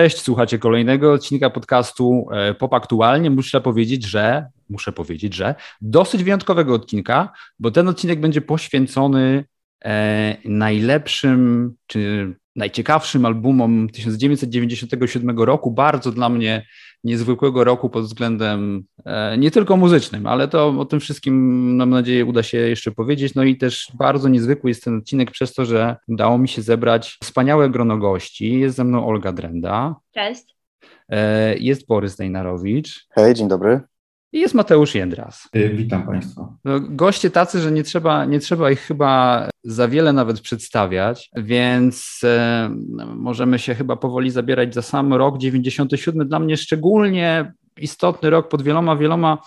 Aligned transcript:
Cześć, 0.00 0.22
słuchacie 0.22 0.58
kolejnego 0.58 1.12
odcinka 1.12 1.50
podcastu 1.50 2.26
e, 2.32 2.54
Pop 2.54 2.74
Aktualnie. 2.74 3.30
Muszę 3.30 3.60
powiedzieć, 3.60 4.04
że 4.04 4.46
muszę 4.70 4.92
powiedzieć, 4.92 5.34
że 5.34 5.54
dosyć 5.80 6.24
wyjątkowego 6.24 6.74
odcinka, 6.74 7.32
bo 7.58 7.70
ten 7.70 7.88
odcinek 7.88 8.20
będzie 8.20 8.40
poświęcony 8.40 9.44
najlepszym 10.44 11.72
czy 11.86 12.34
najciekawszym 12.56 13.24
albumom 13.24 13.88
1997 13.88 15.38
roku. 15.38 15.70
Bardzo 15.70 16.12
dla 16.12 16.28
mnie 16.28 16.66
niezwykłego 17.04 17.64
roku 17.64 17.90
pod 17.90 18.04
względem 18.04 18.84
e, 19.04 19.38
nie 19.38 19.50
tylko 19.50 19.76
muzycznym, 19.76 20.26
ale 20.26 20.48
to 20.48 20.68
o 20.68 20.84
tym 20.84 21.00
wszystkim 21.00 21.34
mam 21.76 21.90
nadzieję 21.90 22.24
uda 22.24 22.42
się 22.42 22.58
jeszcze 22.58 22.90
powiedzieć. 22.92 23.34
No 23.34 23.44
i 23.44 23.56
też 23.56 23.92
bardzo 23.94 24.28
niezwykły 24.28 24.70
jest 24.70 24.84
ten 24.84 24.98
odcinek 24.98 25.30
przez 25.30 25.54
to, 25.54 25.64
że 25.64 25.96
udało 26.08 26.38
mi 26.38 26.48
się 26.48 26.62
zebrać 26.62 27.18
wspaniałe 27.22 27.70
grono 27.70 27.98
gości. 27.98 28.60
Jest 28.60 28.76
ze 28.76 28.84
mną 28.84 29.06
Olga 29.06 29.32
Drenda. 29.32 29.94
Cześć. 30.14 30.56
E, 31.08 31.58
jest 31.58 31.86
Borys 31.86 32.16
Dejnarowicz. 32.16 33.06
Hej, 33.10 33.34
dzień 33.34 33.48
dobry. 33.48 33.80
I 34.32 34.40
jest 34.40 34.54
Mateusz 34.54 34.94
Jędras. 34.94 35.48
E, 35.52 35.68
witam 35.68 36.06
Państwa. 36.06 36.54
No, 36.64 36.80
goście 36.80 37.30
tacy, 37.30 37.60
że 37.60 37.72
nie 37.72 37.82
trzeba, 37.82 38.24
nie 38.24 38.40
trzeba 38.40 38.70
ich 38.70 38.80
chyba 38.80 39.48
za 39.64 39.88
wiele 39.88 40.12
nawet 40.12 40.40
przedstawiać, 40.40 41.30
więc 41.36 42.20
e, 42.24 42.70
możemy 43.16 43.58
się 43.58 43.74
chyba 43.74 43.96
powoli 43.96 44.30
zabierać 44.30 44.74
za 44.74 44.82
sam 44.82 45.14
rok 45.14 45.38
97. 45.38 46.28
Dla 46.28 46.38
mnie 46.38 46.56
szczególnie 46.56 47.52
istotny 47.78 48.30
rok 48.30 48.48
pod 48.48 48.62
wieloma, 48.62 48.96
wieloma 48.96 49.38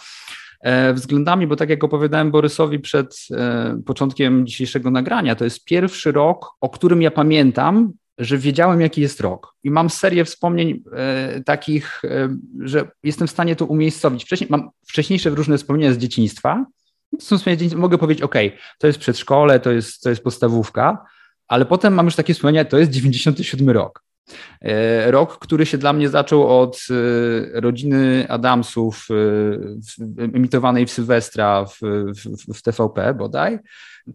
e, 0.61 0.93
względami, 0.93 1.47
bo 1.47 1.55
tak 1.55 1.69
jak 1.69 1.83
opowiadałem 1.83 2.31
Borysowi 2.31 2.79
przed 2.79 3.15
e, 3.31 3.81
początkiem 3.85 4.47
dzisiejszego 4.47 4.91
nagrania, 4.91 5.35
to 5.35 5.43
jest 5.43 5.65
pierwszy 5.65 6.11
rok, 6.11 6.49
o 6.61 6.69
którym 6.69 7.01
ja 7.01 7.11
pamiętam, 7.11 7.93
że 8.17 8.37
wiedziałem, 8.37 8.81
jaki 8.81 9.01
jest 9.01 9.21
rok. 9.21 9.55
I 9.63 9.71
mam 9.71 9.89
serię 9.89 10.25
wspomnień 10.25 10.83
e, 10.91 11.41
takich, 11.45 12.01
e, 12.05 12.37
że 12.59 12.91
jestem 13.03 13.27
w 13.27 13.31
stanie 13.31 13.55
to 13.55 13.65
umiejscowić. 13.65 14.23
Wcześniej, 14.23 14.47
mam 14.49 14.69
wcześniejsze 14.87 15.29
różne 15.29 15.57
wspomnienia 15.57 15.93
z 15.93 15.97
dzieciństwa. 15.97 16.65
Są 17.19 17.37
wspomnienia, 17.37 17.77
mogę 17.77 17.97
powiedzieć, 17.97 18.23
OK, 18.23 18.35
to 18.79 18.87
jest 18.87 18.99
przedszkole, 18.99 19.59
to 19.59 19.71
jest, 19.71 20.01
to 20.01 20.09
jest 20.09 20.23
podstawówka, 20.23 21.05
ale 21.47 21.65
potem 21.65 21.93
mam 21.93 22.05
już 22.05 22.15
takie 22.15 22.33
wspomnienia, 22.33 22.65
to 22.65 22.77
jest 22.77 22.91
97 22.91 23.69
rok. 23.69 24.02
E, 24.61 25.11
rok, 25.11 25.39
który 25.39 25.65
się 25.65 25.77
dla 25.77 25.93
mnie 25.93 26.09
zaczął 26.09 26.61
od 26.61 26.87
e, 26.89 27.61
rodziny 27.61 28.25
Adamsów, 28.29 29.07
e, 29.11 30.35
emitowanej 30.35 30.85
w 30.85 30.91
Sylwestra 30.91 31.65
w, 31.65 31.79
w, 32.47 32.53
w 32.57 32.61
TVP 32.61 33.13
bodaj. 33.13 33.59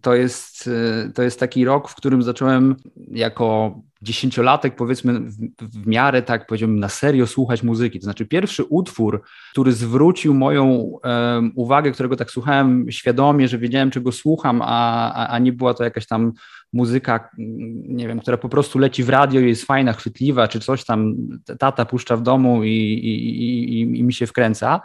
To 0.01 0.15
jest, 0.15 0.69
to 1.15 1.23
jest 1.23 1.39
taki 1.39 1.65
rok, 1.65 1.89
w 1.89 1.95
którym 1.95 2.23
zacząłem 2.23 2.75
jako 3.11 3.79
dziesięciolatek, 4.01 4.75
powiedzmy, 4.75 5.19
w, 5.19 5.37
w 5.61 5.87
miarę 5.87 6.21
tak 6.21 6.47
powiedziałbym 6.47 6.79
na 6.79 6.89
serio 6.89 7.27
słuchać 7.27 7.63
muzyki. 7.63 7.99
To 7.99 8.03
znaczy, 8.03 8.25
pierwszy 8.25 8.63
utwór, 8.63 9.21
który 9.51 9.71
zwrócił 9.71 10.33
moją 10.33 10.93
uwagę, 11.55 11.91
którego 11.91 12.15
tak 12.15 12.31
słuchałem 12.31 12.91
świadomie, 12.91 13.47
że 13.47 13.57
wiedziałem, 13.57 13.91
czego 13.91 14.11
słucham, 14.11 14.61
a, 14.61 15.13
a, 15.13 15.27
a 15.27 15.39
nie 15.39 15.53
była 15.53 15.73
to 15.73 15.83
jakaś 15.83 16.07
tam 16.07 16.33
muzyka, 16.73 17.29
nie 17.87 18.07
wiem, 18.07 18.19
która 18.19 18.37
po 18.37 18.49
prostu 18.49 18.79
leci 18.79 19.03
w 19.03 19.09
radio 19.09 19.41
i 19.41 19.47
jest 19.47 19.65
fajna, 19.65 19.93
chwytliwa, 19.93 20.47
czy 20.47 20.59
coś 20.59 20.85
tam 20.85 21.15
tata 21.59 21.85
puszcza 21.85 22.17
w 22.17 22.21
domu 22.21 22.63
i, 22.63 22.69
i, 22.69 23.79
i, 23.79 23.99
i 23.99 24.03
mi 24.03 24.13
się 24.13 24.27
wkręca 24.27 24.81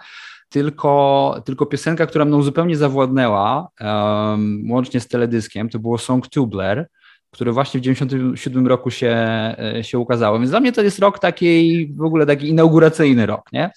tylko, 0.54 1.42
tylko 1.44 1.66
piosenka, 1.66 2.06
która 2.06 2.24
mną 2.24 2.42
zupełnie 2.42 2.76
zawładnęła, 2.76 3.68
um, 3.80 4.70
łącznie 4.70 5.00
z 5.00 5.08
teledyskiem, 5.08 5.68
to 5.68 5.78
było 5.78 5.98
Song 5.98 6.28
Tubler, 6.28 6.88
które 7.30 7.52
właśnie 7.52 7.80
w 7.80 7.82
97 7.82 8.66
roku 8.66 8.90
się, 8.90 9.16
e, 9.58 9.84
się 9.84 9.98
ukazało. 9.98 10.38
Więc 10.38 10.50
dla 10.50 10.60
mnie 10.60 10.72
to 10.72 10.82
jest 10.82 10.98
rok 10.98 11.18
takiej, 11.18 11.92
w 11.96 12.02
ogóle 12.02 12.26
taki 12.26 12.48
inauguracyjny 12.48 13.26
rok, 13.26 13.52
nie? 13.52 13.70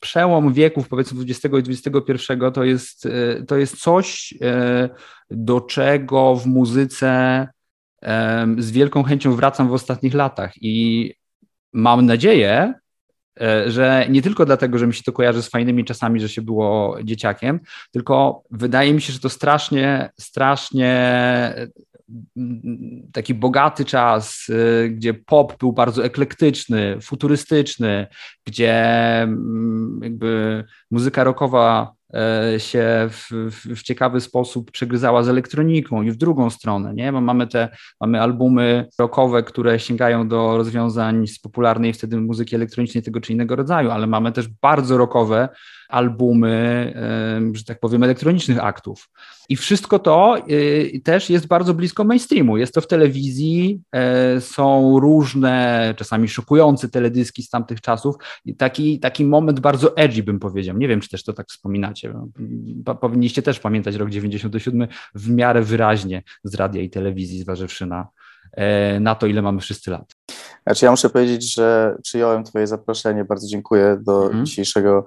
Przełom 0.00 0.52
wieków, 0.52 0.88
powiedzmy 0.88 1.22
XX 1.22 1.54
i 1.54 1.70
XXI, 1.72 2.32
to 2.54 2.64
jest, 2.64 3.06
e, 3.06 3.42
to 3.42 3.56
jest 3.56 3.80
coś, 3.80 4.34
e, 4.42 4.88
do 5.30 5.60
czego 5.60 6.36
w 6.36 6.46
muzyce 6.46 7.48
z 8.58 8.70
wielką 8.70 9.02
chęcią 9.02 9.34
wracam 9.34 9.68
w 9.68 9.72
ostatnich 9.72 10.14
latach. 10.14 10.52
I 10.60 11.14
mam 11.72 12.06
nadzieję, 12.06 12.74
że 13.66 14.06
nie 14.10 14.22
tylko 14.22 14.46
dlatego, 14.46 14.78
że 14.78 14.86
mi 14.86 14.94
się 14.94 15.02
to 15.02 15.12
kojarzy 15.12 15.42
z 15.42 15.48
fajnymi 15.48 15.84
czasami, 15.84 16.20
że 16.20 16.28
się 16.28 16.42
było 16.42 16.98
dzieciakiem, 17.04 17.60
tylko 17.90 18.42
wydaje 18.50 18.94
mi 18.94 19.00
się, 19.02 19.12
że 19.12 19.20
to 19.20 19.28
strasznie, 19.28 20.10
strasznie 20.20 21.54
taki 23.12 23.34
bogaty 23.34 23.84
czas, 23.84 24.48
y, 24.48 24.90
gdzie 24.90 25.14
pop 25.14 25.58
był 25.58 25.72
bardzo 25.72 26.04
eklektyczny, 26.04 27.00
futurystyczny, 27.00 28.06
gdzie 28.46 28.74
mm, 29.22 30.00
jakby 30.02 30.64
muzyka 30.90 31.24
rockowa 31.24 31.92
e, 31.92 31.97
się 32.58 33.08
w, 33.10 33.28
w, 33.76 33.82
ciekawy 33.82 34.20
sposób 34.20 34.70
przegryzała 34.70 35.22
z 35.22 35.28
elektroniką 35.28 36.02
i 36.02 36.10
w 36.10 36.16
drugą 36.16 36.50
stronę, 36.50 36.94
nie? 36.94 37.12
Bo 37.12 37.20
mamy 37.20 37.46
te, 37.46 37.68
mamy 38.00 38.20
albumy 38.20 38.88
rockowe, 38.98 39.42
które 39.42 39.80
sięgają 39.80 40.28
do 40.28 40.56
rozwiązań 40.56 41.26
z 41.26 41.38
popularnej 41.38 41.92
wtedy 41.92 42.20
muzyki 42.20 42.56
elektronicznej 42.56 43.02
tego 43.02 43.20
czy 43.20 43.32
innego 43.32 43.56
rodzaju, 43.56 43.90
ale 43.90 44.06
mamy 44.06 44.32
też 44.32 44.48
bardzo 44.48 44.98
rockowe 44.98 45.48
albumy, 45.88 46.94
że 47.52 47.64
tak 47.64 47.80
powiem, 47.80 48.02
elektronicznych 48.02 48.64
aktów. 48.64 49.08
I 49.48 49.56
wszystko 49.56 49.98
to 49.98 50.36
y, 50.50 51.00
też 51.04 51.30
jest 51.30 51.46
bardzo 51.46 51.74
blisko 51.74 52.04
mainstreamu. 52.04 52.56
Jest 52.56 52.74
to 52.74 52.80
w 52.80 52.86
telewizji, 52.86 53.82
e, 53.92 54.40
są 54.40 55.00
różne, 55.00 55.94
czasami 55.96 56.28
szokujące 56.28 56.88
teledyski 56.88 57.42
z 57.42 57.50
tamtych 57.50 57.80
czasów. 57.80 58.16
I 58.44 58.56
taki, 58.56 59.00
taki 59.00 59.24
moment 59.24 59.60
bardzo 59.60 59.96
edgy, 59.96 60.22
bym 60.22 60.38
powiedział. 60.38 60.76
Nie 60.76 60.88
wiem, 60.88 61.00
czy 61.00 61.08
też 61.08 61.24
to 61.24 61.32
tak 61.32 61.48
wspominacie. 61.48 62.14
Powinniście 63.00 63.42
też 63.42 63.60
pamiętać 63.60 63.94
rok 63.94 64.10
97 64.10 64.88
w 65.14 65.30
miarę 65.30 65.62
wyraźnie 65.62 66.22
z 66.44 66.54
radia 66.54 66.82
i 66.82 66.90
telewizji, 66.90 67.40
zważywszy 67.40 67.86
na, 67.86 68.08
e, 68.52 69.00
na 69.00 69.14
to, 69.14 69.26
ile 69.26 69.42
mamy 69.42 69.60
wszyscy 69.60 69.90
lat. 69.90 70.14
Znaczy 70.62 70.84
ja 70.84 70.90
muszę 70.90 71.10
powiedzieć, 71.10 71.54
że 71.54 71.96
przyjąłem 72.02 72.44
Twoje 72.44 72.66
zaproszenie. 72.66 73.24
Bardzo 73.24 73.48
dziękuję 73.48 73.98
do 74.02 74.24
mhm. 74.24 74.46
dzisiejszego 74.46 75.06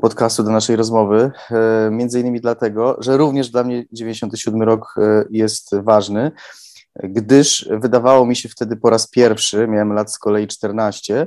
podcastu, 0.00 0.42
do 0.42 0.50
naszej 0.50 0.76
rozmowy. 0.76 1.30
E, 1.50 1.90
między 1.90 2.20
innymi 2.20 2.40
dlatego, 2.40 2.96
że 3.00 3.16
również 3.16 3.50
dla 3.50 3.64
mnie 3.64 3.84
97 3.92 4.62
rok 4.62 4.94
e, 4.98 5.24
jest 5.30 5.76
ważny, 5.76 6.32
gdyż 7.02 7.68
wydawało 7.70 8.26
mi 8.26 8.36
się 8.36 8.48
wtedy 8.48 8.76
po 8.76 8.90
raz 8.90 9.10
pierwszy, 9.10 9.68
miałem 9.68 9.92
lat 9.92 10.12
z 10.12 10.18
kolei 10.18 10.46
14, 10.46 11.26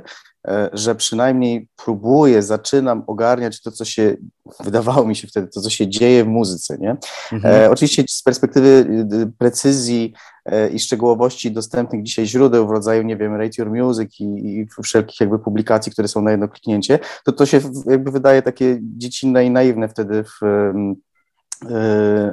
że 0.72 0.94
przynajmniej 0.94 1.68
próbuję, 1.84 2.42
zaczynam 2.42 3.04
ogarniać 3.06 3.62
to, 3.62 3.70
co 3.70 3.84
się, 3.84 4.16
wydawało 4.64 5.06
mi 5.06 5.16
się 5.16 5.28
wtedy, 5.28 5.48
to, 5.48 5.60
co 5.60 5.70
się 5.70 5.88
dzieje 5.88 6.24
w 6.24 6.28
muzyce, 6.28 6.78
nie? 6.78 6.96
Mhm. 7.32 7.54
E, 7.54 7.70
oczywiście 7.70 8.04
z 8.08 8.22
perspektywy 8.22 8.86
y, 9.12 9.32
precyzji 9.38 10.14
e, 10.44 10.68
i 10.68 10.78
szczegółowości 10.78 11.52
dostępnych 11.52 12.02
dzisiaj 12.02 12.26
źródeł 12.26 12.66
w 12.68 12.70
rodzaju, 12.70 13.02
nie 13.02 13.16
wiem, 13.16 13.34
Rate 13.34 13.54
Your 13.58 13.70
Music 13.70 14.20
i, 14.20 14.24
i 14.24 14.66
wszelkich 14.82 15.20
jakby 15.20 15.38
publikacji, 15.38 15.92
które 15.92 16.08
są 16.08 16.22
na 16.22 16.30
jedno 16.30 16.48
kliknięcie, 16.48 16.98
to 17.24 17.32
to 17.32 17.46
się 17.46 17.60
jakby 17.86 18.10
wydaje 18.10 18.42
takie 18.42 18.78
dziecinne 18.82 19.44
i 19.44 19.50
naiwne 19.50 19.88
wtedy 19.88 20.24
w 20.24 20.40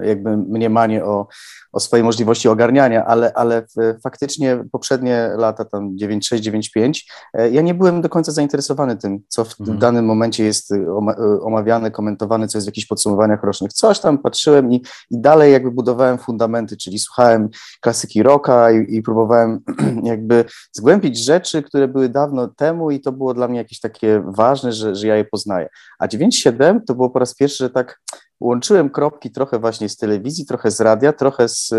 jakby 0.02 0.38
mniemanie 0.38 1.06
o, 1.06 1.28
o 1.74 1.80
swojej 1.80 2.04
możliwości 2.04 2.50
ogarniania, 2.50 3.06
ale, 3.06 3.34
ale 3.34 3.66
faktycznie 4.04 4.64
poprzednie 4.72 5.30
lata, 5.38 5.66
tam 5.66 5.96
9.6, 5.96 6.40
9.5, 6.78 7.04
e, 7.34 7.50
ja 7.50 7.62
nie 7.62 7.74
byłem 7.74 8.02
do 8.02 8.10
końca 8.10 8.32
zainteresowany 8.32 8.98
tym, 8.98 9.20
co 9.28 9.46
w 9.46 9.60
mhm. 9.60 9.80
danym 9.80 10.06
momencie 10.06 10.44
jest 10.44 10.72
e, 10.72 10.76
e, 10.76 11.42
omawiane, 11.42 11.92
komentowane, 11.92 12.48
co 12.48 12.58
jest 12.58 12.68
w 12.68 12.72
jakichś 12.72 12.88
podsumowaniach 12.88 13.44
rocznych. 13.44 13.74
Coś 13.74 14.00
tam 14.00 14.18
patrzyłem 14.18 14.74
i, 14.74 14.76
i 15.12 15.22
dalej 15.22 15.54
jakby 15.54 15.72
budowałem 15.72 16.18
fundamenty, 16.18 16.78
czyli 16.78 17.00
słuchałem 17.00 17.50
klasyki 17.82 18.24
rocka 18.24 18.72
i, 18.72 18.96
i 18.96 19.02
próbowałem 19.02 19.60
jakby 20.04 20.46
zgłębić 20.72 21.26
rzeczy, 21.26 21.64
które 21.64 21.88
były 21.88 22.10
dawno 22.10 22.48
temu 22.48 22.92
i 22.92 23.00
to 23.00 23.12
było 23.12 23.34
dla 23.34 23.48
mnie 23.48 23.58
jakieś 23.58 23.80
takie 23.80 24.24
ważne, 24.26 24.72
że, 24.72 24.96
że 24.96 25.08
ja 25.08 25.16
je 25.16 25.26
poznaję. 25.26 25.70
A 26.00 26.08
9.7 26.08 26.80
to 26.88 26.96
było 26.96 27.10
po 27.10 27.20
raz 27.20 27.36
pierwszy, 27.36 27.64
że 27.64 27.70
tak 27.70 28.00
łączyłem 28.44 28.90
kropki 28.90 29.32
trochę 29.32 29.60
właśnie 29.60 29.90
z 29.90 29.98
telewizji, 29.98 30.46
trochę 30.46 30.72
z 30.72 30.82
radia, 30.82 31.14
trochę 31.14 31.50
z, 31.50 31.70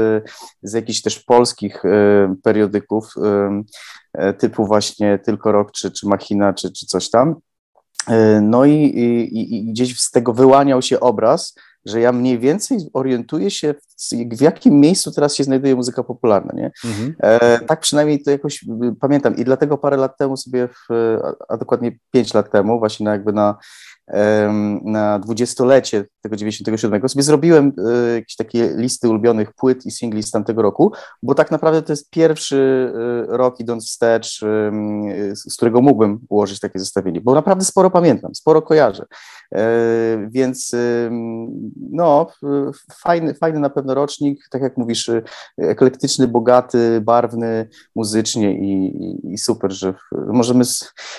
z 0.62 0.72
jakichś 0.72 1.02
też 1.02 1.20
polskich 1.20 1.84
e, 1.84 2.34
periodyków 2.43 3.14
e, 4.12 4.32
typu 4.32 4.66
właśnie 4.66 5.19
Tylko 5.19 5.52
Rok, 5.52 5.72
czy, 5.72 5.90
czy 5.90 6.08
Machina, 6.08 6.52
czy, 6.52 6.72
czy 6.72 6.87
coś 6.87 7.11
tam. 7.11 7.34
E, 8.08 8.40
no 8.40 8.64
i, 8.64 8.72
i, 8.72 9.56
i 9.56 9.72
gdzieś 9.72 10.00
z 10.00 10.11
tego 10.11 10.32
wyłaniał 10.32 10.82
się 10.82 11.00
obraz, 11.00 11.55
że 11.84 12.00
ja 12.00 12.12
mniej 12.12 12.38
więcej 12.38 12.78
orientuję 12.93 13.50
się, 13.50 13.75
w, 13.75 14.37
w 14.38 14.40
jakim 14.40 14.81
miejscu 14.81 15.12
teraz 15.12 15.34
się 15.34 15.44
znajduje 15.44 15.76
muzyka 15.76 16.02
popularna, 16.02 16.52
nie? 16.55 16.70
Mhm. 16.84 17.14
E, 17.20 17.60
tak 17.60 17.81
przynajmniej 17.81 18.22
to 18.22 18.31
jakoś 18.31 18.62
y, 18.62 18.67
pamiętam 19.00 19.37
i 19.37 19.44
dlatego 19.44 19.78
parę 19.78 19.96
lat 19.96 20.19
temu 20.19 20.37
sobie, 20.37 20.69
w, 20.69 21.19
a 21.49 21.56
dokładnie 21.56 21.99
pięć 22.10 22.34
lat 22.34 22.50
temu, 22.50 22.78
właśnie 22.78 23.05
na 23.05 23.12
jakby 23.12 23.32
na 23.32 23.56
na 24.84 25.19
dwudziestolecie 25.19 26.05
tego 26.24 26.36
97, 26.36 27.08
sobie 27.08 27.22
zrobiłem 27.22 27.72
y, 28.08 28.14
jakieś 28.14 28.36
takie 28.36 28.68
listy 28.76 29.08
ulubionych 29.08 29.52
płyt 29.52 29.86
i 29.86 29.90
singli 29.90 30.22
z 30.22 30.30
tamtego 30.30 30.62
roku, 30.62 30.92
bo 31.22 31.34
tak 31.34 31.50
naprawdę 31.50 31.82
to 31.82 31.92
jest 31.92 32.10
pierwszy 32.10 32.56
y, 32.56 33.36
rok 33.36 33.60
idąc 33.60 33.86
wstecz, 33.86 34.42
y, 34.42 35.36
z 35.36 35.56
którego 35.56 35.80
mógłbym 35.80 36.18
ułożyć 36.28 36.60
takie 36.60 36.78
zestawienie, 36.78 37.20
bo 37.20 37.34
naprawdę 37.34 37.64
sporo 37.64 37.90
pamiętam, 37.90 38.34
sporo 38.34 38.62
kojarzę. 38.62 39.06
Więc 40.28 40.72
no, 41.90 42.26
fajny, 42.92 43.34
fajny 43.34 43.60
na 43.60 43.70
pewno 43.70 43.94
rocznik, 43.94 44.48
tak 44.50 44.62
jak 44.62 44.76
mówisz, 44.76 45.10
eklektyczny, 45.58 46.28
bogaty, 46.28 47.00
barwny 47.00 47.68
muzycznie 47.96 48.58
i, 48.58 48.96
i, 49.04 49.32
i 49.32 49.38
super, 49.38 49.72
że 49.72 49.94
możemy 50.12 50.64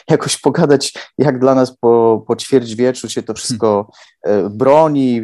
jakoś 0.10 0.38
pogadać, 0.38 0.94
jak 1.18 1.40
dla 1.40 1.56
nas 1.56 1.78
po, 1.78 2.24
po 2.28 2.36
ćwierćwieczu 2.36 3.10
się 3.10 3.24
to 3.24 3.34
wszystko 3.34 3.90
e, 4.26 4.50
broni, 4.96 5.22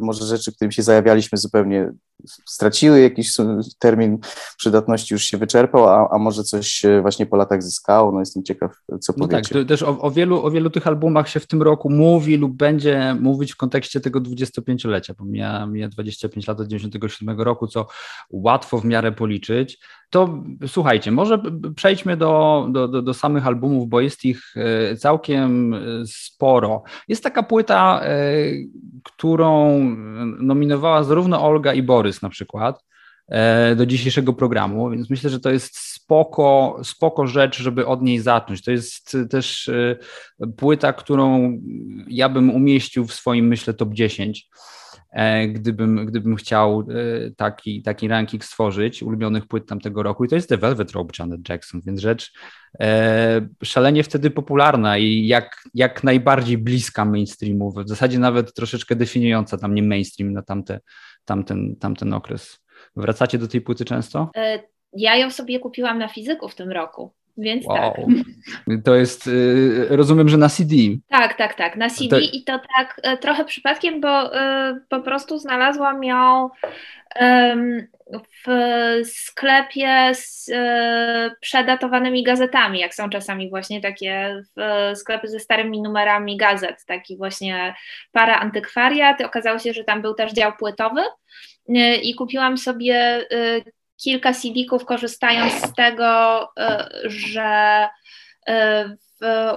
może 0.00 0.24
rzeczy, 0.26 0.52
którym 0.52 0.72
się 0.72 0.82
zajawialiśmy 0.82 1.38
zupełnie 1.38 1.92
straciły 2.26 3.00
jakiś 3.00 3.36
termin 3.78 4.18
przydatności, 4.56 5.14
już 5.14 5.24
się 5.24 5.38
wyczerpał, 5.38 5.88
a, 5.88 6.08
a 6.10 6.18
może 6.18 6.44
coś 6.44 6.82
właśnie 7.02 7.26
po 7.26 7.36
latach 7.36 7.62
zyskało. 7.62 8.12
No 8.12 8.20
jestem 8.20 8.42
ciekaw, 8.42 8.80
co 9.00 9.12
no 9.16 9.26
powiecie. 9.26 9.54
No 9.54 9.60
tak, 9.60 9.68
też 9.68 9.82
o, 9.82 10.00
o, 10.00 10.10
wielu, 10.10 10.44
o 10.44 10.50
wielu 10.50 10.70
tych 10.70 10.86
albumach 10.86 11.28
się 11.28 11.40
w 11.40 11.46
tym 11.46 11.62
roku 11.62 11.90
mówi 11.90 12.36
lub 12.36 12.56
będzie 12.56 13.16
mówić 13.20 13.52
w 13.52 13.56
kontekście 13.56 14.00
tego 14.00 14.20
25-lecia, 14.20 15.14
bo 15.18 15.24
mija, 15.24 15.66
mija 15.66 15.88
25 15.88 16.46
lat 16.46 16.60
od 16.60 16.68
97 16.68 17.40
roku, 17.40 17.66
co 17.66 17.86
łatwo 18.30 18.78
w 18.78 18.84
miarę 18.84 19.12
policzyć. 19.12 19.78
To 20.10 20.42
słuchajcie, 20.66 21.10
może 21.10 21.42
przejdźmy 21.76 22.16
do, 22.16 22.66
do, 22.70 22.88
do, 22.88 23.02
do 23.02 23.14
samych 23.14 23.46
albumów, 23.46 23.88
bo 23.88 24.00
jest 24.00 24.24
ich 24.24 24.54
e, 24.56 24.96
całkiem 24.96 25.74
e, 25.74 25.78
sporo. 26.06 26.82
Jest 27.08 27.22
taka 27.22 27.42
płyta, 27.42 28.00
e, 28.02 28.34
którą 29.02 29.78
nominowała 30.38 31.04
zarówno 31.04 31.44
Olga 31.44 31.74
i 31.74 31.82
Borys, 31.82 32.07
na 32.22 32.28
przykład 32.28 32.84
e, 33.28 33.76
do 33.76 33.86
dzisiejszego 33.86 34.32
programu, 34.32 34.90
więc 34.90 35.10
myślę, 35.10 35.30
że 35.30 35.40
to 35.40 35.50
jest 35.50 35.78
spoko, 35.78 36.80
spoko 36.84 37.26
rzecz, 37.26 37.62
żeby 37.62 37.86
od 37.86 38.02
niej 38.02 38.18
zacząć. 38.18 38.62
To 38.62 38.70
jest 38.70 39.16
też 39.30 39.68
e, 39.68 39.96
płyta, 40.56 40.92
którą 40.92 41.58
ja 42.08 42.28
bym 42.28 42.50
umieścił 42.50 43.06
w 43.06 43.14
swoim, 43.14 43.46
myślę, 43.46 43.74
top 43.74 43.94
10, 43.94 44.48
e, 45.12 45.48
gdybym, 45.48 46.06
gdybym 46.06 46.36
chciał 46.36 46.86
taki, 47.36 47.82
taki 47.82 48.08
ranking 48.08 48.44
stworzyć 48.44 49.02
ulubionych 49.02 49.46
płyt 49.46 49.66
tamtego 49.66 50.02
roku 50.02 50.24
i 50.24 50.28
to 50.28 50.34
jest 50.34 50.48
The 50.48 50.56
Velvet 50.56 50.92
Rope 50.92 51.12
Janet 51.18 51.48
Jackson, 51.48 51.80
więc 51.86 52.00
rzecz 52.00 52.32
szalenie 53.64 54.02
wtedy 54.02 54.30
popularna 54.30 54.98
i 54.98 55.26
jak, 55.26 55.62
jak 55.74 56.04
najbardziej 56.04 56.58
bliska 56.58 57.04
mainstreamu, 57.04 57.72
w 57.72 57.88
zasadzie 57.88 58.18
nawet 58.18 58.54
troszeczkę 58.54 58.96
definiująca 58.96 59.58
tam 59.58 59.74
nie 59.74 59.82
mainstream 59.82 60.32
na 60.32 60.42
tamte, 60.42 60.80
tamten, 61.28 61.76
tamten 61.76 62.12
okres. 62.12 62.60
Wracacie 62.96 63.38
do 63.38 63.48
tej 63.48 63.60
płyty 63.60 63.84
często? 63.84 64.30
E, 64.36 64.62
ja 64.92 65.16
ją 65.16 65.30
sobie 65.30 65.60
kupiłam 65.60 65.98
na 65.98 66.08
fizyku 66.08 66.48
w 66.48 66.54
tym 66.54 66.72
roku. 66.72 67.14
Więc 67.38 67.66
wow. 67.66 67.76
tak. 67.76 68.04
To 68.84 68.94
jest, 68.94 69.26
y, 69.26 69.86
rozumiem, 69.90 70.28
że 70.28 70.36
na 70.36 70.48
CD. 70.48 70.74
Tak, 71.08 71.36
tak, 71.36 71.54
tak, 71.54 71.76
na 71.76 71.90
CD 71.90 72.20
i 72.20 72.44
to 72.44 72.60
tak 72.76 73.00
e, 73.02 73.16
trochę 73.16 73.44
przypadkiem, 73.44 74.00
bo 74.00 74.36
y, 74.36 74.38
po 74.88 75.00
prostu 75.00 75.38
znalazłam 75.38 76.04
ją 76.04 76.48
w 78.46 78.50
sklepie 79.04 80.10
z 80.14 80.50
e, 80.52 81.30
przedatowanymi 81.40 82.22
gazetami, 82.22 82.78
jak 82.78 82.94
są 82.94 83.10
czasami 83.10 83.50
właśnie 83.50 83.80
takie 83.80 84.42
sklepy 84.94 85.28
ze 85.28 85.40
starymi 85.40 85.82
numerami 85.82 86.36
gazet, 86.36 86.84
taki 86.86 87.16
właśnie 87.16 87.74
para 88.12 88.40
antykwariat. 88.40 89.20
Okazało 89.20 89.58
się, 89.58 89.72
że 89.72 89.84
tam 89.84 90.02
był 90.02 90.14
też 90.14 90.32
dział 90.32 90.52
płytowy 90.58 91.00
e, 91.68 91.96
i 91.96 92.14
kupiłam 92.14 92.58
sobie 92.58 93.26
e, 93.30 93.60
kilka 94.02 94.32
CD-ków, 94.32 94.84
korzystając 94.84 95.52
z 95.52 95.74
tego, 95.74 96.48
że 97.04 97.88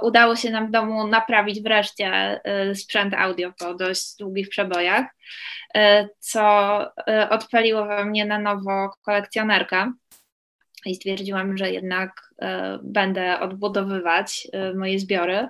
udało 0.01 0.35
się 0.35 0.49
nam 0.49 0.67
w 0.67 0.71
domu 0.71 1.07
naprawić 1.07 1.61
wreszcie 1.61 2.41
sprzęt 2.73 3.13
audio 3.13 3.51
po 3.59 3.73
dość 3.73 4.17
długich 4.19 4.49
przebojach. 4.49 5.05
Co 6.19 6.77
odpaliło 7.29 7.85
we 7.85 8.05
mnie 8.05 8.25
na 8.25 8.39
nowo 8.39 8.89
kolekcjonerkę 9.05 9.91
i 10.85 10.95
stwierdziłam, 10.95 11.57
że 11.57 11.71
jednak 11.71 12.11
będę 12.83 13.39
odbudowywać 13.39 14.47
moje 14.75 14.99
zbiory. 14.99 15.47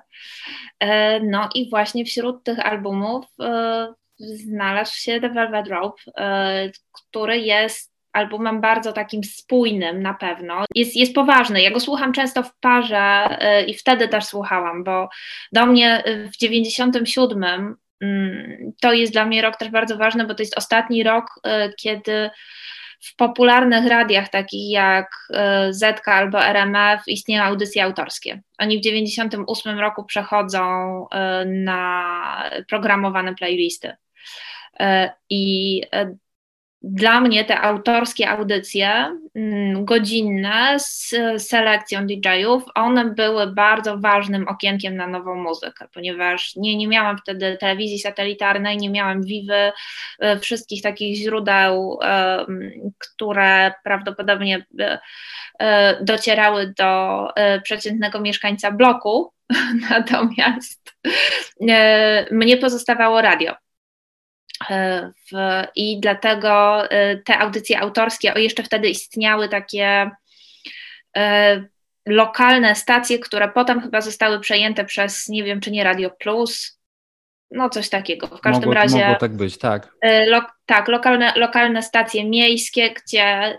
No 1.23 1.49
i 1.55 1.69
właśnie 1.69 2.05
wśród 2.05 2.43
tych 2.43 2.59
albumów 2.59 3.25
znalazł 4.19 4.95
się 4.95 5.21
The 5.21 5.29
Velvet 5.29 5.67
Rope, 5.67 6.03
który 6.91 7.39
jest 7.39 7.90
albumem 8.13 8.61
bardzo 8.61 8.93
takim 8.93 9.23
spójnym 9.23 10.01
na 10.01 10.13
pewno. 10.13 10.65
Jest, 10.75 10.95
jest 10.95 11.15
poważny. 11.15 11.61
Ja 11.61 11.71
go 11.71 11.79
słucham 11.79 12.13
często 12.13 12.43
w 12.43 12.55
parze 12.59 13.37
i 13.67 13.73
wtedy 13.73 14.07
też 14.07 14.25
słuchałam, 14.25 14.83
bo 14.83 15.09
do 15.51 15.65
mnie 15.65 16.03
w 16.33 16.37
97 16.37 17.75
Mm, 18.01 18.73
to 18.81 18.93
jest 18.93 19.13
dla 19.13 19.25
mnie 19.25 19.41
rok 19.41 19.57
też 19.57 19.69
bardzo 19.69 19.97
ważny, 19.97 20.27
bo 20.27 20.35
to 20.35 20.43
jest 20.43 20.57
ostatni 20.57 21.03
rok, 21.03 21.25
e, 21.43 21.73
kiedy 21.73 22.29
w 23.03 23.15
popularnych 23.15 23.87
radiach 23.87 24.29
takich 24.29 24.71
jak 24.71 25.07
ZK 25.69 26.07
albo 26.07 26.45
RMF 26.45 27.07
istnieją 27.07 27.43
audycje 27.43 27.83
autorskie. 27.83 28.41
Oni 28.57 28.77
w 28.77 28.81
98 28.81 29.79
roku 29.79 30.03
przechodzą 30.03 30.61
na 31.45 32.49
programowane 32.69 33.35
playlisty. 33.35 33.93
I 35.29 35.81
dla 36.83 37.21
mnie 37.21 37.45
te 37.45 37.59
autorskie 37.59 38.29
audycje 38.29 39.17
mm, 39.35 39.85
godzinne 39.85 40.79
z 40.79 41.15
selekcją 41.37 42.07
DJ-ów, 42.07 42.63
one 42.75 43.05
były 43.05 43.47
bardzo 43.47 43.97
ważnym 43.97 44.47
okienkiem 44.47 44.95
na 44.95 45.07
nową 45.07 45.35
muzykę, 45.35 45.87
ponieważ 45.93 46.55
nie, 46.55 46.77
nie 46.77 46.87
miałam 46.87 47.17
wtedy 47.17 47.57
telewizji 47.59 47.99
satelitarnej, 47.99 48.77
nie 48.77 48.89
miałam 48.89 49.23
Vivy, 49.23 49.71
e, 50.19 50.39
wszystkich 50.39 50.81
takich 50.81 51.17
źródeł, 51.17 51.99
które 52.97 53.73
prawdopodobnie 53.83 54.65
e, 55.59 55.97
docierały 56.03 56.73
do 56.77 57.27
e, 57.35 57.61
przeciętnego 57.61 58.21
mieszkańca 58.21 58.71
bloku, 58.71 59.33
natomiast 59.89 60.95
mnie 62.31 62.57
pozostawało 62.57 63.21
radio. 63.21 63.55
E, 64.69 65.11
w, 65.31 65.63
I 65.75 65.99
dlatego 65.99 66.83
e, 66.91 67.17
te 67.17 67.39
audycje 67.39 67.79
autorskie, 67.79 68.33
o 68.33 68.37
jeszcze 68.37 68.63
wtedy 68.63 68.89
istniały 68.89 69.49
takie 69.49 70.11
e, 71.17 71.63
lokalne 72.05 72.75
stacje, 72.75 73.19
które 73.19 73.49
potem 73.49 73.81
chyba 73.81 74.01
zostały 74.01 74.39
przejęte 74.39 74.85
przez, 74.85 75.27
nie 75.27 75.43
wiem 75.43 75.59
czy 75.59 75.71
nie 75.71 75.83
Radio 75.83 76.09
Plus, 76.09 76.79
no 77.51 77.69
coś 77.69 77.89
takiego. 77.89 78.27
W 78.27 78.41
każdym 78.41 78.69
mogło, 78.69 78.73
razie. 78.73 78.97
Mogło 78.97 79.15
tak 79.15 79.35
być, 79.35 79.57
tak. 79.57 79.93
Lo, 80.27 80.41
tak, 80.65 80.87
lokalne, 80.87 81.33
lokalne 81.35 81.83
stacje 81.83 82.29
miejskie, 82.29 82.93
gdzie 82.93 83.57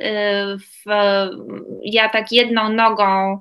w, 0.59 0.91
ja 1.85 2.09
tak 2.09 2.33
jedną 2.33 2.69
nogą 2.69 3.41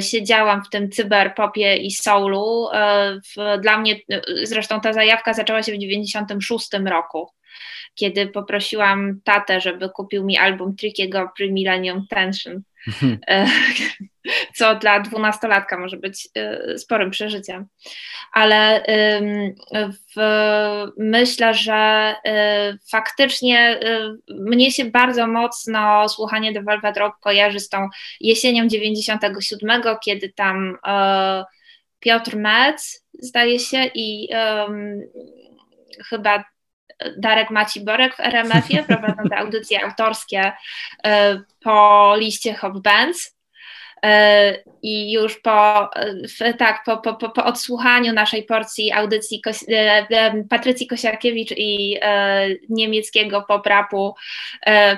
siedziałam 0.00 0.64
w 0.64 0.68
tym 0.68 0.90
cyberpopie 0.90 1.76
i 1.76 1.90
soulu. 1.90 2.68
E, 2.72 3.20
dla 3.60 3.78
mnie, 3.78 3.96
zresztą 4.42 4.80
ta 4.80 4.92
zajawka 4.92 5.34
zaczęła 5.34 5.62
się 5.62 5.72
w 5.72 5.78
96 5.78 6.68
roku 6.86 7.28
kiedy 7.98 8.26
poprosiłam 8.26 9.20
tatę, 9.24 9.60
żeby 9.60 9.88
kupił 9.88 10.24
mi 10.24 10.38
album 10.38 10.76
Trickiego 10.76 11.30
Pre-Millennium 11.38 12.06
Tension, 12.08 12.62
mhm. 12.86 13.18
e, 13.28 13.46
co 14.54 14.74
dla 14.74 15.00
dwunastolatka 15.00 15.78
może 15.78 15.96
być 15.96 16.28
sporym 16.76 17.10
przeżyciem. 17.10 17.66
Ale 18.32 18.84
w, 19.72 20.20
myślę, 20.98 21.54
że 21.54 22.14
faktycznie 22.90 23.80
mnie 24.28 24.70
się 24.70 24.84
bardzo 24.84 25.26
mocno 25.26 26.08
słuchanie 26.08 26.54
The 26.54 26.62
Velvet 26.62 26.96
Rope 26.96 27.16
kojarzy 27.20 27.60
z 27.60 27.68
tą 27.68 27.88
jesienią 28.20 28.68
97, 28.68 29.82
kiedy 30.04 30.32
tam 30.32 30.78
Piotr 32.00 32.36
Metz, 32.36 33.04
zdaje 33.18 33.58
się, 33.58 33.90
i 33.94 34.28
chyba 36.08 36.44
Darek 37.16 37.50
Maciborek 37.50 38.16
w 38.16 38.20
RMF-ie 38.20 38.82
prowadzą 38.82 39.28
te 39.30 39.36
audycje 39.36 39.84
autorskie 39.84 40.52
e, 41.04 41.40
po 41.60 42.14
liście 42.16 42.54
Hop 42.54 42.78
Bands. 42.78 43.37
E, 44.04 44.54
I 44.82 45.12
już 45.12 45.40
po, 45.40 45.90
tak, 46.58 46.82
po, 46.84 46.96
po, 46.96 47.14
po 47.14 47.44
odsłuchaniu 47.44 48.12
naszej 48.12 48.42
porcji 48.42 48.92
audycji 48.92 49.42
e, 49.68 50.44
Patrycji 50.50 50.86
Kosiarkiewicz 50.86 51.52
i 51.56 51.96
niemieckiego 52.68 53.42
poprapu 53.42 54.14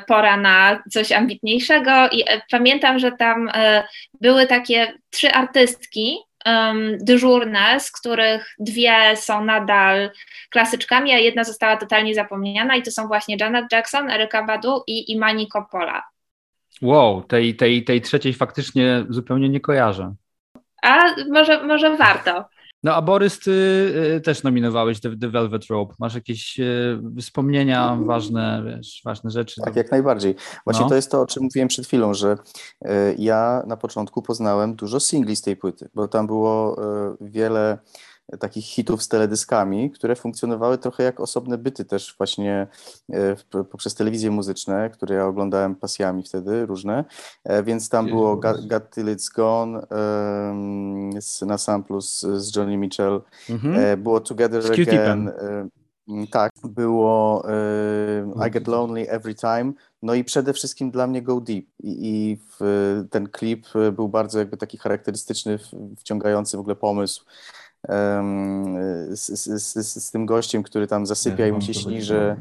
pora 0.06 0.36
na 0.36 0.82
coś 0.90 1.12
ambitniejszego. 1.12 2.08
I 2.12 2.24
pamiętam, 2.50 2.98
że 2.98 3.12
tam 3.12 3.50
były 4.20 4.46
takie 4.46 4.92
trzy 5.10 5.30
artystki, 5.30 6.16
dyżurne, 7.00 7.80
z 7.80 7.92
których 7.92 8.54
dwie 8.58 9.16
są 9.16 9.44
nadal 9.44 10.10
klasyczkami, 10.50 11.12
a 11.12 11.18
jedna 11.18 11.44
została 11.44 11.76
totalnie 11.76 12.14
zapomniana 12.14 12.76
i 12.76 12.82
to 12.82 12.90
są 12.90 13.06
właśnie 13.06 13.36
Janet 13.40 13.72
Jackson, 13.72 14.10
Eryka 14.10 14.42
Badu 14.42 14.82
i 14.86 15.12
Imani 15.12 15.48
Coppola. 15.48 16.02
Wow, 16.82 17.22
tej, 17.22 17.56
tej, 17.56 17.84
tej 17.84 18.00
trzeciej 18.00 18.34
faktycznie 18.34 19.06
zupełnie 19.08 19.48
nie 19.48 19.60
kojarzę. 19.60 20.14
A 20.82 21.14
może, 21.28 21.66
może 21.66 21.96
warto. 21.96 22.44
No 22.82 22.94
a 22.94 23.02
Borys, 23.02 23.38
ty 23.38 23.50
y, 24.16 24.20
też 24.20 24.42
nominowałeś 24.42 25.00
The, 25.00 25.16
The 25.16 25.28
Velvet 25.28 25.66
Rope. 25.66 25.94
Masz 25.98 26.14
jakieś 26.14 26.60
y, 26.60 27.00
wspomnienia 27.20 27.98
ważne, 28.04 28.62
wiesz, 28.66 29.02
ważne 29.04 29.30
rzeczy? 29.30 29.60
Tak, 29.64 29.76
jak 29.76 29.90
najbardziej. 29.90 30.34
Właśnie 30.64 30.82
no. 30.82 30.88
to 30.88 30.94
jest 30.94 31.10
to, 31.10 31.20
o 31.20 31.26
czym 31.26 31.42
mówiłem 31.42 31.68
przed 31.68 31.86
chwilą, 31.86 32.14
że 32.14 32.36
y, 32.84 32.88
ja 33.18 33.62
na 33.66 33.76
początku 33.76 34.22
poznałem 34.22 34.74
dużo 34.74 35.00
singli 35.00 35.36
z 35.36 35.42
tej 35.42 35.56
płyty, 35.56 35.88
bo 35.94 36.08
tam 36.08 36.26
było 36.26 36.76
wiele 37.20 37.78
takich 38.38 38.64
hitów 38.64 39.02
z 39.02 39.08
teledyskami, 39.08 39.90
które 39.90 40.16
funkcjonowały 40.16 40.78
trochę 40.78 41.02
jak 41.02 41.20
osobne 41.20 41.58
byty 41.58 41.84
też 41.84 42.14
właśnie 42.18 42.66
e, 43.12 43.36
poprzez 43.70 43.94
telewizje 43.94 44.30
muzyczne, 44.30 44.90
które 44.90 45.14
ja 45.14 45.26
oglądałem 45.26 45.74
pasjami 45.74 46.22
wtedy, 46.22 46.66
różne, 46.66 47.04
e, 47.44 47.62
więc 47.62 47.88
tam 47.88 48.06
było 48.06 48.36
Got, 48.36 48.66
Got 48.66 48.90
Till 48.90 49.06
It's 49.06 49.34
Gone 49.34 49.86
na 51.46 51.58
samplu 51.58 52.00
z, 52.00 52.20
z 52.20 52.56
Johnny 52.56 52.76
Mitchell, 52.76 53.22
mhm. 53.50 53.74
E, 53.78 53.96
było 53.96 54.20
Together 54.20 54.62
z 54.62 54.70
Again, 54.70 55.30
tak, 56.30 56.52
było 56.64 57.44
I 58.46 58.50
Get 58.50 58.68
Lonely 58.68 59.10
Every 59.10 59.34
Time, 59.34 59.72
no 60.02 60.14
i 60.14 60.24
przede 60.24 60.52
wszystkim 60.52 60.90
dla 60.90 61.06
mnie 61.06 61.22
Go 61.22 61.40
Deep. 61.40 61.64
I, 61.82 62.08
i 62.08 62.36
w, 62.36 63.04
ten 63.10 63.28
klip 63.28 63.66
był 63.92 64.08
bardzo 64.08 64.38
jakby 64.38 64.56
taki 64.56 64.78
charakterystyczny, 64.78 65.58
wciągający 65.98 66.56
w 66.56 66.60
ogóle 66.60 66.76
pomysł, 66.76 67.24
z, 69.10 69.26
z, 69.26 69.62
z, 69.62 70.04
z, 70.04 70.10
tym 70.10 70.26
gościem, 70.26 70.62
który 70.62 70.86
tam 70.86 71.06
zasypia 71.06 71.46
i 71.46 71.52
mu 71.52 71.60
się 71.60 71.74
śni, 71.74 72.02
że, 72.02 72.36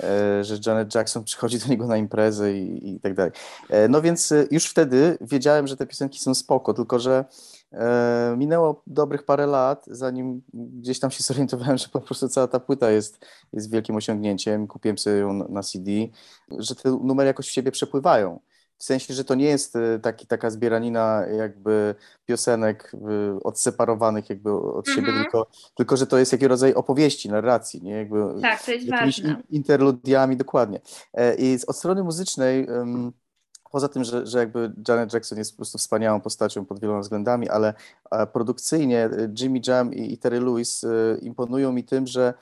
e, 0.00 0.44
że 0.44 0.58
Janet 0.66 0.94
Jackson 0.94 1.24
przychodzi 1.24 1.58
do 1.58 1.68
niego 1.68 1.86
na 1.86 1.96
imprezę 1.96 2.58
i, 2.58 2.94
i 2.94 3.00
tak 3.00 3.14
dalej. 3.14 3.32
E, 3.70 3.88
no 3.88 4.02
więc 4.02 4.32
e, 4.32 4.46
już 4.50 4.66
wtedy 4.66 5.18
wiedziałem, 5.20 5.66
że 5.66 5.76
te 5.76 5.86
piosenki 5.86 6.18
są 6.18 6.34
spoko, 6.34 6.74
tylko 6.74 6.98
że 6.98 7.24
minęło 8.36 8.82
dobrych 8.86 9.22
parę 9.22 9.46
lat, 9.46 9.84
zanim 9.86 10.42
gdzieś 10.54 11.00
tam 11.00 11.10
się 11.10 11.22
zorientowałem, 11.28 11.78
że 11.78 11.88
po 11.88 12.00
prostu 12.00 12.28
cała 12.28 12.46
ta 12.46 12.60
płyta 12.60 12.90
jest, 12.90 13.26
jest 13.52 13.70
wielkim 13.70 13.96
osiągnięciem. 13.96 14.66
Kupiłem 14.66 14.98
sobie 14.98 15.16
ją 15.16 15.32
na 15.32 15.62
CD, 15.62 15.90
że 16.58 16.74
te 16.74 16.90
numery 16.90 17.26
jakoś 17.26 17.48
w 17.48 17.50
siebie 17.50 17.72
przepływają. 17.72 18.40
W 18.82 18.84
sensie, 18.84 19.14
że 19.14 19.24
to 19.24 19.34
nie 19.34 19.44
jest 19.44 19.76
y, 19.76 20.00
taki, 20.02 20.26
taka 20.26 20.50
zbieranina 20.50 21.26
jakby 21.26 21.94
piosenek 22.26 22.92
y, 22.94 23.42
odseparowanych 23.42 24.30
jakby 24.30 24.52
od 24.52 24.88
siebie, 24.88 25.08
mm 25.08 25.14
-hmm. 25.14 25.22
tylko, 25.22 25.46
tylko 25.74 25.96
że 25.96 26.06
to 26.06 26.18
jest 26.18 26.32
jakiś 26.32 26.48
rodzaj 26.48 26.74
opowieści, 26.74 27.28
narracji, 27.28 27.82
nie? 27.82 27.92
Jakby 27.92 28.40
tak, 28.42 28.64
to 28.64 28.72
jest 28.72 28.90
ważne. 28.90 29.42
interludiami, 29.50 30.36
dokładnie. 30.36 30.80
E, 31.14 31.34
I 31.34 31.58
od 31.66 31.76
strony 31.76 32.02
muzycznej 32.02 32.66
poza 33.70 33.88
tym, 33.88 34.04
że, 34.04 34.26
że 34.26 34.38
jakby 34.38 34.72
Janet 34.88 35.12
Jackson 35.12 35.38
jest 35.38 35.52
po 35.52 35.56
prostu 35.56 35.78
wspaniałą 35.78 36.20
postacią 36.20 36.64
pod 36.64 36.80
wieloma 36.80 37.00
względami, 37.00 37.48
ale 37.48 37.74
produkcyjnie 38.32 39.06
y, 39.06 39.32
Jimmy 39.40 39.60
Jam 39.66 39.94
i, 39.94 40.12
i 40.12 40.18
Terry 40.18 40.40
Lewis 40.40 40.84
imponują 41.20 41.72
mi 41.72 41.84
tym, 41.84 42.06
że 42.06 42.34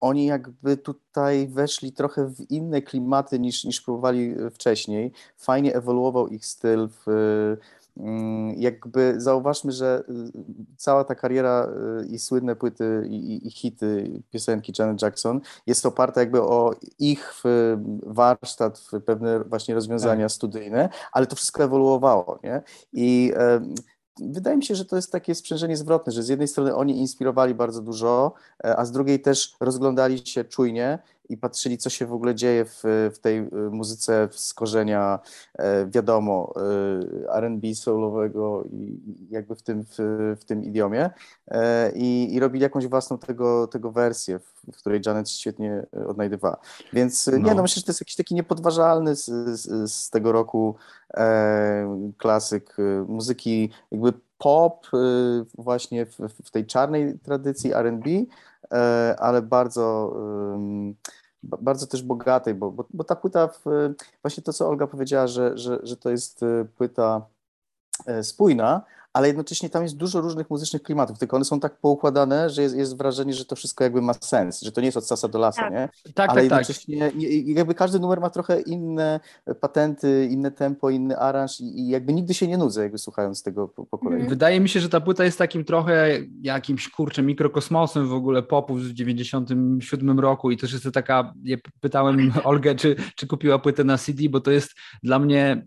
oni 0.00 0.26
jakby 0.26 0.76
tutaj 0.76 1.48
weszli 1.48 1.92
trochę 1.92 2.26
w 2.26 2.50
inne 2.50 2.82
klimaty 2.82 3.38
niż, 3.38 3.64
niż 3.64 3.80
próbowali 3.80 4.34
e, 4.46 4.50
wcześniej. 4.50 5.12
Fajnie 5.36 5.74
ewoluował 5.74 6.28
ich 6.28 6.46
styl. 6.46 6.88
W, 6.88 7.06
mm, 7.96 8.54
jakby 8.58 9.14
zauważmy, 9.16 9.72
że 9.72 10.04
e, 10.08 10.12
cała 10.76 11.04
ta 11.04 11.14
kariera 11.14 11.68
e, 12.00 12.06
i 12.06 12.18
słynne 12.18 12.56
płyty 12.56 13.06
i, 13.10 13.46
i 13.46 13.50
hity, 13.50 14.22
piosenki 14.30 14.72
Janet 14.78 15.02
Jackson 15.02 15.40
jest 15.66 15.86
oparta 15.86 16.20
jakby 16.20 16.42
o 16.42 16.74
ich 16.98 17.42
warsztat, 18.06 18.78
w 18.78 19.00
pewne 19.00 19.44
właśnie 19.44 19.74
rozwiązania 19.74 20.24
tak. 20.24 20.32
studyjne, 20.32 20.88
ale 21.12 21.26
to 21.26 21.36
wszystko 21.36 21.64
ewoluowało, 21.64 22.38
nie? 22.44 22.62
I 22.92 23.32
wydaje 24.20 24.56
mi 24.56 24.64
się, 24.64 24.74
że 24.74 24.84
to 24.84 24.96
jest 24.96 25.12
takie 25.12 25.34
sprzężenie 25.34 25.76
zwrotne, 25.76 26.12
że 26.12 26.22
z 26.22 26.28
jednej 26.28 26.48
strony 26.48 26.74
oni 26.74 26.98
inspirowali 26.98 27.54
bardzo 27.54 27.82
dużo, 27.82 28.32
e, 28.64 28.76
a 28.76 28.84
z 28.84 28.92
drugiej 28.92 29.20
też 29.20 29.56
rozglądali 29.60 30.26
się 30.26 30.44
czujnie 30.44 30.98
i 31.28 31.36
patrzyli, 31.36 31.78
co 31.78 31.90
się 31.90 32.06
w 32.06 32.12
ogóle 32.12 32.34
dzieje 32.34 32.64
w, 32.64 32.82
w 33.14 33.18
tej 33.18 33.38
e, 33.38 33.48
muzyce 33.70 34.28
z 34.30 34.54
korzenia, 34.54 35.18
e, 35.54 35.86
wiadomo, 35.86 36.54
R&B 37.32 37.74
soulowego 37.74 38.64
i 38.64 39.00
jakby 39.30 39.54
w 39.54 39.62
tym, 39.62 39.84
w, 39.84 39.96
w 40.40 40.44
tym 40.44 40.64
idiomie 40.64 41.10
I, 41.94 42.34
i 42.34 42.40
robili 42.40 42.62
jakąś 42.62 42.86
własną 42.86 43.18
tego, 43.18 43.66
tego 43.66 43.92
wersję, 43.92 44.38
w, 44.72 44.76
której 44.76 45.00
Janet 45.06 45.30
świetnie 45.30 45.86
odnajdywała. 46.06 46.56
Więc 46.92 47.26
no. 47.26 47.38
nie, 47.38 47.54
no 47.54 47.62
myślę, 47.62 47.80
że 47.80 47.82
to 47.82 47.90
jest 47.90 48.00
jakiś 48.00 48.16
taki 48.16 48.34
niepodważalny 48.34 49.16
z, 49.16 49.24
z, 49.60 49.92
z 49.92 50.10
tego 50.10 50.32
roku 50.32 50.74
e, 51.14 52.12
klasyk 52.18 52.76
muzyki 53.08 53.70
jakby 53.90 54.12
pop 54.38 54.86
właśnie 55.58 56.06
w, 56.06 56.18
w 56.44 56.50
tej 56.50 56.66
czarnej 56.66 57.18
tradycji 57.18 57.72
R&B, 57.72 58.10
e, 58.10 58.26
ale 59.18 59.42
bardzo 59.42 60.16
bardzo 61.42 61.86
też 61.86 62.02
bogatej, 62.02 62.54
bo, 62.54 62.70
bo, 62.72 62.86
bo 62.90 63.04
ta 63.04 63.16
płyta, 63.16 63.48
w, 63.48 63.64
właśnie 64.22 64.42
to, 64.42 64.52
co 64.52 64.68
Olga 64.68 64.86
powiedziała, 64.86 65.26
że, 65.26 65.58
że, 65.58 65.78
że 65.82 65.96
to 65.96 66.10
jest 66.10 66.40
płyta 66.76 67.26
e, 68.06 68.22
spójna, 68.22 68.82
ale 69.16 69.26
jednocześnie 69.26 69.70
tam 69.70 69.82
jest 69.82 69.96
dużo 69.96 70.20
różnych 70.20 70.50
muzycznych 70.50 70.82
klimatów, 70.82 71.18
tylko 71.18 71.36
one 71.36 71.44
są 71.44 71.60
tak 71.60 71.78
poukładane, 71.78 72.50
że 72.50 72.62
jest, 72.62 72.76
jest 72.76 72.96
wrażenie, 72.96 73.34
że 73.34 73.44
to 73.44 73.56
wszystko 73.56 73.84
jakby 73.84 74.02
ma 74.02 74.14
sens, 74.14 74.62
że 74.62 74.72
to 74.72 74.80
nie 74.80 74.84
jest 74.84 74.96
od 74.96 75.06
sasa 75.06 75.28
do 75.28 75.38
lasa, 75.38 75.62
tak. 75.62 75.72
nie? 75.72 75.88
Tak, 76.14 76.30
ale 76.30 76.42
tak, 76.42 76.50
tak. 76.50 76.58
jednocześnie 76.68 77.10
tak. 77.10 77.20
jakby 77.46 77.74
każdy 77.74 78.00
numer 78.00 78.20
ma 78.20 78.30
trochę 78.30 78.60
inne 78.60 79.20
patenty, 79.60 80.28
inne 80.30 80.50
tempo, 80.50 80.90
inny 80.90 81.18
aranż 81.18 81.60
i, 81.60 81.80
i 81.80 81.88
jakby 81.88 82.12
nigdy 82.12 82.34
się 82.34 82.48
nie 82.48 82.58
nudzę, 82.58 82.82
jakby 82.82 82.98
słuchając 82.98 83.42
tego 83.42 83.68
po, 83.68 83.86
po, 83.86 83.98
kolei. 83.98 84.28
Wydaje 84.28 84.60
mi 84.60 84.68
się, 84.68 84.80
że 84.80 84.88
ta 84.88 85.00
płyta 85.00 85.24
jest 85.24 85.38
takim 85.38 85.64
trochę 85.64 86.18
jakimś, 86.40 86.88
kurczę, 86.88 87.22
mikrokosmosem 87.22 88.08
w 88.08 88.12
ogóle 88.12 88.42
popu 88.42 88.74
w 88.74 88.92
97 88.92 90.20
roku 90.20 90.50
i 90.50 90.56
też 90.56 90.72
jest 90.72 90.84
to 90.84 90.90
taka, 90.90 91.34
ja 91.44 91.56
pytałem 91.80 92.32
Olgę, 92.44 92.74
czy, 92.74 92.96
czy 93.14 93.26
kupiła 93.26 93.58
płytę 93.58 93.84
na 93.84 93.98
CD, 93.98 94.28
bo 94.28 94.40
to 94.40 94.50
jest 94.50 94.70
dla 95.02 95.18
mnie 95.18 95.66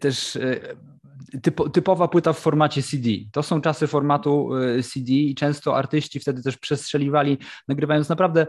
też 0.00 0.38
typo, 1.42 1.68
typowa 1.68 2.08
płyta 2.08 2.32
w 2.32 2.38
formacie 2.38 2.82
CD. 2.82 3.10
To 3.32 3.42
są 3.42 3.60
czasy 3.60 3.86
formatu 3.86 4.56
y, 4.56 4.82
CD 4.82 5.12
i 5.12 5.34
często 5.34 5.76
artyści 5.76 6.20
wtedy 6.20 6.42
też 6.42 6.56
przestrzeliwali, 6.56 7.38
nagrywając 7.68 8.08
naprawdę 8.08 8.46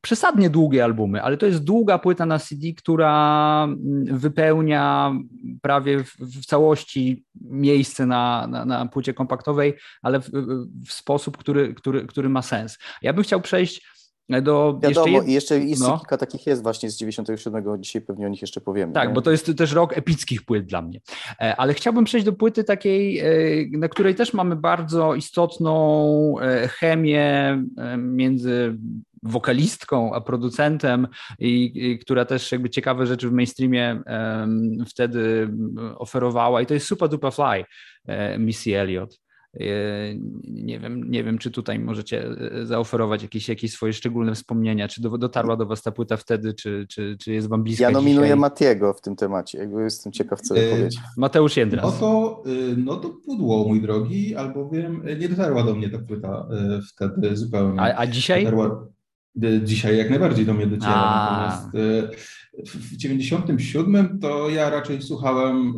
przesadnie 0.00 0.50
długie 0.50 0.84
albumy, 0.84 1.22
ale 1.22 1.36
to 1.36 1.46
jest 1.46 1.64
długa 1.64 1.98
płyta 1.98 2.26
na 2.26 2.38
CD, 2.38 2.72
która 2.76 3.64
mm, 3.64 4.18
wypełnia 4.18 5.12
prawie 5.62 6.04
w, 6.04 6.16
w 6.18 6.46
całości 6.46 7.24
miejsce 7.40 8.06
na, 8.06 8.46
na, 8.46 8.64
na, 8.64 8.86
płycie 8.86 9.14
kompaktowej, 9.14 9.74
ale 10.02 10.20
w, 10.20 10.30
w 10.86 10.92
sposób, 10.92 11.36
który, 11.36 11.74
który, 11.74 12.06
który 12.06 12.28
ma 12.28 12.42
sens. 12.42 12.78
Ja 13.02 13.12
bym 13.12 13.24
chciał 13.24 13.40
przejść 13.40 13.93
do 14.28 14.78
Wiadomo, 14.82 15.08
jeszcze, 15.08 15.30
i 15.30 15.32
jeszcze 15.32 15.58
jest 15.58 15.82
no. 15.82 15.98
kilka 15.98 16.16
takich 16.16 16.46
jest 16.46 16.62
właśnie 16.62 16.90
z 16.90 16.96
97, 16.96 17.64
dzisiaj 17.82 18.02
pewnie 18.02 18.26
o 18.26 18.28
nich 18.28 18.42
jeszcze 18.42 18.60
powiemy. 18.60 18.92
Tak, 18.92 19.08
nie? 19.08 19.14
bo 19.14 19.22
to 19.22 19.30
jest 19.30 19.56
też 19.56 19.72
rok 19.72 19.98
epickich 19.98 20.44
płyt 20.44 20.66
dla 20.66 20.82
mnie. 20.82 21.00
E, 21.40 21.56
ale 21.56 21.74
chciałbym 21.74 22.04
przejść 22.04 22.26
do 22.26 22.32
płyty 22.32 22.64
takiej, 22.64 23.18
e, 23.18 23.26
na 23.70 23.88
której 23.88 24.14
też 24.14 24.34
mamy 24.34 24.56
bardzo 24.56 25.14
istotną 25.14 26.34
e, 26.40 26.68
chemię 26.68 27.62
między 27.98 28.78
wokalistką, 29.22 30.14
a 30.14 30.20
producentem 30.20 31.08
i, 31.38 31.72
i, 31.74 31.98
która 31.98 32.24
też 32.24 32.52
jakby 32.52 32.70
ciekawe 32.70 33.06
rzeczy 33.06 33.28
w 33.28 33.32
mainstreamie 33.32 34.02
um, 34.06 34.84
wtedy 34.88 35.48
oferowała 35.96 36.62
i 36.62 36.66
to 36.66 36.74
jest 36.74 36.86
Super 36.86 37.08
Duper 37.08 37.32
Fly 37.32 37.64
Missy 38.38 38.78
Elliott. 38.78 39.23
Yy, 39.56 39.66
nie 40.44 40.78
wiem, 40.78 41.10
nie 41.10 41.24
wiem, 41.24 41.38
czy 41.38 41.50
tutaj 41.50 41.78
możecie 41.78 42.28
e, 42.28 42.66
zaoferować 42.66 43.22
jakieś, 43.22 43.48
jakieś 43.48 43.72
swoje 43.72 43.92
szczególne 43.92 44.34
wspomnienia, 44.34 44.88
czy 44.88 45.02
dotarła 45.02 45.56
do 45.56 45.66
Was 45.66 45.82
ta 45.82 45.92
płyta 45.92 46.16
wtedy, 46.16 46.54
czy, 46.54 46.86
czy, 46.88 47.16
czy 47.20 47.32
jest 47.32 47.48
Wam 47.48 47.62
bliska 47.62 47.84
Ja 47.84 47.90
nominuję 47.90 48.26
dzisiaj? 48.26 48.38
Matiego 48.38 48.92
w 48.92 49.00
tym 49.00 49.16
temacie, 49.16 49.58
jakby 49.58 49.82
jestem 49.82 50.12
ciekaw, 50.12 50.40
co 50.40 50.54
yy, 50.54 50.70
powiedzieć. 50.70 51.00
Mateusz 51.16 51.56
Jędras. 51.56 51.84
No 51.84 51.92
to, 51.92 52.42
no 52.76 52.96
to 52.96 53.10
pudło, 53.24 53.68
mój 53.68 53.82
drogi, 53.82 54.34
albowiem 54.36 55.02
nie 55.20 55.28
dotarła 55.28 55.62
do 55.62 55.74
mnie 55.74 55.90
ta 55.90 55.98
płyta 55.98 56.48
wtedy 56.88 57.36
zupełnie. 57.36 57.80
A, 57.80 57.98
a 57.98 58.06
dzisiaj? 58.06 58.44
Dotarła, 58.44 58.86
dzisiaj 59.62 59.98
jak 59.98 60.10
najbardziej 60.10 60.46
do 60.46 60.54
mnie 60.54 60.66
dociera, 60.66 61.30
natomiast 61.30 61.68
w 62.66 62.96
97 62.96 64.18
to 64.20 64.50
ja 64.50 64.70
raczej 64.70 65.02
słuchałem, 65.02 65.74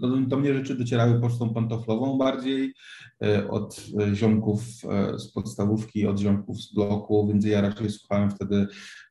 do, 0.00 0.16
do, 0.16 0.36
mnie 0.36 0.54
rzeczy 0.54 0.74
docierały 0.74 1.20
pocztą 1.20 1.54
pantoflową 1.54 2.18
bardziej, 2.18 2.74
e, 3.22 3.50
od 3.50 3.86
ziomków 4.14 4.62
e, 4.90 5.18
z 5.18 5.32
podstawówki, 5.32 6.06
od 6.06 6.18
ziomków 6.18 6.60
z 6.60 6.74
bloku, 6.74 7.28
więc 7.28 7.44
ja 7.44 7.60
raczej 7.60 7.90
słuchałem 7.90 8.30
wtedy 8.30 8.66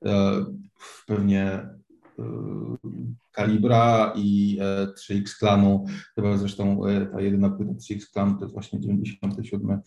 e, 0.05 0.45
pewnie 1.07 1.69
Kalibra 3.31 4.13
i 4.15 4.59
3X 4.99 5.37
Clanu, 5.39 5.85
chyba 6.15 6.37
zresztą 6.37 6.81
ta 7.11 7.21
jedyna 7.21 7.49
płyta 7.49 7.71
3X 7.71 7.99
Clanu 8.11 8.35
to 8.35 8.41
jest 8.41 8.53
właśnie 8.53 8.79
97. 8.79 9.81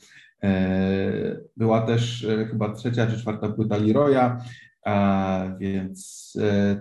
Była 1.56 1.80
też 1.80 2.26
chyba 2.50 2.74
trzecia 2.74 3.06
czy 3.06 3.20
czwarta 3.20 3.48
płyta 3.48 3.76
Leroya, 3.76 4.36
więc 5.58 6.32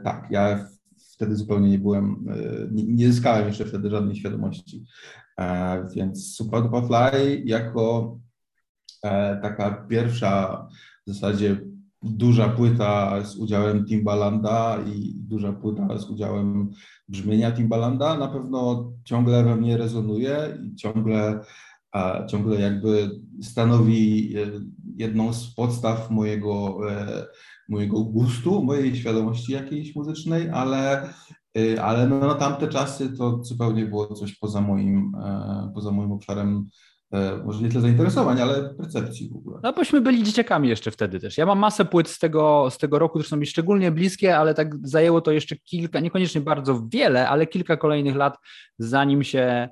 tak, 0.04 0.28
ja 0.32 0.68
wtedy 1.14 1.36
zupełnie 1.36 1.70
nie 1.70 1.80
byłem, 1.80 2.26
nie, 2.72 2.84
nie 2.84 3.12
zyskałem 3.12 3.48
jeszcze 3.48 3.66
wtedy 3.66 3.90
żadnej 3.90 4.16
świadomości. 4.16 4.86
Więc 5.96 6.36
Super 6.36 6.64
Fly 6.88 7.42
jako 7.46 8.18
taka 9.42 9.72
pierwsza 9.72 10.68
w 11.08 11.14
zasadzie 11.14 11.72
duża 12.04 12.50
płyta 12.50 13.24
z 13.26 13.36
udziałem 13.36 13.86
Timbalanda 13.86 14.78
i 14.88 15.14
duża 15.16 15.54
płyta 15.54 15.98
z 15.98 16.10
udziałem 16.10 16.72
brzmienia 17.08 17.52
Timbalanda 17.52 18.18
na 18.18 18.28
pewno 18.28 18.92
ciągle 19.04 19.44
we 19.44 19.56
mnie 19.56 19.78
rezonuje 19.78 20.58
i 20.64 20.76
ciągle, 20.76 21.40
ciągle 22.30 22.60
jakby 22.60 23.22
stanowi 23.42 24.34
e, 24.38 24.46
jedną 24.98 25.34
z 25.34 25.54
podstaw 25.56 26.12
mojego, 26.12 26.80
e, 26.92 27.26
mojego 27.72 28.04
gustu, 28.04 28.64
mojej 28.64 28.96
świadomości 28.96 29.54
jakiejś 29.54 29.96
muzycznej, 29.96 30.50
ale, 30.50 31.10
e, 31.58 31.84
ale 31.84 32.08
no, 32.08 32.36
tamte 32.36 32.68
czasy 32.68 33.18
to 33.18 33.44
zupełnie 33.44 33.86
było 33.86 34.08
coś 34.08 34.36
poza 34.36 34.62
moim, 34.62 35.12
poza 35.74 35.92
moim 35.92 36.12
obszarem 36.12 36.70
E, 37.14 37.38
może 37.46 37.64
nie 37.64 37.70
tyle 37.70 37.82
zainteresowań, 37.82 38.42
ale 38.42 38.74
percepcji 38.74 39.30
w 39.30 39.36
ogóle. 39.36 39.60
No 39.64 39.74
bośmy 39.74 40.02
byli 40.02 40.24
dzieciakami 40.24 40.70
jeszcze 40.70 40.92
wtedy 40.92 41.20
też. 41.20 41.38
Ja 41.38 41.46
mam 41.46 41.60
masę 41.60 41.86
płyt 41.86 42.10
z 42.10 42.20
tego, 42.20 42.68
z 42.72 42.78
tego 42.78 43.00
roku, 43.00 43.20
które 43.20 43.30
są 43.30 43.38
mi 43.38 43.46
szczególnie 43.46 43.92
bliskie, 43.92 44.38
ale 44.38 44.54
tak 44.54 44.88
zajęło 44.88 45.22
to 45.22 45.32
jeszcze 45.32 45.56
kilka, 45.56 46.00
niekoniecznie 46.00 46.42
bardzo 46.42 46.82
wiele, 46.94 47.30
ale 47.30 47.48
kilka 47.48 47.78
kolejnych 47.78 48.16
lat, 48.16 48.38
zanim 48.78 49.24
się, 49.24 49.40
e, 49.40 49.70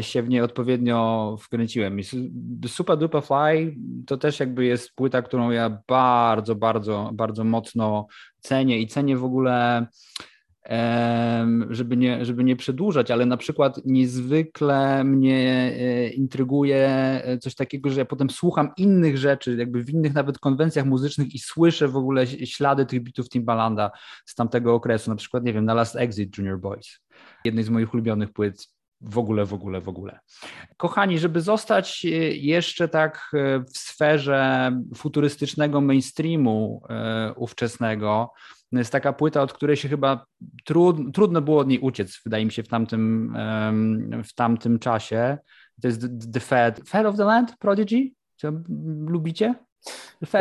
się 0.00 0.22
w 0.22 0.28
nie 0.28 0.44
odpowiednio 0.44 1.36
wkręciłem. 1.40 2.00
I 2.00 2.04
Super 2.66 2.98
Duper 2.98 3.22
Fly 3.22 3.76
to 4.06 4.16
też 4.16 4.40
jakby 4.40 4.64
jest 4.64 4.94
płyta, 4.94 5.22
którą 5.22 5.50
ja 5.50 5.82
bardzo, 5.88 6.54
bardzo, 6.54 7.10
bardzo 7.14 7.44
mocno 7.44 8.06
cenię 8.40 8.78
i 8.78 8.86
cenię 8.86 9.16
w 9.16 9.24
ogóle 9.24 9.86
żeby 11.70 11.96
nie, 11.96 12.24
żeby 12.24 12.44
nie 12.44 12.56
przedłużać, 12.56 13.10
ale 13.10 13.26
na 13.26 13.36
przykład 13.36 13.80
niezwykle 13.84 15.04
mnie 15.04 15.74
e, 15.78 16.08
intryguje 16.08 16.88
e, 17.24 17.38
coś 17.38 17.54
takiego, 17.54 17.90
że 17.90 18.00
ja 18.00 18.04
potem 18.04 18.30
słucham 18.30 18.70
innych 18.76 19.18
rzeczy, 19.18 19.56
jakby 19.56 19.84
w 19.84 19.90
innych 19.90 20.14
nawet 20.14 20.38
konwencjach 20.38 20.86
muzycznych 20.86 21.34
i 21.34 21.38
słyszę 21.38 21.88
w 21.88 21.96
ogóle 21.96 22.26
ślady 22.26 22.86
tych 22.86 23.02
bitów 23.02 23.28
Timbalanda 23.28 23.90
z 24.26 24.34
tamtego 24.34 24.74
okresu, 24.74 25.10
na 25.10 25.16
przykład, 25.16 25.44
nie 25.44 25.52
wiem, 25.52 25.64
na 25.64 25.74
Last 25.74 25.96
Exit 25.96 26.38
Junior 26.38 26.60
Boys, 26.60 26.98
jednej 27.44 27.64
z 27.64 27.70
moich 27.70 27.94
ulubionych 27.94 28.32
płyt 28.32 28.71
w 29.02 29.18
ogóle, 29.18 29.46
w 29.46 29.54
ogóle, 29.54 29.80
w 29.80 29.88
ogóle. 29.88 30.20
Kochani, 30.76 31.18
żeby 31.18 31.40
zostać 31.40 32.04
e, 32.04 32.08
jeszcze 32.36 32.88
tak 32.88 33.30
w 33.74 33.78
sferze 33.78 34.72
futurystycznego 34.94 35.80
mainstreamu 35.80 36.82
ówczesnego, 37.36 38.32
no 38.72 38.78
jest 38.78 38.92
taka 38.92 39.12
płyta, 39.12 39.42
od 39.42 39.52
której 39.52 39.76
się 39.76 39.88
chyba 39.88 40.26
trud, 40.64 40.96
trudno 41.14 41.42
było 41.42 41.60
od 41.60 41.68
niej 41.68 41.78
uciec, 41.78 42.20
wydaje 42.24 42.44
mi 42.44 42.52
się, 42.52 42.62
w 42.62 42.68
tamtym, 42.68 43.36
w 44.24 44.34
tamtym 44.34 44.78
czasie. 44.78 45.38
To 45.82 45.88
jest 45.88 46.32
The 46.32 46.40
Fed, 46.40 46.88
Fed 46.88 47.06
of 47.06 47.16
the 47.16 47.24
Land, 47.24 47.56
Prodigy? 47.58 48.10
Co 48.36 48.52
lubicie? 49.06 49.54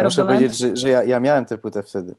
Muszę 0.04 0.26
powiedzieć, 0.26 0.58
że, 0.58 0.76
że 0.76 0.90
ja, 0.90 1.04
ja, 1.04 1.20
miałem 1.20 1.46
tę 1.46 1.58
płytę 1.58 1.84
wtedy 1.84 2.16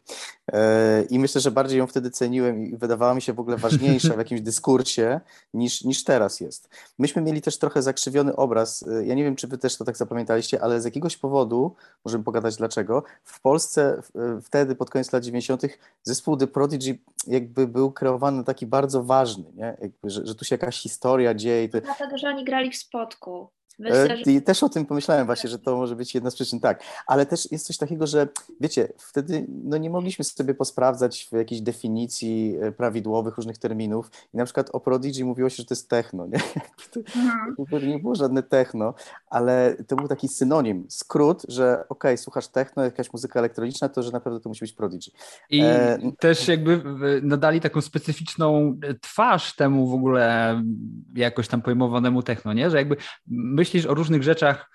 e, 0.52 1.02
i 1.02 1.18
myślę, 1.18 1.40
że 1.40 1.50
bardziej 1.50 1.78
ją 1.78 1.86
wtedy 1.86 2.10
ceniłem 2.10 2.66
i 2.66 2.76
wydawała 2.76 3.14
mi 3.14 3.22
się 3.22 3.32
w 3.32 3.40
ogóle 3.40 3.56
ważniejsza 3.56 4.14
w 4.14 4.18
jakimś 4.18 4.40
dyskursie 4.50 5.20
niż, 5.54 5.84
niż 5.84 6.04
teraz 6.04 6.40
jest. 6.40 6.68
Myśmy 6.98 7.22
mieli 7.22 7.42
też 7.42 7.58
trochę 7.58 7.82
zakrzywiony 7.82 8.36
obraz, 8.36 8.84
e, 8.88 9.06
ja 9.06 9.14
nie 9.14 9.24
wiem, 9.24 9.36
czy 9.36 9.46
wy 9.46 9.58
też 9.58 9.76
to 9.76 9.84
tak 9.84 9.96
zapamiętaliście, 9.96 10.62
ale 10.62 10.80
z 10.80 10.84
jakiegoś 10.84 11.16
powodu, 11.16 11.74
możemy 12.04 12.24
pogadać 12.24 12.56
dlaczego, 12.56 13.02
w 13.24 13.40
Polsce 13.40 14.02
e, 14.14 14.40
wtedy 14.40 14.74
pod 14.74 14.90
koniec 14.90 15.12
lat 15.12 15.24
90. 15.24 15.62
zespół 16.02 16.36
The 16.36 16.46
Prodigy 16.46 16.98
jakby 17.26 17.66
był 17.66 17.92
kreowany 17.92 18.44
taki 18.44 18.66
bardzo 18.66 19.02
ważny, 19.02 19.44
nie? 19.54 19.76
Jakby, 19.80 20.10
że, 20.10 20.26
że 20.26 20.34
tu 20.34 20.44
się 20.44 20.54
jakaś 20.54 20.78
historia 20.78 21.34
dzieje. 21.34 21.68
Dlatego, 21.68 22.18
że 22.18 22.28
oni 22.28 22.44
grali 22.44 22.70
w 22.70 22.76
spotku. 22.76 23.48
Myślę, 23.78 24.16
że... 24.24 24.32
I 24.32 24.42
też 24.42 24.62
o 24.62 24.68
tym 24.68 24.86
pomyślałem 24.86 25.26
właśnie, 25.26 25.50
że 25.50 25.58
to 25.58 25.76
może 25.76 25.96
być 25.96 26.14
jedna 26.14 26.30
z 26.30 26.34
przyczyn, 26.34 26.60
tak. 26.60 26.82
Ale 27.06 27.26
też 27.26 27.52
jest 27.52 27.66
coś 27.66 27.76
takiego, 27.76 28.06
że 28.06 28.28
wiecie, 28.60 28.92
wtedy 28.98 29.46
no, 29.48 29.76
nie 29.76 29.90
mogliśmy 29.90 30.24
sobie 30.24 30.54
posprawdzać 30.54 31.28
w 31.32 31.36
jakiejś 31.36 31.60
definicji 31.60 32.56
e, 32.60 32.72
prawidłowych 32.72 33.36
różnych 33.36 33.58
terminów 33.58 34.10
i 34.34 34.36
na 34.36 34.44
przykład 34.44 34.70
o 34.72 34.80
Prodigy 34.80 35.24
mówiło 35.24 35.48
się, 35.48 35.56
że 35.56 35.64
to 35.64 35.74
jest 35.74 35.88
techno, 35.88 36.26
nie? 36.26 36.38
To 37.70 37.78
nie 37.78 37.98
było 37.98 38.14
żadne 38.14 38.42
techno, 38.42 38.94
ale 39.26 39.76
to 39.88 39.96
był 39.96 40.08
taki 40.08 40.28
synonim, 40.28 40.86
skrót, 40.88 41.42
że 41.48 41.72
okej, 41.74 41.86
okay, 41.88 42.16
słuchasz 42.16 42.48
techno, 42.48 42.84
jakaś 42.84 43.12
muzyka 43.12 43.38
elektroniczna, 43.38 43.88
to 43.88 44.02
że 44.02 44.10
na 44.10 44.20
pewno 44.20 44.40
to 44.40 44.48
musi 44.48 44.60
być 44.60 44.72
Prodigy. 44.72 45.10
I 45.50 45.60
e... 45.60 45.98
też 46.18 46.48
jakby 46.48 46.82
nadali 47.22 47.60
taką 47.60 47.80
specyficzną 47.80 48.80
twarz 49.00 49.56
temu 49.56 49.88
w 49.88 49.94
ogóle 49.94 50.62
jakoś 51.14 51.48
tam 51.48 51.62
pojmowanemu 51.62 52.22
techno, 52.22 52.52
nie? 52.52 52.70
Że 52.70 52.76
jakby 52.76 52.96
myśl 53.26 53.61
myślisz 53.62 53.86
o 53.86 53.94
różnych 53.94 54.22
rzeczach 54.22 54.70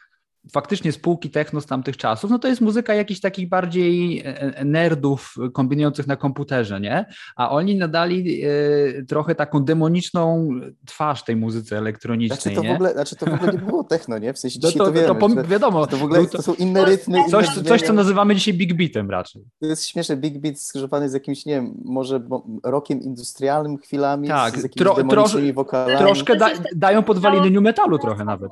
faktycznie 0.52 0.92
spółki 0.92 1.30
techno 1.30 1.62
z 1.62 1.66
tamtych 1.66 1.98
czasów, 1.98 2.32
no 2.32 2.40
to 2.40 2.48
jest 2.48 2.62
muzyka 2.62 2.94
jakichś 2.94 3.20
takich 3.20 3.50
bardziej 3.50 4.20
e, 4.20 4.24
e, 4.58 4.66
nerdów 4.66 5.36
kombinujących 5.54 6.08
na 6.08 6.16
komputerze, 6.16 6.82
nie? 6.82 7.06
A 7.36 7.50
oni 7.50 7.76
nadali 7.76 8.44
e, 8.44 8.50
trochę 9.04 9.36
taką 9.36 9.64
demoniczną 9.64 10.50
twarz 10.86 11.24
tej 11.24 11.36
muzyce 11.36 11.78
elektronicznej, 11.78 12.40
znaczy 12.40 12.56
to 12.56 12.62
nie? 12.62 12.70
W 12.70 12.76
ogóle, 12.76 12.94
znaczy 12.94 13.16
to 13.16 13.26
w 13.26 13.34
ogóle 13.34 13.54
nie 13.54 13.60
było 13.60 13.84
techno, 13.84 14.18
nie? 14.18 14.34
W 14.34 14.40
sensie 14.40 14.60
no 14.64 14.72
to, 14.72 14.78
to, 14.78 14.92
wiemy, 14.92 15.08
to 15.08 15.44
wiadomo. 15.44 15.88
To 15.88 15.98
w 15.98 16.04
ogóle 16.04 16.26
to, 16.26 16.42
są 16.42 16.54
inne 16.54 16.86
rytmy. 16.86 17.20
Coś, 17.30 17.58
inne 17.58 17.64
coś, 17.64 17.82
co 17.82 17.94
nazywamy 17.94 18.36
dzisiaj 18.36 18.54
big 18.54 18.74
beatem 18.74 19.12
raczej. 19.12 19.44
To 19.60 19.66
jest 19.68 19.88
śmieszne, 19.88 20.18
big 20.18 20.38
beat 20.38 20.60
skrzyżowany 20.60 21.10
z 21.10 21.14
jakimś, 21.14 21.46
nie 21.46 21.54
wiem, 21.54 21.74
może 21.86 22.28
rokiem 22.64 23.02
industrialnym 23.02 23.78
chwilami, 23.78 24.28
tak, 24.28 24.60
z 24.60 24.64
jakimiś 24.64 24.76
tro, 24.76 24.96
demonicznymi 24.96 25.54
wokalami. 25.54 25.98
Troszkę 25.98 26.36
da, 26.36 26.50
dają 26.76 27.04
podwaliny 27.04 27.50
new 27.50 27.64
metalu 27.64 28.00
trochę 28.00 28.26
nawet. 28.26 28.52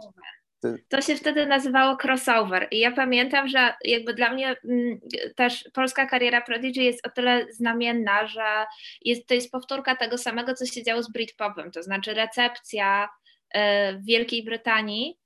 To 0.89 1.01
się 1.01 1.15
wtedy 1.15 1.45
nazywało 1.45 1.97
crossover 2.03 2.67
i 2.71 2.79
ja 2.79 2.91
pamiętam, 2.91 3.47
że 3.47 3.73
jakby 3.85 4.13
dla 4.13 4.33
mnie 4.33 4.55
mm, 4.69 4.99
też 5.35 5.69
polska 5.73 6.05
kariera 6.05 6.41
Prodigy 6.41 6.83
jest 6.83 7.07
o 7.07 7.09
tyle 7.09 7.45
znamienna, 7.51 8.27
że 8.27 8.65
jest, 9.01 9.27
to 9.27 9.33
jest 9.33 9.51
powtórka 9.51 9.95
tego 9.95 10.17
samego, 10.17 10.53
co 10.53 10.65
się 10.65 10.83
działo 10.83 11.03
z 11.03 11.11
Britpopem, 11.11 11.71
to 11.71 11.83
znaczy 11.83 12.13
recepcja 12.13 13.09
e, 13.49 13.93
w 13.93 14.05
Wielkiej 14.05 14.43
Brytanii 14.43 15.17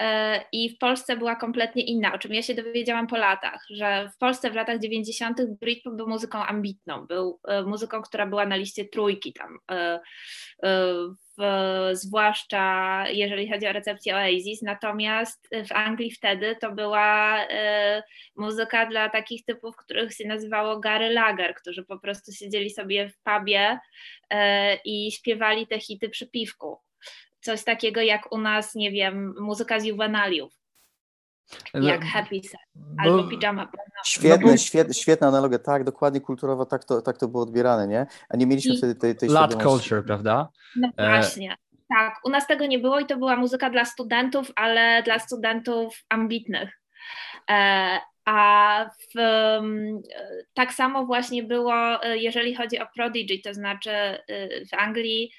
e, 0.00 0.40
i 0.52 0.70
w 0.70 0.78
Polsce 0.78 1.16
była 1.16 1.36
kompletnie 1.36 1.84
inna, 1.84 2.14
o 2.14 2.18
czym 2.18 2.34
ja 2.34 2.42
się 2.42 2.54
dowiedziałam 2.54 3.06
po 3.06 3.16
latach, 3.16 3.60
że 3.70 4.10
w 4.14 4.18
Polsce 4.18 4.50
w 4.50 4.54
latach 4.54 4.78
90. 4.78 5.38
Britpop 5.60 5.94
był 5.94 6.08
muzyką 6.08 6.44
ambitną, 6.44 7.06
był 7.06 7.40
e, 7.48 7.62
muzyką, 7.62 8.02
która 8.02 8.26
była 8.26 8.46
na 8.46 8.56
liście 8.56 8.84
trójki 8.84 9.32
tam 9.32 9.58
zwłaszcza 11.92 13.04
jeżeli 13.08 13.50
chodzi 13.52 13.66
o 13.66 13.72
recepcję 13.72 14.16
Oasis, 14.16 14.62
natomiast 14.62 15.48
w 15.68 15.72
Anglii 15.72 16.10
wtedy 16.10 16.56
to 16.60 16.72
była 16.72 17.42
y, 17.44 17.46
muzyka 18.36 18.86
dla 18.86 19.08
takich 19.08 19.44
typów, 19.44 19.76
których 19.76 20.14
się 20.14 20.28
nazywało 20.28 20.80
Gary 20.80 21.10
Lager, 21.10 21.54
którzy 21.54 21.84
po 21.84 21.98
prostu 21.98 22.32
siedzieli 22.32 22.70
sobie 22.70 23.08
w 23.08 23.18
pubie 23.18 23.78
y, 24.32 24.36
i 24.84 25.12
śpiewali 25.12 25.66
te 25.66 25.80
hity 25.80 26.08
przy 26.08 26.26
piwku. 26.26 26.78
Coś 27.40 27.64
takiego 27.64 28.00
jak 28.00 28.32
u 28.32 28.38
nas, 28.38 28.74
nie 28.74 28.90
wiem, 28.90 29.34
muzyka 29.40 29.80
z 29.80 29.84
juwenaliów. 29.84 30.63
No, 31.74 31.88
jak 31.88 32.04
Happy 32.04 32.40
Set 32.42 32.60
albo 32.98 33.16
no, 33.16 33.28
Pijama 33.28 33.68
Świetne, 34.04 34.50
no, 34.50 34.56
świetne, 34.56 34.94
świetna 34.94 35.28
analogia, 35.28 35.58
tak, 35.58 35.84
dokładnie 35.84 36.20
kulturowo 36.20 36.66
tak 36.66 36.84
to, 36.84 37.02
tak 37.02 37.18
to 37.18 37.28
było 37.28 37.42
odbierane, 37.42 37.88
nie? 37.88 38.06
A 38.28 38.36
nie 38.36 38.46
mieliśmy 38.46 38.76
wtedy 38.76 38.94
tej, 38.94 39.16
tej 39.16 39.28
Lat 39.28 39.62
culture, 39.62 40.04
prawda? 40.04 40.48
No 40.76 40.88
e, 40.96 41.08
właśnie, 41.08 41.56
tak. 41.88 42.14
U 42.24 42.30
nas 42.30 42.46
tego 42.46 42.66
nie 42.66 42.78
było 42.78 43.00
i 43.00 43.06
to 43.06 43.16
była 43.16 43.36
muzyka 43.36 43.70
dla 43.70 43.84
studentów, 43.84 44.52
ale 44.56 45.02
dla 45.02 45.18
studentów 45.18 46.04
ambitnych. 46.08 46.80
E, 47.50 47.98
a 48.24 48.90
w, 49.14 49.20
tak 50.54 50.74
samo 50.74 51.06
właśnie 51.06 51.42
było, 51.42 52.04
e, 52.04 52.18
jeżeli 52.18 52.54
chodzi 52.54 52.78
o 52.80 52.86
Prodigy, 52.96 53.42
to 53.44 53.54
znaczy 53.54 53.90
w 54.72 54.74
Anglii 54.74 55.32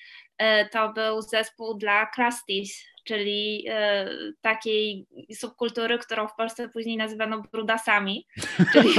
to 0.72 0.94
był 0.94 1.22
zespół 1.22 1.78
dla 1.78 2.06
Crusties, 2.16 2.86
czyli 3.06 3.66
e, 3.70 4.10
takiej 4.42 5.06
subkultury, 5.34 5.98
którą 5.98 6.28
w 6.28 6.36
Polsce 6.36 6.70
później 6.70 6.98
nazywano 6.98 7.44
brudasami, 7.52 8.28
czyli 8.74 8.94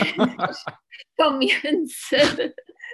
pomiędzy 1.16 2.52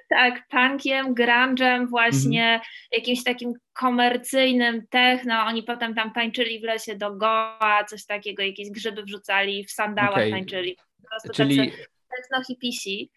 tak, 0.08 0.48
punkiem, 0.48 1.14
grunge'em, 1.14 1.88
właśnie 1.88 2.44
mhm. 2.44 2.60
jakimś 2.92 3.24
takim 3.24 3.52
komercyjnym 3.72 4.86
techno. 4.90 5.40
Oni 5.40 5.62
potem 5.62 5.94
tam 5.94 6.12
tańczyli 6.12 6.60
w 6.60 6.64
lesie 6.64 6.96
do 6.96 7.16
goła, 7.16 7.84
coś 7.88 8.06
takiego, 8.06 8.42
jakieś 8.42 8.70
grzyby 8.70 9.02
wrzucali, 9.02 9.64
w 9.64 9.70
sandałach 9.70 10.12
okay. 10.12 10.30
tańczyli. 10.30 10.76
Czyli 11.34 11.56
tacy 11.56 11.91
techno-hipisi. 12.16 13.10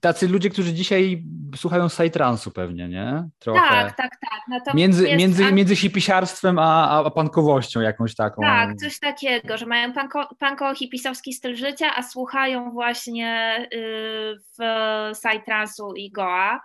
Tacy 0.00 0.28
ludzie, 0.28 0.50
którzy 0.50 0.74
dzisiaj 0.74 1.24
słuchają 1.56 1.88
psytransu 1.88 2.50
pewnie, 2.50 2.88
nie? 2.88 3.28
Trochę. 3.38 3.60
Tak, 3.60 3.96
tak, 3.96 4.10
tak. 4.10 4.40
Natomiast 4.48 4.76
między, 4.76 5.16
między, 5.16 5.52
między 5.52 5.76
hipisiarstwem 5.76 6.58
a, 6.58 7.04
a 7.04 7.10
pankowością 7.10 7.80
jakąś 7.80 8.14
taką. 8.14 8.42
Tak, 8.42 8.76
coś 8.76 9.00
takiego, 9.00 9.56
że 9.56 9.66
mają 9.66 9.92
panko, 9.92 10.28
panko-hipisowski 10.38 11.32
styl 11.32 11.56
życia, 11.56 11.94
a 11.96 12.02
słuchają 12.02 12.70
właśnie 12.70 13.58
y, 13.74 14.36
w 14.58 15.12
psytransu 15.12 15.94
i 15.94 16.10
goa. 16.10 16.60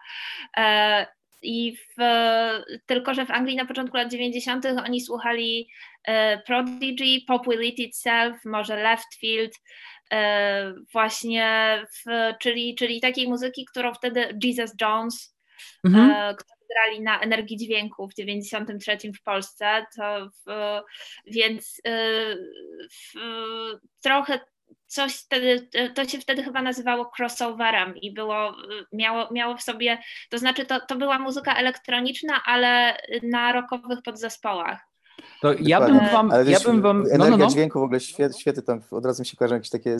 E, 0.57 1.07
i 1.43 1.77
w, 1.77 2.01
tylko, 2.85 3.13
że 3.13 3.25
w 3.25 3.31
Anglii 3.31 3.55
na 3.55 3.65
początku 3.65 3.97
lat 3.97 4.11
90. 4.11 4.65
oni 4.65 5.01
słuchali 5.01 5.67
e, 6.03 6.37
Prodigy, 6.37 7.25
Pop 7.27 7.47
Will 7.47 7.65
Eat 7.65 7.79
Itself, 7.79 8.45
może 8.45 8.75
Left 8.75 9.15
Field, 9.19 9.51
e, 9.53 9.59
właśnie, 10.91 11.77
w, 11.93 12.33
czyli, 12.39 12.75
czyli 12.75 13.01
takiej 13.01 13.27
muzyki, 13.27 13.65
którą 13.65 13.93
wtedy 13.93 14.39
Jesus 14.43 14.71
Jones, 14.81 15.37
mhm. 15.85 16.11
e, 16.11 16.35
który 16.35 16.59
grali 16.73 17.01
na 17.01 17.19
energii 17.19 17.57
dźwięku 17.57 18.07
w 18.07 18.13
93 18.13 18.97
w 19.19 19.23
Polsce, 19.23 19.85
to 19.97 20.29
w, 20.45 20.81
więc 21.25 21.81
w, 22.91 23.13
trochę 24.01 24.39
coś 24.87 25.15
wtedy, 25.15 25.69
to 25.95 26.05
się 26.05 26.19
wtedy 26.19 26.43
chyba 26.43 26.61
nazywało 26.61 27.11
crossoverem 27.19 27.97
i 27.97 28.13
było, 28.13 28.55
miało, 28.91 29.29
miało 29.31 29.57
w 29.57 29.61
sobie, 29.61 29.97
to 30.29 30.37
znaczy 30.37 30.65
to, 30.65 30.79
to 30.79 30.95
była 30.95 31.19
muzyka 31.19 31.55
elektroniczna, 31.55 32.41
ale 32.45 32.97
na 33.23 33.51
rockowych 33.53 34.01
podzespołach. 34.01 34.92
To 35.41 35.53
ja 35.59 35.81
bym 35.81 35.99
wam. 35.99 36.31
Ale 36.31 36.51
ja 36.51 36.59
bym 36.59 36.81
wam 36.81 36.97
energia 36.97 37.17
no, 37.17 37.29
no, 37.29 37.37
no. 37.37 37.47
dźwięku 37.47 37.79
w 37.79 37.83
ogóle 37.83 37.99
świetnie, 37.99 38.39
świetnie 38.39 38.63
tam 38.63 38.81
od 38.91 39.05
razu 39.05 39.21
mi 39.21 39.25
się 39.25 39.37
kojarzą 39.37 39.55
jakieś 39.55 39.69
takie 39.69 39.97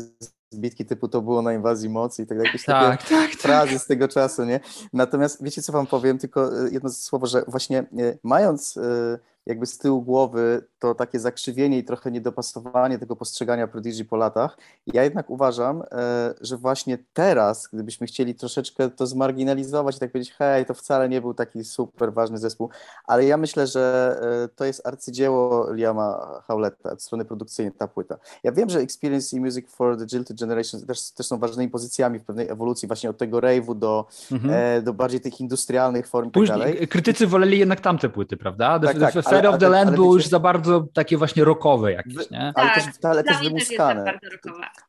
zbitki 0.50 0.86
typu 0.86 1.08
to 1.08 1.22
było 1.22 1.42
na 1.42 1.54
inwazji 1.54 1.90
mocy 1.90 2.24
i 2.24 2.26
tak 2.26 2.38
dalej, 2.38 2.48
jakieś 2.48 2.66
tak, 2.66 3.02
takie 3.02 3.16
tak, 3.16 3.32
tak. 3.32 3.40
frazy 3.40 3.74
tak. 3.74 3.82
z 3.82 3.86
tego 3.86 4.08
czasu, 4.08 4.44
nie? 4.44 4.60
Natomiast 4.94 5.44
wiecie 5.44 5.62
co 5.62 5.74
wam 5.74 5.88
powiem, 5.88 6.18
tylko 6.18 6.50
jedno 6.72 6.90
słowo, 6.90 7.28
że 7.28 7.44
właśnie 7.48 7.80
e, 7.80 7.86
mając 8.24 8.78
e, 8.78 9.20
jakby 9.46 9.66
z 9.66 9.78
tyłu 9.78 10.02
głowy 10.02 10.68
to 10.84 10.96
takie 10.96 11.20
zakrzywienie 11.20 11.78
i 11.78 11.84
trochę 11.84 12.12
niedopasowanie 12.12 13.00
tego 13.00 13.16
postrzegania 13.16 13.68
Prodigy 13.68 14.06
po 14.06 14.18
latach. 14.18 14.58
Ja 14.88 15.04
jednak 15.04 15.30
uważam, 15.30 15.84
e, 15.92 16.34
że 16.42 16.58
właśnie 16.58 16.98
teraz, 17.14 17.70
gdybyśmy 17.74 18.08
chcieli 18.08 18.36
troszeczkę 18.36 18.90
to 18.90 19.08
zmarginalizować 19.08 19.96
i 19.96 20.00
tak 20.00 20.12
powiedzieć, 20.12 20.34
hej, 20.34 20.66
to 20.66 20.74
wcale 20.74 21.10
nie 21.10 21.22
był 21.22 21.34
taki 21.34 21.64
super 21.64 22.14
ważny 22.14 22.38
zespół, 22.38 22.70
ale 23.06 23.26
ja 23.26 23.38
myślę, 23.38 23.68
że 23.68 24.16
e, 24.44 24.48
to 24.56 24.66
jest 24.66 24.88
arcydzieło 24.88 25.74
Liama 25.74 26.42
Howletta 26.48 26.92
od 26.92 27.02
strony 27.02 27.26
produkcyjnej 27.26 27.74
ta 27.78 27.88
płyta. 27.88 28.18
Ja 28.44 28.52
wiem, 28.52 28.70
że 28.70 28.80
Experience 28.80 29.38
i 29.38 29.40
Music 29.40 29.70
for 29.70 29.98
the 29.98 30.06
Jilted 30.06 30.40
Generation 30.40 30.82
też, 30.82 31.12
też 31.12 31.28
są 31.28 31.38
ważnymi 31.38 31.72
pozycjami 31.72 32.20
w 32.20 32.24
pewnej 32.24 32.50
ewolucji, 32.50 32.88
właśnie 32.88 33.10
od 33.10 33.18
tego 33.18 33.38
rave'u 33.38 33.76
do, 33.76 34.06
mhm. 34.32 34.54
e, 34.54 34.82
do 34.82 34.94
bardziej 34.94 35.22
tych 35.22 35.40
industrialnych 35.40 36.08
form 36.08 36.30
i 36.30 36.32
tak 36.32 36.48
dalej. 36.48 36.88
Krytycy 36.88 37.28
woleli 37.28 37.60
jednak 37.60 37.82
tamte 37.82 38.10
płyty, 38.10 38.38
prawda? 38.38 38.80
Tak, 38.80 39.00
tak, 39.00 39.24
Fairy 39.24 39.50
of 39.50 39.60
the 39.60 39.70
Land 39.70 39.88
ale, 39.88 39.96
było 39.96 40.14
już 40.14 40.28
za 40.28 40.40
bardzo 40.40 40.73
takie 40.82 41.18
właśnie 41.18 41.44
rockowe 41.44 41.92
jakieś, 41.92 42.30
nie? 42.32 42.54
Ale 42.56 42.70
tak, 42.70 42.76
też, 42.76 42.86
ale 43.04 43.24
też 43.24 43.38
wymuskane. 43.40 44.20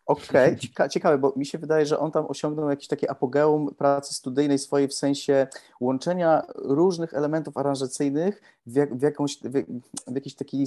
Okej, 0.07 0.57
okay. 0.75 0.89
ciekawe, 0.89 1.19
bo 1.19 1.33
mi 1.37 1.47
się 1.47 1.59
wydaje, 1.59 1.87
że 1.87 1.99
on 1.99 2.13
tam 2.13 2.27
osiągnął 2.29 2.71
jakieś 2.71 2.89
takie 2.89 3.11
apogeum 3.11 3.75
pracy 3.75 4.15
studyjnej 4.15 4.59
swojej 4.59 4.89
w 4.89 4.95
sensie 4.95 5.47
łączenia 5.81 6.43
różnych 6.55 7.15
elementów 7.15 7.57
aranżacyjnych 7.57 8.43
w, 8.67 8.77
jak, 8.77 8.99
w 8.99 9.03
jakąś, 9.03 9.37
w, 9.37 9.65
w 10.07 10.15
jakiś 10.15 10.35
taki 10.35 10.67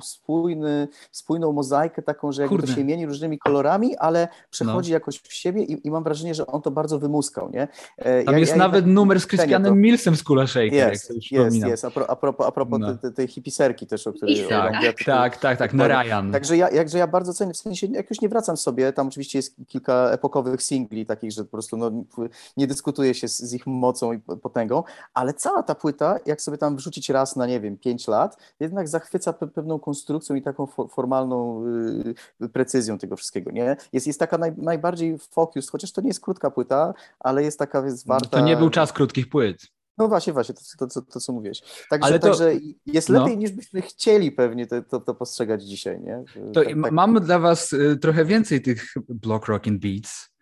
spójny, 0.00 0.88
spójną 1.10 1.52
mozaikę 1.52 2.02
taką, 2.02 2.32
że 2.32 2.42
jakby 2.42 2.58
to 2.58 2.66
się 2.66 2.84
mieni 2.84 3.06
różnymi 3.06 3.38
kolorami, 3.38 3.96
ale 3.96 4.28
przechodzi 4.50 4.90
no. 4.90 4.94
jakoś 4.94 5.18
w 5.18 5.32
siebie 5.32 5.62
i, 5.62 5.86
i, 5.86 5.90
mam 5.90 6.04
wrażenie, 6.04 6.34
że 6.34 6.46
on 6.46 6.62
to 6.62 6.70
bardzo 6.70 6.98
wymuskał, 6.98 7.50
nie? 7.50 7.68
E, 7.98 8.24
Tam 8.24 8.34
ja, 8.34 8.40
jest 8.40 8.52
ja 8.52 8.58
nawet 8.58 8.86
numer 8.86 9.20
z 9.20 9.26
Christianem 9.26 9.80
Millsem 9.80 10.16
z 10.16 10.22
Kula 10.22 10.46
Shaker, 10.46 10.72
jest, 10.72 11.32
jest, 11.32 11.56
jest, 11.56 11.84
a, 11.84 11.90
pro, 11.90 12.10
a 12.10 12.16
propos, 12.16 12.46
a 12.46 12.52
propos 12.52 12.80
no. 12.80 12.96
tej, 12.96 13.12
tej 13.12 13.28
hipiserki 13.28 13.86
też, 13.86 14.06
o 14.06 14.12
której... 14.12 14.46
Tak, 14.48 14.72
tak, 14.72 15.04
tak, 15.04 15.36
tak, 15.36 15.58
tak, 15.58 15.74
na 15.74 16.02
Ryan. 16.02 16.32
Także 16.32 16.56
ja, 16.56 16.70
jakże 16.70 16.98
ja 16.98 17.06
bardzo 17.06 17.34
cenię, 17.34 17.52
w 17.52 17.56
sensie 17.56 17.86
jakoś 17.86 18.20
nie 18.20 18.28
wracam 18.28 18.56
sobie, 18.56 18.92
tam 18.92 19.08
oczywiście 19.08 19.38
jest 19.38 19.56
kilka 19.66 20.10
epokowych 20.10 20.62
singli 20.62 21.06
takich, 21.06 21.32
że 21.32 21.44
po 21.44 21.50
prostu 21.50 21.76
no, 21.76 21.90
nie 22.56 22.66
dyskutuje 22.66 23.14
się 23.14 23.28
z, 23.28 23.38
z 23.38 23.54
ich 23.54 23.66
mocą 23.66 24.12
i 24.12 24.18
potęgą, 24.18 24.82
ale 25.14 25.34
cała 25.34 25.62
ta 25.62 25.74
płyta, 25.74 26.18
jak 26.26 26.42
sobie 26.42 26.58
tam 26.58 26.76
wrzucić 26.76 27.08
raz 27.08 27.36
na, 27.36 27.46
nie 27.46 27.60
wiem, 27.60 27.76
pięć 27.76 28.08
lat, 28.08 28.36
jednak 28.60 28.88
zachwyca 28.88 29.32
pe 29.32 29.46
pewną 29.46 29.78
konstrukcją 29.82 30.36
i 30.36 30.42
taką 30.42 30.66
formalną 30.66 31.64
y, 32.42 32.48
precyzją 32.48 32.98
tego 32.98 33.16
wszystkiego, 33.16 33.50
nie? 33.50 33.76
Jest, 33.92 34.06
jest 34.06 34.20
taka 34.20 34.38
naj, 34.38 34.52
najbardziej 34.56 35.18
focus, 35.18 35.70
chociaż 35.70 35.92
to 35.92 36.00
nie 36.00 36.08
jest 36.08 36.20
krótka 36.20 36.50
płyta, 36.50 36.94
ale 37.20 37.42
jest 37.42 37.58
taka, 37.58 37.84
jest 37.84 38.06
warta... 38.06 38.28
To 38.28 38.40
nie 38.40 38.56
był 38.56 38.70
czas 38.70 38.92
krótkich 38.92 39.28
płyt. 39.28 39.66
No 39.98 40.08
właśnie, 40.08 40.32
właśnie, 40.32 40.54
to, 40.54 40.60
to, 40.78 40.86
to, 40.86 41.02
to 41.02 41.20
co 41.20 41.32
mówiłeś. 41.32 41.62
Także, 41.90 42.06
Ale 42.06 42.18
to, 42.18 42.28
także 42.28 42.52
jest 42.86 43.08
no. 43.08 43.20
lepiej 43.20 43.36
no. 43.36 43.40
niż 43.40 43.50
byśmy 43.50 43.82
chcieli 43.82 44.32
pewnie 44.32 44.66
to, 44.66 45.00
to, 45.00 45.14
postrzegać 45.14 45.62
dzisiaj, 45.62 46.00
nie? 46.00 46.24
To 46.34 46.60
tak, 46.60 46.66
tak. 46.82 46.92
Mamy 46.92 47.20
dla 47.20 47.38
was 47.38 47.72
y, 47.72 47.96
trochę 47.96 48.24
więcej 48.24 48.62
tych 48.62 48.94
block 49.08 49.46
rocking 49.46 49.82
beats. 49.82 50.32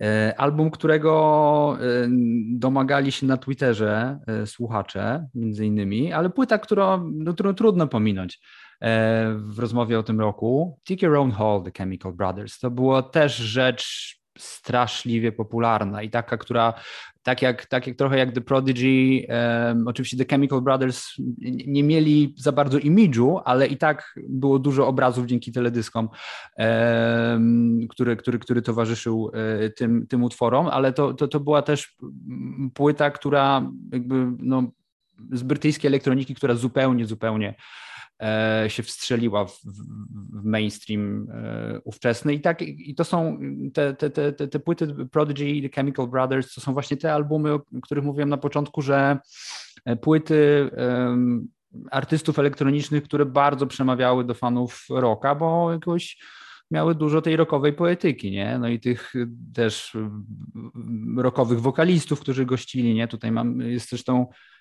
E, 0.00 0.34
album, 0.40 0.70
którego 0.70 1.78
domagali 2.50 3.12
się 3.12 3.26
na 3.26 3.36
Twitterze 3.36 4.18
słuchacze, 4.46 5.28
między 5.34 5.66
innymi, 5.66 6.12
ale 6.12 6.30
płyta, 6.30 6.58
którą, 6.58 7.10
no, 7.14 7.34
którą 7.34 7.54
trudno 7.54 7.88
pominąć 7.88 8.40
w 9.36 9.58
rozmowie 9.58 9.98
o 9.98 10.02
tym 10.02 10.20
roku. 10.20 10.78
Take 10.88 11.06
Your 11.06 11.16
Own 11.16 11.30
Hall, 11.30 11.62
The 11.64 11.70
Chemical 11.78 12.12
Brothers. 12.12 12.58
To 12.58 12.70
było 12.70 13.02
też 13.02 13.36
rzecz 13.36 14.18
straszliwie 14.38 15.32
popularna 15.32 16.02
i 16.02 16.10
taka, 16.10 16.36
która 16.36 16.74
tak 17.22 17.42
jak, 17.42 17.66
tak 17.66 17.86
jak 17.86 17.96
trochę 17.96 18.18
jak 18.18 18.32
The 18.32 18.40
Prodigy, 18.40 19.26
um, 19.28 19.88
oczywiście 19.88 20.16
The 20.16 20.24
Chemical 20.24 20.60
Brothers 20.60 21.04
nie 21.66 21.82
mieli 21.82 22.34
za 22.38 22.52
bardzo 22.52 22.78
imidżu, 22.78 23.40
ale 23.44 23.66
i 23.66 23.76
tak 23.76 24.14
było 24.28 24.58
dużo 24.58 24.86
obrazów 24.86 25.26
dzięki 25.26 25.52
teledyskom, 25.52 26.08
um, 26.58 27.88
który, 27.88 28.16
który, 28.16 28.38
który 28.38 28.62
towarzyszył 28.62 29.20
um, 29.20 29.32
tym, 29.76 30.06
tym 30.06 30.24
utworom, 30.24 30.66
ale 30.66 30.92
to, 30.92 31.14
to, 31.14 31.28
to 31.28 31.40
była 31.40 31.62
też 31.62 31.96
płyta, 32.74 33.10
która 33.10 33.70
jakby 33.92 34.26
no, 34.38 34.62
z 35.32 35.42
brytyjskiej 35.42 35.88
elektroniki, 35.88 36.34
która 36.34 36.54
zupełnie, 36.54 37.06
zupełnie 37.06 37.54
E, 37.54 37.56
się 38.68 38.82
wstrzeliła 38.82 39.44
w, 39.44 39.60
w 40.32 40.44
mainstream 40.44 41.28
e, 41.30 41.80
ówczesny. 41.84 42.34
I 42.34 42.40
tak, 42.40 42.62
i 42.62 42.94
to 42.94 43.04
są 43.04 43.38
te, 43.74 43.94
te, 43.94 44.10
te, 44.10 44.32
te 44.32 44.60
płyty 44.60 44.86
Prodigy 45.12 45.44
i 45.44 45.62
The 45.62 45.68
Chemical 45.68 46.08
Brothers, 46.08 46.54
to 46.54 46.60
są 46.60 46.72
właśnie 46.72 46.96
te 46.96 47.12
albumy, 47.12 47.52
o 47.52 47.60
których 47.82 48.04
mówiłem 48.04 48.28
na 48.28 48.36
początku, 48.36 48.82
że 48.82 49.18
e, 49.84 49.96
płyty 49.96 50.70
um, 50.76 51.48
artystów 51.90 52.38
elektronicznych, 52.38 53.02
które 53.04 53.26
bardzo 53.26 53.66
przemawiały 53.66 54.24
do 54.24 54.34
fanów 54.34 54.86
rocka, 54.90 55.34
bo 55.34 55.72
jakoś 55.72 56.18
miały 56.70 56.94
dużo 56.94 57.22
tej 57.22 57.36
rockowej 57.36 57.72
poetyki, 57.72 58.30
nie? 58.30 58.58
No 58.58 58.68
i 58.68 58.80
tych 58.80 59.12
też 59.54 59.96
rockowych 61.16 61.60
wokalistów, 61.60 62.20
którzy 62.20 62.46
gościli, 62.46 62.94
nie? 62.94 63.08
Tutaj 63.08 63.32
mam, 63.32 63.60
jest 63.60 63.88
zresztą 63.88 64.26
E, 64.26 64.57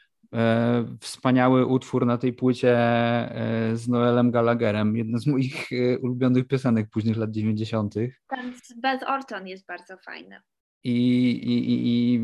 wspaniały 1.00 1.66
utwór 1.66 2.06
na 2.06 2.18
tej 2.18 2.34
płycie 2.34 2.78
e, 2.78 3.76
z 3.76 3.88
Noelem 3.88 4.32
Gallagherem, 4.32 4.98
jedna 4.98 5.18
z 5.18 5.28
moich 5.28 5.72
e, 5.72 6.00
ulubionych 6.00 6.48
piosenek 6.48 6.90
późnych 6.90 7.18
lat 7.18 7.32
90. 7.32 7.94
Ten 8.28 8.54
z 8.64 8.74
Beth 8.82 9.10
Orton 9.10 9.48
jest 9.48 9.66
bardzo 9.66 9.98
fajny. 9.98 10.42
I, 10.84 11.32
i, 11.32 12.14
I, 12.14 12.20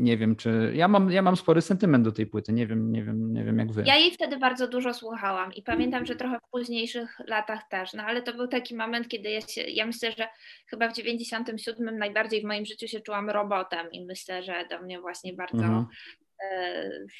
nie 0.00 0.16
wiem, 0.16 0.36
czy. 0.36 0.72
Ja 0.74 0.88
mam, 0.88 1.10
ja 1.10 1.22
mam 1.22 1.36
spory 1.36 1.60
sentyment 1.60 2.04
do 2.04 2.12
tej 2.12 2.26
płyty. 2.26 2.52
Nie 2.52 2.66
wiem, 2.66 2.92
nie 2.92 3.04
wiem, 3.04 3.32
nie 3.32 3.44
wiem 3.44 3.58
jak 3.58 3.72
wy. 3.72 3.84
Ja 3.86 3.96
jej 3.96 4.10
wtedy 4.10 4.38
bardzo 4.38 4.68
dużo 4.68 4.94
słuchałam 4.94 5.52
i 5.52 5.62
pamiętam, 5.62 6.06
że 6.06 6.16
trochę 6.16 6.38
w 6.38 6.50
późniejszych 6.50 7.20
latach 7.26 7.68
też. 7.68 7.92
No 7.92 8.02
ale 8.02 8.22
to 8.22 8.34
był 8.34 8.48
taki 8.48 8.76
moment, 8.76 9.08
kiedy 9.08 9.30
ja 9.30 9.40
się. 9.40 9.60
Ja 9.60 9.86
myślę, 9.86 10.12
że 10.18 10.28
chyba 10.66 10.88
w 10.88 10.92
97 10.92 11.98
najbardziej 11.98 12.40
w 12.40 12.44
moim 12.44 12.66
życiu 12.66 12.88
się 12.88 13.00
czułam 13.00 13.30
robotem 13.30 13.86
i 13.92 14.04
myślę, 14.06 14.42
że 14.42 14.66
do 14.70 14.82
mnie 14.82 15.00
właśnie 15.00 15.32
bardzo 15.32 15.58
mhm 15.58 15.86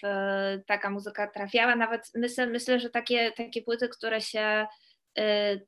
w, 0.03 0.07
taka 0.67 0.91
muzyka 0.91 1.27
trafiała. 1.27 1.77
Nawet 1.77 2.11
myślę, 2.15 2.47
myślę 2.47 2.81
że 2.81 2.91
takie, 2.91 3.33
takie 3.33 3.63
płyty, 3.63 3.89
które 3.89 4.21
się 4.21 4.67
y, 5.19 5.67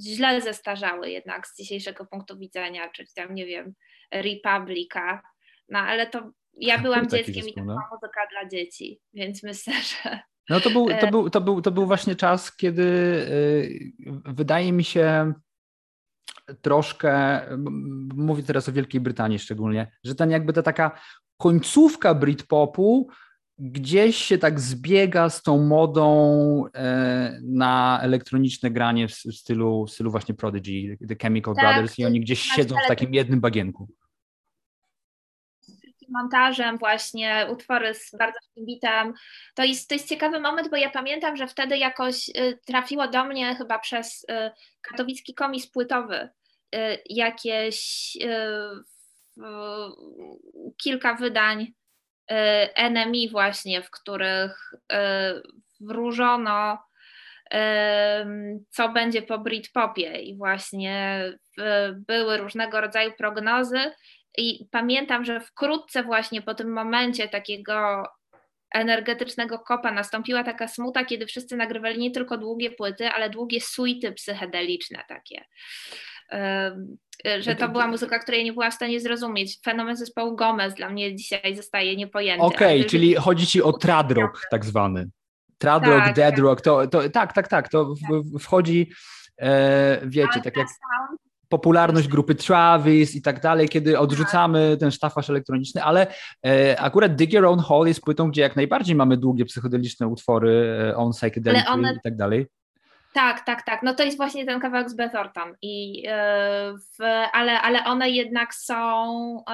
źle 0.00 0.40
zestarzały 0.40 1.10
jednak 1.10 1.46
z 1.46 1.56
dzisiejszego 1.56 2.06
punktu 2.06 2.38
widzenia, 2.38 2.90
czyli 2.90 3.08
tam, 3.14 3.34
nie 3.34 3.46
wiem, 3.46 3.74
Republika, 4.12 5.22
no 5.68 5.78
ale 5.78 6.06
to 6.06 6.30
ja 6.60 6.78
byłam 6.78 7.08
dzieckiem 7.08 7.34
zespół, 7.34 7.50
i 7.50 7.54
to 7.54 7.60
no. 7.60 7.66
była 7.66 7.88
muzyka 7.92 8.20
dla 8.30 8.48
dzieci, 8.48 9.00
więc 9.14 9.42
myślę, 9.42 9.72
że... 9.72 10.20
No 10.48 10.60
to 10.60 10.70
był, 10.70 10.88
to 11.00 11.10
był, 11.10 11.30
to 11.30 11.40
był, 11.40 11.62
to 11.62 11.70
był 11.70 11.86
właśnie 11.86 12.16
czas, 12.16 12.56
kiedy 12.56 12.82
y, 12.82 13.92
wydaje 14.24 14.72
mi 14.72 14.84
się 14.84 15.32
troszkę, 16.62 17.40
mówię 18.14 18.42
teraz 18.42 18.68
o 18.68 18.72
Wielkiej 18.72 19.00
Brytanii 19.00 19.38
szczególnie, 19.38 19.92
że 20.04 20.14
ten 20.14 20.30
jakby 20.30 20.52
ta 20.52 20.62
taka 20.62 21.00
końcówka 21.36 22.14
Britpopu 22.14 23.08
gdzieś 23.58 24.16
się 24.16 24.38
tak 24.38 24.60
zbiega 24.60 25.30
z 25.30 25.42
tą 25.42 25.58
modą 25.58 26.64
e, 26.74 27.38
na 27.42 28.00
elektroniczne 28.02 28.70
granie 28.70 29.08
w, 29.08 29.12
stylu, 29.12 29.86
w 29.86 29.90
stylu 29.90 30.10
właśnie 30.10 30.34
Prodigy, 30.34 30.98
The 31.08 31.16
Chemical 31.22 31.54
tak, 31.54 31.64
Brothers 31.64 31.98
i 31.98 32.04
oni 32.04 32.20
gdzieś 32.20 32.42
siedzą 32.42 32.76
w 32.84 32.88
takim 32.88 33.14
jednym 33.14 33.40
bagienku. 33.40 33.88
Montażem, 36.08 36.78
właśnie 36.78 37.46
utwory 37.52 37.94
z 37.94 38.16
bardzo 38.18 38.38
bitem. 38.66 39.14
To 39.54 39.64
jest, 39.64 39.88
to 39.88 39.94
jest 39.94 40.08
ciekawy 40.08 40.40
moment, 40.40 40.70
bo 40.70 40.76
ja 40.76 40.90
pamiętam, 40.90 41.36
że 41.36 41.46
wtedy 41.46 41.78
jakoś 41.78 42.28
y, 42.28 42.58
trafiło 42.66 43.08
do 43.08 43.24
mnie 43.24 43.54
chyba 43.54 43.78
przez 43.78 44.24
y, 44.30 44.50
katowicki 44.80 45.34
komis 45.34 45.66
płytowy 45.66 46.28
y, 46.74 46.78
jakieś 47.10 48.16
kilka 50.82 51.14
wydań 51.14 51.66
Enemy 52.74 53.28
właśnie, 53.30 53.82
w 53.82 53.90
których 53.90 54.74
wróżono 55.80 56.78
co 58.70 58.88
będzie 58.88 59.22
po 59.22 59.38
Britpopie 59.38 60.20
i 60.22 60.36
właśnie 60.36 61.22
były 61.94 62.36
różnego 62.36 62.80
rodzaju 62.80 63.12
prognozy 63.18 63.78
i 64.38 64.68
pamiętam, 64.70 65.24
że 65.24 65.40
wkrótce 65.40 66.02
właśnie 66.02 66.42
po 66.42 66.54
tym 66.54 66.72
momencie 66.72 67.28
takiego 67.28 68.04
energetycznego 68.74 69.58
kopa 69.58 69.92
nastąpiła 69.92 70.44
taka 70.44 70.68
smuta, 70.68 71.04
kiedy 71.04 71.26
wszyscy 71.26 71.56
nagrywali 71.56 71.98
nie 71.98 72.10
tylko 72.10 72.38
długie 72.38 72.70
płyty, 72.70 73.08
ale 73.08 73.30
długie 73.30 73.60
suity 73.60 74.12
psychedeliczne 74.12 75.04
takie. 75.08 75.44
Że 77.40 77.56
to 77.56 77.68
była 77.68 77.86
muzyka, 77.86 78.18
której 78.18 78.44
nie 78.44 78.52
była 78.52 78.70
w 78.70 78.74
stanie 78.74 79.00
zrozumieć. 79.00 79.58
Fenomen 79.64 79.96
zespołu 79.96 80.36
Gomez 80.36 80.74
dla 80.74 80.88
mnie 80.88 81.16
dzisiaj 81.16 81.56
zostaje 81.56 81.96
niepojęty. 81.96 82.44
Okej, 82.44 82.80
okay, 82.80 82.90
czyli 82.90 83.14
chodzi 83.14 83.46
ci 83.46 83.62
o 83.62 83.72
trad 83.72 84.12
rock 84.12 84.40
tak 84.50 84.64
zwany. 84.64 85.08
Trad 85.58 85.82
tak, 85.82 85.90
rock, 85.92 86.16
dead 86.16 86.34
tak. 86.34 86.38
rock, 86.38 86.60
to, 86.60 86.86
to 86.86 87.08
tak, 87.08 87.32
tak, 87.32 87.48
tak, 87.48 87.68
to 87.68 87.84
w, 87.84 88.38
wchodzi, 88.38 88.90
e, 89.40 90.00
wiecie, 90.06 90.40
tak 90.44 90.56
jak 90.56 90.66
popularność 91.48 92.08
grupy 92.08 92.34
Travis 92.34 93.14
i 93.14 93.22
tak 93.22 93.40
dalej, 93.40 93.68
kiedy 93.68 93.98
odrzucamy 93.98 94.76
ten 94.80 94.90
sztafaż 94.90 95.30
elektroniczny, 95.30 95.82
ale 95.82 96.06
e, 96.46 96.80
akurat 96.80 97.16
Dig 97.16 97.32
Your 97.32 97.44
Own 97.44 97.58
Hole 97.58 97.88
jest 97.88 98.00
płytą, 98.00 98.30
gdzie 98.30 98.42
jak 98.42 98.56
najbardziej 98.56 98.96
mamy 98.96 99.16
długie 99.16 99.44
psychodeliczne 99.44 100.06
utwory 100.06 100.78
e, 100.90 100.96
on 100.96 101.12
psychedelic 101.12 101.68
one... 101.68 101.92
i 101.92 102.00
tak 102.04 102.16
dalej. 102.16 102.46
Tak, 103.16 103.44
tak, 103.46 103.62
tak. 103.62 103.82
No 103.82 103.94
to 103.94 104.04
jest 104.04 104.16
właśnie 104.16 104.46
ten 104.46 104.60
kawałek 104.60 104.90
z 104.90 104.94
Beth 104.94 105.14
Orton. 105.14 105.54
I, 105.62 106.02
yy, 106.02 106.10
w, 106.78 107.04
ale, 107.32 107.60
ale 107.62 107.84
one 107.84 108.10
jednak 108.10 108.54
są, 108.54 109.44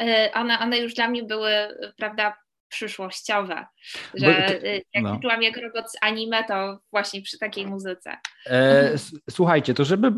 yy, 0.00 0.32
one, 0.34 0.58
one 0.58 0.78
już 0.78 0.94
dla 0.94 1.08
mnie 1.08 1.22
były, 1.22 1.50
prawda, 1.96 2.36
przyszłościowe, 2.68 3.66
że 4.14 4.26
Bo, 4.26 4.68
jak 4.94 5.04
no. 5.04 5.18
czułam 5.22 5.42
jak 5.42 5.56
robot 5.56 5.92
z 5.92 5.96
anime, 6.00 6.44
to 6.44 6.78
właśnie 6.90 7.22
przy 7.22 7.38
takiej 7.38 7.66
muzyce. 7.66 8.16
E, 8.46 8.94
słuchajcie, 9.30 9.74
to 9.74 9.84
żeby 9.84 10.12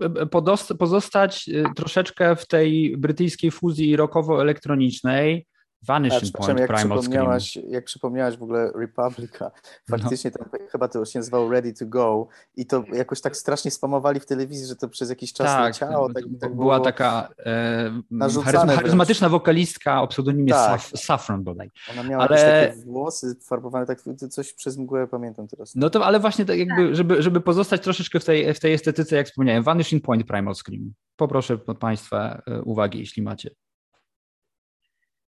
pozostać 0.78 1.50
troszeczkę 1.76 2.36
w 2.36 2.46
tej 2.46 2.96
brytyjskiej 2.96 3.50
fuzji 3.50 3.96
rockowo-elektronicznej, 3.96 5.46
Vanishing 5.86 6.36
Point, 6.36 6.58
jak 6.58 6.68
Primal 6.68 6.98
przypomniałaś, 6.98 7.50
Scream. 7.50 7.70
Jak 7.70 7.84
przypomniałaś 7.84 8.36
w 8.36 8.42
ogóle 8.42 8.72
Republica, 8.74 9.50
no. 9.88 9.98
faktycznie 9.98 10.30
no. 10.38 10.44
tam 10.44 10.68
chyba 10.68 10.88
to 10.88 11.04
się 11.04 11.18
nazywało 11.18 11.50
Ready 11.50 11.72
to 11.72 11.86
Go 11.86 12.28
i 12.56 12.66
to 12.66 12.84
jakoś 12.92 13.20
tak 13.20 13.36
strasznie 13.36 13.70
spamowali 13.70 14.20
w 14.20 14.26
telewizji, 14.26 14.66
że 14.66 14.76
to 14.76 14.88
przez 14.88 15.10
jakiś 15.10 15.32
czas 15.32 15.46
tak, 15.46 15.64
leciało. 15.64 16.12
Tak, 16.12 16.24
tak 16.40 16.54
była 16.54 16.80
taka 16.80 17.28
e, 17.46 18.42
charyzmatyczna 18.44 19.28
wokalistka 19.28 20.02
o 20.02 20.08
pseudonimie 20.08 20.52
tak. 20.52 20.80
Saf, 20.80 21.00
Saffron 21.00 21.44
bodaj. 21.44 21.70
Ona 21.92 22.02
miała 22.02 22.28
ale... 22.28 22.36
takie 22.36 22.82
włosy 22.82 23.36
farbowane, 23.42 23.86
tak 23.86 24.00
coś 24.30 24.52
przez 24.52 24.78
mgłę 24.78 25.06
pamiętam 25.06 25.48
teraz. 25.48 25.74
No 25.74 25.90
to 25.90 26.04
ale 26.04 26.20
właśnie 26.20 26.44
tak 26.44 26.58
jakby, 26.58 26.94
żeby, 26.94 27.22
żeby 27.22 27.40
pozostać 27.40 27.82
troszeczkę 27.82 28.20
w 28.20 28.24
tej, 28.24 28.54
w 28.54 28.60
tej 28.60 28.72
estetyce, 28.74 29.16
jak 29.16 29.26
wspomniałem, 29.26 29.62
Vanishing 29.62 30.04
Point, 30.04 30.26
Primal 30.26 30.54
Scream. 30.54 30.92
Poproszę 31.16 31.58
Państwa 31.58 32.42
e, 32.46 32.62
uwagi, 32.62 32.98
jeśli 32.98 33.22
macie. 33.22 33.50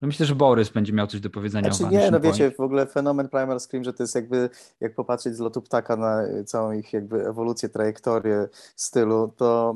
No 0.04 0.08
myślę, 0.08 0.26
że 0.26 0.34
Borys 0.34 0.68
będzie 0.68 0.92
miał 0.92 1.06
coś 1.06 1.20
do 1.20 1.30
powiedzenia 1.30 1.72
znaczy, 1.72 1.94
Nie, 1.94 2.10
no 2.10 2.20
wiecie, 2.20 2.50
w 2.50 2.60
ogóle 2.60 2.86
fenomen 2.86 3.28
Primal 3.28 3.60
Scream, 3.60 3.84
że 3.84 3.92
to 3.92 4.02
jest 4.02 4.14
jakby, 4.14 4.50
jak 4.80 4.94
popatrzeć 4.94 5.36
z 5.36 5.38
lotu 5.38 5.62
ptaka 5.62 5.96
na 5.96 6.22
całą 6.46 6.72
ich 6.72 6.92
jakby 6.92 7.28
ewolucję, 7.28 7.68
trajektorię 7.68 8.48
stylu, 8.76 9.32
to, 9.36 9.74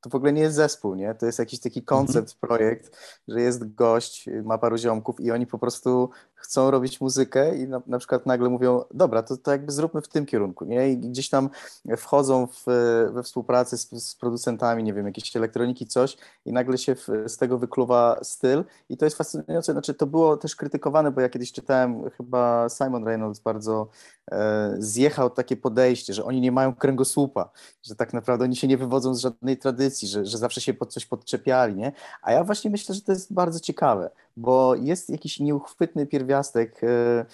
to 0.00 0.10
w 0.10 0.14
ogóle 0.14 0.32
nie 0.32 0.40
jest 0.42 0.56
zespół, 0.56 0.94
nie? 0.94 1.14
To 1.14 1.26
jest 1.26 1.38
jakiś 1.38 1.60
taki 1.60 1.82
koncept, 1.82 2.16
mm 2.16 2.26
-hmm. 2.26 2.40
projekt, 2.40 2.96
że 3.28 3.40
jest 3.40 3.74
gość, 3.74 4.28
ma 4.44 4.58
paru 4.58 4.78
ziomków 4.78 5.20
i 5.20 5.30
oni 5.30 5.46
po 5.46 5.58
prostu 5.58 6.10
chcą 6.38 6.70
robić 6.70 7.00
muzykę 7.00 7.56
i 7.58 7.68
na, 7.68 7.82
na 7.86 7.98
przykład 7.98 8.26
nagle 8.26 8.48
mówią, 8.48 8.84
dobra, 8.94 9.22
to, 9.22 9.36
to 9.36 9.50
jakby 9.50 9.72
zróbmy 9.72 10.02
w 10.02 10.08
tym 10.08 10.26
kierunku, 10.26 10.64
nie? 10.64 10.90
I 10.90 10.98
gdzieś 10.98 11.28
tam 11.28 11.50
wchodzą 11.96 12.46
w, 12.46 12.64
we 13.12 13.22
współpracę 13.22 13.78
z, 13.78 13.90
z 13.90 14.14
producentami, 14.14 14.84
nie 14.84 14.94
wiem, 14.94 15.06
jakieś 15.06 15.36
elektroniki, 15.36 15.86
coś 15.86 16.16
i 16.44 16.52
nagle 16.52 16.78
się 16.78 16.94
w, 16.94 17.08
z 17.26 17.36
tego 17.36 17.58
wykluwa 17.58 18.20
styl 18.22 18.64
i 18.88 18.96
to 18.96 19.04
jest 19.04 19.16
fascynujące, 19.16 19.72
znaczy 19.72 19.94
to 19.94 20.06
było 20.06 20.36
też 20.36 20.56
krytykowane, 20.56 21.10
bo 21.10 21.20
ja 21.20 21.28
kiedyś 21.28 21.52
czytałem, 21.52 22.10
chyba 22.10 22.68
Simon 22.68 23.04
Reynolds 23.04 23.40
bardzo 23.40 23.88
e, 24.30 24.76
zjechał 24.78 25.30
takie 25.30 25.56
podejście, 25.56 26.14
że 26.14 26.24
oni 26.24 26.40
nie 26.40 26.52
mają 26.52 26.74
kręgosłupa, 26.74 27.50
że 27.82 27.94
tak 27.94 28.12
naprawdę 28.12 28.44
oni 28.44 28.56
się 28.56 28.68
nie 28.68 28.78
wywodzą 28.78 29.14
z 29.14 29.20
żadnej 29.20 29.58
tradycji, 29.58 30.08
że, 30.08 30.26
że 30.26 30.38
zawsze 30.38 30.60
się 30.60 30.74
pod 30.74 30.92
coś 30.92 31.06
podczepiali, 31.06 31.74
nie? 31.74 31.92
A 32.22 32.32
ja 32.32 32.44
właśnie 32.44 32.70
myślę, 32.70 32.94
że 32.94 33.00
to 33.00 33.12
jest 33.12 33.32
bardzo 33.32 33.60
ciekawe, 33.60 34.10
bo 34.36 34.74
jest 34.74 35.10
jakiś 35.10 35.40
nieuchwytny 35.40 36.06
pierwiastek, 36.06 36.80
e, 36.84 37.26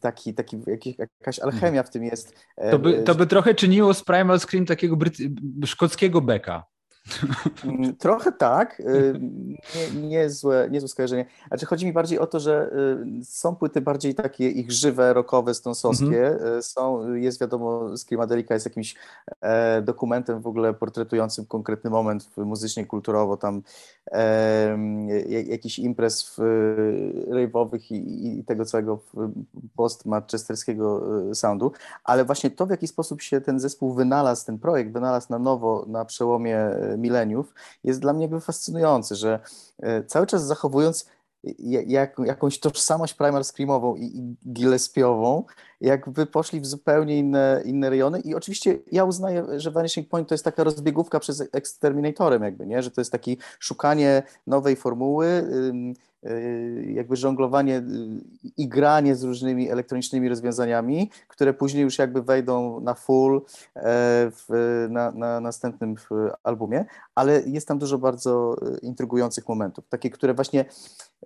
taki, 0.00 0.34
taki 0.34 0.56
jakaś 0.98 1.38
alchemia 1.38 1.82
w 1.82 1.90
tym 1.90 2.04
jest. 2.04 2.34
E, 2.56 2.70
to 2.70 2.78
by, 2.78 3.02
to 3.02 3.14
by 3.14 3.26
trochę 3.26 3.54
czyniło 3.54 3.94
z 3.94 4.04
Primal 4.04 4.40
Scream 4.40 4.66
takiego 4.66 4.96
szkockiego 5.64 6.20
beka. 6.20 6.64
Mm, 7.64 7.96
trochę 7.96 8.32
tak, 8.32 8.80
y, 8.80 9.20
nie, 9.94 10.00
niezłe, 10.08 10.68
niezłe 10.70 10.88
skojarzenie. 10.88 11.26
Znaczy 11.48 11.66
chodzi 11.66 11.86
mi 11.86 11.92
bardziej 11.92 12.18
o 12.18 12.26
to, 12.26 12.40
że 12.40 12.70
y, 13.20 13.24
są 13.24 13.56
płyty 13.56 13.80
bardziej 13.80 14.14
takie 14.14 14.50
ich 14.50 14.72
żywe, 14.72 15.12
rockowe, 15.12 15.54
stonsowskie. 15.54 16.26
Mm 16.26 16.38
-hmm. 16.38 16.62
Są, 16.62 17.14
jest 17.14 17.40
wiadomo, 17.40 17.96
Screamadelica 17.96 18.54
jest 18.54 18.66
jakimś 18.66 18.94
e, 19.40 19.82
dokumentem 19.82 20.40
w 20.40 20.46
ogóle 20.46 20.74
portretującym 20.74 21.46
konkretny 21.46 21.90
moment 21.90 22.30
muzycznie, 22.36 22.86
kulturowo, 22.86 23.36
tam 23.36 23.62
e, 24.12 24.78
jakiś 25.46 25.78
imprez 25.78 26.36
rave'owych 27.30 27.80
i, 27.90 28.38
i, 28.38 28.44
tego 28.44 28.64
całego 28.64 28.98
post-manchesterskiego 29.76 31.02
soundu, 31.34 31.72
ale 32.04 32.24
właśnie 32.24 32.50
to, 32.50 32.66
w 32.66 32.70
jaki 32.70 32.86
sposób 32.86 33.22
się 33.22 33.40
ten 33.40 33.60
zespół 33.60 33.94
wynalazł, 33.94 34.46
ten 34.46 34.58
projekt 34.58 34.92
wynalazł 34.92 35.26
na 35.30 35.38
nowo 35.38 35.84
na 35.88 36.04
przełomie 36.04 36.58
mileniów, 36.96 37.54
jest 37.84 38.00
dla 38.00 38.12
mnie 38.12 38.22
jakby 38.22 38.40
fascynujący, 38.40 39.16
że 39.16 39.40
e, 39.82 40.04
cały 40.04 40.26
czas 40.26 40.46
zachowując 40.46 41.06
jak, 41.86 42.16
jakąś 42.24 42.60
tożsamość 42.60 43.14
primal 43.14 43.44
screamową 43.44 43.96
i, 43.96 44.04
i 44.04 44.36
gillespiową, 44.52 45.44
jakby 45.80 46.26
poszli 46.26 46.60
w 46.60 46.66
zupełnie 46.66 47.18
inne, 47.18 47.62
inne 47.64 47.90
rejony 47.90 48.20
i 48.20 48.34
oczywiście 48.34 48.78
ja 48.92 49.04
uznaję, 49.04 49.46
że 49.56 49.70
Vanishing 49.70 50.08
Point 50.08 50.28
to 50.28 50.34
jest 50.34 50.44
taka 50.44 50.64
rozbiegówka 50.64 51.20
przez 51.20 51.42
Exterminatorem 51.52 52.42
jakby, 52.42 52.66
nie? 52.66 52.82
że 52.82 52.90
to 52.90 53.00
jest 53.00 53.12
takie 53.12 53.36
szukanie 53.58 54.22
nowej 54.46 54.76
formuły, 54.76 55.48
jakby 56.94 57.16
żonglowanie 57.16 57.78
y, 57.78 57.82
i 58.56 58.68
granie 58.68 59.16
z 59.16 59.22
różnymi 59.22 59.70
elektronicznymi 59.70 60.28
rozwiązaniami, 60.28 61.10
które 61.28 61.54
później 61.54 61.82
już 61.82 61.98
jakby 61.98 62.22
wejdą 62.22 62.80
na 62.80 62.94
full 62.94 63.36
e, 63.36 63.40
w, 64.30 64.86
na, 64.90 65.10
na 65.10 65.40
następnym 65.40 65.94
albumie, 66.42 66.84
ale 67.14 67.42
jest 67.46 67.68
tam 67.68 67.78
dużo 67.78 67.98
bardzo 67.98 68.56
y, 68.76 68.78
intrygujących 68.78 69.48
momentów, 69.48 69.88
takie, 69.88 70.10
które 70.10 70.34
właśnie, 70.34 70.64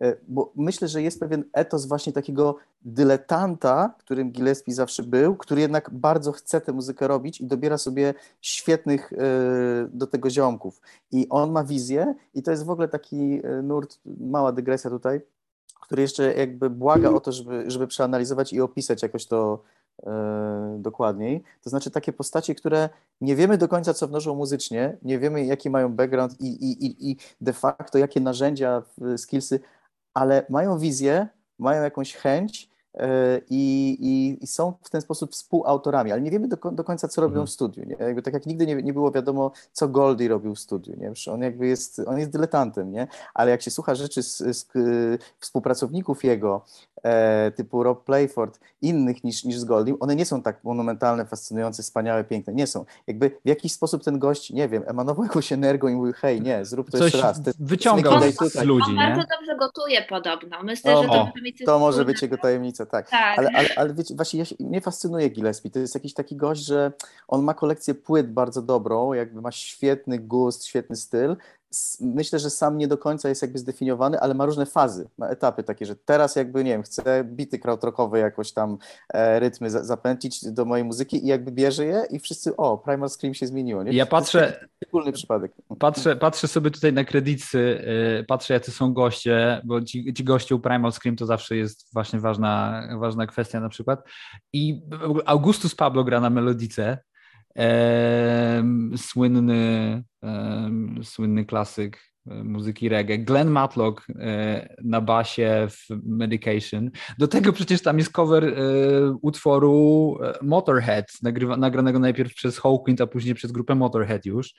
e, 0.00 0.16
bo 0.28 0.52
myślę, 0.56 0.88
że 0.88 1.02
jest 1.02 1.20
pewien 1.20 1.44
etos 1.52 1.87
właśnie 1.87 2.12
takiego 2.12 2.56
dyletanta, 2.82 3.94
którym 3.98 4.30
Gillespie 4.30 4.74
zawsze 4.74 5.02
był, 5.02 5.37
który 5.37 5.61
jednak 5.61 5.90
bardzo 5.92 6.32
chce 6.32 6.61
tę 6.61 6.72
muzykę 6.72 7.08
robić 7.08 7.40
i 7.40 7.46
dobiera 7.46 7.78
sobie 7.78 8.14
świetnych 8.40 9.12
e, 9.12 9.16
do 9.88 10.06
tego 10.06 10.30
ziomków. 10.30 10.80
I 11.12 11.26
on 11.28 11.52
ma 11.52 11.64
wizję 11.64 12.14
i 12.34 12.42
to 12.42 12.50
jest 12.50 12.64
w 12.64 12.70
ogóle 12.70 12.88
taki 12.88 13.40
nurt, 13.62 13.98
mała 14.20 14.52
dygresja 14.52 14.88
tutaj, 14.90 15.20
który 15.81 16.03
jeszcze 16.03 16.35
jakby 16.35 16.70
błaga 16.70 17.11
o 17.11 17.20
to, 17.20 17.33
żeby, 17.33 17.70
żeby 17.70 17.87
przeanalizować 17.87 18.53
i 18.53 18.61
opisać 18.61 19.03
jakoś 19.03 19.27
to 19.27 19.62
e, 20.07 20.77
dokładniej. 20.79 21.42
To 21.62 21.70
znaczy 21.70 21.90
takie 21.90 22.12
postacie, 22.12 22.55
które 22.55 22.88
nie 23.20 23.37
wiemy 23.37 23.59
do 23.59 23.68
końca, 23.68 23.94
co 23.94 24.09
wnoszą 24.09 24.35
muzycznie, 24.35 24.96
nie 25.03 25.18
wiemy, 25.18 25.46
jaki 25.46 25.70
mają 25.70 25.92
background 25.94 26.40
i, 26.40 26.46
i, 26.46 26.87
i, 26.87 27.11
i 27.11 27.16
de 27.40 27.53
facto 27.53 27.98
jakie 27.98 28.20
narzędzia, 28.20 28.83
skillsy, 29.16 29.61
ale 30.14 30.46
mają 30.48 30.79
wizję, 30.79 31.29
mają 31.59 31.83
jakąś 31.83 32.14
chęć 32.14 32.70
i, 33.50 33.96
i, 34.00 34.44
i, 34.44 34.46
są 34.46 34.74
w 34.82 34.90
ten 34.90 35.00
sposób 35.00 35.32
współautorami, 35.32 36.12
ale 36.12 36.20
nie 36.20 36.30
wiemy 36.30 36.48
do, 36.48 36.56
do 36.56 36.84
końca, 36.84 37.08
co 37.08 37.20
robią 37.20 37.32
mhm. 37.32 37.46
w 37.46 37.50
studiu. 37.50 37.84
Nie? 37.84 37.96
Jakby, 37.98 38.22
tak 38.22 38.34
jak 38.34 38.46
nigdy 38.46 38.66
nie, 38.66 38.74
nie 38.82 38.92
było 38.92 39.11
wiadomo, 39.11 39.52
co 39.72 39.88
Goldie 39.88 40.28
robił 40.28 40.54
w 40.54 40.58
studiu. 40.58 40.96
Nie? 40.96 41.12
On 41.32 41.42
jakby 41.42 41.66
jest, 41.66 42.00
on 42.06 42.18
jest 42.18 42.30
dyletantem, 42.30 42.92
nie? 42.92 43.08
ale 43.34 43.50
jak 43.50 43.62
się 43.62 43.70
słucha 43.70 43.94
rzeczy 43.94 44.22
z, 44.22 44.38
z 44.38 44.68
współpracowników 45.38 46.24
jego, 46.24 46.64
e, 47.02 47.50
typu 47.50 47.82
Rob 47.82 48.04
Playford, 48.04 48.61
innych 48.82 49.24
niż, 49.24 49.44
niż 49.44 49.58
z 49.58 49.64
Goldiem, 49.64 49.96
one 50.00 50.16
nie 50.16 50.24
są 50.24 50.42
tak 50.42 50.64
monumentalne, 50.64 51.26
fascynujące, 51.26 51.82
wspaniałe, 51.82 52.24
piękne, 52.24 52.54
nie 52.54 52.66
są. 52.66 52.84
Jakby 53.06 53.30
w 53.44 53.48
jakiś 53.48 53.72
sposób 53.72 54.04
ten 54.04 54.18
gość, 54.18 54.50
nie 54.50 54.68
wiem, 54.68 54.82
emanował 54.87 55.24
jakąś 55.24 55.52
energią 55.52 55.88
i 55.88 55.94
mówił, 55.94 56.12
hej, 56.16 56.40
nie, 56.40 56.64
zrób 56.64 56.90
to 56.90 56.98
Coś 56.98 57.12
jeszcze 57.12 57.26
raz. 57.26 57.42
Ty, 57.42 57.52
wyciągał 57.61 58.20
z 58.32 58.62
ludzi, 58.64 58.90
On 58.90 58.96
bardzo 58.96 59.22
dobrze 59.38 59.56
gotuje 59.58 60.02
podobno. 60.02 60.62
Myślę, 60.62 60.96
o, 60.96 61.02
że 61.02 61.08
to, 61.08 61.22
o, 61.22 61.32
to 61.66 61.78
może 61.78 62.04
być 62.04 62.22
jego 62.22 62.38
tajemnica, 62.38 62.87
tak. 62.88 63.11
tak. 63.11 63.38
Ale, 63.38 63.51
ale, 63.55 63.68
ale 63.77 63.94
wiecie, 63.94 64.14
właśnie 64.14 64.38
ja 64.38 64.44
się, 64.44 64.57
mnie 64.61 64.81
fascynuje 64.81 65.29
Gillespie, 65.29 65.70
to 65.70 65.79
jest 65.79 65.94
jakiś 65.94 66.14
taki 66.14 66.37
gość, 66.37 66.64
że 66.64 66.92
on 67.29 67.42
ma 67.42 67.55
kolekcję 67.55 67.94
płyt 67.94 68.33
bardzo 68.33 68.62
dobrą, 68.62 69.12
jakby 69.12 69.40
ma 69.40 69.53
świetny 69.53 70.18
gust, 70.18 70.64
świetny 70.64 70.96
styl, 70.96 71.37
myślę, 72.00 72.38
że 72.38 72.50
sam 72.50 72.78
nie 72.78 72.88
do 72.88 72.98
końca 72.98 73.28
jest 73.28 73.42
jakby 73.42 73.59
zdefiniowany, 73.59 74.20
ale 74.20 74.35
ma 74.35 74.46
różne 74.46 74.66
fazy, 74.66 75.09
ma 75.18 75.28
etapy 75.28 75.62
takie, 75.62 75.87
że 75.87 75.96
teraz 75.96 76.37
jakby, 76.37 76.64
nie 76.64 76.70
wiem, 76.70 76.83
chcę 76.83 77.24
bity 77.24 77.59
krautrockowe 77.59 78.18
jakoś 78.18 78.52
tam 78.52 78.78
e, 79.14 79.40
rytmy 79.40 79.70
za, 79.70 79.85
zapętlić 79.85 80.52
do 80.52 80.64
mojej 80.64 80.85
muzyki 80.85 81.24
i 81.24 81.28
jakby 81.28 81.52
bierze 81.52 81.85
je 81.85 82.07
i 82.11 82.18
wszyscy, 82.18 82.57
o, 82.57 82.78
Primal 82.78 83.09
Scream 83.09 83.35
się 83.35 83.46
zmieniło, 83.46 83.83
nie? 83.83 83.92
Ja 83.92 84.07
patrzę... 84.07 84.68
Szczególny 84.76 85.12
przypadek. 85.12 85.52
Patrzę, 85.78 86.16
patrzę 86.16 86.48
sobie 86.48 86.70
tutaj 86.70 86.92
na 86.92 87.04
kredyty, 87.04 87.59
yy, 88.18 88.24
patrzę 88.24 88.54
jacy 88.54 88.70
są 88.70 88.92
goście, 88.92 89.61
bo 89.64 89.83
ci, 89.83 90.14
ci 90.14 90.24
goście 90.24 90.54
u 90.54 90.61
Primal 90.61 90.92
Scream 90.92 91.16
to 91.16 91.26
zawsze 91.26 91.57
jest 91.57 91.92
właśnie 91.92 92.20
ważna, 92.20 92.83
ważna 92.98 93.26
kwestia 93.26 93.61
na 93.61 93.68
przykład 93.68 94.02
i 94.52 94.83
Augustus 95.26 95.74
Pablo 95.74 96.04
gra 96.04 96.20
na 96.20 96.31
melodice, 96.31 96.98
słynny, 98.96 100.02
słynny 101.02 101.44
klasyk 101.44 102.00
e, 102.30 102.44
muzyki 102.44 102.88
reggae, 102.88 103.18
Glenn 103.18 103.50
Matlock 103.50 104.06
e, 104.10 104.74
na 104.84 105.00
basie 105.00 105.68
w 105.70 105.86
Medication. 106.04 106.90
Do 107.18 107.28
tego 107.28 107.52
przecież 107.52 107.82
tam 107.82 107.98
jest 107.98 108.12
cover 108.12 108.44
e, 108.44 108.52
utworu 109.22 110.18
Motorhead, 110.42 111.06
nagrywa, 111.22 111.56
nagranego 111.56 111.98
najpierw 111.98 112.34
przez 112.34 112.58
Hawkwind, 112.58 113.00
a 113.00 113.06
później 113.06 113.34
przez 113.34 113.52
grupę 113.52 113.74
Motorhead 113.74 114.26
już. 114.26 114.54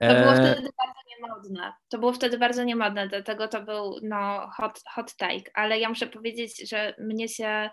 To 0.00 0.14
było 0.14 0.32
wtedy 0.32 0.68
bardzo 0.78 1.00
niemodne. 1.10 1.72
To 1.88 1.98
było 1.98 2.12
wtedy 2.12 2.38
bardzo 2.38 2.64
niemodne, 2.64 3.08
dlatego 3.08 3.48
to 3.48 3.62
był 3.62 3.98
no, 4.02 4.50
hot, 4.56 4.80
hot 4.94 5.16
take, 5.16 5.50
ale 5.54 5.78
ja 5.78 5.88
muszę 5.88 6.06
powiedzieć, 6.06 6.68
że 6.68 6.94
mnie 6.98 7.28
się 7.28 7.70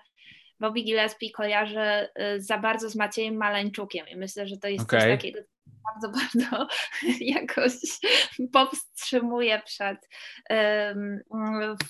Bobby 0.61 0.83
Gillespie 0.83 1.31
kojarzy 1.31 2.07
y, 2.35 2.41
za 2.41 2.57
bardzo 2.57 2.89
z 2.89 2.95
Maciejem 2.95 3.35
Maleńczukiem 3.35 4.07
i 4.07 4.15
myślę, 4.15 4.47
że 4.47 4.57
to 4.57 4.67
jest 4.67 4.83
okay. 4.83 4.99
coś 4.99 5.09
takiego, 5.09 5.39
bardzo, 5.93 6.09
bardzo 6.19 6.67
jakoś 7.19 7.73
powstrzymuje 8.53 9.61
przed, 9.65 9.97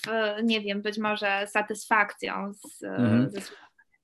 w, 0.05 0.07
nie 0.43 0.61
wiem, 0.61 0.81
być 0.81 0.97
może 0.97 1.47
satysfakcją 1.47 2.53
z, 2.53 2.83
mm 2.83 3.31
ze 3.31 3.41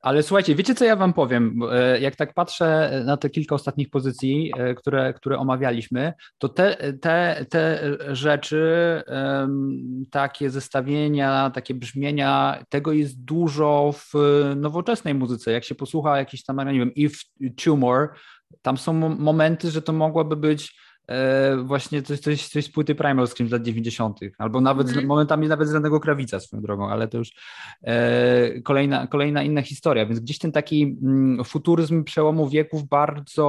ale 0.02 0.24
słuchajcie, 0.24 0.56
wiecie 0.56 0.76
co 0.76 0.86
ja 0.86 0.96
wam 0.96 1.14
powiem? 1.14 1.60
E, 1.72 2.00
jak 2.00 2.16
tak 2.16 2.34
patrzę 2.34 3.02
na 3.06 3.18
te 3.18 3.30
kilka 3.30 3.56
ostatnich 3.56 3.90
pozycji, 3.90 4.52
e, 4.58 4.76
które, 4.76 5.14
które 5.14 5.38
omawialiśmy, 5.38 6.14
to 6.38 6.50
te, 6.50 6.94
te, 7.02 7.46
te 7.50 7.80
rzeczy, 8.16 9.04
takie 10.12 10.50
zestawienia, 10.50 11.50
takie 11.50 11.74
brzmienia, 11.74 12.64
tego 12.70 12.94
jest 12.94 13.24
dużo 13.24 13.94
w 13.94 14.14
nowoczesnej 14.56 15.14
muzyce. 15.14 15.52
Jak 15.52 15.64
się 15.64 15.76
posłucha 15.76 16.18
jakiś 16.18 16.44
tam, 16.44 16.58
nie 16.72 16.80
wiem, 16.80 16.94
If 16.96 17.18
Tumor, 17.64 18.10
tam 18.62 18.78
są 18.78 18.94
momenty, 19.10 19.72
że 19.72 19.82
to 19.82 19.94
mogłaby 19.94 20.36
być 20.36 20.87
e, 21.08 21.58
właśnie 21.58 22.02
coś, 22.02 22.20
coś, 22.20 22.48
coś 22.48 22.65
z 22.65 22.70
płyty 22.70 22.96
Primal 22.96 23.28
Scream 23.28 23.50
z 23.50 23.52
lat 23.52 23.63
90., 23.63 24.20
albo 24.38 24.62
nawet 24.62 24.89
mm. 24.89 25.02
z, 25.02 25.06
momentami 25.06 25.48
nawet 25.48 25.67
z 25.67 25.74
Renego 25.74 26.00
Krawica 26.00 26.39
swoją 26.39 26.62
drogą, 26.62 26.89
ale 26.89 27.08
to 27.08 27.17
już 27.17 27.32
e, 27.84 28.62
kolejna, 28.62 29.08
kolejna 29.08 29.43
inna 29.43 29.62
historia, 29.62 30.06
więc 30.06 30.20
gdzieś 30.20 30.39
ten 30.39 30.52
taki 30.52 30.98
mm, 31.04 31.43
futuryzm 31.43 32.04
przełomu 32.04 32.50
wieków 32.50 32.88
bardzo 32.88 33.48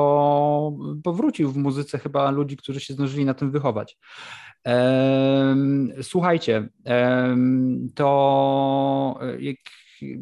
powrócił 1.05 1.53
w 1.53 1.57
muzyce 1.57 1.99
chyba 1.99 2.31
ludzi, 2.31 2.57
którzy 2.57 2.81
się 2.81 2.95
zdążyli 2.95 3.25
na 3.25 3.35
tym 3.35 3.51
wychować. 3.51 3.99
E, 4.67 5.57
słuchajcie, 6.03 6.69
to 7.95 9.21
jak 9.39 9.57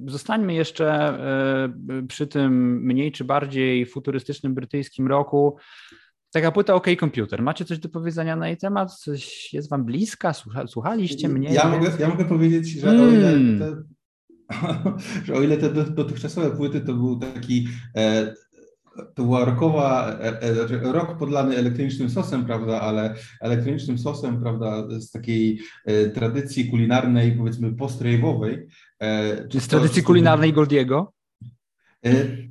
zostańmy 0.07 0.55
jeszcze 0.55 0.89
e, 0.89 2.07
przy 2.09 2.27
tym 2.27 2.81
mniej 2.83 3.13
czy 3.13 3.25
bardziej 3.25 3.87
futurystycznym 3.87 4.55
brytyjskim 4.55 5.07
roku. 5.07 5.57
Taka 6.37 6.53
płyta 6.53 6.75
OK 6.75 6.87
Computer. 7.01 7.43
Macie 7.43 7.65
coś 7.65 7.79
do 7.79 7.89
powiedzenia 7.89 8.37
na 8.37 8.49
jej 8.49 8.57
temat? 8.57 8.95
Coś 8.95 9.55
jest 9.55 9.71
wam 9.71 9.85
bliska? 9.85 10.33
Słuchaliście 10.67 11.29
mnie? 11.29 11.49
Ja 11.53 11.69
mogę, 11.69 11.91
ja 11.99 12.09
mogę 12.09 12.25
powiedzieć, 12.25 12.69
że 12.69 12.87
hmm. 12.87 13.09
o 13.09 13.13
ile 13.13 13.31
hmm. 13.31 13.59
te, 13.59 13.83
że 15.27 15.35
o 15.35 15.43
ile 15.43 15.57
te 15.57 15.71
dotychczasowe 15.85 16.51
płyty 16.51 16.81
to 16.81 16.95
był 16.95 17.19
taki 17.19 17.69
e, 17.97 18.35
to 19.15 19.23
była 19.23 19.45
rockowa, 19.45 20.19
e, 20.21 20.43
e, 20.43 20.55
znaczy 20.55 20.81
rok 20.83 21.19
podlany 21.19 21.57
elektronicznym 21.57 22.11
sosem, 22.11 22.45
prawda, 22.45 22.81
ale 22.81 23.15
elektronicznym 23.41 23.99
sosem, 23.99 24.41
prawda, 24.41 25.01
z 25.01 25.11
takiej 25.11 25.61
e, 25.85 26.07
tradycji 26.11 26.71
kulinarnej, 26.71 27.33
powiedzmy 27.33 27.73
post-rave'owej. 27.73 28.67
Czy 29.51 29.61
z 29.61 29.69
tradycji 29.69 30.03
kulinarnej 30.03 30.53
Goldiego? 30.53 31.13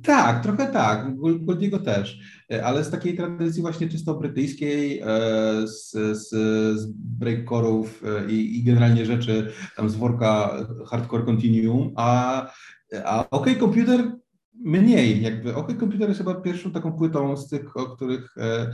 Tak, 0.02 0.42
trochę 0.42 0.66
tak, 0.66 1.16
Goldiego 1.20 1.78
też, 1.78 2.18
ale 2.64 2.84
z 2.84 2.90
takiej 2.90 3.16
tradycji 3.16 3.62
właśnie 3.62 3.88
czysto 3.88 4.14
brytyjskiej, 4.14 5.02
z, 5.64 5.90
z, 5.92 6.28
z 6.80 6.92
breakcore'ów 7.20 7.86
i, 8.28 8.58
i 8.58 8.62
generalnie 8.62 9.06
rzeczy 9.06 9.52
tam 9.76 9.90
z 9.90 9.94
worka 9.94 10.56
Hardcore 10.86 11.24
Continuum, 11.24 11.92
a, 11.96 12.46
a 13.04 13.30
OK 13.30 13.46
Computer 13.60 14.12
mniej. 14.64 15.22
Jakby 15.22 15.54
OK 15.54 15.68
Computer 15.80 16.08
jest 16.08 16.20
chyba 16.20 16.34
pierwszą 16.34 16.70
taką 16.70 16.92
płytą 16.92 17.36
z 17.36 17.48
tych, 17.48 17.76
o 17.76 17.96
których 17.96 18.34
e, 18.38 18.72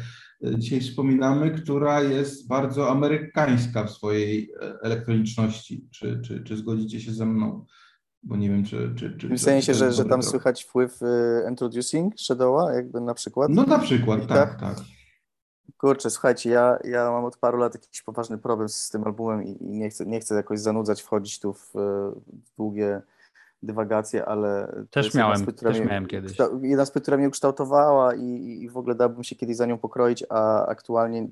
dzisiaj 0.58 0.80
wspominamy, 0.80 1.50
która 1.50 2.02
jest 2.02 2.48
bardzo 2.48 2.90
amerykańska 2.90 3.84
w 3.84 3.90
swojej 3.90 4.52
e, 4.52 4.74
elektroniczności. 4.82 5.84
Czy, 5.90 6.20
czy, 6.24 6.44
czy 6.44 6.56
zgodzicie 6.56 7.00
się 7.00 7.12
ze 7.12 7.26
mną? 7.26 7.66
Bo 8.22 8.36
nie 8.36 8.50
wiem, 8.50 8.64
czy. 8.64 8.94
czy, 8.98 9.16
czy 9.18 9.28
w 9.28 9.40
sensie, 9.40 9.74
że, 9.74 9.92
że 9.92 10.04
tam 10.04 10.22
słychać 10.22 10.64
wpływ 10.64 11.02
y, 11.02 11.06
Introducing 11.48 12.20
Shadowa, 12.20 12.72
jakby 12.72 13.00
na 13.00 13.14
przykład? 13.14 13.50
No 13.50 13.64
na 13.64 13.78
przykład, 13.78 14.26
tak, 14.26 14.60
tak. 14.60 14.76
Kurczę, 15.76 16.10
słuchajcie, 16.10 16.50
ja, 16.50 16.78
ja 16.84 17.10
mam 17.10 17.24
od 17.24 17.36
paru 17.36 17.58
lat 17.58 17.74
jakiś 17.74 18.02
poważny 18.02 18.38
problem 18.38 18.68
z 18.68 18.90
tym 18.90 19.04
albumem 19.04 19.44
i, 19.44 19.64
i 19.64 19.68
nie, 19.68 19.90
chcę, 19.90 20.06
nie 20.06 20.20
chcę 20.20 20.34
jakoś 20.34 20.60
zanudzać, 20.60 21.02
wchodzić 21.02 21.40
tu 21.40 21.52
w, 21.52 21.70
w 21.74 22.56
długie 22.56 23.02
dywagacje, 23.62 24.24
ale. 24.24 24.74
Też 24.90 25.14
miałem, 25.14 25.44
płyt, 25.44 25.60
też 25.60 25.78
mnie, 25.78 25.86
miałem 25.86 26.06
kiedyś. 26.06 26.38
Jedna 26.62 26.84
z 26.84 26.90
płyt, 26.90 27.04
która 27.04 27.16
mnie 27.16 27.28
ukształtowała 27.28 28.14
i, 28.14 28.58
i 28.62 28.68
w 28.68 28.76
ogóle 28.76 28.94
dałbym 28.94 29.24
się 29.24 29.36
kiedyś 29.36 29.56
za 29.56 29.66
nią 29.66 29.78
pokroić, 29.78 30.24
a 30.28 30.66
aktualnie 30.66 31.28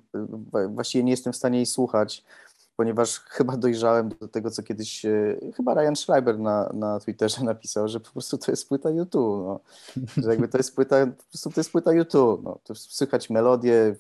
właściwie 0.69 1.05
nie 1.05 1.11
jestem 1.11 1.33
w 1.33 1.37
stanie 1.37 1.59
jej 1.59 1.67
słuchać 1.67 2.25
ponieważ 2.81 3.21
chyba 3.21 3.57
dojrzałem 3.57 4.09
do 4.21 4.29
tego, 4.29 4.51
co 4.51 4.63
kiedyś 4.63 5.05
e, 5.05 5.37
chyba 5.57 5.75
Ryan 5.75 5.97
Schreiber 5.97 6.39
na, 6.39 6.71
na 6.75 7.01
Twitterze 7.01 7.45
napisał, 7.53 7.89
że 7.89 8.01
po 8.01 8.11
prostu 8.11 8.39
to 8.39 8.53
jest 8.53 8.69
płyta 8.69 8.91
YouTube, 8.91 9.45
no. 9.45 9.61
że 10.17 10.31
jakby 10.31 10.49
to 10.49 10.59
jest 10.59 10.75
płyta, 10.75 11.07
po 11.07 11.25
prostu 11.31 11.51
to 11.51 11.61
jest 11.61 11.73
płyta 11.73 11.93
YouTube, 11.93 12.43
no. 12.43 12.59
to 12.65 12.75
słychać 12.75 13.31
melodię, 13.31 13.95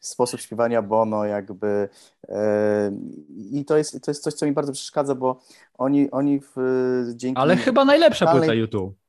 sposób 0.00 0.40
śpiewania 0.40 0.82
Bono 0.82 1.24
jakby 1.24 1.88
e, 2.28 2.92
i 3.50 3.64
to 3.64 3.76
jest, 3.76 4.04
to 4.04 4.10
jest 4.10 4.22
coś, 4.22 4.34
co 4.34 4.46
mi 4.46 4.52
bardzo 4.52 4.72
przeszkadza, 4.72 5.14
bo 5.14 5.40
oni, 5.78 6.10
oni 6.10 6.40
w, 6.40 6.56
dzięki... 7.14 7.40
Ale 7.40 7.56
chyba 7.56 7.84
najlepsza 7.84 8.26
płyta 8.26 8.54
YouTube. 8.54 9.07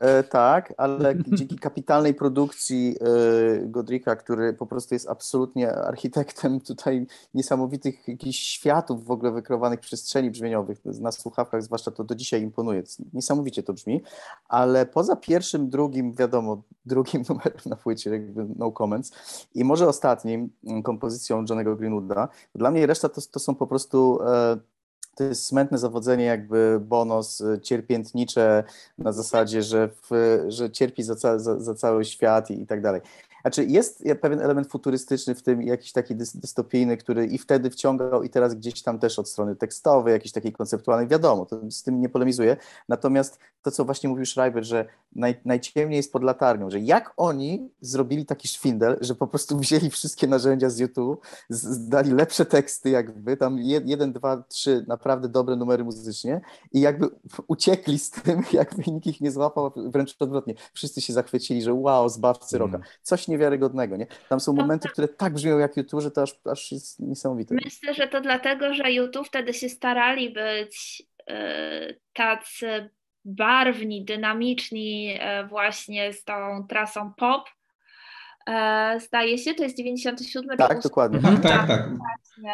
E, 0.00 0.22
tak, 0.22 0.74
ale 0.76 1.14
dzięki 1.26 1.58
kapitalnej 1.58 2.14
produkcji 2.14 2.96
e, 3.00 3.66
Godrika, 3.66 4.16
który 4.16 4.52
po 4.52 4.66
prostu 4.66 4.94
jest 4.94 5.08
absolutnie 5.08 5.72
architektem 5.72 6.60
tutaj 6.60 7.06
niesamowitych 7.34 8.08
jakichś 8.08 8.38
światów 8.38 9.04
w 9.04 9.10
ogóle 9.10 9.32
wykreowanych 9.32 9.80
przestrzeni 9.80 10.30
brzmieniowych 10.30 10.84
na 10.84 11.12
słuchawkach, 11.12 11.62
zwłaszcza 11.62 11.90
to 11.90 12.04
do 12.04 12.14
dzisiaj 12.14 12.42
imponuje. 12.42 12.82
Niesamowicie 13.12 13.62
to 13.62 13.72
brzmi, 13.72 14.02
ale 14.48 14.86
poza 14.86 15.16
pierwszym, 15.16 15.70
drugim, 15.70 16.14
wiadomo, 16.14 16.62
drugim 16.86 17.24
numerem 17.28 17.60
na 17.66 17.76
płycie, 17.76 18.10
jakby 18.10 18.46
no 18.56 18.72
comments 18.72 19.12
i 19.54 19.64
może 19.64 19.88
ostatnim 19.88 20.50
kompozycją 20.84 21.44
Johnego 21.48 21.76
Greenwooda, 21.76 22.28
dla 22.54 22.70
mnie 22.70 22.86
reszta 22.86 23.08
to, 23.08 23.20
to 23.30 23.40
są 23.40 23.54
po 23.54 23.66
prostu 23.66 24.18
e, 24.22 24.56
to 25.16 25.24
jest 25.24 25.46
smętne 25.46 25.78
zawodzenie, 25.78 26.24
jakby 26.24 26.80
bonus 26.80 27.40
y, 27.40 27.60
cierpiętnicze 27.62 28.64
na 28.98 29.12
zasadzie, 29.12 29.62
że, 29.62 29.88
w, 29.88 30.38
że 30.48 30.70
cierpi 30.70 31.02
za, 31.02 31.16
ca, 31.16 31.38
za, 31.38 31.60
za, 31.60 31.74
cały 31.74 32.04
świat 32.04 32.50
i, 32.50 32.62
i 32.62 32.66
tak 32.66 32.82
dalej. 32.82 33.00
Znaczy 33.42 33.64
jest 33.64 34.04
pewien 34.20 34.40
element 34.40 34.68
futurystyczny 34.68 35.34
w 35.34 35.42
tym, 35.42 35.62
jakiś 35.62 35.92
taki 35.92 36.14
dystopijny, 36.16 36.96
który 36.96 37.26
i 37.26 37.38
wtedy 37.38 37.70
wciągał 37.70 38.22
i 38.22 38.30
teraz 38.30 38.54
gdzieś 38.54 38.82
tam 38.82 38.98
też 38.98 39.18
od 39.18 39.28
strony 39.28 39.56
tekstowej, 39.56 40.12
jakiejś 40.12 40.32
takiej 40.32 40.52
konceptualnej, 40.52 41.08
wiadomo, 41.08 41.46
to 41.46 41.70
z 41.70 41.82
tym 41.82 42.00
nie 42.00 42.08
polemizuję. 42.08 42.56
Natomiast 42.88 43.38
to, 43.62 43.70
co 43.70 43.84
właśnie 43.84 44.08
mówił 44.08 44.26
Schreiber, 44.26 44.64
że 44.64 44.86
naj, 45.14 45.40
najciemniej 45.44 45.96
jest 45.96 46.12
pod 46.12 46.22
latarnią, 46.22 46.70
że 46.70 46.80
jak 46.80 47.12
oni 47.16 47.70
zrobili 47.80 48.26
taki 48.26 48.48
szwindel, 48.48 48.98
że 49.00 49.14
po 49.14 49.26
prostu 49.26 49.58
wzięli 49.58 49.90
wszystkie 49.90 50.26
narzędzia 50.26 50.70
z 50.70 50.78
YouTube, 50.78 51.26
zdali 51.48 52.10
lepsze 52.10 52.46
teksty 52.46 52.90
jakby, 52.90 53.36
tam 53.36 53.58
jeden, 53.58 54.12
dwa, 54.12 54.42
trzy 54.48 54.84
naprawdę 54.88 55.28
dobre 55.28 55.56
numery 55.56 55.84
muzycznie 55.84 56.40
i 56.72 56.80
jakby 56.80 57.08
uciekli 57.46 57.98
z 57.98 58.10
tym, 58.10 58.42
jakby 58.52 58.92
nikt 58.92 59.06
ich 59.06 59.20
nie 59.20 59.30
złapał, 59.30 59.72
wręcz 59.76 60.16
odwrotnie. 60.18 60.54
Wszyscy 60.72 61.00
się 61.00 61.12
zachwycili, 61.12 61.62
że 61.62 61.74
wow, 61.74 62.08
zbawcy 62.08 62.58
roka. 62.58 62.76
Mm. 62.76 62.88
Coś 63.02 63.28
niewiarygodnego, 63.32 63.96
nie? 63.96 64.06
Tam 64.28 64.40
są 64.40 64.52
momenty, 64.52 64.88
które 64.88 65.08
tak 65.08 65.34
brzmią 65.34 65.58
jak 65.58 65.76
YouTube, 65.76 66.00
że 66.00 66.10
to 66.10 66.22
aż, 66.22 66.34
aż 66.44 66.72
jest 66.72 67.00
niesamowite. 67.00 67.54
Myślę, 67.64 67.94
że 67.94 68.08
to 68.08 68.20
dlatego, 68.20 68.74
że 68.74 68.92
YouTube 68.92 69.26
wtedy 69.26 69.54
się 69.54 69.68
starali 69.68 70.30
być 70.30 71.02
yy, 71.28 72.00
tacy 72.12 72.90
barwni, 73.24 74.04
dynamiczni 74.04 75.04
yy, 75.04 75.18
właśnie 75.48 76.12
z 76.12 76.24
tą 76.24 76.66
trasą 76.68 77.12
pop, 77.16 77.48
zdaje 78.98 79.38
się, 79.38 79.54
to 79.54 79.62
jest 79.62 79.76
97 79.76 80.58
Tak, 80.58 80.82
dokładnie. 80.82 81.20
Tak, 81.20 81.40
tak, 81.40 81.66
tak. 81.66 81.88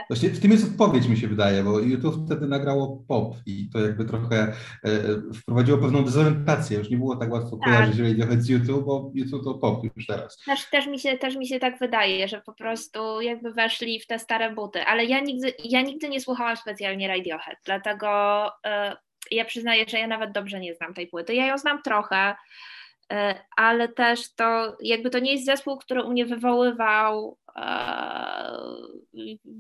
Właśnie 0.09 0.31
w 0.31 0.41
tym 0.41 0.51
jest 0.51 0.71
odpowiedź, 0.71 1.09
mi 1.09 1.17
się 1.17 1.29
wydaje, 1.29 1.65
bo 1.65 1.81
YouTube 1.81 2.27
wtedy 2.27 2.47
nagrało 2.47 3.05
pop 3.09 3.35
i 3.47 3.71
to 3.73 3.81
jakby 3.81 4.05
trochę 4.05 4.53
e, 4.85 4.91
wprowadziło 5.35 5.79
pewną 5.79 6.05
dezorientację. 6.05 6.79
Już 6.79 6.91
nie 6.91 6.97
było 6.97 7.17
tak 7.17 7.33
łatwo 7.33 7.57
tak. 7.57 7.61
kojarzyć 7.61 7.99
Radiohead 7.99 8.43
z 8.43 8.49
YouTube, 8.49 8.85
bo 8.85 9.11
YouTube 9.15 9.45
to 9.45 9.55
pop 9.55 9.85
już 9.97 10.07
teraz. 10.07 10.39
Też, 10.47 10.71
też, 10.71 10.87
mi 10.87 10.99
się, 10.99 11.19
też 11.19 11.37
mi 11.37 11.47
się 11.47 11.61
tak 11.61 11.79
wydaje, 11.79 12.29
że 12.29 12.41
po 12.41 12.53
prostu 12.53 13.21
jakby 13.21 13.53
weszli 13.53 14.01
w 14.01 14.07
te 14.07 14.19
stare 14.19 14.55
buty, 14.55 14.81
ale 14.83 15.05
ja 15.05 15.21
nigdy, 15.21 15.53
ja 15.65 15.83
nigdy 15.83 16.09
nie 16.09 16.21
słuchałam 16.21 16.57
specjalnie 16.57 17.09
Radiohead, 17.09 17.59
dlatego 17.65 18.09
e, 18.67 18.97
ja 19.31 19.45
przyznaję, 19.45 19.85
że 19.89 19.99
ja 19.99 20.07
nawet 20.07 20.33
dobrze 20.33 20.61
nie 20.61 20.75
znam 20.75 20.95
tej 20.95 21.07
płyty. 21.07 21.35
Ja 21.35 21.47
ją 21.47 21.59
znam 21.59 21.83
trochę, 21.83 22.35
E, 22.35 22.35
ale 23.57 23.89
też 23.89 24.35
to 24.35 24.77
jakby 24.81 25.11
to 25.11 25.19
nie 25.19 25.33
jest 25.33 25.47
zespół, 25.47 25.79
który 25.79 26.03
u 26.03 26.11
mnie 26.11 26.27
wywoływał 26.27 27.39
e, 27.57 28.53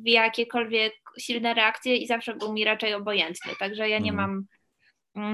jakiekolwiek 0.05 0.93
silne 1.19 1.55
reakcje 1.55 1.97
i 1.97 2.07
zawsze 2.07 2.35
był 2.35 2.53
mi 2.53 2.65
raczej 2.65 2.95
obojętny, 2.95 3.53
także 3.59 3.89
ja 3.89 3.99
nie 3.99 4.11
mhm. 4.11 4.31
mam 4.31 4.45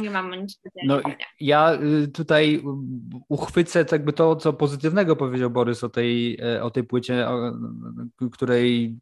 nie 0.02 0.10
mam 0.10 0.34
nic 0.34 0.60
no, 0.84 1.00
Ja 1.40 1.78
y, 2.04 2.08
tutaj 2.08 2.62
uchwycę 3.28 3.84
jakby 3.92 4.12
to, 4.12 4.36
co 4.36 4.52
pozytywnego 4.52 5.16
powiedział 5.16 5.50
Borys 5.50 5.84
o 5.84 5.88
tej, 5.88 6.40
e, 6.42 6.62
o 6.62 6.70
tej 6.70 6.84
płycie, 6.84 7.28
o 7.28 7.52
której 8.32 8.96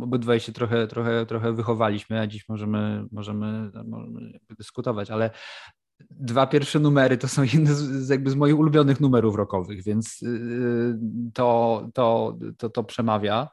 obydwaj 0.00 0.40
się 0.40 0.52
trochę, 0.52 0.86
trochę, 0.86 1.26
trochę 1.26 1.52
wychowaliśmy, 1.52 2.20
a 2.20 2.26
dziś 2.26 2.48
możemy, 2.48 3.04
możemy, 3.12 3.70
możemy 3.84 4.38
dyskutować, 4.58 5.10
ale 5.10 5.30
dwa 6.10 6.46
pierwsze 6.46 6.80
numery 6.80 7.18
to 7.18 7.28
są 7.28 7.42
jedne 7.52 7.74
z, 7.74 8.08
jakby 8.08 8.30
z 8.30 8.34
moich 8.34 8.58
ulubionych 8.58 9.00
numerów 9.00 9.34
rockowych, 9.34 9.84
więc 9.84 10.22
y, 10.22 10.98
to, 11.34 11.88
to, 11.94 12.36
to, 12.58 12.70
to 12.70 12.84
przemawia. 12.84 13.48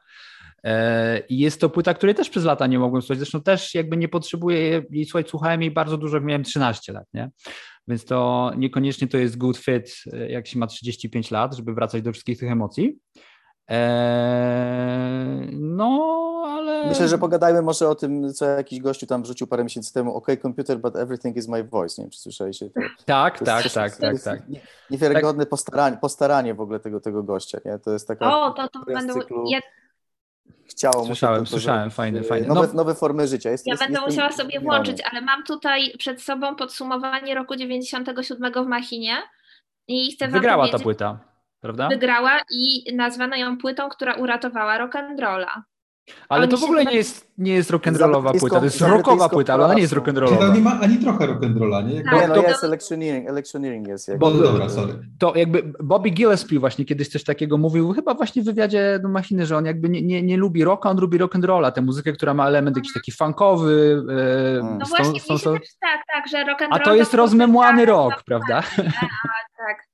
E, 0.64 1.18
I 1.28 1.38
jest 1.38 1.60
to 1.60 1.70
płyta, 1.70 1.94
której 1.94 2.14
też 2.14 2.30
przez 2.30 2.44
lata 2.44 2.66
nie 2.66 2.78
mogłem 2.78 3.02
słuchać. 3.02 3.18
Zresztą 3.18 3.42
też 3.42 3.74
jakby 3.74 3.96
nie 3.96 4.08
potrzebuję 4.08 4.82
jej 4.90 5.04
słuchać. 5.04 5.28
Słuchałem 5.30 5.62
jej 5.62 5.70
bardzo 5.70 5.98
dużo, 5.98 6.16
jak 6.16 6.24
miałem 6.24 6.44
13 6.44 6.92
lat, 6.92 7.06
nie? 7.14 7.30
Więc 7.88 8.04
to 8.04 8.52
niekoniecznie 8.56 9.08
to 9.08 9.18
jest 9.18 9.38
good 9.38 9.56
fit, 9.56 10.04
jak 10.28 10.46
się 10.46 10.58
ma 10.58 10.66
35 10.66 11.30
lat, 11.30 11.56
żeby 11.56 11.74
wracać 11.74 12.02
do 12.02 12.12
wszystkich 12.12 12.38
tych 12.38 12.50
emocji. 12.50 12.98
Eee, 13.72 15.48
no, 15.52 16.42
ale. 16.46 16.88
Myślę, 16.88 17.08
że 17.08 17.18
pogadajmy 17.18 17.62
może 17.62 17.88
o 17.88 17.94
tym, 17.94 18.34
co 18.34 18.44
jakiś 18.44 18.80
gościu 18.80 19.06
tam 19.06 19.22
wrzucił 19.22 19.46
parę 19.46 19.64
miesięcy 19.64 19.94
temu. 19.94 20.14
OK, 20.14 20.26
computer, 20.42 20.78
but 20.78 20.96
everything 20.96 21.36
is 21.36 21.48
my 21.48 21.64
voice. 21.64 21.94
Nie 21.98 22.04
wiem, 22.04 22.10
czy 22.10 22.20
słyszeliście 22.20 22.70
to. 22.70 22.80
Tak, 23.04 23.38
to 23.38 23.44
tak, 23.44 23.70
tak, 23.70 23.96
tak, 23.96 24.22
tak. 24.22 24.40
Niewiarygodne 24.90 25.44
tak. 25.44 25.50
Postaranie, 25.50 25.96
postaranie 25.96 26.54
w 26.54 26.60
ogóle 26.60 26.80
tego, 26.80 27.00
tego 27.00 27.22
gościa. 27.22 27.58
Nie? 27.64 27.78
To 27.78 27.92
jest 27.92 28.08
taka. 28.08 28.38
O, 28.38 28.50
to, 28.50 28.68
to 28.68 28.80
będą. 28.86 29.14
Cyklu... 29.14 29.44
Ja... 29.50 29.60
Chciało 30.66 31.06
słyszałem, 31.06 31.44
to, 31.44 31.50
słyszałem, 31.50 31.90
fajne, 31.90 32.22
fajne. 32.22 32.48
Nowe, 32.48 32.66
no, 32.66 32.72
nowe 32.74 32.94
formy 32.94 33.28
życia. 33.28 33.50
Jest, 33.50 33.66
ja 33.66 33.72
jest, 33.72 33.82
będę 33.82 34.00
musiała 34.00 34.32
sobie 34.32 34.60
włączyć, 34.60 35.02
ale 35.10 35.20
mam 35.20 35.44
tutaj 35.44 35.92
przed 35.98 36.22
sobą 36.22 36.56
podsumowanie 36.56 37.34
roku 37.34 37.56
97 37.56 38.64
w 38.64 38.66
Machinie 38.66 39.16
i 39.88 40.12
chcę 40.12 40.28
Wygrała 40.28 40.68
ta 40.68 40.78
płyta 40.78 41.31
prawda? 41.62 41.88
Wygrała 41.88 42.40
i 42.50 42.94
nazwano 42.94 43.36
ją 43.36 43.58
płytą, 43.58 43.88
która 43.88 44.14
uratowała 44.14 44.86
rock'n'rolla. 44.86 45.62
Ale 46.28 46.48
to 46.48 46.56
w 46.56 46.64
ogóle 46.64 46.84
nie 46.84 46.96
jest, 46.96 47.32
nie 47.38 47.54
jest 47.54 47.70
rock'n'rollowa 47.70 48.38
płyta, 48.38 48.58
to 48.58 48.64
jest 48.64 48.80
rockowa 48.80 49.28
płyta, 49.28 49.54
ale 49.54 49.64
ona 49.64 49.74
nie 49.74 49.80
jest 49.80 49.94
rock'n'rollowa. 49.94 50.38
To 50.38 50.54
nie 50.54 50.60
ma 50.60 50.80
ani 50.80 50.98
trochę 50.98 51.26
rock'n'rolla, 51.26 51.88
nie? 51.88 52.02
Tak, 52.04 52.14
nie, 52.14 52.28
no 52.28 52.34
to, 52.34 52.42
jest 52.42 52.64
electioneering, 52.64 53.28
electioneering 53.28 53.88
jest. 53.88 54.08
Jakby. 54.08 54.20
Bo, 54.20 54.30
dobra, 54.30 54.68
sorry. 54.68 54.94
To 55.18 55.36
jakby 55.36 55.72
Bobby 55.80 56.10
Gillespie 56.10 56.58
właśnie 56.60 56.84
kiedyś 56.84 57.08
coś 57.08 57.24
takiego 57.24 57.58
mówił, 57.58 57.92
chyba 57.92 58.14
właśnie 58.14 58.42
w 58.42 58.44
wywiadzie 58.44 58.98
do 59.02 59.08
Machiny, 59.08 59.46
że 59.46 59.56
on 59.56 59.64
jakby 59.64 59.88
nie, 59.88 60.02
nie, 60.02 60.22
nie 60.22 60.36
lubi 60.36 60.64
rocka, 60.64 60.90
on 60.90 61.00
lubi 61.00 61.18
rock'n'rolla, 61.18 61.72
tę 61.72 61.82
muzykę, 61.82 62.12
która 62.12 62.34
ma 62.34 62.48
element 62.48 62.76
jakiś 62.76 62.92
taki 62.92 63.12
funkowy. 63.12 64.04
E, 64.60 64.62
no 64.78 64.86
właśnie, 64.86 65.20
też, 65.20 65.42
tak, 65.80 66.00
tak, 66.14 66.28
że 66.30 66.36
rock'n'roll... 66.38 66.68
A 66.70 66.78
to 66.78 66.94
jest 66.94 67.14
rozmemłany 67.14 67.86
rock, 67.86 68.22
prawda? 68.22 68.62
A, 68.78 68.82
tak. 69.66 69.91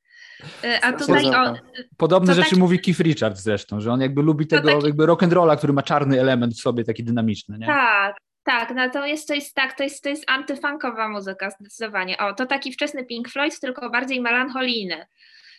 E, 0.64 0.84
a 0.84 0.92
tutaj 0.92 1.26
o, 1.26 1.54
Podobne 1.96 2.34
rzeczy 2.34 2.50
taki... 2.50 2.60
mówi 2.60 2.80
Keith 2.80 3.00
Richards 3.00 3.42
zresztą, 3.42 3.80
że 3.80 3.92
on 3.92 4.00
jakby 4.00 4.22
lubi 4.22 4.46
tego 4.46 4.72
taki... 4.72 4.86
jakby 4.86 5.06
rock'n'rolla, 5.06 5.56
który 5.56 5.72
ma 5.72 5.82
czarny 5.82 6.20
element 6.20 6.54
w 6.54 6.60
sobie, 6.60 6.84
taki 6.84 7.04
dynamiczny. 7.04 7.58
Nie? 7.58 7.66
Tak, 7.66 8.16
tak, 8.44 8.70
natomiast 8.74 9.28
to 9.28 9.34
jest 9.34 9.54
tak, 9.54 9.76
to 9.76 9.82
jest, 9.82 10.02
to 10.02 10.08
jest 10.08 10.30
antyfunkowa 10.30 11.08
muzyka 11.08 11.50
zdecydowanie. 11.50 12.18
O, 12.18 12.34
to 12.34 12.46
taki 12.46 12.72
wczesny 12.72 13.04
Pink 13.04 13.28
Floyd, 13.28 13.60
tylko 13.60 13.90
bardziej 13.90 14.20
melancholijny. 14.20 15.06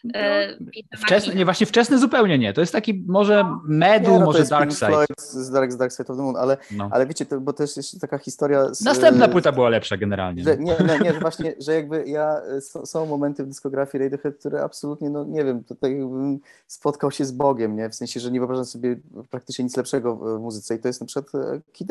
No, 0.04 0.20
e, 0.20 0.58
wczesny, 0.98 1.36
nie, 1.36 1.46
właśnie 1.46 1.68
wczesny 1.68 2.00
zupełnie 2.00 2.38
nie. 2.38 2.54
To 2.54 2.62
jest 2.62 2.74
taki 2.74 3.04
może 3.08 3.44
no. 3.44 3.62
Medu, 3.66 4.20
no, 4.20 4.26
może 4.26 4.46
Dark 4.46 4.72
Side. 4.72 5.06
Z 5.18 5.50
Dark, 5.52 5.72
z 5.72 5.78
Dark 5.78 5.92
Side 5.92 6.14
of 6.14 6.18
the 6.18 6.24
Moon, 6.24 6.36
ale, 6.36 6.58
no. 6.72 6.90
ale 6.92 7.06
wiecie, 7.06 7.26
to, 7.26 7.42
bo 7.42 7.54
też 7.54 7.78
jest 7.78 8.02
taka 8.02 8.18
historia... 8.18 8.74
Z, 8.74 8.82
Następna 8.82 9.28
płyta 9.28 9.52
była 9.52 9.70
lepsza 9.70 9.98
generalnie. 9.98 10.44
Że, 10.44 10.58
nie, 10.58 10.76
nie, 10.88 11.00
nie, 11.00 11.14
że 11.14 11.20
właśnie, 11.30 11.56
że 11.60 11.74
jakby 11.74 12.04
ja, 12.08 12.42
są, 12.62 12.86
są 12.86 13.06
momenty 13.06 13.44
w 13.44 13.48
dyskografii 13.48 14.04
Radiohead, 14.04 14.36
które 14.36 14.64
absolutnie, 14.64 15.10
no 15.10 15.26
nie 15.26 15.44
wiem, 15.44 15.64
tutaj 15.64 15.96
bym 15.96 16.40
spotkał 16.68 17.12
się 17.12 17.26
z 17.26 17.32
Bogiem, 17.32 17.76
nie? 17.76 17.90
W 17.90 17.96
sensie, 17.96 18.20
że 18.20 18.32
nie 18.32 18.40
wyobrażam 18.40 18.66
sobie 18.66 18.96
praktycznie 19.30 19.64
nic 19.64 19.78
lepszego 19.78 20.16
w 20.16 20.40
muzyce 20.40 20.76
i 20.76 20.80
to 20.80 20.88
jest 20.88 21.02
na 21.02 21.08
przykład 21.08 21.46
e, 21.46 21.62
Kid 21.74 21.90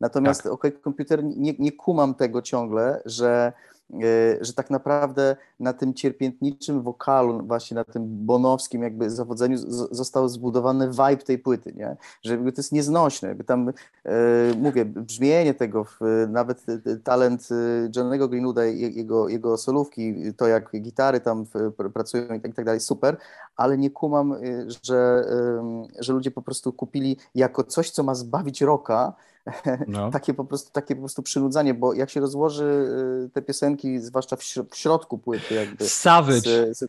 Natomiast 0.00 0.42
tak. 0.42 0.52
OK 0.52 0.62
Computer, 0.84 1.24
nie, 1.24 1.54
nie 1.58 1.72
kumam 1.72 2.14
tego 2.14 2.42
ciągle, 2.42 3.02
że 3.04 3.36
E, 3.36 3.52
że 4.40 4.52
tak 4.52 4.70
naprawdę 4.70 5.36
na 5.60 5.72
tym 5.72 5.94
cierpiętniczym 5.94 6.82
wokalu, 6.82 7.42
właśnie 7.46 7.74
na 7.74 7.84
tym 7.84 8.26
bonowskim 8.26 8.82
jakby 8.82 9.10
zawodzeniu 9.10 9.58
został 9.90 10.28
zbudowany 10.28 10.90
vibe 10.90 11.16
tej 11.16 11.38
płyty, 11.38 11.72
nie? 11.72 11.96
Że 12.22 12.38
to 12.38 12.52
jest 12.56 12.72
nieznośne, 12.72 13.28
jakby 13.28 13.44
tam, 13.44 13.68
e, 13.68 14.12
mówię, 14.56 14.84
brzmienie 14.84 15.54
tego, 15.54 15.86
nawet 16.28 16.64
talent 17.04 17.48
e, 17.50 17.54
Johnego 17.96 18.28
Greenwooda, 18.28 18.64
jego, 18.64 19.28
jego 19.28 19.56
solówki, 19.56 20.14
to 20.36 20.46
jak 20.46 20.70
gitary 20.80 21.20
tam 21.20 21.46
pracują 21.94 22.24
i 22.24 22.40
tak, 22.40 22.50
i 22.50 22.54
tak 22.54 22.64
dalej, 22.64 22.80
super, 22.80 23.16
ale 23.56 23.78
nie 23.78 23.90
kumam, 23.90 24.34
że, 24.84 25.24
że 25.98 26.12
ludzie 26.12 26.30
po 26.30 26.42
prostu 26.42 26.72
kupili 26.72 27.16
jako 27.34 27.64
coś, 27.64 27.90
co 27.90 28.02
ma 28.02 28.14
zbawić 28.14 28.60
rocka, 28.60 29.12
no. 29.86 30.10
takie, 30.16 30.34
po 30.34 30.44
prostu, 30.44 30.72
takie 30.72 30.94
po 30.94 31.00
prostu 31.00 31.22
przynudzanie, 31.22 31.74
bo 31.74 31.94
jak 31.94 32.10
się 32.10 32.20
rozłoży 32.20 32.88
y, 33.26 33.30
te 33.30 33.42
piosenki, 33.42 34.00
zwłaszcza 34.00 34.36
w, 34.36 34.44
środku 34.74 35.18
płyty, 35.18 35.54
jakby. 35.54 35.88
Savage. 35.88 36.74
Z, 36.74 36.78
z, 36.78 36.88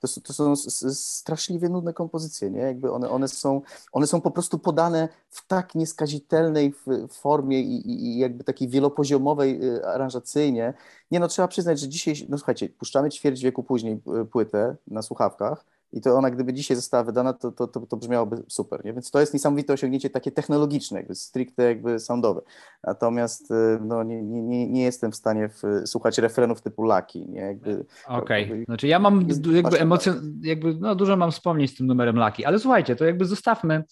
to, 0.00 0.20
to 0.20 0.32
są 0.32 0.56
straszliwie 0.92 1.68
nudne 1.68 1.92
kompozycje, 1.92 2.50
nie? 2.50 2.60
Jakby 2.60 2.92
one, 2.92 3.10
one, 3.10 3.28
są, 3.28 3.62
one 3.92 4.06
są 4.06 4.20
po 4.20 4.30
prostu 4.30 4.58
podane 4.58 5.08
w 5.28 5.46
tak 5.46 5.74
nieskazitelnej 5.74 6.74
formie 7.10 7.60
i, 7.60 7.90
i 7.90 8.18
jakby 8.18 8.44
takiej 8.44 8.68
wielopoziomowej 8.68 9.64
y, 9.64 9.86
aranżacyjnie. 9.86 10.74
Nie 11.10 11.20
no, 11.20 11.28
trzeba 11.28 11.48
przyznać, 11.48 11.80
że 11.80 11.88
dzisiaj, 11.88 12.14
no 12.28 12.38
słuchajcie, 12.38 12.68
puszczamy 12.68 13.10
ćwierć 13.10 13.42
wieku 13.42 13.62
później 13.62 14.00
y, 14.22 14.24
płytę 14.24 14.76
na 14.86 15.02
słuchawkach, 15.02 15.64
i 15.92 16.00
to 16.00 16.14
ona, 16.14 16.30
gdyby 16.30 16.52
dzisiaj 16.52 16.76
została 16.76 17.04
wydana, 17.04 17.32
to, 17.32 17.52
to, 17.52 17.66
to, 17.66 17.80
to 17.80 17.96
brzmiałoby 17.96 18.42
super, 18.48 18.84
nie? 18.84 18.92
Więc 18.92 19.10
to 19.10 19.20
jest 19.20 19.34
niesamowite 19.34 19.72
osiągnięcie 19.72 20.10
takie 20.10 20.32
technologiczne, 20.32 20.98
jakby 20.98 21.14
stricte 21.14 21.62
jakby 21.62 21.98
soundowe. 21.98 22.40
Natomiast 22.84 23.50
y, 23.50 23.78
no, 23.80 24.02
nie, 24.02 24.22
nie, 24.22 24.66
nie 24.66 24.82
jestem 24.82 25.12
w 25.12 25.16
stanie 25.16 25.48
w, 25.48 25.62
słuchać 25.86 26.18
refrenów 26.18 26.62
typu? 26.62 26.88
Jakby, 27.32 27.84
Okej, 28.06 28.44
okay. 28.44 28.64
znaczy 28.64 28.86
ja 28.86 28.98
mam 28.98 29.28
jakby 29.52 29.80
emocjon... 29.80 30.40
jakby 30.42 30.74
no 30.80 30.94
dużo 30.94 31.16
mam 31.16 31.32
wspomnieć 31.32 31.70
z 31.70 31.76
tym 31.76 31.86
numerem 31.86 32.16
Lucky, 32.16 32.46
ale 32.46 32.58
słuchajcie, 32.58 32.96
to 32.96 33.04
jakby 33.04 33.24
zostawmy 33.24 33.84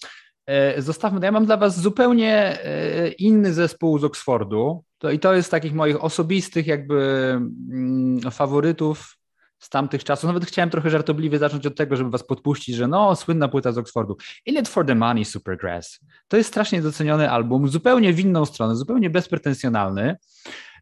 e, 0.46 0.82
Zostawmy, 0.82 1.20
ja 1.22 1.32
mam 1.32 1.46
dla 1.46 1.56
Was 1.56 1.80
zupełnie 1.80 2.64
e, 2.64 3.08
inny 3.08 3.52
zespół 3.52 3.98
z 3.98 4.04
Oxfordu. 4.04 4.84
To, 4.98 5.10
I 5.10 5.18
to 5.18 5.34
jest 5.34 5.50
takich 5.50 5.74
moich 5.74 6.04
osobistych 6.04 6.66
jakby 6.66 7.30
mm, 7.70 8.30
faworytów 8.30 9.19
z 9.60 9.68
tamtych 9.68 10.04
czasów. 10.04 10.26
Nawet 10.26 10.46
chciałem 10.46 10.70
trochę 10.70 10.90
żartobliwie 10.90 11.38
zacząć 11.38 11.66
od 11.66 11.76
tego, 11.76 11.96
żeby 11.96 12.10
was 12.10 12.22
podpuścić, 12.22 12.76
że 12.76 12.88
no, 12.88 13.16
słynna 13.16 13.48
płyta 13.48 13.72
z 13.72 13.78
Oxfordu. 13.78 14.16
In 14.46 14.58
it 14.58 14.68
for 14.68 14.86
the 14.86 14.94
money, 14.94 15.24
Supergrass. 15.24 16.00
To 16.28 16.36
jest 16.36 16.48
strasznie 16.48 16.82
doceniony 16.82 17.30
album, 17.30 17.68
zupełnie 17.68 18.12
w 18.12 18.20
inną 18.20 18.44
stronę, 18.44 18.76
zupełnie 18.76 19.10
bezpretensjonalny. 19.10 20.16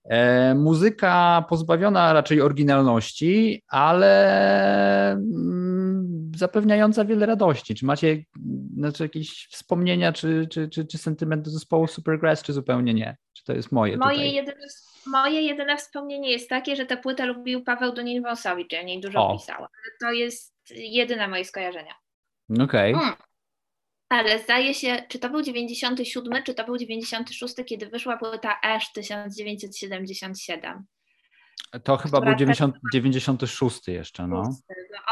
E, 0.04 0.54
muzyka 0.54 1.44
pozbawiona 1.48 2.12
raczej 2.12 2.40
oryginalności, 2.40 3.62
ale 3.68 5.12
mm, 5.12 6.32
zapewniająca 6.36 7.04
wiele 7.04 7.26
radości. 7.26 7.74
Czy 7.74 7.86
macie 7.86 8.24
znaczy, 8.76 9.02
jakieś 9.02 9.48
wspomnienia, 9.50 10.12
czy, 10.12 10.46
czy, 10.50 10.68
czy, 10.68 10.86
czy 10.86 10.98
sentyment 10.98 11.42
do 11.42 11.50
zespołu 11.50 11.86
Supergrass, 11.86 12.42
czy 12.42 12.52
zupełnie 12.52 12.94
nie? 12.94 13.16
Czy 13.32 13.44
to 13.44 13.52
jest 13.52 13.72
moje 13.72 13.96
Moje 13.96 14.16
tutaj? 14.16 14.34
jedyne, 14.34 14.66
moje 15.06 15.42
jedyne 15.42 15.76
wspomnienie 15.76 16.30
jest 16.30 16.48
takie, 16.48 16.76
że 16.76 16.86
tę 16.86 16.96
płytę 16.96 17.26
lubił 17.26 17.64
Paweł 17.64 17.92
Dunin-Wąsowicz, 17.92 18.72
ja 18.72 18.82
niej 18.82 19.00
dużo 19.00 19.28
O. 19.28 19.32
pisała. 19.38 19.68
To 20.00 20.12
jest 20.12 20.54
jedyne 20.70 21.28
moje 21.28 21.44
skojarzenia. 21.44 21.94
Okej. 22.60 22.92
Mm. 22.92 23.12
Ale 24.08 24.38
zdaje 24.38 24.74
się, 24.74 25.02
czy 25.08 25.18
to 25.18 25.30
był 25.30 25.42
97, 25.42 26.42
czy 26.42 26.54
to 26.54 26.64
był 26.64 26.76
96, 26.76 27.54
kiedy 27.66 27.86
wyszła 27.86 28.16
płyta 28.16 28.60
Ash 28.62 28.92
1977. 28.92 30.84
To 31.84 31.96
chyba 31.96 32.20
był 32.20 32.20
Która 32.20 32.36
90, 32.36 32.74
96 32.92 33.88
jeszcze, 33.88 34.26
no. 34.26 34.42
Bo 34.42 34.50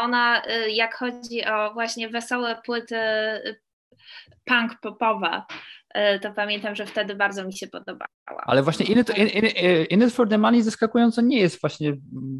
Ona, 0.00 0.42
y, 0.46 0.70
jak 0.70 0.94
chodzi 0.94 1.44
o 1.44 1.72
właśnie 1.72 2.08
wesołe 2.08 2.60
płyty 2.64 2.96
y, 2.96 3.60
punk 4.44 4.80
popowe, 4.80 5.42
y, 5.96 6.20
to 6.20 6.32
pamiętam, 6.32 6.74
że 6.74 6.86
wtedy 6.86 7.14
bardzo 7.14 7.44
mi 7.44 7.52
się 7.52 7.66
podobała. 7.66 8.08
Ale 8.46 8.62
właśnie 8.62 8.86
In 8.86 8.98
It, 8.98 9.18
in, 9.18 9.28
in, 9.28 9.46
in 9.90 10.08
it 10.08 10.14
for 10.14 10.28
the 10.28 10.38
Money 10.38 10.62
zaskakująco 10.62 11.20
nie 11.20 11.38
jest 11.38 11.60
właśnie 11.60 11.96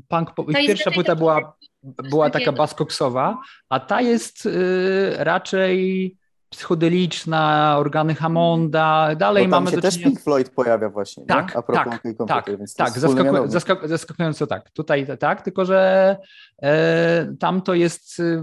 punk. 0.09 0.35
pop. 0.35 0.51
Ich 0.51 0.67
pierwsza 0.67 0.91
płyta 0.91 1.17
była, 1.17 1.57
była 1.83 2.31
taka 2.31 2.53
baskoksowa, 2.53 3.39
a 3.69 3.81
ta 3.81 4.01
jest 4.01 4.47
y, 4.47 5.15
raczej 5.19 6.17
psychodeliczna, 6.51 7.75
organy 7.79 8.15
Hammonda, 8.15 9.15
dalej 9.15 9.45
Bo 9.45 9.51
tam 9.51 9.65
mamy 9.65 9.71
się 9.71 9.77
do 9.77 9.83
też 9.83 9.95
czynienia... 9.95 10.11
Pink 10.11 10.23
Floyd 10.23 10.51
pojawia 10.51 10.89
właśnie, 10.89 11.21
nie? 11.21 11.27
Tak, 11.27 11.57
a 11.57 11.63
propos 11.63 11.93
tak, 11.93 12.03
tej 12.03 12.13
tak, 12.13 12.19
komputer, 12.19 12.59
tak, 12.77 12.93
wspólny 12.95 13.15
zaskaku, 13.23 13.49
zaskaku, 13.49 13.89
zaskakująco 13.89 14.47
tak. 14.47 14.71
Tutaj 14.71 15.07
tak, 15.19 15.43
tylko 15.43 15.65
że 15.65 16.17
e, 16.63 17.35
tam 17.41 17.63
to 17.63 17.75
jest 17.75 18.19
y, 18.19 18.43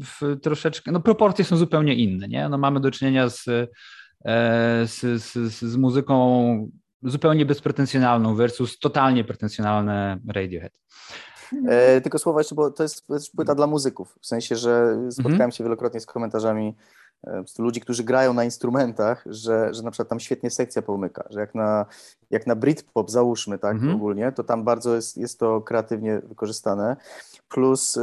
w 0.00 0.40
troszeczkę, 0.42 0.92
no 0.92 1.00
proporcje 1.00 1.44
są 1.44 1.56
zupełnie 1.56 1.94
inne, 1.94 2.28
nie? 2.28 2.48
No 2.48 2.58
mamy 2.58 2.80
do 2.80 2.90
czynienia 2.90 3.28
z, 3.28 3.48
e, 3.48 3.66
z, 4.86 5.22
z, 5.22 5.32
z, 5.52 5.76
muzyką 5.76 6.70
zupełnie 7.02 7.46
bezpretensjonalną 7.46 8.34
versus 8.34 8.78
totalnie 8.78 9.24
pretensjonalne 9.24 10.18
Radiohead. 10.28 10.72
E, 11.68 12.00
tylko 12.00 12.18
słowa 12.18 12.40
jeszcze, 12.40 12.54
bo 12.54 12.70
to 12.70 12.82
jest, 12.82 13.06
to 13.06 13.14
jest 13.14 13.32
płyta 13.32 13.54
dla 13.54 13.66
muzyków, 13.66 14.18
w 14.20 14.26
sensie, 14.26 14.56
że 14.56 14.96
spotkałem 15.10 15.34
Mhm. 15.34 15.52
się 15.52 15.64
wielokrotnie 15.64 16.00
z 16.00 16.06
komentarzami 16.06 16.74
ludzi, 17.58 17.80
którzy 17.80 18.04
grają 18.04 18.34
na 18.34 18.44
instrumentach, 18.44 19.24
że, 19.26 19.74
że 19.74 19.82
na 19.82 19.90
przykład 19.90 20.08
tam 20.08 20.20
świetnie 20.20 20.50
sekcja 20.50 20.82
pomyka, 20.82 21.24
że 21.30 21.40
jak 21.40 21.54
na, 21.54 21.86
jak 22.30 22.46
na 22.46 22.56
Britpop 22.56 23.10
załóżmy, 23.10 23.58
tak 23.58 23.74
Mhm. 23.74 23.94
ogólnie, 23.94 24.32
to 24.32 24.44
tam 24.44 24.64
bardzo 24.64 24.94
jest, 24.94 25.16
jest 25.16 25.38
to 25.38 25.60
kreatywnie 25.60 26.20
wykorzystane, 26.20 26.96
plus 27.48 27.96
e, 27.96 28.02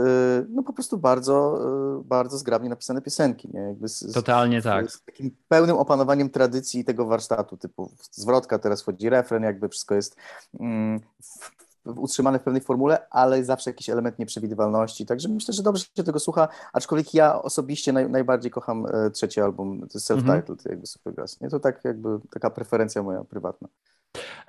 no 0.50 0.64
po 0.64 0.74
prostu 0.74 0.98
bardzo, 0.98 1.60
e, 2.00 2.04
bardzo 2.04 2.38
zgrabnie 2.38 2.70
napisane 2.70 3.02
piosenki, 3.02 3.50
nie? 3.54 3.60
Jakby 3.60 3.88
z, 3.88 4.00
z, 4.00 4.14
Totalnie 4.14 4.62
tak. 4.62 4.92
z 4.92 5.04
takim 5.04 5.32
pełnym 5.48 5.78
opanowaniem 5.78 6.30
tradycji 6.30 6.86
tego 6.86 7.06
warsztatu, 7.06 7.58
typu 7.58 7.92
zwrotka, 8.12 8.60
teraz 8.60 8.82
wchodzi 8.82 9.10
refren, 9.10 9.44
jakby 9.44 9.70
wszystko 9.70 9.96
jest 9.96 10.16
mm, 10.60 11.00
w, 11.22 11.52
utrzymane 11.86 12.40
w 12.40 12.44
pewnej 12.44 12.62
formule, 12.62 13.08
ale 13.10 13.44
zawsze 13.44 13.70
jakiś 13.70 13.90
element 13.90 14.20
nieprzewidywalności, 14.20 15.06
także 15.06 15.30
myślę, 15.30 15.54
że 15.54 15.64
dobrze 15.64 15.86
się 15.98 16.04
tego 16.04 16.20
słucha, 16.20 16.48
aczkolwiek 16.74 17.14
ja 17.14 17.42
osobiście 17.42 17.94
naj, 17.94 18.10
najbardziej 18.10 18.52
kocham 18.52 18.86
e, 18.86 19.10
trzeci 19.12 19.42
album, 19.42 19.80
to 19.80 19.88
jest 19.94 20.10
self-titled, 20.10 20.52
Mhm. 20.52 20.60
jakby 20.70 20.88
Supergrass, 20.88 21.42
nie? 21.42 21.50
To 21.50 21.60
tak 21.60 21.86
jakby 21.86 22.10
taka 22.32 22.50
preferencja 22.50 23.04
moja 23.04 23.24
prywatna. 23.24 23.68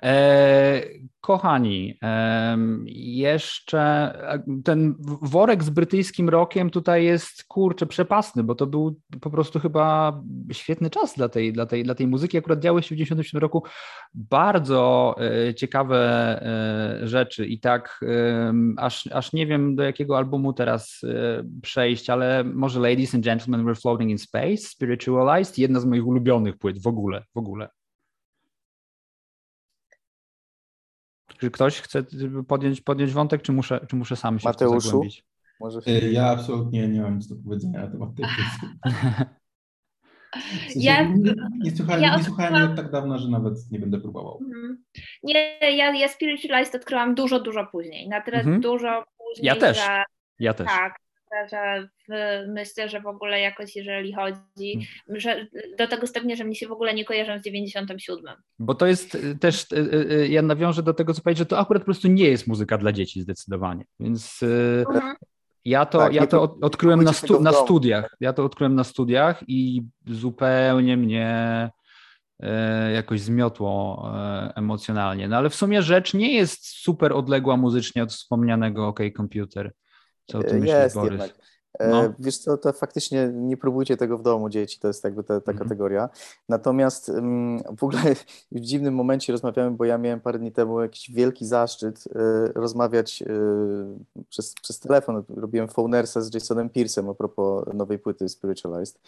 E, 0.03 0.81
kochani, 1.21 1.99
jeszcze 2.85 3.79
e, 3.79 4.43
ten 4.63 4.95
worek 5.21 5.63
z 5.63 5.69
brytyjskim 5.69 6.29
rokiem 6.29 6.69
tutaj 6.69 7.03
jest 7.05 7.43
kurczę 7.43 7.85
przepasny, 7.85 8.43
bo 8.43 8.55
to 8.55 8.67
był 8.67 8.99
po 9.21 9.29
prostu 9.29 9.59
chyba 9.59 10.21
świetny 10.51 10.89
czas 10.89 11.15
dla 11.15 11.29
tej, 11.29 11.53
dla 11.53 11.65
tej, 11.65 11.83
dla 11.83 11.95
tej 11.95 12.07
muzyki. 12.07 12.37
Akurat 12.37 12.59
działy 12.59 12.81
się 12.81 12.95
w 12.95 12.97
1997 12.97 13.41
roku 13.41 13.63
bardzo 14.13 15.15
e, 15.19 15.53
ciekawe 15.53 15.93
rzeczy 17.03 17.45
i 17.45 17.59
tak 17.59 18.05
aż, 18.77 19.07
aż 19.07 19.33
nie 19.33 19.47
wiem 19.47 19.75
do 19.75 19.83
jakiego 19.83 20.17
albumu 20.17 20.53
teraz 20.53 21.01
przejść, 21.61 22.09
ale 22.09 22.43
może 22.43 22.79
Ladies 22.79 23.15
and 23.15 23.25
Gentlemen 23.25 23.65
We're 23.65 23.81
Floating 23.81 24.11
in 24.11 24.17
Space, 24.17 24.57
Spiritualized, 24.57 25.57
jedna 25.57 25.79
z 25.79 25.85
moich 25.85 26.07
ulubionych 26.07 26.57
płyt 26.57 26.81
w 26.81 26.87
ogóle, 26.87 27.23
w 27.35 27.37
ogóle. 27.37 27.69
Czy 31.43 31.51
ktoś 31.51 31.81
chce 31.81 32.03
podjąć, 32.47 32.81
podjąć 32.81 33.11
wątek, 33.11 33.41
czy 33.41 33.51
muszę, 33.51 33.85
czy 33.89 33.95
muszę 33.95 34.15
sam 34.15 34.39
się 34.39 34.39
w 34.39 34.43
to 34.43 34.49
Mateuszu? 34.65 34.87
zagłębić? 34.87 35.25
Może 35.59 35.79
E, 35.87 36.11
Ja 36.11 36.29
absolutnie 36.29 36.87
nie 36.87 37.01
mam 37.01 37.15
nic 37.15 37.27
do 37.27 37.35
powiedzenia 37.35 37.79
na 37.79 37.87
temat 37.87 38.09
tej. 38.15 38.25
W 40.33 40.71
sensie 40.71 40.79
Ja- 40.79 41.03
nie, 41.03 41.33
nie, 41.63 41.71
słuchałem, 41.77 42.01
ja 42.03 42.17
nie 42.17 42.23
słuchałem 42.23 42.71
od 42.71 42.75
tak 42.75 42.91
dawna, 42.91 43.17
że 43.17 43.29
nawet 43.29 43.53
nie 43.71 43.79
będę 43.79 43.99
próbował. 43.99 44.39
Mhm. 44.45 44.83
Nie, 45.23 45.57
ja, 45.77 45.95
ja 45.95 46.07
Spiritualized 46.07 46.75
odkryłam 46.75 47.15
dużo, 47.15 47.39
dużo 47.39 47.65
później. 47.71 48.09
Na 48.09 48.21
tyle 48.21 48.37
Mhm. 48.37 48.61
dużo 48.61 49.03
później, 49.17 49.45
Ja 49.47 49.55
też. 49.55 49.77
że 49.77 50.03
Ja 50.39 50.53
też. 50.53 50.67
tak, 50.67 50.95
że 51.51 51.87
w, 52.09 52.13
myślę, 52.47 52.89
że 52.89 53.01
w 53.01 53.07
ogóle 53.07 53.39
jakoś 53.39 53.75
jeżeli 53.75 54.13
chodzi, 54.13 54.73
Mm. 55.09 55.19
że 55.19 55.47
do 55.77 55.87
tego 55.87 56.07
stopnia, 56.07 56.35
że 56.35 56.43
mnie 56.43 56.55
się 56.55 56.67
w 56.67 56.71
ogóle 56.71 56.93
nie 56.93 57.05
kojarzą 57.05 57.39
z 57.39 57.43
97. 57.43 58.33
Bo 58.59 58.75
to 58.75 58.85
jest 58.85 59.15
y, 59.15 59.35
też, 59.39 59.71
y, 59.71 59.75
y, 59.77 60.11
y, 60.11 60.27
ja 60.27 60.41
nawiążę 60.41 60.83
do 60.83 60.93
tego, 60.93 61.13
co 61.13 61.21
powiedzieć, 61.21 61.39
że 61.39 61.45
to 61.45 61.59
akurat 61.59 61.81
po 61.83 61.85
prostu 61.85 62.07
nie 62.07 62.25
jest 62.25 62.47
muzyka 62.47 62.77
dla 62.77 62.91
dzieci 62.91 63.21
zdecydowanie. 63.21 63.85
Więc 63.99 64.39
Mhm. 64.87 65.15
ja 65.65 65.85
to, 65.85 65.97
Tak, 65.97 66.13
ja 66.13 66.27
to 66.27 66.41
od, 66.41 66.63
odkryłem 66.63 67.03
na, 67.03 67.13
stu, 67.13 67.41
na 67.41 67.53
studiach. 67.53 68.15
Ja 68.19 68.33
to 68.33 68.45
odkryłem 68.45 68.75
na 68.75 68.83
studiach 68.83 69.43
i 69.47 69.81
zupełnie 70.07 70.97
mnie 70.97 71.69
jakoś 72.93 73.21
zmiotło 73.21 74.05
emocjonalnie. 74.55 75.27
No 75.27 75.37
ale 75.37 75.49
w 75.49 75.55
sumie 75.55 75.81
rzecz 75.81 76.13
nie 76.13 76.33
jest 76.33 76.65
super 76.67 77.13
odległa 77.13 77.57
muzycznie 77.57 78.03
od 78.03 78.11
wspomnianego 78.11 78.87
OK 78.87 78.99
Computer. 79.17 79.71
Co 80.27 80.39
E, 80.39 80.53
myślisz, 80.53 80.69
Jest 80.77 80.95
Borys? 80.95 81.11
jednak. 81.11 81.31
E, 81.79 81.87
No. 81.89 82.13
Wiesz 82.19 82.37
co, 82.37 82.57
to 82.57 82.73
faktycznie 82.73 83.29
nie 83.33 83.57
próbujcie 83.57 83.97
tego 83.97 84.17
w 84.17 84.21
domu, 84.23 84.49
dzieci, 84.49 84.79
to 84.79 84.87
jest 84.87 85.03
jakby 85.03 85.23
ta, 85.23 85.41
ta 85.41 85.51
Mhm. 85.51 85.57
kategoria. 85.57 86.09
Natomiast 86.49 87.09
ym, 87.09 87.59
w 87.77 87.83
ogóle 87.83 88.01
w 88.51 88.59
dziwnym 88.59 88.93
momencie 88.95 89.33
rozmawiamy, 89.33 89.71
bo 89.77 89.85
ja 89.85 89.97
miałem 89.97 90.21
parę 90.21 90.39
dni 90.39 90.51
temu 90.51 90.81
jakiś 90.81 91.11
wielki 91.11 91.45
zaszczyt 91.45 92.03
y, 92.07 92.11
rozmawiać 92.55 93.23
przez, 94.29 94.53
przez 94.61 94.79
telefon. 94.79 95.23
Robiłem 95.29 95.67
phonersa 95.67 96.21
z 96.21 96.33
Jasonem 96.33 96.69
Pierce'em 96.69 97.11
a 97.11 97.13
propos 97.13 97.65
nowej 97.73 97.99
płyty 97.99 98.29
Spiritualized. 98.29 99.01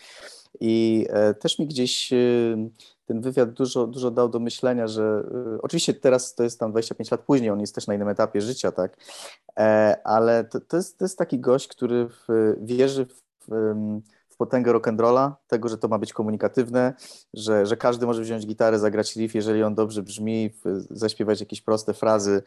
I 0.60 1.06
e, 1.10 1.34
też 1.34 1.60
mi 1.60 1.68
gdzieś 1.68 2.14
ten 3.06 3.22
wywiad 3.22 3.50
dużo, 3.50 3.88
dużo 3.88 4.12
dał 4.12 4.30
do 4.30 4.40
myślenia, 4.40 4.88
że 4.88 5.24
y, 5.56 5.62
oczywiście 5.62 5.94
teraz 5.94 6.36
to 6.36 6.44
jest 6.44 6.60
tam 6.60 6.72
25 6.72 7.12
lat 7.12 7.22
później, 7.22 7.50
on 7.50 7.60
jest 7.60 7.76
też 7.76 7.88
na 7.88 7.94
innym 7.94 8.10
etapie 8.10 8.42
życia, 8.42 8.72
tak, 8.72 8.98
E, 9.60 9.98
ale 10.04 10.44
to, 10.44 10.60
to, 10.60 10.78
jest, 10.78 10.98
to 10.98 11.06
jest 11.06 11.18
taki 11.18 11.40
gość, 11.40 11.68
który 11.68 12.08
w, 12.08 12.56
wierzy 12.62 13.06
w, 13.06 13.24
w, 13.48 13.76
w 14.30 14.38
potęgę 14.38 14.72
rock'n'rolla, 14.72 15.32
tego, 15.48 15.70
że 15.70 15.78
to 15.78 15.88
ma 15.88 16.00
być 16.00 16.14
komunikatywne, 16.14 16.94
że, 17.34 17.66
że 17.66 17.78
każdy 17.78 18.06
może 18.06 18.22
wziąć 18.22 18.48
gitarę, 18.48 18.80
zagrać 18.80 19.16
riff, 19.16 19.36
jeżeli 19.36 19.64
on 19.64 19.76
dobrze 19.76 20.04
brzmi, 20.04 20.50
zaśpiewać 20.90 21.40
jakieś 21.40 21.62
proste 21.62 21.94
frazy, 21.94 22.44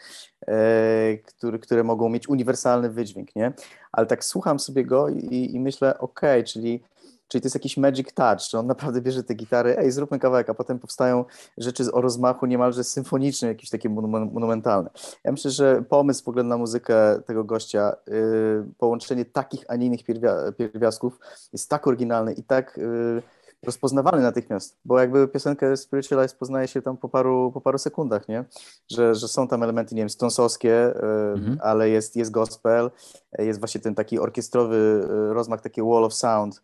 e, 0.47 1.19
które, 1.19 1.59
które 1.59 1.85
mogą 1.85 2.09
mieć 2.09 2.29
uniwersalny 2.29 2.91
wydźwięk, 2.91 3.37
nie? 3.37 3.53
Ale 3.93 4.07
tak 4.07 4.25
słucham 4.25 4.59
sobie 4.59 4.85
go 4.85 5.09
i, 5.09 5.51
i 5.55 5.61
myślę, 5.61 5.99
okej, 5.99 6.45
czyli 6.45 6.83
Czyli 7.29 7.43
to 7.43 7.47
jest 7.47 7.57
jakiś 7.57 7.76
magic 7.76 8.12
touch, 8.14 8.41
że 8.51 8.59
on 8.59 8.66
naprawdę 8.66 9.01
bierze 9.01 9.22
te 9.22 9.35
gitary, 9.35 9.79
ej, 9.79 9.91
zróbmy 9.91 10.18
kawałek, 10.18 10.51
a 10.51 10.55
potem 10.55 10.79
powstają 10.79 11.24
rzeczy 11.59 11.93
o 11.93 12.01
rozmachu 12.01 12.47
niemalże 12.47 12.85
symfonicznym, 12.85 13.49
jakieś 13.49 13.70
takie 13.70 13.91
monu- 13.91 14.33
monumentalne. 14.33 14.91
Ja 15.24 15.33
myślę, 15.33 15.51
że 15.51 15.83
pomysł 15.89 16.24
w 16.24 16.29
ogóle 16.29 16.45
na 16.45 16.57
muzykę 16.57 17.20
tego 17.26 17.45
gościa, 17.45 17.97
yy, 18.07 18.66
połączenie 18.79 19.24
takich, 19.24 19.64
a 19.68 19.76
nie 19.76 19.87
innych 19.87 20.05
pierwia- 20.05 20.53
pierwiastków 20.53 21.18
jest 21.53 21.70
tak 21.70 21.87
oryginalny 21.87 22.33
i 22.33 22.43
tak 22.43 22.76
yy, 22.76 23.22
rozpoznawalny 23.67 24.23
natychmiast, 24.23 24.77
bo 24.85 25.01
jakby 25.01 25.29
piosenkę 25.29 25.77
Spiritualize 25.77 26.35
poznaje 26.37 26.69
się 26.69 26.83
tam 26.83 26.97
po 26.97 27.09
paru, 27.09 27.51
po 27.55 27.61
paru 27.61 27.79
sekundach, 27.79 28.29
nie? 28.29 28.45
Że, 28.91 29.15
że 29.15 29.29
są 29.29 29.49
tam 29.49 29.63
elementy, 29.63 29.95
nie 29.95 30.03
wiem, 30.03 30.11
stonsowskie, 30.11 30.69
yy, 31.03 31.09
Mhm. 31.33 31.59
ale 31.63 31.91
jest, 31.91 32.17
jest 32.17 32.31
gospel, 32.31 32.91
jest 33.39 33.59
właśnie 33.59 33.81
ten 33.81 33.95
taki 33.95 34.19
orkiestrowy 34.19 35.07
yy, 35.11 35.35
rozmach, 35.35 35.61
taki 35.61 35.83
wall 35.83 36.05
of 36.05 36.15
sound, 36.15 36.63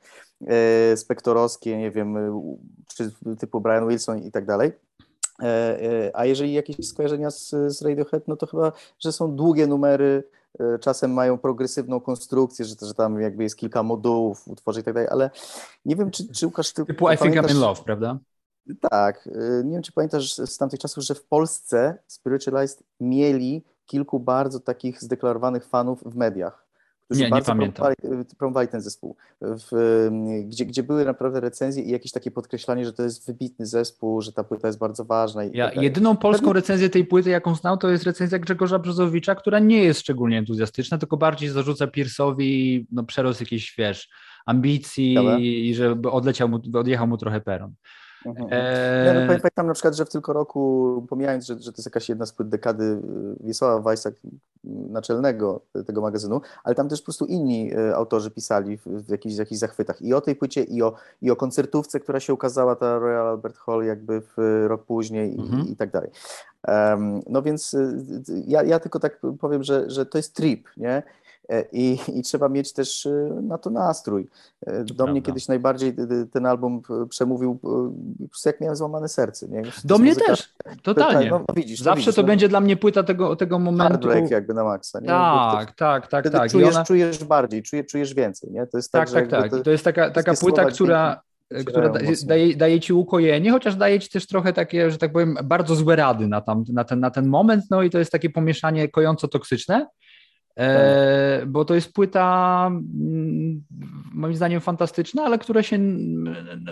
spektorowskie, 0.96 1.78
nie 1.78 1.90
wiem, 1.90 2.16
czy 2.86 3.12
typu 3.38 3.60
Brian 3.60 3.88
Wilson 3.88 4.18
i 4.18 4.30
tak 4.30 4.46
dalej. 4.46 4.72
A 6.14 6.24
jeżeli 6.24 6.52
jakieś 6.52 6.88
skojarzenia 6.88 7.30
z, 7.30 7.50
z 7.50 7.82
Radiohead, 7.82 8.28
no 8.28 8.36
to 8.36 8.46
chyba, 8.46 8.72
że 8.98 9.12
są 9.12 9.36
długie 9.36 9.66
numery 9.66 10.24
czasem 10.80 11.12
mają 11.12 11.38
progresywną 11.38 12.00
konstrukcję, 12.00 12.64
że, 12.64 12.74
że 12.82 12.94
tam 12.94 13.20
jakby 13.20 13.42
jest 13.42 13.56
kilka 13.56 13.82
modułów 13.82 14.40
w 14.40 14.48
utworze 14.48 14.80
i 14.80 14.82
tak 14.82 14.94
dalej, 14.94 15.08
ale 15.08 15.30
nie 15.84 15.96
wiem, 15.96 16.10
czy, 16.10 16.32
czy 16.32 16.46
Łukasz... 16.46 16.72
Ty, 16.72 16.84
Typu 16.84 17.10
I 17.10 17.16
think 17.16 17.34
I'm 17.34 17.50
in 17.50 17.60
love, 17.60 17.82
prawda? 17.84 18.18
Tak. 18.90 19.28
Nie 19.64 19.72
wiem, 19.72 19.82
czy 19.82 19.92
pamiętasz 19.92 20.34
z 20.34 20.56
tamtych 20.56 20.80
czasów, 20.80 21.04
że 21.04 21.14
w 21.14 21.24
Polsce 21.24 21.98
Spiritualized 22.06 22.82
mieli 23.00 23.64
kilku 23.86 24.20
bardzo 24.20 24.60
takich 24.60 25.00
zdeklarowanych 25.00 25.66
fanów 25.66 26.02
w 26.04 26.16
mediach 26.16 26.63
którzy 27.04 27.24
nie, 27.24 27.28
bardzo 27.28 27.54
nie 27.54 27.72
promowali, 27.72 27.96
promowali, 28.38 28.68
ten 28.68 28.80
zespół, 28.80 29.16
w, 29.40 30.08
gdzie, 30.44 30.66
gdzie 30.66 30.82
były 30.82 31.04
naprawdę 31.04 31.40
recenzje 31.40 31.82
i 31.82 31.90
jakieś 31.90 32.12
takie 32.12 32.30
podkreślanie, 32.30 32.84
że 32.84 32.92
to 32.92 33.02
jest 33.02 33.26
wybitny 33.26 33.66
zespół, 33.66 34.20
że 34.20 34.32
ta 34.32 34.44
płyta 34.44 34.68
jest 34.68 34.78
bardzo 34.78 35.04
ważna. 35.04 35.44
ja 35.44 35.70
tak 35.70 35.82
jedyną 35.82 36.16
polską 36.16 36.52
recenzję 36.52 36.90
tej 36.90 37.04
płyty, 37.04 37.30
jaką 37.30 37.54
znał, 37.54 37.76
to 37.76 37.88
jest 37.88 38.04
recenzja 38.04 38.38
Grzegorza 38.38 38.78
Brzozowicza, 38.78 39.34
która 39.34 39.58
nie 39.58 39.84
jest 39.84 40.00
szczególnie 40.00 40.38
entuzjastyczna, 40.38 40.98
tylko 40.98 41.16
bardziej 41.16 41.48
zarzuca 41.48 41.86
Pierce'owi 41.86 42.84
no, 42.92 43.04
przerost 43.04 43.40
jakiejś, 43.40 43.74
wiesz, 43.78 44.08
ambicji 44.46 45.14
Dobra. 45.14 45.38
i 45.38 45.74
że 45.74 45.96
odleciał 46.12 46.48
mu, 46.48 46.60
odjechał 46.74 47.06
mu 47.06 47.16
trochę 47.16 47.40
peron. 47.40 47.74
Mhm. 48.26 48.48
Ja 49.06 49.14
no, 49.14 49.26
pamiętam 49.26 49.66
na 49.66 49.72
przykład, 49.72 49.94
że 49.94 50.04
w 50.04 50.10
tylko 50.10 50.32
roku, 50.32 51.06
pomijając, 51.08 51.46
że, 51.46 51.58
że 51.58 51.72
to 51.72 51.76
jest 51.76 51.86
jakaś 51.86 52.08
jedna 52.08 52.26
z 52.26 52.32
płyt 52.32 52.48
dekady 52.48 52.84
y, 52.84 53.00
Wiesława 53.40 53.80
Wajsa, 53.80 54.10
naczelnego 54.64 55.60
tego 55.86 56.00
magazynu, 56.00 56.40
ale 56.64 56.74
tam 56.74 56.88
też 56.88 57.00
po 57.00 57.04
prostu 57.04 57.24
inni 57.24 57.74
y, 57.74 57.94
autorzy 57.94 58.30
pisali 58.30 58.78
w, 58.86 59.08
jakichś, 59.08 59.34
w 59.34 59.38
jakichś 59.38 59.58
zachwytach 59.58 60.02
i 60.02 60.14
o 60.14 60.20
tej 60.20 60.36
płycie, 60.36 60.62
i 60.62 60.82
o, 60.82 60.94
i 61.22 61.30
o 61.30 61.36
koncertówce, 61.36 62.00
która 62.00 62.20
się 62.20 62.34
ukazała, 62.34 62.76
ta 62.76 62.98
Royal 62.98 63.28
Albert 63.28 63.58
Hall 63.58 63.84
jakby 63.84 64.20
w 64.20 64.64
rok 64.66 64.84
później 64.84 65.34
mhm. 65.34 65.68
i, 65.68 65.72
i 65.72 65.76
tak 65.76 65.90
dalej. 65.90 66.10
Um, 66.68 67.22
no 67.26 67.42
więc 67.42 67.74
y, 67.74 67.96
ja, 68.46 68.62
ja 68.62 68.80
tylko 68.80 69.00
tak 69.00 69.20
powiem, 69.40 69.62
że, 69.62 69.90
że 69.90 70.06
to 70.06 70.18
jest 70.18 70.34
trip, 70.34 70.68
nie? 70.76 71.02
E, 71.48 71.64
i, 71.72 71.98
i 72.14 72.22
trzeba 72.22 72.48
mieć 72.48 72.72
też 72.72 73.06
y, 73.06 73.30
na 73.42 73.58
to 73.58 73.70
nastrój. 73.70 74.28
E, 74.66 74.84
do 74.84 75.06
mnie 75.06 75.22
kiedyś 75.22 75.48
najbardziej 75.48 75.94
ten 76.32 76.46
album 76.46 76.82
przemówił, 77.08 77.58
jak 78.46 78.60
miałem 78.60 78.76
złamane 78.76 79.08
serce. 79.08 79.48
Nie? 79.48 79.62
Do 79.84 79.98
mnie 79.98 80.10
muzyka, 80.10 80.26
też, 80.26 80.54
totalnie. 80.82 81.30
No, 81.30 81.44
no 81.48 81.54
widzisz, 81.54 81.80
Zawsze 81.80 82.00
widzisz, 82.00 82.14
to 82.14 82.22
no. 82.22 82.26
będzie 82.26 82.48
dla 82.48 82.60
mnie 82.60 82.76
płyta 82.76 83.02
tego, 83.02 83.36
tego 83.36 83.58
momentu. 83.58 84.08
Hard 84.08 84.30
jakby 84.30 84.54
na 84.54 84.64
maksa. 84.64 85.00
Nie? 85.00 85.06
Tak, 85.06 85.68
to, 85.70 85.76
tak, 85.76 86.08
tak, 86.08 86.30
tak. 86.30 86.50
Czujesz, 86.50 86.74
ona... 86.74 86.84
czujesz 86.84 87.24
bardziej, 87.24 87.62
czujesz, 87.62 87.86
czujesz 87.86 88.14
więcej. 88.14 88.50
Nie? 88.50 88.66
To 88.66 88.78
jest 88.78 88.92
tak, 88.92 89.10
tak, 89.10 89.28
tak. 89.28 89.42
tak. 89.42 89.50
To, 89.50 89.60
to 89.60 89.70
jest 89.70 89.84
taka, 89.84 90.10
taka 90.10 90.34
płyta, 90.34 90.64
która 90.64 91.20
która 91.66 91.92
daje, 92.26 92.56
daje 92.56 92.80
ci 92.80 92.92
ukojenie, 92.92 93.50
chociaż 93.50 93.76
daje 93.76 94.00
ci 94.00 94.08
też 94.08 94.26
trochę 94.26 94.52
takie, 94.52 94.90
że 94.90 94.98
tak 94.98 95.12
powiem, 95.12 95.36
bardzo 95.44 95.74
złe 95.74 95.96
rady 95.96 96.26
na, 96.26 96.40
tam, 96.40 96.64
na, 96.72 96.84
ten, 96.84 97.00
na 97.00 97.10
ten 97.10 97.26
moment, 97.26 97.64
no 97.70 97.82
i 97.82 97.90
to 97.90 97.98
jest 97.98 98.12
takie 98.12 98.30
pomieszanie 98.30 98.88
kojąco-toksyczne, 98.88 99.86
E, 100.58 101.46
bo 101.46 101.64
to 101.64 101.74
jest 101.74 101.92
płyta 101.92 102.66
mm, 102.66 103.64
moim 104.12 104.34
zdaniem 104.34 104.60
fantastyczna, 104.60 105.22
ale 105.22 105.38
która 105.38 105.62
się 105.62 105.78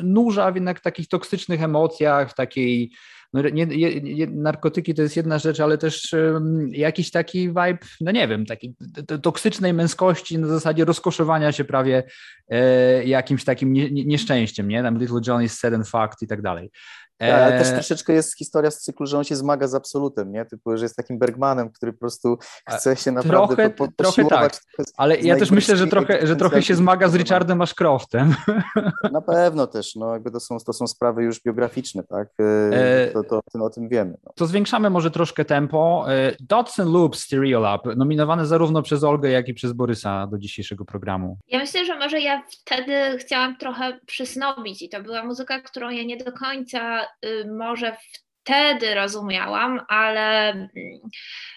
nurza 0.03 0.53
w 0.53 0.55
jednak 0.55 0.81
takich 0.81 1.09
toksycznych 1.09 1.63
emocjach, 1.63 2.31
w 2.31 2.35
takiej 2.35 2.93
no 3.33 3.43
nie, 3.43 3.67
nie, 3.67 4.27
narkotyki 4.27 4.95
to 4.95 5.03
jest 5.03 5.17
jedna 5.17 5.39
rzecz, 5.39 5.61
ale 5.61 5.79
też 5.79 6.13
um, 6.13 6.69
jakiś 6.73 7.11
taki 7.11 7.49
vibe, 7.49 7.79
no 8.01 8.13
nie 8.13 8.29
wiem, 8.29 8.47
takiej 8.47 8.75
toksycznej 9.23 9.73
męskości 9.73 10.39
na 10.39 10.47
zasadzie 10.47 10.85
rozkoszowania 10.85 11.53
się 11.53 11.65
prawie 11.65 12.03
e, 12.49 13.05
jakimś 13.05 13.45
takim 13.45 13.73
nie, 13.73 13.91
nieszczęściem, 13.91 14.69
nie? 14.69 14.83
Tam 14.83 14.99
Little 14.99 15.21
John 15.27 15.43
is 15.43 15.59
sad 15.59 15.75
and 15.75 15.89
fucked 15.89 16.23
i 16.23 16.27
tak 16.27 16.43
dalej. 16.43 16.71
Tak, 17.31 17.41
ale 17.41 17.59
też 17.59 17.69
e, 17.69 17.73
troszeczkę 17.73 18.13
jest 18.13 18.39
historia 18.39 18.71
z 18.71 18.79
cyklu, 18.79 19.07
że 19.07 19.19
on 19.19 19.25
się 19.25 19.37
zmaga 19.37 19.69
z 19.69 19.75
absolutem, 19.75 20.33
nie? 20.33 20.45
Typu, 20.45 20.77
że 20.77 20.85
jest 20.85 20.97
takim 20.97 21.19
Bergmanem, 21.19 21.71
który 21.71 21.93
po 21.93 21.99
prostu 21.99 22.39
chce 22.69 22.97
się 22.97 23.13
naprawdę 23.13 23.57
trochę, 23.57 23.71
po, 23.71 23.87
po, 23.87 23.93
trochę 23.97 24.25
tak, 24.25 24.61
ale 24.97 25.21
ja 25.21 25.37
też 25.37 25.51
myślę, 25.51 25.77
że 25.77 25.87
trochę, 25.87 26.27
że 26.27 26.37
trochę 26.37 26.63
się 26.63 26.75
zmaga 26.75 27.09
z 27.09 27.15
Richardem 27.15 27.63
Ashcroftem. 27.63 28.35
Na 29.13 29.21
pewno 29.21 29.67
też, 29.67 29.95
no 29.97 30.13
jakby 30.13 30.31
to 30.31 30.41
są, 30.41 30.59
to 30.59 30.73
są 30.73 30.87
sprawy 30.87 31.23
już 31.23 31.43
biograficzne, 31.43 32.03
tak? 32.05 32.29
E, 32.73 33.11
to, 33.13 33.25
to, 33.25 33.41
to 33.53 33.65
o 33.65 33.71
tym 33.71 33.89
wiemy. 33.89 34.17
No. 34.25 34.33
To 34.37 34.47
zwiększamy 34.47 34.91
może 34.91 35.11
troszkę 35.11 35.45
tempo. 35.45 36.05
E, 36.09 36.37
Dots 36.41 36.81
and 36.81 36.91
Loops 36.91 37.21
Stereo 37.21 37.61
Lab, 37.61 37.97
nominowane 37.97 38.47
zarówno 38.47 38.83
przez 38.83 39.05
Olgę, 39.05 39.31
jak 39.31 39.49
i 39.49 39.55
przez 39.55 39.73
Borysa 39.73 40.27
do 40.27 40.39
dzisiejszego 40.39 40.85
programu. 40.85 41.39
Ja 41.49 41.59
myślę, 41.59 41.87
że 41.87 41.99
może 41.99 42.21
ja 42.21 42.43
wtedy 42.51 43.19
chciałam 43.19 43.57
trochę 43.57 43.99
przysnobić 44.07 44.83
i 44.83 44.89
to 44.89 45.03
była 45.03 45.25
muzyka, 45.25 45.61
którą 45.61 45.91
ja 45.91 46.03
nie 46.03 46.17
do 46.17 46.33
końca 46.33 47.07
może 47.59 47.97
wtedy 48.43 48.95
rozumiałam, 48.95 49.81
ale 49.89 50.55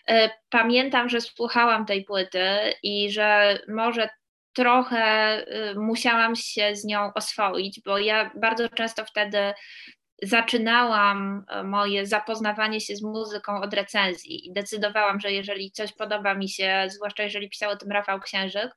y, 0.10 0.30
pamiętam, 0.50 1.10
że 1.10 1.22
słuchałam 1.22 1.86
tej 1.86 2.04
płyty 2.04 2.74
i 2.84 3.12
że 3.12 3.60
może 3.68 4.10
trochę 4.54 5.38
y, 5.72 5.76
musiałam 5.76 6.36
się 6.36 6.76
z 6.76 6.86
nią 6.86 7.14
oswoić, 7.14 7.82
bo 7.86 7.98
ja 7.98 8.32
bardzo 8.36 8.70
często 8.70 9.06
wtedy 9.06 9.54
zaczynałam 10.24 11.46
moje 11.64 12.06
zapoznawanie 12.06 12.82
się 12.82 12.96
z 12.96 13.04
muzyką 13.04 13.62
od 13.62 13.74
recenzji 13.74 14.48
i 14.48 14.54
decydowałam, 14.54 15.20
że 15.20 15.32
jeżeli 15.32 15.72
coś 15.72 15.94
podoba 15.94 16.34
mi 16.34 16.50
się, 16.50 16.88
zwłaszcza 16.88 17.24
jeżeli 17.24 17.50
pisał 17.50 17.72
o 17.72 17.76
tym 17.76 17.92
Rafał 17.92 18.20
Księżyk, 18.20 18.72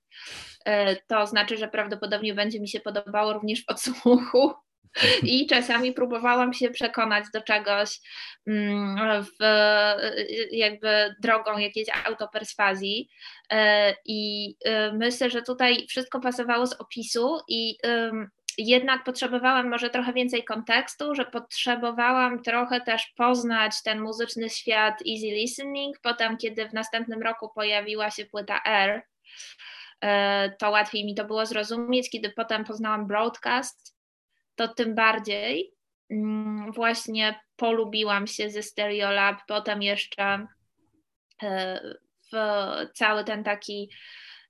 to 1.06 1.26
znaczy, 1.26 1.56
że 1.56 1.68
prawdopodobnie 1.68 2.34
będzie 2.34 2.60
mi 2.60 2.68
się 2.68 2.80
podobało 2.80 3.32
również 3.32 3.64
w 3.64 3.70
odsłuchu 3.70 4.54
i 5.22 5.46
czasami 5.46 5.92
próbowałam 5.92 6.54
się 6.54 6.70
przekonać 6.70 7.24
do 7.34 7.40
czegoś 7.40 8.00
mm, 8.46 9.24
w, 9.24 9.44
jakby 10.52 11.14
drogą 11.20 11.58
jakiejś 11.58 11.88
autoperswazji 12.06 13.08
e, 13.50 13.94
i 14.04 14.54
e, 14.64 14.92
myślę, 14.92 15.30
że 15.30 15.42
tutaj 15.42 15.86
wszystko 15.88 16.20
pasowało 16.20 16.66
z 16.66 16.72
opisu 16.72 17.38
i 17.48 17.76
jednak 18.58 19.04
potrzebowałam 19.04 19.70
może 19.70 19.90
trochę 19.90 20.12
więcej 20.12 20.44
kontekstu, 20.44 21.14
że 21.14 21.24
potrzebowałam 21.24 22.42
trochę 22.42 22.80
też 22.80 23.06
poznać 23.16 23.82
ten 23.82 24.00
muzyczny 24.00 24.50
świat 24.50 24.94
easy 24.94 25.26
listening. 25.26 25.96
Potem, 26.02 26.36
kiedy 26.36 26.68
w 26.68 26.72
następnym 26.72 27.22
roku 27.22 27.48
pojawiła 27.54 28.10
się 28.10 28.26
płyta 28.26 28.60
R, 28.66 29.02
e, 30.00 30.50
to 30.58 30.70
łatwiej 30.70 31.04
mi 31.04 31.14
to 31.14 31.24
było 31.24 31.46
zrozumieć. 31.46 32.10
Kiedy 32.10 32.30
potem 32.30 32.64
poznałam 32.64 33.06
broadcast, 33.06 33.97
to 34.59 34.68
tym 34.68 34.94
bardziej 34.94 35.72
mm, 36.11 36.72
właśnie 36.72 37.40
polubiłam 37.56 38.26
się 38.26 38.50
ze 38.50 38.62
Stereolab, 38.62 39.36
potem 39.48 39.82
jeszcze 39.82 40.46
e, 41.42 41.80
w 42.32 42.36
cały 42.94 43.24
ten 43.24 43.44
taki 43.44 43.90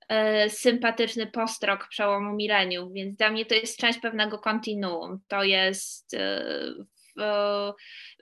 e, 0.09 0.49
sympatyczny 0.49 1.27
postrok 1.27 1.87
przełomu 1.87 2.35
milenium, 2.35 2.93
więc 2.93 3.17
dla 3.17 3.29
mnie 3.31 3.45
to 3.45 3.55
jest 3.55 3.77
część 3.77 3.99
pewnego 3.99 4.39
kontinuum. 4.39 5.19
To 5.27 5.43
jest 5.43 6.13
e, 6.13 6.53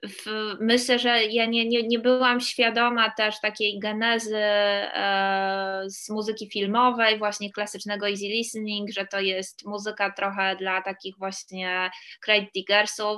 w, 0.05 0.55
myślę, 0.59 0.99
że 0.99 1.23
ja 1.23 1.45
nie, 1.45 1.69
nie, 1.69 1.83
nie 1.83 1.99
byłam 1.99 2.41
świadoma 2.41 3.09
też 3.09 3.39
takiej 3.41 3.79
genezy 3.79 4.37
e, 4.37 5.83
z 5.87 6.09
muzyki 6.09 6.49
filmowej, 6.49 7.17
właśnie 7.17 7.51
klasycznego 7.51 8.09
easy 8.09 8.25
listening, 8.25 8.89
że 8.91 9.05
to 9.05 9.19
jest 9.19 9.65
muzyka 9.65 10.11
trochę 10.11 10.55
dla 10.55 10.81
takich 10.81 11.17
właśnie 11.17 11.89
crate 12.25 12.47
diggersów, 12.55 13.17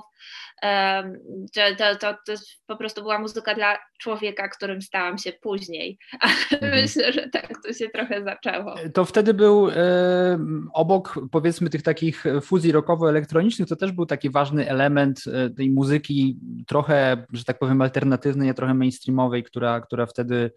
że 1.55 1.75
to, 1.77 1.95
to, 1.95 2.13
to 2.27 2.33
po 2.67 2.77
prostu 2.77 3.01
była 3.01 3.19
muzyka 3.19 3.55
dla 3.55 3.77
człowieka, 3.99 4.47
którym 4.47 4.81
stałam 4.81 5.17
się 5.17 5.33
później. 5.41 5.97
Mhm. 6.51 6.81
Myślę, 6.81 7.13
że 7.13 7.29
tak 7.29 7.53
to 7.65 7.73
się 7.73 7.89
trochę 7.89 8.23
zaczęło. 8.23 8.75
To 8.93 9.05
wtedy 9.05 9.33
był 9.33 9.69
e, 9.69 10.39
obok 10.73 11.19
powiedzmy 11.31 11.69
tych 11.69 11.81
takich 11.81 12.23
fuzji 12.41 12.71
rockowo-elektronicznych, 12.71 13.67
to 13.69 13.75
też 13.75 13.91
był 13.91 14.05
taki 14.05 14.29
ważny 14.29 14.69
element 14.69 15.23
e, 15.27 15.49
tej 15.49 15.71
muzyki 15.71 16.37
trochę, 16.69 17.25
że 17.33 17.43
tak 17.43 17.59
powiem, 17.59 17.81
alternatywnej, 17.81 18.53
trochę 18.53 18.73
mainstreamowej, 18.73 19.43
która, 19.43 19.81
która 19.81 20.05
wtedy 20.05 20.51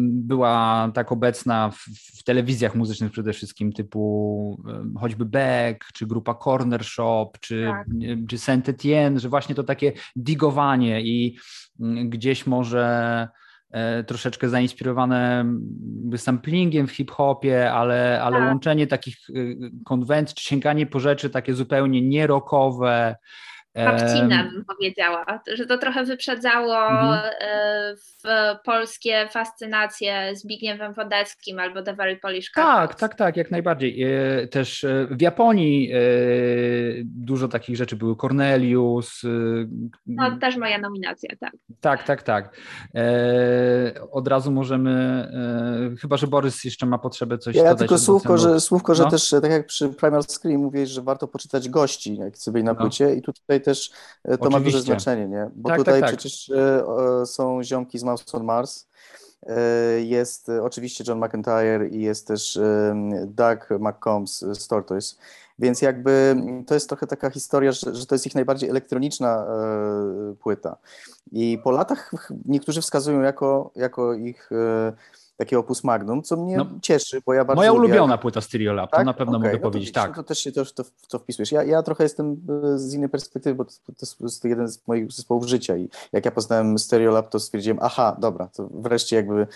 była 0.00 0.90
tak 0.94 1.12
obecna 1.12 1.70
w, 1.70 1.78
w, 2.18 2.22
telewizjach 2.24 2.74
muzycznych 2.74 3.12
przede 3.12 3.32
wszystkim, 3.32 3.72
typu 3.72 4.62
choćby 5.00 5.24
Beck, 5.24 5.92
czy 5.92 6.06
grupa 6.06 6.34
Corner 6.34 6.84
Shop, 6.84 7.30
czy, 7.40 7.66
tak. 7.70 7.86
czy 8.28 8.38
Saint 8.38 8.68
Etienne, 8.68 9.20
że 9.20 9.28
właśnie 9.28 9.54
to 9.54 9.64
takie 9.64 9.92
digowanie 10.16 11.02
i 11.02 11.38
mm, 11.80 12.10
gdzieś 12.10 12.46
może 12.46 13.28
e, 13.70 14.04
troszeczkę 14.04 14.48
zainspirowane 14.48 15.44
samplingiem 16.16 16.86
w 16.86 16.92
hip-hopie, 16.92 17.72
ale, 17.72 18.22
ale 18.22 18.38
tak. 18.38 18.48
łączenie 18.48 18.86
takich 18.86 19.30
y, 19.30 19.56
konwencji, 19.84 20.36
czy 20.36 20.44
sięganie 20.44 20.86
po 20.86 21.00
rzeczy 21.00 21.30
takie 21.30 21.54
zupełnie 21.54 22.02
nierokowe, 22.02 23.16
Babcina 23.74 24.44
bym 24.52 24.64
powiedziała, 24.64 25.40
że 25.54 25.66
to 25.66 25.78
trochę 25.78 26.04
wyprzedzało 26.04 26.88
mhm. 26.90 27.30
E, 27.40 27.94
w 27.96 28.22
polskie 28.64 29.28
fascynacje 29.30 30.36
Zbigniewem 30.36 30.92
Wodeckim 30.92 31.58
albo 31.58 31.82
The 31.82 31.94
Very 31.94 32.16
Polish 32.16 32.52
Tak, 32.52 32.94
tak, 32.94 33.14
tak, 33.14 33.36
jak 33.36 33.50
najbardziej. 33.50 34.02
E, 34.02 34.46
też 34.48 34.84
e, 34.84 35.06
w 35.10 35.20
Japonii 35.20 35.92
dużo 37.04 37.48
takich 37.48 37.76
rzeczy 37.76 37.96
były, 37.96 38.16
Cornelius. 38.16 39.22
No 40.06 40.38
też 40.38 40.56
moja 40.56 40.78
nominacja, 40.78 41.30
tak. 41.40 41.52
Tak, 41.80 42.02
tak, 42.02 42.22
tak. 42.22 42.56
Od 44.10 44.28
razu 44.28 44.52
możemy, 44.52 45.24
chyba, 46.00 46.16
że 46.16 46.26
Borys 46.26 46.64
jeszcze 46.64 46.86
ma 46.86 46.98
potrzebę 46.98 47.38
coś 47.38 47.56
ja 47.56 47.62
dodać. 47.62 47.78
tylko 47.78 47.98
słówko, 47.98 48.38
że, 48.38 48.60
słówko, 48.60 48.94
że 48.94 49.02
no. 49.02 49.10
też 49.10 49.30
tak 49.30 49.50
jak 49.50 49.66
przy 49.66 49.88
Primal 49.88 50.22
Scream 50.22 50.60
mówisz, 50.60 50.90
że 50.90 51.02
warto 51.02 51.28
poczytać 51.28 51.68
gości, 51.68 52.16
jak 52.16 52.38
sobie 52.38 52.62
na 52.62 52.72
no. 52.72 52.80
płycie 52.80 53.04
no. 53.06 53.10
i 53.12 53.22
tutaj 53.22 53.60
też 53.64 53.90
e, 54.24 54.28
to 54.28 54.34
Oczywiście. 54.34 54.50
ma 54.50 54.60
duże 54.60 54.80
znaczenie, 54.80 55.28
nie? 55.28 55.50
Bo 55.54 55.68
tak, 55.68 55.78
tutaj 55.78 56.00
tak, 56.00 56.10
tak. 56.10 56.18
przecież 56.18 56.50
e, 56.50 57.26
są 57.26 57.62
ziomki 57.62 57.98
z 57.98 58.04
Mouse 58.04 58.24
on 58.32 58.44
Mars, 58.44 58.86
e, 59.46 59.60
jest 60.00 60.48
oczywiście 60.62 61.04
John 61.08 61.24
McIntyre 61.24 61.88
i 61.88 62.00
jest 62.00 62.26
też 62.26 62.58
Doug 63.26 63.68
McCombs 63.80 64.38
z 64.40 64.68
Tortoise, 64.68 65.16
więc 65.58 65.82
jakby 65.82 66.36
to 66.66 66.74
jest 66.74 66.88
trochę 66.88 67.06
taka 67.06 67.30
historia, 67.30 67.72
że, 67.72 67.94
że 67.94 68.06
to 68.06 68.14
jest 68.14 68.26
ich 68.26 68.34
najbardziej 68.34 68.70
elektroniczna 68.70 69.46
płyta. 70.40 70.76
I 71.32 71.58
po 71.64 71.70
latach 71.70 72.10
niektórzy 72.44 72.82
wskazują 72.82 73.20
jako, 73.20 73.70
jako 73.76 74.14
ich 74.14 74.50
takie 75.36 75.58
opus 75.58 75.84
magnum, 75.84 76.22
co 76.22 76.36
mnie 76.36 76.56
no, 76.56 76.66
cieszy, 76.82 77.22
bo 77.26 77.34
ja 77.34 77.44
bardzo 77.44 77.56
Moja 77.56 77.72
lubię, 77.72 77.86
ulubiona 77.86 78.18
płyta 78.18 78.40
Stereo 78.40 78.72
Lab, 78.72 78.90
tak? 78.90 79.00
to 79.00 79.04
na 79.04 79.14
pewno 79.14 79.38
okay, 79.38 79.48
mogę 79.48 79.58
no 79.58 79.70
powiedzieć, 79.70 79.92
to, 79.92 80.00
tak. 80.00 80.16
To 80.16 80.22
też 80.22 80.38
się 80.38 80.52
to, 80.52 80.64
to, 80.64 80.84
to 81.08 81.18
wpisujesz. 81.18 81.52
Ja, 81.52 81.62
ja 81.62 81.82
trochę 81.82 82.02
jestem 82.04 82.36
e, 82.74 82.78
z 82.78 82.94
innej 82.94 83.08
perspektywy, 83.08 83.54
bo 83.54 83.64
to, 83.64 83.72
to 83.86 84.06
jest 84.20 84.44
jeden 84.44 84.68
z 84.68 84.88
moich 84.88 85.12
zespołów 85.12 85.46
życia 85.46 85.76
i 85.76 85.88
jak 86.12 86.24
ja 86.24 86.30
poznałem 86.30 86.78
Stereo 86.78 87.12
Lab, 87.12 87.30
to 87.30 87.40
stwierdziłem, 87.40 87.78
aha, 87.82 88.16
dobra, 88.20 88.48
to 88.48 88.68
wreszcie 88.72 89.16
jakby 89.16 89.46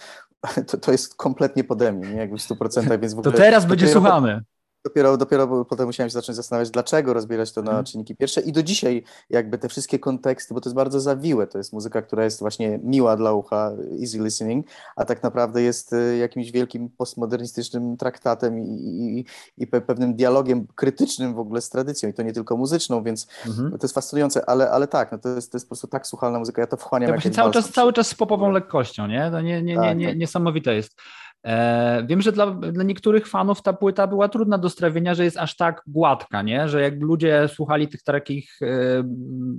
to, 0.69 0.79
to 0.79 0.93
jest 0.93 1.15
kompletnie 1.15 1.65
pode 1.65 1.93
mnie, 1.93 2.09
nie? 2.09 2.17
jakby 2.17 2.39
w 2.39 2.41
100%, 2.41 3.01
więc 3.01 3.15
w 3.15 3.19
ogóle... 3.19 3.33
To 3.33 3.39
teraz 3.39 3.67
będzie 3.67 3.89
słuchamy. 3.89 4.41
Dopiero, 4.89 5.17
dopiero 5.17 5.65
potem 5.65 5.87
musiałem 5.87 6.11
się 6.11 6.15
zacząć 6.15 6.37
zastanawiać, 6.37 6.71
dlaczego 6.71 7.13
rozbierać 7.15 7.53
to 7.53 7.63
na 7.63 7.71
hmm. 7.71 7.85
czynniki 7.85 8.17
pierwsze 8.17 8.41
i 8.41 8.53
do 8.53 8.63
dzisiaj 8.63 9.03
jakby 9.31 9.59
te 9.59 9.69
wszystkie 9.69 9.99
konteksty, 9.99 10.55
bo 10.55 10.61
to 10.61 10.69
jest 10.69 10.77
bardzo 10.77 11.01
zawiłe, 11.01 11.47
to 11.47 11.59
jest 11.59 11.73
muzyka, 11.73 12.03
która 12.03 12.25
jest 12.25 12.41
właśnie 12.41 12.81
miła 12.83 13.17
dla 13.17 13.33
ucha, 13.33 13.73
easy 14.01 14.19
listening, 14.19 14.67
a 14.97 15.05
tak 15.05 15.23
naprawdę 15.23 15.63
jest 15.63 15.93
y, 15.93 16.17
jakimś 16.17 16.51
wielkim 16.51 16.89
postmodernistycznym 16.89 17.97
traktatem 17.97 18.59
i, 18.59 19.25
i, 19.59 19.63
i 19.63 19.67
pewnym 19.67 20.15
dialogiem 20.15 20.67
krytycznym 20.75 21.35
w 21.35 21.39
ogóle 21.39 21.61
z 21.61 21.71
tradycją 21.71 22.09
i 22.09 22.13
to 22.13 22.23
nie 22.23 22.33
tylko 22.33 22.57
muzyczną, 22.57 23.03
więc 23.03 23.27
hmm. 23.29 23.71
to 23.71 23.79
jest 23.83 23.95
fascynujące, 23.95 24.49
ale, 24.49 24.71
ale 24.71 24.87
tak, 24.87 25.13
no 25.13 25.19
to, 25.19 25.29
jest, 25.29 25.53
to 25.53 25.57
jest 25.57 25.67
po 25.67 25.69
prostu 25.69 25.87
tak 25.87 26.07
słuchalna 26.07 26.39
muzyka, 26.39 26.63
ja 26.63 26.67
to 26.67 26.77
wchłaniam. 26.77 27.11
Ja 27.25 27.31
cały 27.31 27.53
czas, 27.53 27.71
cały 27.71 27.93
czas 27.93 28.07
z 28.07 28.15
popową 28.15 28.51
lekkością, 28.51 29.07
nie? 29.07 29.31
To 29.31 29.41
nie, 29.41 29.63
nie, 29.63 29.75
nie, 29.75 29.77
tak, 29.77 29.99
nie, 29.99 30.09
tak. 30.09 30.19
niesamowite 30.19 30.75
jest. 30.75 31.01
E, 31.47 32.07
wiem, 32.07 32.23
że 32.23 32.33
dla, 32.33 32.47
dla, 32.51 32.85
niektórych 32.85 33.27
fanów 33.27 33.63
ta 33.63 33.73
płyta 33.73 34.07
była 34.07 34.29
trudna 34.29 34.59
do 34.59 34.71
strawienia, 34.71 35.15
że 35.15 35.25
jest 35.25 35.37
aż 35.37 35.57
tak 35.57 35.83
gładka, 35.87 36.43
nie? 36.43 36.69
że 36.69 36.83
jak 36.83 37.01
ludzie 37.01 37.49
słuchali 37.49 37.89
tych 37.89 38.03
takich 38.03 38.63
e, 38.63 38.67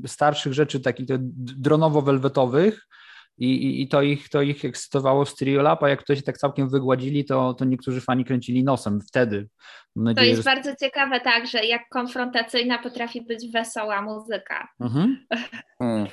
starszych 0.07 0.53
rzeczy, 0.53 0.79
takich 0.79 1.05
dronowo-welwetowych, 1.59 2.89
i, 3.39 3.45
i, 3.45 3.81
i, 3.81 3.87
to, 3.87 4.01
ich, 4.01 4.29
to 4.29 4.41
ich 4.41 4.65
ekscytowało 4.65 5.25
w 5.25 5.29
Stereo 5.29 5.61
Lab, 5.61 5.83
a 5.83 5.89
jak 5.89 6.03
to 6.03 6.15
się 6.15 6.21
tak 6.21 6.37
całkiem 6.37 6.69
wygładzili, 6.69 7.25
to, 7.25 7.53
to 7.53 7.65
niektórzy 7.65 8.01
fani 8.01 8.25
kręcili 8.25 8.63
nosem 8.63 9.01
wtedy. 9.01 9.47
Nadzieję, 9.95 10.25
to 10.25 10.29
jest 10.29 10.43
że... 10.43 10.55
bardzo 10.55 10.75
ciekawe 10.75 11.19
tak, 11.19 11.47
że 11.47 11.65
jak 11.65 11.81
konfrontacyjna 11.89 12.79
potrafi 12.79 13.21
być 13.21 13.51
wesoła 13.51 14.01
muzyka. 14.01 14.67
Mhm. 14.79 15.25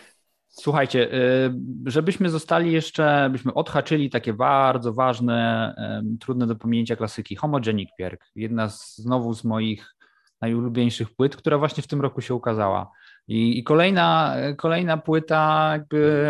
Słuchajcie, 0.58 1.14
y, 1.14 1.54
żebyśmy 1.86 2.30
zostali 2.30 2.72
jeszcze, 2.72 3.28
byśmy 3.32 3.54
odhaczyli 3.54 4.10
takie 4.10 4.32
bardzo 4.32 4.92
ważne, 4.92 5.74
trudne 6.20 6.46
do 6.46 6.56
pominięcia 6.56 6.96
klasyki. 6.96 7.36
Homogenic 7.36 7.90
Pierk, 7.98 8.24
jedna 8.34 8.68
z, 8.68 8.96
znowu 8.96 9.34
z 9.34 9.44
moich 9.44 9.94
najulubieńszych 10.40 11.14
płyt, 11.14 11.36
która 11.36 11.58
właśnie 11.58 11.82
w 11.82 11.86
tym 11.86 12.00
roku 12.00 12.20
się 12.20 12.34
ukazała. 12.34 12.90
I, 13.28 13.58
i 13.58 13.64
kolejna, 13.64 14.36
kolejna 14.56 14.96
płyta 14.96 15.68
jakby 15.72 16.26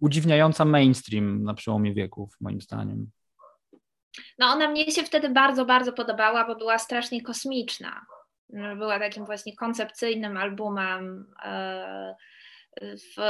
udziwniająca 0.00 0.64
mainstream 0.64 1.44
na 1.44 1.54
przełomie 1.54 1.94
wieków, 1.94 2.36
moim 2.40 2.60
zdaniem. 2.60 3.10
No 4.38 4.46
ona 4.46 4.68
mnie 4.68 4.90
się 4.90 5.02
wtedy 5.02 5.30
bardzo, 5.30 5.64
bardzo 5.64 5.92
podobała, 5.92 6.46
bo 6.46 6.56
była 6.56 6.78
strasznie 6.78 7.22
kosmiczna. 7.22 8.06
Była 8.76 8.98
takim 8.98 9.24
właśnie 9.24 9.56
koncepcyjnym 9.56 10.36
albumem. 10.36 11.26
Yy 11.44 12.14
w 12.80 13.20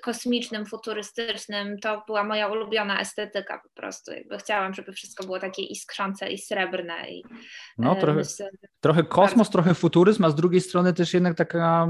kosmicznym, 0.00 0.66
futurystycznym, 0.66 1.78
to 1.78 2.02
była 2.06 2.24
moja 2.24 2.48
ulubiona 2.48 3.00
estetyka 3.00 3.60
po 3.62 3.68
prostu. 3.74 4.12
Jakby 4.12 4.38
chciałam, 4.38 4.74
żeby 4.74 4.92
wszystko 4.92 5.24
było 5.24 5.38
takie 5.38 5.62
iskrzące 5.62 6.30
i 6.30 6.38
srebrne. 6.38 7.10
I, 7.10 7.24
no, 7.78 7.96
e, 7.96 8.00
trochę, 8.00 8.18
myślę, 8.18 8.50
trochę 8.80 9.02
kosmos, 9.04 9.36
bardzo... 9.36 9.52
trochę 9.52 9.74
futuryzm, 9.74 10.24
a 10.24 10.30
z 10.30 10.34
drugiej 10.34 10.60
strony 10.60 10.92
też 10.92 11.14
jednak 11.14 11.36
taka 11.36 11.88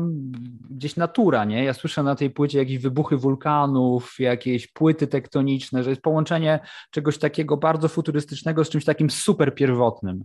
gdzieś 0.70 0.96
natura, 0.96 1.44
nie? 1.44 1.64
Ja 1.64 1.74
słyszę 1.74 2.02
na 2.02 2.14
tej 2.14 2.30
płycie 2.30 2.58
jakieś 2.58 2.78
wybuchy 2.78 3.16
wulkanów, 3.16 4.14
jakieś 4.18 4.66
płyty 4.66 5.06
tektoniczne, 5.06 5.82
że 5.82 5.90
jest 5.90 6.02
połączenie 6.02 6.60
czegoś 6.90 7.18
takiego 7.18 7.56
bardzo 7.56 7.88
futurystycznego 7.88 8.64
z 8.64 8.70
czymś 8.70 8.84
takim 8.84 9.10
super 9.10 9.54
pierwotnym. 9.54 10.24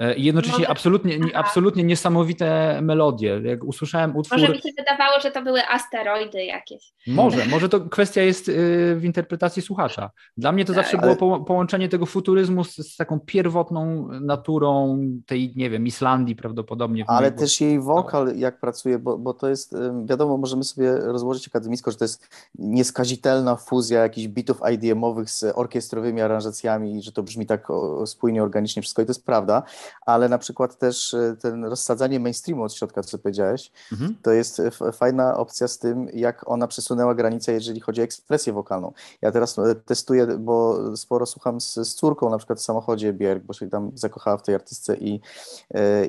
E, 0.00 0.14
I 0.14 0.24
jednocześnie 0.24 0.70
absolutnie, 0.70 1.18
absolutnie 1.34 1.84
niesamowite 1.84 2.78
melodie. 2.82 3.40
Jak 3.44 3.64
usłyszałem 3.64 4.16
utwór... 4.16 4.38
Może 4.38 4.52
mi 4.52 4.58
się 4.58 4.68
wydawało, 4.78 5.20
że 5.20 5.30
to 5.30 5.42
były 5.42 5.60
asteroidy 5.68 6.44
jakieś. 6.44 6.92
Może, 7.06 7.46
może 7.46 7.68
to 7.68 7.80
kwestia 7.80 8.22
jest 8.22 8.48
y, 8.48 8.52
w 8.96 9.04
interpretacji 9.04 9.62
słuchacza. 9.62 10.10
Dla 10.36 10.52
mnie 10.52 10.64
to 10.64 10.72
zawsze 10.72 10.98
tak. 10.98 11.18
było 11.18 11.40
połączenie 11.40 11.88
tego 11.88 12.06
futuryzmu 12.06 12.64
z, 12.64 12.76
z, 12.76 12.96
taką 12.96 13.20
pierwotną 13.20 14.08
naturą 14.20 14.98
tej, 15.26 15.52
nie 15.56 15.70
wiem, 15.70 15.86
Islandii 15.86 16.36
prawdopodobnie. 16.36 17.04
Ale 17.08 17.32
też 17.32 17.60
jej 17.60 17.80
wokal, 17.80 18.36
jak 18.36 18.60
pracuje, 18.60 18.98
bo, 18.98 19.18
bo 19.18 19.34
to 19.34 19.48
jest, 19.48 19.76
wiadomo, 20.04 20.36
możemy 20.36 20.64
sobie 20.64 20.96
rozłożyć 20.96 21.48
akademicko, 21.48 21.90
że 21.90 21.96
to 21.96 22.04
jest 22.04 22.28
nieskazitelna 22.58 23.56
fuzja 23.56 24.02
jakichś 24.02 24.28
bitów 24.28 24.60
IDM-owych 24.72 25.30
z 25.30 25.44
orkiestrowymi 25.54 26.20
aranżacjami 26.20 26.98
i 26.98 27.02
że 27.02 27.12
to 27.12 27.22
brzmi 27.22 27.46
tak 27.46 27.68
spójnie, 28.06 28.42
organicznie 28.42 28.82
wszystko 28.82 29.02
i 29.02 29.04
to 29.06 29.10
jest 29.10 29.26
prawda, 29.26 29.62
ale 30.06 30.28
na 30.28 30.38
przykład 30.38 30.78
też 30.78 31.14
e, 31.14 31.36
ten 31.40 31.64
rozsadzanie 31.64 32.20
mainstreamu 32.20 32.62
od 32.62 32.74
środka, 32.74 33.02
co 33.02 33.18
powiedziałeś, 33.18 33.72
mhm. 33.92 34.16
to 34.22 34.32
jest 34.32 34.60
e, 34.60 34.92
fajna 34.92 35.36
opcja 35.36 35.68
z 35.68 35.78
tym, 35.78 36.08
jak 36.12 36.50
ona 36.50 36.66
przesunęła 36.66 37.14
granicę, 37.14 37.52
jeżeli 37.52 37.80
chodzi 37.80 38.00
o 38.00 38.04
ekspresję 38.04 38.52
wokalną. 38.52 38.92
Ja 39.22 39.32
teraz 39.32 39.58
e, 39.58 39.74
testuję, 39.74 40.26
bo 40.26 40.78
sporo 40.96 41.26
słucham 41.26 41.60
z, 41.60 41.74
z 41.74 41.94
córką, 41.94 42.30
na 42.30 42.38
przykład 42.38 42.58
w 42.58 42.62
samochodzie 42.62 43.12
Bierg, 43.12 43.44
bo 43.44 43.52
się 43.52 43.70
tam 43.70 43.90
zakochała 43.94 44.36
w 44.36 44.42
tej 44.42 44.54
artystce 44.54 44.96
i, 44.96 45.20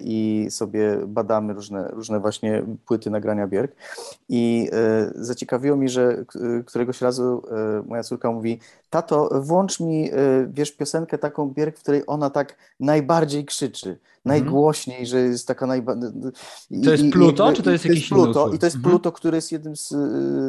i 0.02 0.48
sobie 0.50 0.98
badamy 1.08 1.54
różne, 1.54 1.88
różne 1.88 2.20
właśnie 2.20 2.66
płyty 2.86 3.10
nagrania 3.10 3.48
Bierg. 3.48 3.76
I 4.30 4.70
zaciekawiło 5.16 5.78
mi, 5.78 5.90
że 5.90 6.26
któregoś 6.66 7.02
razu 7.02 7.44
moja 7.86 8.04
córka 8.04 8.32
mówi, 8.32 8.60
tato, 8.92 9.42
włącz 9.42 9.80
mi, 9.80 10.10
wiesz, 10.48 10.72
piosenkę 10.72 11.18
taką 11.18 11.50
Bierg, 11.50 11.78
w 11.78 11.82
której 11.82 12.04
ona 12.08 12.30
tak 12.30 12.58
najbardziej 12.80 13.46
krzyczy 13.46 13.98
mhm. 14.26 14.46
najgłośniej, 14.46 15.06
że 15.06 15.20
jest 15.20 15.48
taka 15.48 15.68
najbardziej... 15.68 16.10
To 16.84 16.92
jest 16.92 17.04
Pluto, 17.12 17.52
i, 17.52 17.56
czy 17.56 17.64
to 17.64 17.72
jest 17.72 17.84
to 17.84 17.90
jakiś 17.90 18.12
jest 18.12 18.14
Pluto, 18.14 18.54
I 18.54 18.60
to 18.60 18.66
jest 18.66 18.76
mhm. 18.76 18.92
Pluto, 18.92 19.12
który 19.12 19.38
jest 19.38 19.52
jednym 19.52 19.76
z 19.76 19.92
y, 19.92 19.96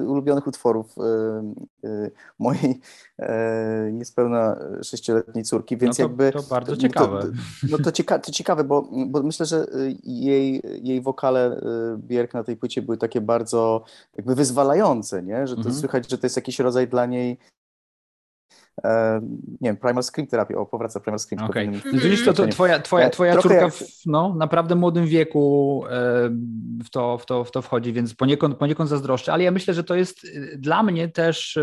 ulubionych 0.09 0.47
utworów 0.47 0.95
y, 0.99 1.89
y, 1.89 2.11
mojej 2.39 2.81
y, 3.21 3.93
niespełna 3.93 4.57
sześcioletniej 4.83 5.45
córki, 5.45 5.77
więc 5.77 5.99
no 5.99 6.05
to, 6.05 6.11
jakby... 6.11 6.33
To 6.33 6.43
bardzo 6.43 6.77
ciekawe. 6.77 7.23
To, 7.23 7.29
no 7.71 7.79
to, 7.79 7.93
cieka 7.93 8.19
to 8.19 8.33
ciekawe, 8.33 8.65
bo, 8.65 8.89
bo 9.07 9.23
myślę, 9.23 9.47
że 9.47 9.67
jej, 10.05 10.63
jej 10.83 11.01
wokale 11.01 11.61
Bierk 11.99 12.35
na 12.35 12.45
tej 12.45 12.57
płycie 12.57 12.83
były 12.83 12.97
takie 12.97 13.21
bardzo 13.21 13.85
jakby 14.17 14.35
wyzwalające, 14.35 15.23
nie? 15.23 15.47
że 15.47 15.55
to 15.55 15.61
mhm. 15.61 15.77
słychać, 15.77 16.11
że 16.11 16.19
to 16.19 16.27
jest 16.27 16.37
jakiś 16.37 16.59
rodzaj 16.59 16.89
dla 16.89 17.07
niej 17.07 17.39
E, 17.39 17.62
nie 19.61 19.69
wiem, 19.69 19.77
Primal 19.77 20.03
Scream 20.03 20.27
Therapy, 20.27 20.59
o, 20.59 20.67
powraca 20.67 21.01
Primal 21.01 21.19
Scream. 21.19 21.45
Okay. 21.45 21.73
Widzisz, 21.93 22.25
to, 22.25 22.33
to 22.33 22.47
twoja, 22.47 22.81
twoja, 22.81 23.11
twoja 23.11 23.37
córka 23.37 23.61
jak... 23.61 23.73
w 23.73 24.07
no, 24.07 24.35
naprawdę 24.35 24.75
młodym 24.75 25.07
wieku 25.07 25.85
e, 25.87 25.91
w 26.85 26.91
to, 26.91 27.19
w, 27.19 27.27
to, 27.27 27.45
w 27.45 27.51
to 27.51 27.63
wchodzi, 27.63 27.93
więc 27.93 28.15
poniekąd, 28.15 28.57
poniekąd 28.57 28.91
zazdroszczę, 28.91 29.33
ale 29.33 29.45
ja 29.45 29.51
myślę, 29.51 29.75
że 29.75 29.85
to 29.85 29.95
jest 29.95 30.25
e, 30.25 30.59
dla 30.59 30.83
mnie 30.83 31.09
też 31.09 31.59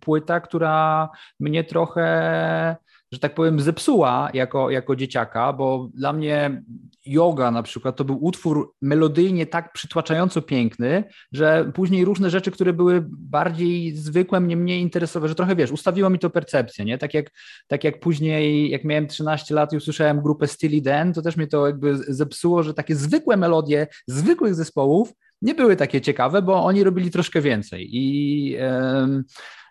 płyta, 0.00 0.40
która 0.40 1.08
mnie 1.40 1.64
trochę 1.64 2.76
że 3.12 3.18
tak 3.18 3.34
powiem, 3.34 3.60
zepsuła 3.60 4.30
jako, 4.34 4.70
jako 4.70 4.96
dzieciaka, 4.96 5.52
bo 5.52 5.88
dla 5.94 6.12
mnie 6.12 6.62
yoga 7.06 7.50
na 7.50 7.62
przykład 7.62 7.96
to 7.96 8.04
był 8.04 8.24
utwór 8.24 8.74
melodyjnie 8.82 9.46
tak 9.46 9.72
przytłaczająco 9.72 10.42
piękny, 10.42 11.04
że 11.32 11.72
później 11.74 12.04
różne 12.04 12.30
rzeczy, 12.30 12.50
które 12.50 12.72
były 12.72 13.04
bardziej 13.08 13.96
zwykłe, 13.96 14.40
mnie 14.40 14.56
mniej 14.56 14.80
interesowały, 14.80 15.28
że 15.28 15.34
trochę 15.34 15.56
wiesz, 15.56 15.70
ustawiło 15.72 16.10
mi 16.10 16.18
to 16.18 16.30
percepcję, 16.30 16.84
nie? 16.84 16.98
Tak 16.98 17.14
jak, 17.14 17.30
tak 17.66 17.84
jak 17.84 18.00
później, 18.00 18.70
jak 18.70 18.84
miałem 18.84 19.06
13 19.06 19.54
lat 19.54 19.72
i 19.72 19.76
usłyszałem 19.76 20.22
grupę 20.22 20.46
Steely 20.46 20.82
Dan, 20.82 21.12
to 21.12 21.22
też 21.22 21.36
mnie 21.36 21.46
to 21.46 21.66
jakby 21.66 21.96
zepsuło, 21.96 22.62
że 22.62 22.74
takie 22.74 22.96
zwykłe 22.96 23.36
melodie 23.36 23.86
zwykłych 24.06 24.54
zespołów 24.54 25.12
nie 25.42 25.54
były 25.54 25.76
takie 25.76 26.00
ciekawe, 26.00 26.42
bo 26.42 26.64
oni 26.64 26.84
robili 26.84 27.10
troszkę 27.10 27.40
więcej 27.40 27.88
i 27.92 28.56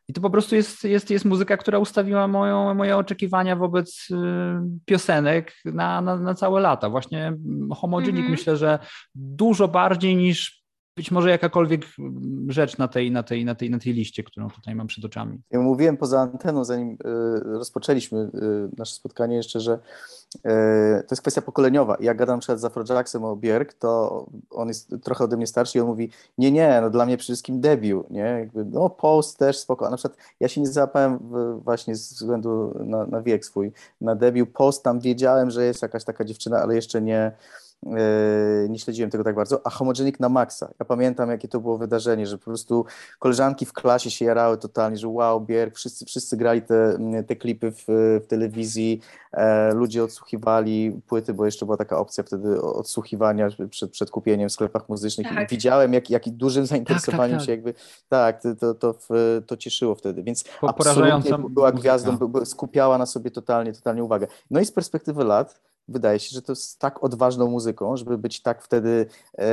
i 0.08 0.14
to 0.14 0.22
po 0.22 0.30
prostu 0.30 0.56
jest, 0.56 0.84
jest, 0.84 1.10
jest 1.10 1.26
muzyka, 1.26 1.58
która 1.58 1.80
ustawiła 1.80 2.28
moją, 2.28 2.74
moje 2.74 2.97
oczekiwania 2.97 3.56
wobec 3.56 4.08
y, 4.12 4.16
piosenek 4.86 5.54
na, 5.66 6.02
na, 6.02 6.18
na 6.18 6.34
całe 6.34 6.62
lata. 6.62 6.89
Właśnie 6.89 7.34
Homogenik 7.76 8.16
mm 8.16 8.28
-hmm. 8.28 8.32
myślę, 8.32 8.58
że 8.58 8.80
dużo 9.16 9.68
bardziej 9.68 10.16
niż 10.16 10.61
być 10.95 11.11
może 11.11 11.29
jakakolwiek 11.29 11.85
rzecz 12.47 12.77
na 12.77 12.87
tej, 12.87 13.11
na 13.11 13.23
tej, 13.23 13.45
na 13.45 13.55
tej, 13.55 13.69
na 13.69 13.79
tej 13.79 13.93
liście, 13.93 14.23
którą 14.23 14.49
tutaj 14.49 14.75
mam 14.75 14.87
przed 14.87 15.05
oczami. 15.05 15.41
Ja 15.51 15.59
mówiłem 15.59 15.97
poza 15.97 16.21
anteną, 16.21 16.65
zanim 16.65 16.91
y, 16.91 16.97
rozpoczęliśmy 17.43 18.19
y, 18.19 18.29
nasze 18.77 18.95
spotkanie 18.95 19.35
jeszcze, 19.35 19.59
że 19.59 19.73
y, 19.73 20.39
to 21.07 21.07
jest 21.11 21.21
kwestia 21.21 21.41
pokoleniowa. 21.41 21.97
Jak 21.99 22.17
gadam 22.17 22.39
przed 22.39 22.59
z 22.59 22.65
Afrojacksem 22.65 23.23
o 23.23 23.35
Bierg, 23.35 23.73
to 23.73 24.25
on 24.49 24.67
jest 24.67 24.95
trochę 25.03 25.23
ode 25.23 25.37
mnie 25.37 25.47
starszy 25.47 25.77
i 25.77 25.81
on 25.81 25.87
mówi, 25.87 26.09
nie, 26.37 26.51
nie, 26.51 26.79
no 26.81 26.89
dla 26.89 27.05
mnie 27.05 27.17
przede 27.17 27.33
wszystkim 27.33 27.61
debiut, 27.61 28.09
nie? 28.09 28.21
Jakby, 28.21 28.65
no 28.65 28.89
Post 28.89 29.37
też 29.37 29.57
spoko. 29.57 29.87
A 29.87 29.89
na 29.89 29.97
przykład 29.97 30.19
ja 30.39 30.47
się 30.47 30.61
nie 30.61 30.67
załapałem 30.67 31.19
właśnie 31.63 31.95
ze 31.95 32.15
względu 32.15 32.73
na, 32.85 33.05
na 33.05 33.21
wiek 33.21 33.45
swój. 33.45 33.71
Na 34.01 34.15
debiut 34.15 34.49
Post 34.49 34.83
tam 34.83 34.99
wiedziałem, 34.99 35.49
że 35.49 35.65
jest 35.65 35.81
jakaś 35.81 36.03
taka 36.03 36.25
dziewczyna, 36.25 36.57
ale 36.57 36.75
jeszcze 36.75 37.01
nie 37.01 37.31
nie 38.69 38.79
śledziłem 38.79 39.11
tego 39.11 39.23
tak 39.23 39.36
bardzo, 39.36 39.61
a 39.63 39.69
Homogenik 39.69 40.19
na 40.19 40.29
maksa. 40.29 40.73
Ja 40.79 40.86
pamiętam, 40.86 41.29
jakie 41.29 41.47
to 41.47 41.59
było 41.59 41.77
wydarzenie, 41.77 42.27
że 42.27 42.38
po 42.38 42.45
prostu 42.45 42.86
koleżanki 43.19 43.65
w 43.65 43.73
klasie 43.73 44.11
się 44.11 44.25
jarały 44.25 44.57
totalnie, 44.57 44.97
że 44.97 45.07
wow, 45.07 45.41
Bierg, 45.41 45.75
wszyscy, 45.75 46.05
wszyscy 46.05 46.38
grali 46.38 46.61
te, 46.61 46.97
te 47.27 47.36
klipy 47.36 47.71
w, 47.71 47.84
w 48.23 48.27
telewizji, 48.27 49.01
e, 49.32 49.73
ludzie 49.73 50.03
odsłuchiwali 50.03 51.01
płyty, 51.07 51.34
bo 51.34 51.45
jeszcze 51.45 51.65
była 51.65 51.77
taka 51.77 51.97
opcja 51.97 52.23
wtedy 52.23 52.61
odsłuchiwania 52.61 53.47
przed, 53.69 53.91
przed 53.91 54.11
kupieniem 54.11 54.49
w 54.49 54.51
sklepach 54.51 54.89
muzycznych 54.89 55.27
tak. 55.27 55.43
i 55.43 55.55
widziałem, 55.55 55.93
jak, 55.93 56.09
jak 56.09 56.29
dużym 56.29 56.65
zainteresowaniem 56.65 57.38
tak, 57.38 57.39
tak, 57.39 57.45
się 57.45 57.51
jakby, 57.51 57.73
tak, 58.09 58.41
to, 58.41 58.55
to, 58.55 58.73
to, 58.73 58.95
to 59.47 59.57
cieszyło 59.57 59.95
wtedy, 59.95 60.23
więc 60.23 60.43
po, 60.61 60.69
absolutnie 60.69 61.38
była 61.49 61.71
gwiazdą, 61.71 62.17
skupiała 62.45 62.97
na 62.97 63.05
sobie 63.05 63.32
totalnie, 63.32 63.73
totalnie 63.73 64.03
uwagę. 64.03 64.27
No 64.51 64.59
i 64.59 64.65
z 64.65 64.71
perspektywy 64.71 65.23
lat, 65.23 65.61
wydaje 65.88 66.19
się, 66.19 66.29
że 66.32 66.41
to 66.41 66.51
jest 66.51 66.79
tak 66.79 67.03
odważną 67.03 67.47
muzyką, 67.47 67.97
żeby 67.97 68.17
być 68.17 68.41
tak 68.41 68.63
wtedy 68.63 69.05
e, 69.34 69.45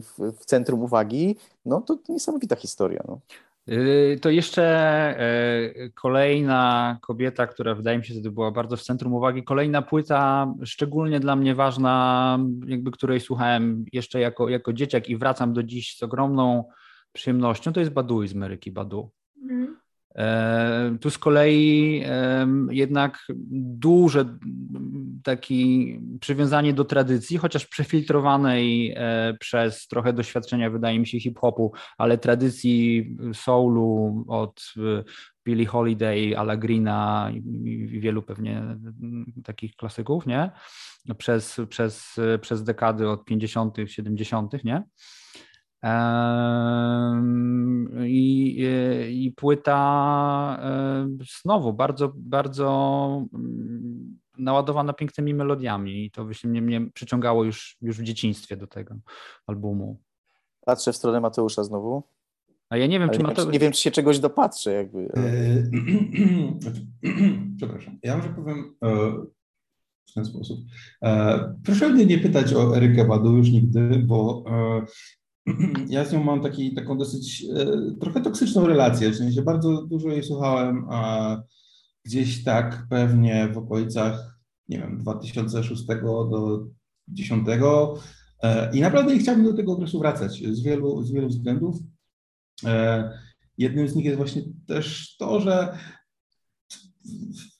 w, 0.00 0.44
centrum 0.46 0.82
uwagi, 0.82 1.36
no 1.64 1.80
to 1.80 1.98
niesamowita 2.08 2.56
historia. 2.56 3.02
No. 3.08 3.20
Y, 3.68 4.18
to 4.22 4.30
jeszcze 4.30 4.64
e, 4.64 5.90
kolejna 5.90 6.98
kobieta, 7.02 7.46
która 7.46 7.74
wydaje 7.74 7.98
mi 7.98 8.04
się, 8.04 8.14
że 8.14 8.30
była 8.30 8.50
bardzo 8.50 8.76
w 8.76 8.82
centrum 8.82 9.14
uwagi. 9.14 9.44
Kolejna 9.44 9.82
płyta, 9.82 10.54
szczególnie 10.64 11.20
dla 11.20 11.36
mnie 11.36 11.54
ważna, 11.54 12.38
jakby 12.66 12.90
której 12.90 13.20
słuchałem 13.20 13.84
jeszcze 13.92 14.20
jako, 14.20 14.48
jako 14.48 14.72
dzieciak 14.72 15.08
i 15.08 15.16
wracam 15.16 15.52
do 15.52 15.62
dziś 15.62 15.96
z 15.96 16.02
ogromną 16.02 16.64
przyjemnością, 17.12 17.72
to 17.72 17.80
jest 17.80 17.92
Badu 17.92 18.26
z 18.26 18.34
Meryki 18.34 18.70
Badu. 18.70 19.10
Mm. 19.42 19.76
E, 20.18 20.96
tu 21.00 21.10
z 21.10 21.18
kolei 21.18 22.02
jednak 22.70 23.26
duże 23.50 24.38
taki 25.22 26.00
przywiązanie 26.20 26.74
do 26.74 26.84
tradycji, 26.84 27.38
chociaż 27.38 27.66
przefiltrowanej 27.66 28.94
e, 28.96 29.34
przez 29.40 29.86
trochę 29.86 30.12
doświadczenia, 30.12 30.70
wydaje 30.70 30.98
mi 30.98 31.06
się, 31.06 31.20
hip-hopu, 31.20 31.72
ale 31.98 32.18
tradycji 32.18 33.16
soulu 33.32 34.24
od 34.28 34.72
e, 34.76 35.04
Billie 35.44 35.66
Holiday, 35.66 36.38
Ala 36.38 36.56
Greena 36.56 37.30
i 37.64 37.86
wielu 38.00 38.22
pewnie 38.22 38.62
takich 39.44 39.76
klasyków, 39.76 40.26
nie? 40.26 40.50
Przez, 41.18 41.60
przez, 41.68 42.16
przez 42.40 42.62
dekady 42.64 43.08
od 43.08 43.24
50., 43.24 43.76
70., 43.86 44.64
nie? 44.64 44.82
I, 48.06 48.58
i 49.10 49.32
płyta 49.36 50.60
znowu 51.42 51.72
bardzo, 51.72 52.12
bardzo 52.16 53.26
mm, 53.34 54.18
naładowana 54.38 54.92
pięknymi 54.92 55.34
melodiami 55.34 56.04
i 56.04 56.10
to 56.10 56.24
właśnie 56.24 56.50
mnie, 56.50 56.62
mnie 56.62 56.90
przyciągało 56.94 57.44
już, 57.44 57.76
już 57.80 57.98
w 57.98 58.02
dzieciństwie 58.02 58.56
do 58.56 58.66
tego 58.66 58.94
albumu. 59.46 60.00
Patrzę 60.60 60.92
w 60.92 60.96
stronę 60.96 61.20
Mateusza 61.20 61.64
znowu. 61.64 62.02
A 62.70 62.76
ja 62.76 62.86
nie 62.86 62.98
wiem, 62.98 63.10
czy 63.10 63.22
Mateusz... 63.22 63.52
Nie 63.52 63.58
wiem, 63.58 63.72
czy 63.72 63.80
się 63.80 63.90
czegoś 63.90 64.18
dopatrzę 64.18 64.72
jakby. 64.72 65.08
E, 65.16 65.70
przepraszam. 67.56 67.98
Ja 68.02 68.16
może 68.16 68.28
powiem 68.28 68.74
e, 68.82 69.12
w 70.06 70.12
ten 70.14 70.24
sposób. 70.24 70.60
E, 71.02 71.54
proszę 71.64 71.88
mnie 71.88 72.06
nie 72.06 72.18
pytać 72.18 72.54
o 72.54 72.76
Erykę 72.76 73.04
Badu 73.04 73.36
już 73.36 73.50
nigdy, 73.50 74.02
bo 74.06 74.44
ja 75.88 76.04
z 76.04 76.12
nią 76.12 76.24
mam 76.24 76.42
taki, 76.42 76.74
taką 76.74 76.98
dosyć 76.98 77.44
e, 77.56 77.66
trochę 78.00 78.20
toksyczną 78.20 78.66
relację, 78.66 79.10
w 79.10 79.16
sensie 79.16 79.42
bardzo 79.42 79.82
dużo 79.82 80.08
jej 80.08 80.22
słuchałem, 80.22 80.86
a 80.90 81.42
gdzieś 82.04 82.44
tak 82.44 82.86
pewnie 82.90 83.48
w 83.48 83.58
okolicach, 83.58 84.38
nie 84.68 84.78
wiem, 84.78 84.98
2006 84.98 85.86
do 85.86 86.66
2010 87.08 87.48
e, 88.42 88.76
i 88.76 88.80
naprawdę 88.80 89.14
nie 89.14 89.20
chciałbym 89.20 89.44
do 89.44 89.54
tego 89.54 89.72
okresu 89.72 89.98
wracać 89.98 90.42
z 90.50 90.62
wielu, 90.62 91.02
z 91.02 91.12
wielu 91.12 91.28
względów. 91.28 91.76
E, 92.64 93.10
jednym 93.58 93.88
z 93.88 93.96
nich 93.96 94.04
jest 94.04 94.16
właśnie 94.16 94.42
też 94.66 95.16
to, 95.16 95.40
że 95.40 95.78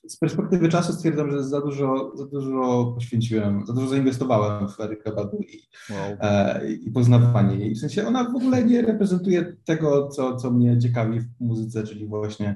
z 0.07 0.17
perspektywy 0.17 0.69
czasu 0.69 0.93
stwierdzam, 0.93 1.31
że 1.31 1.43
za 1.43 1.61
dużo, 1.61 2.11
za 2.15 2.25
dużo 2.25 2.91
poświęciłem, 2.95 3.65
za 3.65 3.73
dużo 3.73 3.87
zainwestowałem 3.87 4.69
w 4.69 4.79
Erykę 4.79 5.15
Badu 5.15 5.37
i, 5.37 5.61
wow. 5.93 6.17
e, 6.19 6.71
i 6.71 6.91
poznawanie 6.91 7.55
jej. 7.55 7.75
W 7.75 7.79
sensie 7.79 8.07
ona 8.07 8.23
w 8.23 8.35
ogóle 8.35 8.63
nie 8.63 8.81
reprezentuje 8.81 9.55
tego, 9.65 10.07
co, 10.07 10.35
co 10.35 10.51
mnie 10.51 10.79
ciekawi 10.79 11.19
w 11.19 11.25
muzyce, 11.39 11.83
czyli 11.83 12.07
właśnie 12.07 12.55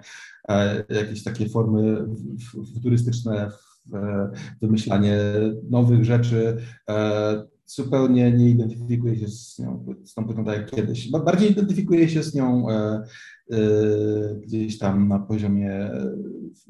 e, 0.49 0.83
jakieś 0.89 1.23
takie 1.23 1.49
formy 1.49 2.05
futurystyczne, 2.73 3.51
e, 3.93 4.29
wymyślanie 4.61 5.19
nowych 5.69 6.05
rzeczy. 6.05 6.57
E, 6.89 7.53
zupełnie 7.65 8.31
nie 8.31 8.49
identyfikuje 8.49 9.15
się 9.15 9.27
z 9.27 9.59
nią, 9.59 9.85
z 10.03 10.13
tą 10.13 10.25
płytą 10.25 10.45
tak 10.45 10.57
jak 10.57 10.71
kiedyś. 10.71 11.11
Bardziej 11.11 11.51
identyfikuje 11.51 12.09
się 12.09 12.23
z 12.23 12.35
nią 12.35 12.69
e, 12.69 13.03
e, 13.51 13.57
gdzieś 14.35 14.77
tam 14.77 15.07
na 15.07 15.19
poziomie 15.19 15.91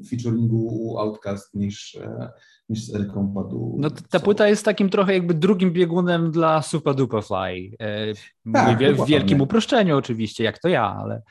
featuringu 0.09 0.67
u 0.71 0.97
Outcast 0.97 1.53
niż, 1.53 1.95
e, 1.95 2.29
niż 2.69 2.85
z 2.85 2.95
Eryką 2.95 3.27
Badu. 3.27 3.75
No 3.79 3.89
ta 4.09 4.19
płyta 4.19 4.47
jest 4.47 4.65
takim 4.65 4.89
trochę 4.89 5.13
jakby 5.13 5.33
drugim 5.33 5.73
biegunem 5.73 6.31
dla 6.31 6.61
Super 6.61 6.95
Duper 6.95 7.23
Fly. 7.23 7.77
Tak, 8.53 8.79
w 8.79 9.05
wielkim 9.05 9.41
uproszczeniu 9.41 9.97
oczywiście, 9.97 10.43
jak 10.43 10.59
to 10.59 10.67
ja, 10.67 10.95
ale 10.95 11.21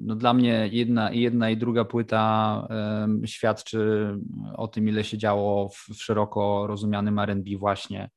no 0.00 0.14
dla 0.14 0.34
mnie 0.34 0.68
jedna, 0.72 1.10
jedna 1.10 1.50
i 1.50 1.56
druga 1.56 1.84
płyta 1.84 2.68
świadczy 3.24 4.10
o 4.54 4.68
tym, 4.68 4.88
ile 4.88 5.04
się 5.04 5.18
działo 5.18 5.68
w, 5.68 5.94
w 5.94 6.02
szeroko 6.02 6.66
rozumianym 6.66 7.18
R&B 7.18 7.50
właśnie 7.58 8.10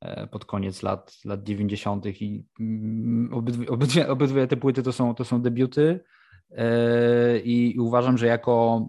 e, 0.00 0.26
pod 0.26 0.44
koniec 0.44 0.82
lat, 0.82 1.16
lat 1.24 1.42
90. 1.42 2.06
i 2.06 2.44
mm, 2.60 3.34
obydwie, 3.34 3.68
obydwie, 3.68 4.08
obydwie 4.08 4.46
te 4.46 4.56
płyty 4.56 4.82
to 4.82 4.92
są, 4.92 5.14
to 5.14 5.24
są 5.24 5.42
debiuty 5.42 6.00
e, 6.50 7.38
i 7.38 7.78
uważam, 7.78 8.18
że 8.18 8.26
jako 8.26 8.88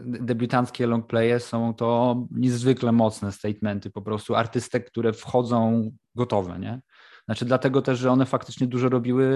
debiutanckie 0.00 0.86
longplaye 0.86 1.40
są 1.40 1.74
to 1.74 2.16
niezwykle 2.30 2.92
mocne 2.92 3.32
statementy, 3.32 3.90
po 3.90 4.02
prostu 4.02 4.34
artystek, 4.34 4.86
które 4.86 5.12
wchodzą 5.12 5.90
gotowe, 6.14 6.58
nie? 6.58 6.80
Znaczy 7.24 7.44
dlatego 7.44 7.82
też, 7.82 7.98
że 7.98 8.10
one 8.10 8.26
faktycznie 8.26 8.66
dużo 8.66 8.88
robiły 8.88 9.26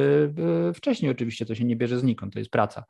e, 0.68 0.72
wcześniej 0.72 1.11
oczywiście, 1.11 1.47
to 1.47 1.55
się 1.55 1.64
nie 1.64 1.76
bierze 1.76 1.99
znikąd, 1.99 2.32
to 2.32 2.39
jest 2.39 2.51
praca. 2.51 2.84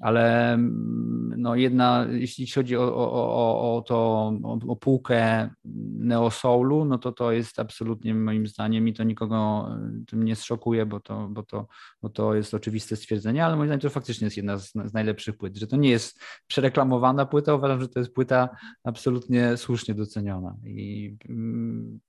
Ale 0.00 0.52
mm, 0.52 1.34
no 1.36 1.56
jedna, 1.56 2.06
jeśli 2.10 2.46
chodzi 2.46 2.76
o, 2.76 2.96
o, 2.96 3.12
o, 3.12 3.76
o 3.76 3.82
to, 3.82 4.32
o, 4.68 4.76
półkę 4.76 5.50
neosoulu, 5.98 6.84
no 6.84 6.98
to 6.98 7.12
to 7.12 7.32
jest 7.32 7.58
absolutnie 7.58 8.14
moim 8.14 8.46
zdaniem 8.46 8.88
i 8.88 8.92
to 8.92 9.04
nikogo 9.04 9.68
e, 9.70 10.04
tym 10.06 10.24
nie 10.24 10.36
zszokuje, 10.36 10.86
bo 10.86 11.00
to, 11.00 11.28
bo 11.28 11.42
to, 11.42 11.66
bo 12.02 12.08
to 12.08 12.34
jest 12.34 12.54
oczywiste 12.54 12.96
stwierdzenie, 12.96 13.44
ale 13.44 13.56
moim 13.56 13.68
zdaniem 13.68 13.80
to 13.80 13.90
faktycznie 13.90 14.24
jest 14.24 14.36
jedna 14.36 14.58
z, 14.58 14.72
z 14.72 14.92
najlepszych 14.92 15.36
płyt, 15.36 15.56
że 15.56 15.66
to 15.66 15.76
nie 15.76 15.90
jest 15.90 16.20
przereklamowana 16.46 17.26
płyta, 17.26 17.54
uważam, 17.54 17.80
że 17.80 17.88
to 17.88 17.98
jest 17.98 18.12
płyta 18.12 18.48
absolutnie 18.84 19.56
słusznie 19.56 19.94
doceniona 19.94 20.56
i 20.64 21.16
mm, 21.28 22.00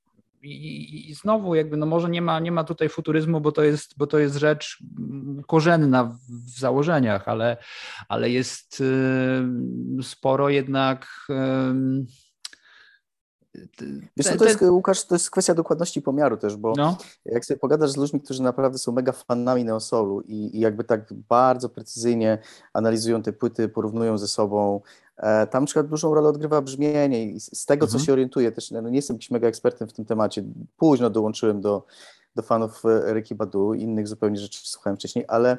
i, 0.43 1.09
i, 1.09 1.15
znowu 1.15 1.55
jakby, 1.55 1.77
no 1.77 1.85
może 1.85 2.09
nie 2.09 2.21
ma, 2.21 2.39
nie 2.39 2.51
ma 2.51 2.63
tutaj 2.63 2.89
futuryzmu, 2.89 3.41
bo 3.41 3.51
to 3.51 3.63
jest, 3.63 3.97
bo 3.97 4.07
to 4.07 4.19
jest 4.19 4.35
rzecz 4.35 4.83
korzenna 5.47 6.03
w 6.03 6.59
założeniach, 6.59 7.27
ale, 7.27 7.57
ale 8.09 8.29
jest 8.29 8.81
y, 9.99 10.03
sporo 10.03 10.49
jednak 10.49 11.07
y, 11.29 12.05
Wiesz 14.17 14.27
co, 14.27 14.37
to 14.37 14.45
jest, 14.45 14.61
Łukasz, 14.61 15.05
to 15.05 15.15
jest 15.15 15.31
kwestia 15.31 15.53
dokładności 15.53 16.01
pomiaru 16.01 16.37
też, 16.37 16.55
bo 16.55 16.73
no. 16.77 16.97
jak 17.25 17.45
sobie 17.45 17.59
pogadasz 17.59 17.91
z 17.91 17.97
ludźmi, 17.97 18.21
którzy 18.21 18.43
naprawdę 18.43 18.77
są 18.77 18.91
mega 18.91 19.11
fanami 19.11 19.65
neosolu 19.65 20.21
i, 20.21 20.57
i 20.57 20.59
jakby 20.59 20.83
tak 20.83 21.13
bardzo 21.13 21.69
precyzyjnie 21.69 22.37
analizują 22.73 23.21
te 23.21 23.33
płyty, 23.33 23.69
porównują 23.69 24.17
ze 24.17 24.27
sobą, 24.27 24.81
tam 25.51 25.63
na 25.63 25.65
przykład 25.65 25.87
dużą 25.87 26.13
rolę 26.13 26.29
odgrywa 26.29 26.61
brzmienie 26.61 27.25
i 27.25 27.39
z 27.39 27.65
tego, 27.65 27.85
mhm. 27.85 27.99
co 27.99 28.05
się 28.05 28.13
orientuję, 28.13 28.51
też 28.51 28.71
no 28.71 28.89
nie 28.89 28.95
jestem 28.95 29.15
jakimś 29.15 29.31
mega 29.31 29.47
ekspertem 29.47 29.87
w 29.87 29.93
tym 29.93 30.05
temacie, 30.05 30.43
późno 30.77 31.09
dołączyłem 31.09 31.61
do, 31.61 31.85
do 32.35 32.41
fanów 32.41 32.83
Ricky 33.13 33.35
Badu, 33.35 33.73
innych 33.73 34.07
zupełnie 34.07 34.39
rzeczy 34.39 34.59
słuchałem 34.63 34.97
wcześniej, 34.97 35.25
ale 35.27 35.57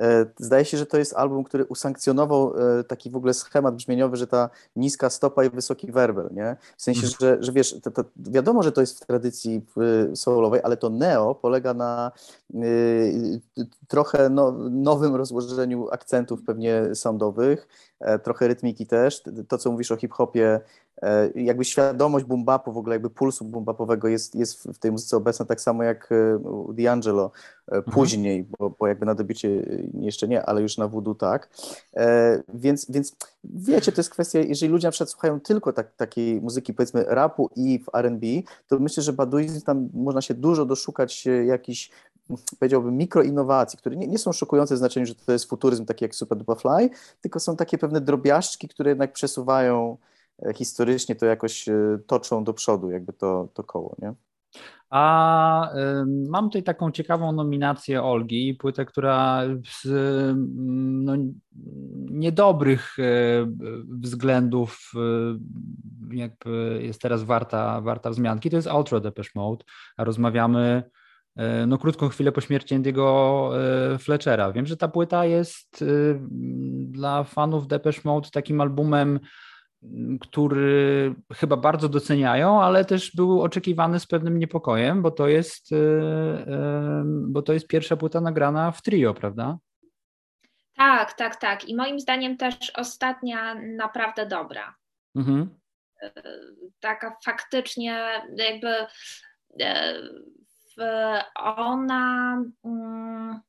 E, 0.00 0.26
zdaje 0.38 0.64
się, 0.64 0.76
że 0.76 0.86
to 0.86 0.98
jest 0.98 1.14
album, 1.16 1.44
który 1.44 1.64
usankcjonował 1.64 2.54
e, 2.78 2.84
taki 2.84 3.10
w 3.10 3.16
ogóle 3.16 3.34
schemat 3.34 3.76
brzmieniowy, 3.76 4.16
że 4.16 4.26
ta 4.26 4.50
niska 4.76 5.10
stopa 5.10 5.44
i 5.44 5.50
wysoki 5.50 5.92
werbel, 5.92 6.28
nie? 6.32 6.56
W 6.76 6.82
sensie, 6.82 7.06
mhm. 7.06 7.16
że, 7.20 7.42
że 7.42 7.52
wiesz, 7.52 7.76
to, 7.82 7.90
to 7.90 8.04
wiadomo, 8.16 8.62
że 8.62 8.72
to 8.72 8.80
jest 8.80 9.04
w 9.04 9.06
tradycji 9.06 9.66
soulowej, 10.14 10.60
ale 10.64 10.76
to 10.76 10.90
neo 10.90 11.34
polega 11.34 11.74
na 11.74 12.12
y, 12.54 13.40
trochę 13.88 14.30
no, 14.30 14.52
nowym 14.70 15.16
rozłożeniu 15.16 15.88
akcentów 15.90 16.42
pewnie 16.42 16.94
soundowych, 16.94 17.68
e, 18.00 18.18
trochę 18.18 18.48
rytmiki 18.48 18.86
też. 18.86 19.22
To, 19.48 19.58
co 19.58 19.70
mówisz 19.70 19.92
o 19.92 19.96
hip-hopie, 19.96 20.60
jakby 21.34 21.64
świadomość 21.64 22.24
bumbapu, 22.24 22.72
w 22.72 22.78
ogóle 22.78 22.94
jakby 22.94 23.10
pulsu 23.10 23.44
bumbapowego 23.44 24.08
jest, 24.08 24.34
jest 24.34 24.64
w 24.64 24.78
tej 24.78 24.92
muzyce 24.92 25.16
obecna 25.16 25.46
tak 25.46 25.60
samo 25.60 25.82
jak 25.82 26.08
u 26.42 26.72
D'Angelo 26.72 27.30
mhm. 27.66 27.94
później, 27.94 28.46
bo, 28.58 28.70
bo 28.70 28.86
jakby 28.86 29.06
na 29.06 29.14
debiucie 29.14 29.48
jeszcze 30.00 30.28
nie, 30.28 30.46
ale 30.46 30.62
już 30.62 30.78
na 30.78 30.88
voodoo 30.88 31.14
tak. 31.14 31.48
E, 31.96 32.42
więc, 32.54 32.90
więc 32.90 33.16
wiecie, 33.44 33.92
to 33.92 34.00
jest 34.00 34.10
kwestia, 34.10 34.38
jeżeli 34.38 34.72
ludzie 34.72 34.88
na 34.88 34.92
przykład 34.92 35.10
słuchają 35.10 35.40
tylko 35.40 35.72
tak, 35.72 35.96
takiej 35.96 36.40
muzyki, 36.40 36.74
powiedzmy 36.74 37.04
rapu 37.08 37.50
i 37.56 37.78
w 37.78 37.94
R&B, 37.94 38.26
to 38.68 38.78
myślę, 38.78 39.02
że 39.02 39.12
baduizm 39.12 39.60
tam 39.60 39.88
można 39.94 40.22
się 40.22 40.34
dużo 40.34 40.64
doszukać 40.64 41.24
jakichś 41.46 41.90
powiedziałbym, 42.58 42.96
mikroinnowacji, 42.96 43.78
które 43.78 43.96
nie, 43.96 44.06
nie, 44.06 44.18
są 44.18 44.32
szokujące 44.32 44.74
w 44.74 44.78
znaczeniu, 44.78 45.06
że 45.06 45.14
to 45.14 45.32
jest 45.32 45.44
futuryzm 45.44 45.84
taki 45.84 46.04
jak 46.04 46.14
Super 46.14 46.38
Duper 46.38 46.56
Fly, 46.56 46.90
tylko 47.20 47.40
są 47.40 47.56
takie 47.56 47.78
pewne 47.78 48.00
drobiażdżki, 48.00 48.68
które 48.68 48.90
jednak 48.90 49.12
przesuwają 49.12 49.96
e, 49.96 50.11
historycznie, 50.54 51.16
to 51.16 51.26
jakoś 51.26 51.68
e, 51.68 51.98
toczą 52.06 52.44
do 52.44 52.54
przodu, 52.54 52.90
jakby 52.90 53.12
to, 53.12 53.48
to 53.54 53.64
koło, 53.64 53.96
nie? 53.98 54.14
A 54.92 55.74
y, 55.74 56.04
mam 56.28 56.44
tutaj 56.44 56.62
taką 56.62 56.90
ciekawą 56.90 57.32
nominację 57.32 58.02
Olgi, 58.02 58.54
płytę, 58.54 58.84
która 58.84 59.42
z 59.66 59.84
y, 59.84 60.34
no, 61.04 61.12
niedobrych 62.10 62.98
y, 62.98 63.02
względów 64.00 64.92
y, 64.94 66.16
jakby 66.16 66.80
jest 66.82 67.02
teraz 67.02 67.22
warta, 67.22 67.80
warta 67.80 68.10
wzmianki. 68.10 68.50
To 68.50 68.56
jest 68.56 68.68
Ultra 68.72 69.00
Depeche 69.00 69.30
Mode, 69.34 69.64
a 69.96 70.04
rozmawiamy 70.04 70.82
no, 71.66 71.78
krótką 71.78 72.08
chwilę 72.08 72.32
po 72.32 72.40
śmierci 72.40 72.74
Andy'ego 72.74 73.50
Fletchera. 73.98 74.52
Wiem, 74.52 74.66
że 74.66 74.76
ta 74.76 74.88
płyta 74.88 75.24
jest 75.24 75.84
dla 76.86 77.24
fanów 77.24 77.66
Depeche 77.66 78.00
Mode 78.04 78.28
takim 78.32 78.60
albumem 78.60 79.20
który 80.20 81.14
chyba 81.34 81.56
bardzo 81.56 81.88
doceniają, 81.88 82.62
ale 82.62 82.84
też 82.84 83.16
był 83.16 83.42
oczekiwany 83.42 84.00
z 84.00 84.06
pewnym 84.06 84.38
niepokojem, 84.38 85.02
bo 85.02 85.10
to 85.10 85.28
jest, 85.28 85.72
e, 85.72 85.76
e, 85.76 87.02
bo 87.06 87.42
to 87.42 87.52
jest 87.52 87.66
pierwsza 87.66 87.96
płyta 87.96 88.20
nagrana 88.20 88.70
w 88.70 88.82
trio, 88.82 89.14
prawda? 89.14 89.58
Tak, 90.76 91.12
tak, 91.12 91.36
tak. 91.36 91.68
I 91.68 91.76
moim 91.76 92.00
zdaniem 92.00 92.36
też 92.36 92.54
ostatnia 92.74 93.54
naprawdę 93.54 94.26
dobra. 94.26 94.74
Mhm. 95.16 95.58
E, 96.02 96.12
taka 96.80 97.16
faktycznie 97.24 98.22
jakby 98.36 98.68
ona 101.34 102.36
mm, 102.64 103.40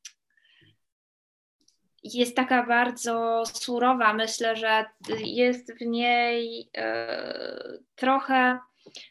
jest 2.04 2.36
taka 2.36 2.66
bardzo 2.66 3.42
surowa. 3.46 4.12
Myślę, 4.12 4.56
że 4.56 4.84
jest 5.24 5.78
w 5.78 5.80
niej 5.80 6.70
e, 6.76 7.78
trochę 7.94 8.58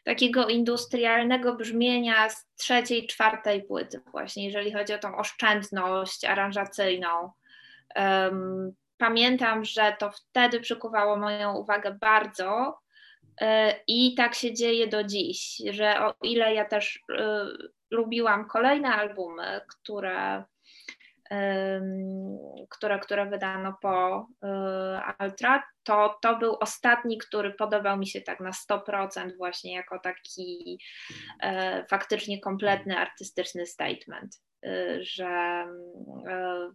takiego 0.04 0.48
industrialnego 0.48 1.54
brzmienia 1.54 2.30
z 2.30 2.46
trzeciej, 2.56 3.06
czwartej 3.06 3.62
płyty, 3.62 4.00
właśnie 4.12 4.44
jeżeli 4.44 4.72
chodzi 4.72 4.94
o 4.94 4.98
tą 4.98 5.16
oszczędność 5.16 6.24
aranżacyjną. 6.24 7.32
Pamiętam, 8.98 9.64
że 9.64 9.96
to 9.98 10.10
wtedy 10.10 10.60
przykuwało 10.60 11.16
moją 11.16 11.56
uwagę 11.56 11.96
bardzo 12.00 12.78
e, 13.40 13.74
i 13.86 14.14
tak 14.14 14.34
się 14.34 14.54
dzieje 14.54 14.86
do 14.86 15.04
dziś, 15.04 15.62
że 15.70 16.00
o 16.00 16.14
ile 16.22 16.54
ja 16.54 16.64
też 16.64 17.04
e, 17.18 17.46
lubiłam 17.90 18.48
kolejne 18.48 18.88
albumy, 18.88 19.60
które 19.68 20.44
które, 22.68 22.98
które 22.98 23.26
wydano 23.26 23.74
po 23.82 24.26
y, 24.44 25.24
Ultra, 25.24 25.62
to 25.82 26.18
to 26.22 26.36
był 26.36 26.56
ostatni, 26.60 27.18
który 27.18 27.54
podobał 27.54 27.98
mi 27.98 28.06
się 28.06 28.20
tak 28.20 28.40
na 28.40 28.50
100% 28.50 29.36
właśnie 29.36 29.74
jako 29.74 29.98
taki 29.98 30.78
e, 31.40 31.84
faktycznie 31.90 32.40
kompletny 32.40 32.98
artystyczny 32.98 33.66
statement, 33.66 34.42
y, 34.66 34.98
że, 35.04 35.66
e, 36.28 36.70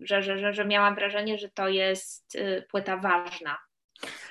że, 0.00 0.22
że, 0.22 0.38
że, 0.38 0.52
że 0.52 0.64
miałam 0.64 0.94
wrażenie, 0.94 1.38
że 1.38 1.48
to 1.48 1.68
jest 1.68 2.34
y, 2.34 2.66
płyta 2.70 2.96
ważna 2.96 3.58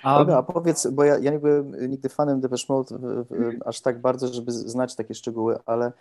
a... 0.04 0.38
a 0.38 0.44
powiedz, 0.44 0.88
bo 0.88 1.04
ja, 1.04 1.18
ja 1.18 1.32
nie 1.32 1.40
byłem 1.40 1.90
nigdy 1.90 2.10
fanem 2.10 2.42
Depeche 2.42 2.66
Mode 2.70 2.96
w, 2.98 3.26
w, 3.30 3.68
aż 3.68 3.82
tak 3.82 4.02
bardzo, 4.02 4.28
żeby 4.28 4.52
znać 4.52 4.96
takie 4.96 5.14
szczegóły, 5.14 5.60
ale 5.66 5.92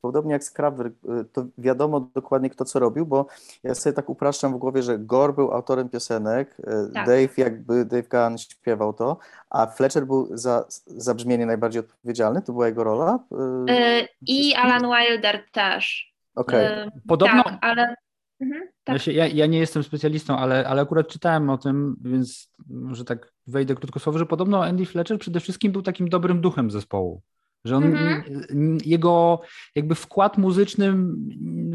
podobnie 0.00 0.32
jak 0.32 0.44
Scrabble, 0.44 0.90
to 1.32 1.44
wiadomo 1.58 2.00
dokładnie 2.00 2.50
kto 2.50 2.64
co 2.64 2.78
robił, 2.78 3.06
bo 3.06 3.26
ja 3.62 3.74
sobie 3.74 3.94
tak 3.94 4.08
upraszczam 4.08 4.54
w 4.54 4.58
głowie, 4.58 4.82
że 4.82 4.98
Gore 4.98 5.32
był 5.32 5.52
autorem 5.52 5.88
piosenek, 5.88 6.56
e, 6.60 6.92
tak. 6.94 7.06
Dave 7.06 7.38
jakby, 7.38 7.84
Dave 7.84 8.08
Gunn 8.08 8.38
śpiewał 8.38 8.92
to, 8.92 9.18
a 9.50 9.66
Fletcher 9.66 10.06
był 10.06 10.28
za, 10.36 10.64
za 10.86 11.14
brzmienie 11.14 11.46
najbardziej 11.46 11.80
odpowiedzialny, 11.80 12.42
to 12.42 12.52
była 12.52 12.66
jego 12.66 12.84
rola? 12.84 13.18
Yy, 13.66 14.08
I 14.26 14.54
Alan 14.54 14.82
Wilder 14.82 15.44
też. 15.52 16.14
Okej. 16.34 16.66
Okay. 16.66 17.00
Podobno... 17.08 17.44
Tak, 17.44 17.58
ale 17.60 17.94
Mhm, 18.40 18.68
tak. 18.84 19.06
ja, 19.06 19.26
ja, 19.26 19.46
nie 19.46 19.58
jestem 19.58 19.82
specjalistą, 19.82 20.36
ale, 20.36 20.68
ale 20.68 20.82
akurat 20.82 21.08
czytałem 21.08 21.50
o 21.50 21.58
tym, 21.58 21.96
więc 22.04 22.52
może 22.68 23.04
tak 23.04 23.32
wejdę 23.46 23.74
krótko 23.74 24.18
że 24.18 24.26
podobno 24.26 24.64
Andy 24.64 24.86
Fletcher 24.86 25.18
przede 25.18 25.40
wszystkim 25.40 25.72
był 25.72 25.82
takim 25.82 26.08
dobrym 26.08 26.40
duchem 26.40 26.70
zespołu. 26.70 27.22
Że 27.64 27.76
on, 27.76 27.84
mhm. 27.84 28.78
jego 28.84 29.40
jakby 29.74 29.94
wkład 29.94 30.38
muzyczny 30.38 30.92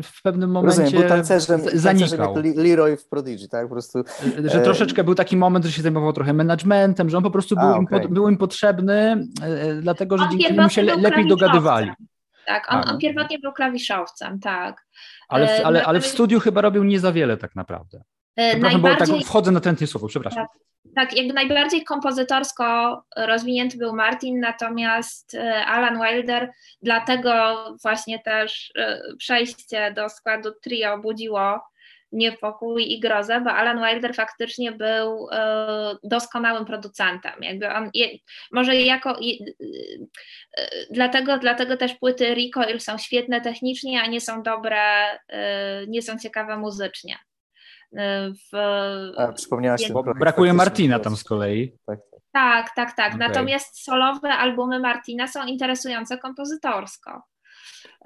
w 0.04 0.22
pewnym 0.24 0.52
momencie 0.52 0.82
Rozumiem, 0.82 1.02
był 1.02 1.10
tancerzem, 1.10 1.62
zanikał. 1.74 2.34
Tancerzem 2.34 2.64
Leroy 2.64 2.98
w 2.98 3.08
Prodigy, 3.08 3.48
tak? 3.50 3.68
Po 3.68 3.74
prostu, 3.74 4.04
że 4.46 4.62
e, 4.62 4.64
troszeczkę 4.64 5.04
był 5.04 5.16
taki 5.16 5.38
moment, 5.38 5.66
że 5.66 5.72
się 5.72 5.82
zajmował 5.82 6.14
trochę 6.14 6.34
managementem, 6.34 7.10
że 7.10 7.18
on 7.18 7.24
po 7.24 7.32
prostu 7.32 7.56
był, 7.56 7.66
A, 7.66 7.70
okay. 7.70 7.82
im, 7.82 7.88
pod, 7.88 8.14
był 8.14 8.30
im 8.30 8.38
potrzebny, 8.38 9.28
e, 9.42 9.76
dlatego 9.82 10.18
że 10.18 10.24
on 10.24 10.32
dzięki 10.32 10.54
niemu 10.54 10.70
się 10.70 10.82
lepiej 10.82 11.28
dogadywali. 11.28 11.92
Tak, 12.46 12.74
on, 12.74 12.90
on 12.90 13.00
pierwotnie 13.00 13.40
był 13.40 13.54
klawiszowcem, 13.54 14.40
tak. 14.40 14.86
Ale 15.28 15.48
w, 15.48 15.50
e, 15.50 15.66
ale, 15.66 15.86
ale 15.86 16.00
w 16.02 16.08
studiu 16.08 16.40
chyba 16.40 16.62
robił 16.62 16.84
nie 16.84 17.00
za 17.00 17.12
wiele 17.12 17.38
tak 17.38 17.56
naprawdę. 17.56 18.04
E, 18.36 18.52
przepraszam, 18.52 18.82
najbardziej... 18.82 19.16
bo 19.16 19.22
tak 19.22 19.28
wchodzę 19.28 19.52
na 19.52 19.60
tętnie 19.60 19.88
słowo, 19.88 20.08
przepraszam. 20.08 20.46
Tak, 20.46 20.60
tak, 20.96 21.18
jakby 21.18 21.34
najbardziej 21.34 21.84
kompozytorsko 21.84 23.02
rozwinięty 23.18 23.78
był 23.78 23.96
Martin, 23.96 24.40
natomiast 24.40 25.36
e, 25.36 25.66
Alan 25.66 26.00
Wilder, 26.02 26.52
dlatego 26.82 27.56
właśnie 27.84 28.20
też 28.20 28.74
przejście 29.18 29.92
do 29.92 30.10
składu 30.10 30.52
trio 30.62 30.98
budziło 30.98 31.62
niepokój 32.16 32.92
i 32.92 33.00
grozę, 33.00 33.42
bo 33.42 33.52
Alan 33.52 33.80
Wilder 33.86 34.16
faktycznie 34.16 34.72
był 34.72 35.28
e, 35.32 35.96
doskonałym 36.04 36.66
producentem. 36.66 37.34
Jakby 37.42 37.70
on, 37.70 37.90
je, 37.94 38.08
może 38.52 38.76
jako. 38.76 39.18
Je, 39.22 39.38
e, 40.58 40.68
dlatego, 40.92 41.38
dlatego 41.38 41.78
też 41.78 41.94
płyty 41.94 42.36
Recoil 42.36 42.80
są 42.80 42.98
świetne 42.98 43.42
technicznie, 43.42 44.02
a 44.02 44.08
nie 44.08 44.22
są 44.22 44.44
dobre, 44.44 44.80
e, 45.30 45.88
nie 45.88 46.02
są 46.02 46.18
ciekawe 46.18 46.58
muzycznie. 46.58 47.16
W, 48.52 48.58
a, 49.18 49.34
brakuje 50.20 50.54
Martina 50.54 51.00
tam 51.00 51.16
z 51.16 51.24
kolei. 51.24 51.78
Tak, 51.88 52.00
tak, 52.36 52.76
tak. 52.76 52.96
tak. 52.96 53.16
Okay. 53.16 53.28
Natomiast 53.28 53.84
solowe 53.84 54.30
albumy 54.30 54.80
Martina 54.80 55.28
są 55.28 55.46
interesujące 55.46 56.18
kompozytorsko. 56.18 57.22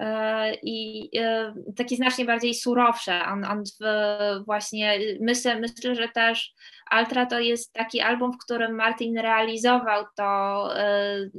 E, 0.00 0.54
i 0.54 1.08
e, 1.18 1.54
taki 1.76 1.96
znacznie 1.96 2.24
bardziej 2.24 2.54
surowsze. 2.54 3.22
On, 3.26 3.44
on 3.44 3.64
właśnie 4.46 4.98
myślę, 5.20 5.60
myślę, 5.60 5.94
że 5.94 6.08
też 6.08 6.54
Altra 6.86 7.26
to 7.26 7.40
jest 7.40 7.72
taki 7.72 8.00
album, 8.00 8.32
w 8.32 8.44
którym 8.44 8.74
Martin 8.74 9.18
realizował 9.18 10.04
to 10.16 10.68
e, 10.78 11.30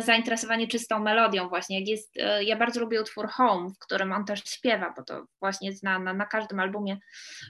zainteresowanie 0.00 0.68
czystą 0.68 0.98
melodią 0.98 1.48
właśnie. 1.48 1.78
Jak 1.78 1.88
jest, 1.88 2.14
ja 2.40 2.56
bardzo 2.56 2.80
lubię 2.80 3.00
utwór 3.00 3.28
Home, 3.28 3.70
w 3.70 3.78
którym 3.78 4.12
on 4.12 4.24
też 4.24 4.40
śpiewa, 4.44 4.94
bo 4.96 5.02
to 5.02 5.26
właśnie 5.40 5.72
na, 5.82 5.98
na, 5.98 6.12
na 6.12 6.26
każdym 6.26 6.60
albumie 6.60 6.98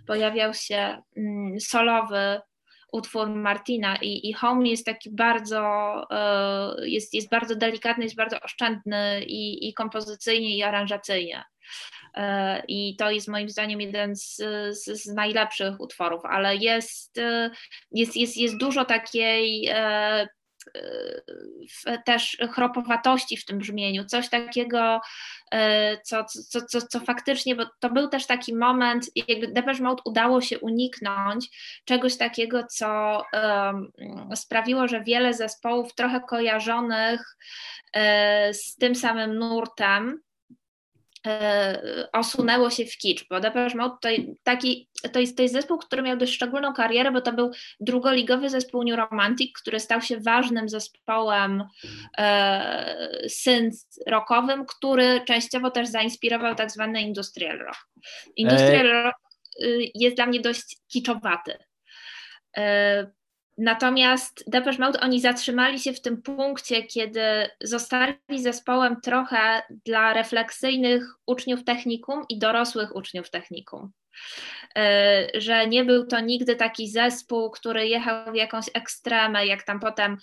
pojawiał 0.06 0.54
się 0.54 1.02
mm, 1.16 1.60
solowy 1.60 2.40
utwór 2.92 3.28
Martina 3.28 3.96
i, 3.96 4.28
i 4.28 4.32
Home 4.32 4.68
jest 4.68 4.86
taki 4.86 5.10
bardzo, 5.10 5.62
e, 6.10 6.88
jest, 6.88 7.14
jest 7.14 7.30
bardzo 7.30 7.56
delikatny, 7.56 8.04
jest 8.04 8.16
bardzo 8.16 8.40
oszczędny 8.40 9.24
i, 9.24 9.68
i 9.68 9.74
kompozycyjnie 9.74 10.56
i 10.56 10.62
aranżacyjnie. 10.62 11.44
E, 12.14 12.62
I 12.68 12.96
to 12.96 13.10
jest 13.10 13.28
moim 13.28 13.48
zdaniem 13.48 13.80
jeden 13.80 14.16
z, 14.16 14.36
z, 14.70 14.84
z, 14.84 15.06
najlepszych 15.06 15.80
utworów, 15.80 16.24
ale 16.24 16.56
jest, 16.56 17.18
e, 17.18 17.50
jest, 17.90 18.16
jest, 18.16 18.36
jest 18.36 18.56
dużo 18.56 18.84
takiej 18.84 19.70
też 22.04 22.36
chropowatości 22.50 23.36
w 23.36 23.44
tym 23.44 23.58
brzmieniu, 23.58 24.04
coś 24.04 24.28
takiego, 24.28 25.00
co, 26.04 26.24
co, 26.24 26.62
co, 26.62 26.80
co 26.80 27.00
faktycznie, 27.00 27.56
bo 27.56 27.64
to 27.80 27.90
był 27.90 28.08
też 28.08 28.26
taki 28.26 28.54
moment, 28.54 29.10
jakby 29.28 29.48
Depeche 29.48 29.82
Mode 29.82 30.02
udało 30.04 30.40
się 30.40 30.58
uniknąć 30.58 31.48
czegoś 31.84 32.16
takiego, 32.16 32.64
co 32.70 33.22
sprawiło, 34.34 34.88
że 34.88 35.04
wiele 35.04 35.34
zespołów 35.34 35.94
trochę 35.94 36.20
kojarzonych 36.20 37.36
z 38.52 38.76
tym 38.76 38.94
samym 38.94 39.34
nurtem, 39.34 40.20
E, 40.20 40.25
osunęło 42.12 42.70
się 42.70 42.84
w 42.84 42.96
kicz, 42.96 43.28
bo 43.28 43.40
Depeche 43.40 43.76
Mode 43.76 43.96
to, 44.00 44.08
taki, 44.42 44.88
to, 45.12 45.20
jest, 45.20 45.36
to 45.36 45.42
jest 45.42 45.54
zespół, 45.54 45.78
który 45.78 46.02
miał 46.02 46.16
dość 46.16 46.32
szczególną 46.32 46.72
karierę, 46.74 47.12
bo 47.12 47.20
to 47.20 47.32
był 47.32 47.50
drugoligowy 47.80 48.50
zespół 48.50 48.84
New 48.84 48.96
Romantic, 48.96 49.52
który 49.60 49.80
stał 49.80 50.02
się 50.02 50.20
ważnym 50.20 50.68
zespołem 50.68 51.64
e, 52.18 53.28
synth 53.28 53.78
rockowym, 54.06 54.66
który 54.66 55.20
częściowo 55.26 55.70
też 55.70 55.88
zainspirował 55.88 56.54
tak 56.54 56.70
zwany 56.70 57.02
industrial 57.02 57.58
rock. 57.58 57.86
Industrial 58.36 58.86
e... 58.86 59.02
rock 59.02 59.16
y, 59.62 59.90
jest 59.94 60.16
dla 60.16 60.26
mnie 60.26 60.40
dość 60.40 60.76
kiczowaty. 60.88 61.58
E, 62.56 63.06
Natomiast 63.58 64.44
Depeche 64.46 64.78
Mode 64.78 65.00
oni 65.00 65.20
zatrzymali 65.20 65.78
się 65.78 65.92
w 65.92 66.00
tym 66.00 66.22
punkcie, 66.22 66.82
kiedy 66.82 67.20
zostali 67.60 68.16
zespołem 68.36 69.00
trochę 69.00 69.62
dla 69.84 70.12
refleksyjnych 70.12 71.04
uczniów 71.26 71.64
technikum 71.64 72.24
i 72.28 72.38
dorosłych 72.38 72.96
uczniów 72.96 73.30
technikum. 73.30 73.92
E, 74.76 75.26
że 75.34 75.66
nie 75.66 75.84
był 75.84 76.06
to 76.06 76.20
nigdy 76.20 76.56
taki 76.56 76.90
zespół, 76.90 77.50
który 77.50 77.88
jechał 77.88 78.32
w 78.32 78.36
jakąś 78.36 78.64
ekstremę, 78.74 79.46
jak 79.46 79.62
tam 79.62 79.80
potem 79.80 80.16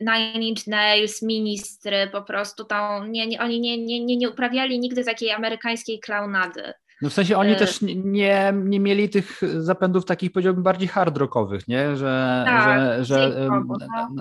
Nine 0.00 0.42
Inch 0.42 0.66
Nails, 0.66 1.22
Ministry, 1.22 2.08
po 2.12 2.22
prostu 2.22 2.64
tą, 2.64 3.04
nie, 3.04 3.26
nie, 3.26 3.40
oni 3.40 3.60
nie, 3.60 3.84
nie, 3.84 4.04
nie, 4.04 4.16
nie 4.16 4.30
uprawiali 4.30 4.78
nigdy 4.78 5.04
takiej 5.04 5.30
amerykańskiej 5.30 6.00
klaunady. 6.00 6.72
No 7.02 7.10
w 7.10 7.12
sensie 7.12 7.36
oni 7.36 7.52
e, 7.52 7.56
też 7.56 7.80
nie, 8.04 8.52
nie 8.64 8.80
mieli 8.80 9.08
tych 9.08 9.40
zapędów 9.58 10.04
takich, 10.04 10.32
powiedziałbym, 10.32 10.62
bardziej 10.62 10.88
hard 10.88 11.16
rockowych, 11.16 11.68
nie? 11.68 11.96
Że, 11.96 12.42
tak, 12.46 13.04
że, 13.04 13.04
że. 13.04 13.50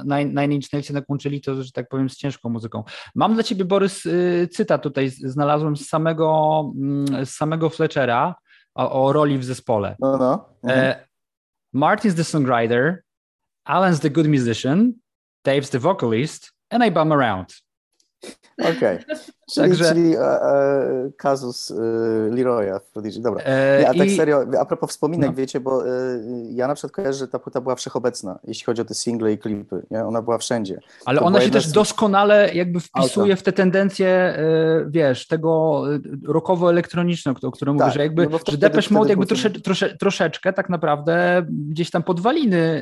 Nine 0.05 0.51
Inch 0.51 0.73
Nails 0.73 0.89
jednak 0.89 1.09
łączyli 1.09 1.41
to, 1.41 1.63
że 1.63 1.71
tak 1.71 1.89
powiem, 1.89 2.09
z 2.09 2.17
ciężką 2.17 2.49
muzyką. 2.49 2.83
Mam 3.15 3.33
dla 3.33 3.43
ciebie, 3.43 3.65
Borys, 3.65 4.05
y, 4.05 4.49
cytat 4.51 4.81
tutaj 4.81 5.09
znalazłem 5.09 5.77
z 5.77 5.87
samego, 5.87 6.61
mm, 6.75 7.25
z 7.25 7.29
samego 7.29 7.69
Fletchera 7.69 8.35
o, 8.75 9.05
o 9.05 9.13
roli 9.13 9.37
w 9.37 9.43
zespole. 9.43 9.95
No, 9.99 10.17
no. 10.17 10.49
Mhm. 10.63 10.95
Martin's 11.73 12.15
the 12.15 12.23
songwriter, 12.23 13.03
Alan's 13.67 13.99
the 13.99 14.09
good 14.09 14.27
musician, 14.27 14.93
Dave's 15.43 15.69
the 15.69 15.79
vocalist, 15.79 16.51
and 16.69 16.83
I 16.83 16.91
bum 16.91 17.11
around. 17.11 17.53
Okej. 18.57 18.99
Okay. 18.99 19.17
Czyli, 19.53 19.69
Także... 19.69 19.85
czyli 19.85 20.15
e, 20.15 20.19
e, 20.19 21.11
kazus 21.17 21.71
e, 21.71 21.75
Leroya 22.35 22.79
w 22.79 22.91
Prodigy. 22.91 23.21
Dobra. 23.21 23.43
Nie, 23.79 23.89
a 23.89 23.93
tak 23.93 24.09
serio, 24.09 24.45
a 24.59 24.65
propos 24.65 24.89
wspominek, 24.89 25.29
no. 25.29 25.35
wiecie, 25.35 25.59
bo 25.59 25.83
ja 26.49 26.67
na 26.67 26.75
przykład 26.75 26.91
kojarzę, 26.91 27.19
że 27.19 27.27
ta 27.27 27.39
płyta 27.39 27.61
była 27.61 27.75
wszechobecna, 27.75 28.39
jeśli 28.43 28.65
chodzi 28.65 28.81
o 28.81 28.85
te 28.85 28.93
single 28.93 29.33
i 29.33 29.37
klipy. 29.37 29.85
Nie? 29.91 30.05
Ona 30.05 30.21
była 30.21 30.37
wszędzie. 30.37 30.79
Ale 31.05 31.19
to 31.19 31.25
ona 31.25 31.41
się 31.41 31.49
też 31.49 31.67
doskonale 31.67 32.53
jakby 32.53 32.79
wpisuje 32.79 33.31
Auta. 33.33 33.41
w 33.41 33.43
te 33.43 33.53
tendencje, 33.53 34.37
wiesz, 34.87 35.27
tego 35.27 35.83
rockowo-elektronicznego, 36.27 37.47
o 37.47 37.51
którym 37.51 37.77
tak, 37.77 37.87
mówię, 37.87 37.93
że 37.93 38.03
jakby, 38.03 38.27
no 38.27 38.39
że 38.47 38.57
Depeche 38.57 38.93
Mode 38.93 39.09
jakby 39.09 39.25
trosze, 39.25 39.49
trosze, 39.49 39.97
troszeczkę 39.97 40.53
tak 40.53 40.69
naprawdę 40.69 41.45
gdzieś 41.49 41.91
tam 41.91 42.03
podwaliny 42.03 42.81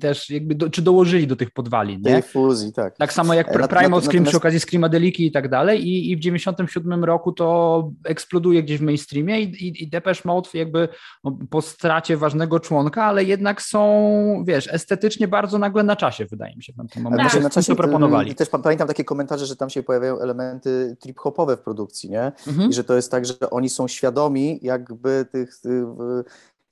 też 0.00 0.30
jakby, 0.30 0.54
do, 0.54 0.70
czy 0.70 0.82
dołożyli 0.82 1.26
do 1.26 1.36
tych 1.36 1.50
podwalin, 1.50 2.00
nie? 2.00 2.12
Tej 2.12 2.22
fuzji, 2.22 2.72
tak. 2.72 2.96
Tak 2.96 3.12
samo 3.12 3.34
jak 3.34 3.68
Primal 3.68 4.02
Scream 4.02 4.24
przy 4.24 4.36
okazji 4.36 4.60
Screamadeliki 4.60 5.26
i 5.26 5.32
tak 5.32 5.48
dalej, 5.48 5.67
dalej 5.68 5.88
i, 5.88 6.10
i 6.10 6.16
w 6.16 6.20
97 6.20 7.04
roku 7.04 7.32
to 7.32 7.90
eksploduje 8.04 8.62
gdzieś 8.62 8.78
w 8.78 8.82
mainstreamie 8.82 9.40
i, 9.40 9.66
i, 9.66 9.82
i 9.82 9.88
Depeche 9.88 10.22
Mode 10.24 10.50
jakby 10.54 10.88
no, 11.24 11.38
po 11.50 11.62
stracie 11.62 12.16
ważnego 12.16 12.60
członka, 12.60 13.04
ale 13.04 13.24
jednak 13.24 13.62
są, 13.62 14.44
wiesz, 14.46 14.68
estetycznie 14.72 15.28
bardzo 15.28 15.58
nagle 15.58 15.82
na 15.82 15.96
czasie, 15.96 16.26
wydaje 16.26 16.56
mi 16.56 16.62
się, 16.62 16.72
w 16.72 16.92
tym 16.92 17.02
momencie, 17.02 17.30
tak. 17.30 17.42
na 17.42 17.50
czasie, 17.50 17.72
to 17.72 17.76
proponowali. 17.76 18.30
I 18.30 18.34
też 18.34 18.48
pamiętam 18.48 18.88
takie 18.88 19.04
komentarze, 19.04 19.46
że 19.46 19.56
tam 19.56 19.70
się 19.70 19.82
pojawiają 19.82 20.20
elementy 20.20 20.96
trip-hopowe 21.00 21.56
w 21.56 21.60
produkcji, 21.60 22.10
nie? 22.10 22.32
Mhm. 22.46 22.70
I 22.70 22.72
że 22.72 22.84
to 22.84 22.94
jest 22.94 23.10
tak, 23.10 23.26
że 23.26 23.50
oni 23.50 23.68
są 23.68 23.88
świadomi 23.88 24.58
jakby 24.62 25.26
tych, 25.32 25.58
tych 25.58 25.84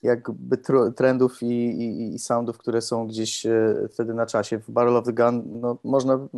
jakby 0.03 0.59
trendów 0.97 1.43
i, 1.43 1.47
i, 1.47 2.15
i, 2.15 2.19
soundów, 2.19 2.59
które 2.59 2.83
są 2.83 3.07
gdzieś 3.07 3.47
e, 3.47 3.75
wtedy 3.93 4.15
na 4.15 4.27
czasie. 4.27 4.59
W 4.59 4.71
Barrel 4.71 4.97
of 4.97 5.05
the 5.05 5.13
Gun 5.13 5.43
no, 5.61 5.79
można 5.85 6.29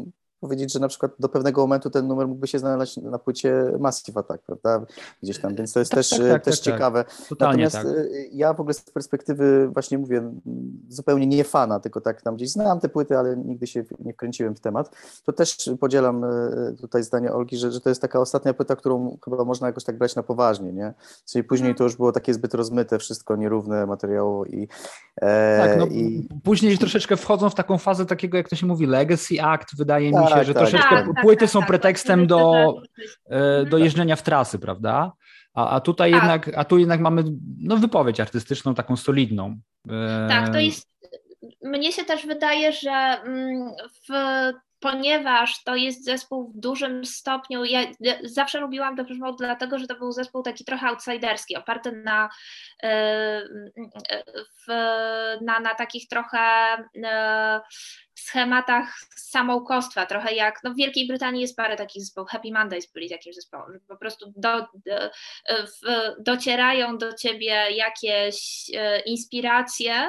powiedzieć, 0.41 0.73
że 0.73 0.81
na 0.81 0.89
przykład 0.89 1.13
do 1.19 1.29
pewnego 1.29 1.61
momentu 1.61 1.91
ten 1.91 2.09
numer 2.09 2.29
mógłby 2.29 2.47
się 2.47 2.59
znaleźć 2.59 2.97
na 2.97 3.19
płycie 3.19 3.73
Massive 3.79 4.21
Attack, 4.21 4.45
prawda? 4.45 4.87
Gdzieś 5.23 5.39
tam, 5.39 5.55
więc 5.55 5.73
to 5.73 5.79
jest 5.79 5.91
tak, 5.91 5.99
też, 5.99 6.11
tak, 6.11 6.19
tak, 6.19 6.45
też 6.45 6.61
tak, 6.61 6.65
tak. 6.65 6.75
ciekawe. 6.75 7.05
Natomiast 7.31 7.77
tak. 7.77 7.87
y, 7.87 8.29
ja 8.33 8.55
w 8.55 8.61
ogóle 8.61 8.75
z 8.75 8.81
perspektywy 8.81 9.69
właśnie 9.69 9.99
mówię, 9.99 10.33
zupełnie 10.89 11.27
nie 11.27 11.45
fana, 11.45 11.81
tylko 11.81 12.01
tak 12.01 12.23
tam 12.23 12.37
gdzieś 12.37 12.51
znam 12.51 12.81
te 12.81 12.89
płyty, 12.89 13.19
ale 13.19 13.37
nigdy 13.37 13.67
się 13.67 13.85
nie 13.99 14.13
wkręciłem 14.13 14.55
w 14.55 14.61
temat, 14.61 14.97
to 15.25 15.33
też 15.33 15.71
podzielam 15.81 16.25
y, 16.25 16.77
tutaj 16.81 17.03
zdanie 17.03 17.33
Olgi, 17.33 17.57
że, 17.57 17.73
że 17.73 17.81
to 17.81 17.89
jest 17.89 18.03
taka 18.03 18.21
ostatnia 18.21 18.55
płyta, 18.55 18.77
którą 18.77 19.19
chyba 19.25 19.45
można 19.45 19.67
jakoś 19.67 19.85
tak 19.85 19.99
brać 19.99 20.17
na 20.17 20.23
poważnie, 20.23 20.73
nie? 20.73 20.95
Czyli 21.33 21.45
później 21.45 21.75
to 21.75 21.85
już 21.85 21.97
było 21.97 22.13
takie 22.13 22.35
zbyt 22.35 22.55
rozmyte, 22.55 22.99
wszystko 22.99 23.37
nierówne 23.37 23.87
materiałowo 23.87 24.45
i... 24.45 24.69
E, 25.21 25.69
tak, 25.69 25.79
no, 25.79 25.87
i... 25.87 26.29
później 26.45 26.79
troszeczkę 26.79 27.17
wchodzą 27.17 27.51
w 27.51 27.55
taką 27.55 27.79
fazę 27.79 28.07
takiego, 28.07 28.37
jak 28.37 28.49
to 28.49 28.57
się 28.57 28.67
mówi, 28.67 28.87
legacy 28.87 29.43
act, 29.43 29.77
wydaje 29.77 30.11
mi 30.11 30.28
się, 30.29 30.35
tak, 30.35 30.47
że 30.47 30.55
tak, 30.55 30.63
troszeczkę 30.63 30.97
tak, 30.97 31.23
płyty 31.23 31.41
tak, 31.41 31.51
są 31.51 31.59
tak, 31.59 31.69
pretekstem 31.69 32.27
do, 32.27 32.75
e, 33.31 33.65
do 33.65 33.79
jeżdżenia 33.79 34.17
w 34.17 34.23
trasy, 34.23 34.59
prawda? 34.59 35.13
A, 35.55 35.71
a 35.71 35.81
tutaj 35.81 36.11
jednak, 36.11 36.51
a 36.57 36.65
tu 36.65 36.79
jednak 36.79 37.01
mamy 37.01 37.25
no, 37.59 37.77
wypowiedź 37.77 38.21
artystyczną 38.21 38.75
taką 38.75 38.97
solidną. 38.97 39.61
E, 39.91 40.27
tak, 40.29 40.53
to 40.53 40.59
jest 40.59 40.89
mnie 41.63 41.93
się 41.93 42.05
też 42.05 42.27
wydaje, 42.27 42.73
że 42.73 42.91
mm, 42.91 43.73
w 44.09 44.13
ponieważ 44.81 45.65
to 45.65 45.77
jest 45.77 46.05
zespół 46.05 46.53
w 46.53 46.59
dużym 46.59 47.05
stopniu, 47.05 47.65
ja 47.65 47.81
zawsze 48.23 48.61
lubiłam 48.61 48.97
The 48.97 49.15
Mode 49.15 49.37
dlatego, 49.39 49.79
że 49.79 49.87
to 49.87 49.95
był 49.95 50.13
zespół 50.13 50.43
taki 50.43 50.65
trochę 50.65 50.87
outsiderski, 50.87 51.57
oparty 51.57 51.93
na, 51.93 52.29
e, 52.83 53.43
w, 54.37 54.67
na, 55.41 55.61
na 55.61 55.75
takich 55.75 56.09
trochę 56.09 56.39
schematach 58.21 58.99
samoukostwa, 59.17 60.07
trochę 60.07 60.35
jak, 60.35 60.61
no 60.65 60.71
w 60.71 60.77
Wielkiej 60.77 61.09
Brytanii 61.09 61.43
jest 61.43 61.57
parę 61.57 61.77
takich 61.77 62.03
zespołów, 62.03 62.31
Happy 62.31 62.53
Mondays 62.53 62.93
byli 62.93 63.11
takich 63.11 63.35
zespołów, 63.35 63.67
że 63.73 63.81
po 63.89 63.97
prostu 63.97 64.33
do, 64.37 64.61
do, 64.61 65.11
docierają 66.21 66.99
do 66.99 67.13
ciebie 67.13 67.67
jakieś 67.71 68.71
e, 68.75 69.01
inspiracje, 69.01 70.09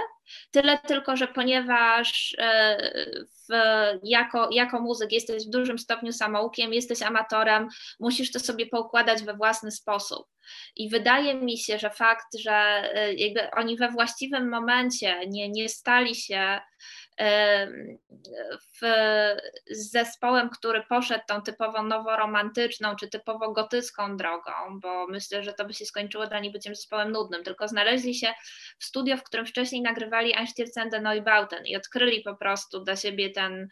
tyle 0.51 0.77
tylko, 0.77 1.17
że 1.17 1.27
ponieważ 1.27 2.35
w, 3.49 3.53
jako, 4.03 4.49
jako 4.51 4.81
muzyk 4.81 5.11
jesteś 5.11 5.47
w 5.47 5.49
dużym 5.49 5.79
stopniu 5.79 6.13
samoukiem, 6.13 6.73
jesteś 6.73 7.01
amatorem, 7.01 7.67
musisz 7.99 8.31
to 8.31 8.39
sobie 8.39 8.65
poukładać 8.65 9.23
we 9.23 9.33
własny 9.33 9.71
sposób. 9.71 10.27
I 10.75 10.89
wydaje 10.89 11.35
mi 11.35 11.57
się, 11.57 11.79
że 11.79 11.89
fakt, 11.89 12.37
że 12.39 12.53
e, 13.35 13.51
oni 13.51 13.77
we 13.77 13.89
właściwym 13.89 14.49
momencie 14.49 15.19
nie, 15.27 15.49
nie 15.49 15.69
stali 15.69 16.15
się 16.15 16.59
w, 18.81 18.85
z 19.71 19.91
zespołem, 19.91 20.49
który 20.49 20.83
poszedł 20.89 21.23
tą 21.27 21.41
typowo 21.41 21.83
noworomantyczną 21.83 22.95
czy 22.95 23.07
typowo 23.09 23.51
gotycką 23.51 24.17
drogą, 24.17 24.51
bo 24.81 25.07
myślę, 25.07 25.43
że 25.43 25.53
to 25.53 25.65
by 25.65 25.73
się 25.73 25.85
skończyło 25.85 26.27
dla 26.27 26.39
nich 26.39 26.51
byciem 26.51 26.75
zespołem 26.75 27.11
nudnym, 27.11 27.43
tylko 27.43 27.67
znaleźli 27.67 28.15
się 28.15 28.27
w 28.79 28.85
studio, 28.85 29.17
w 29.17 29.23
którym 29.23 29.45
wcześniej 29.45 29.81
nagrywali 29.81 30.33
Einstürzende 30.35 31.01
Neubauten 31.01 31.65
i 31.65 31.75
odkryli 31.75 32.21
po 32.21 32.35
prostu 32.35 32.83
dla 32.83 32.95
siebie 32.95 33.29
ten 33.29 33.67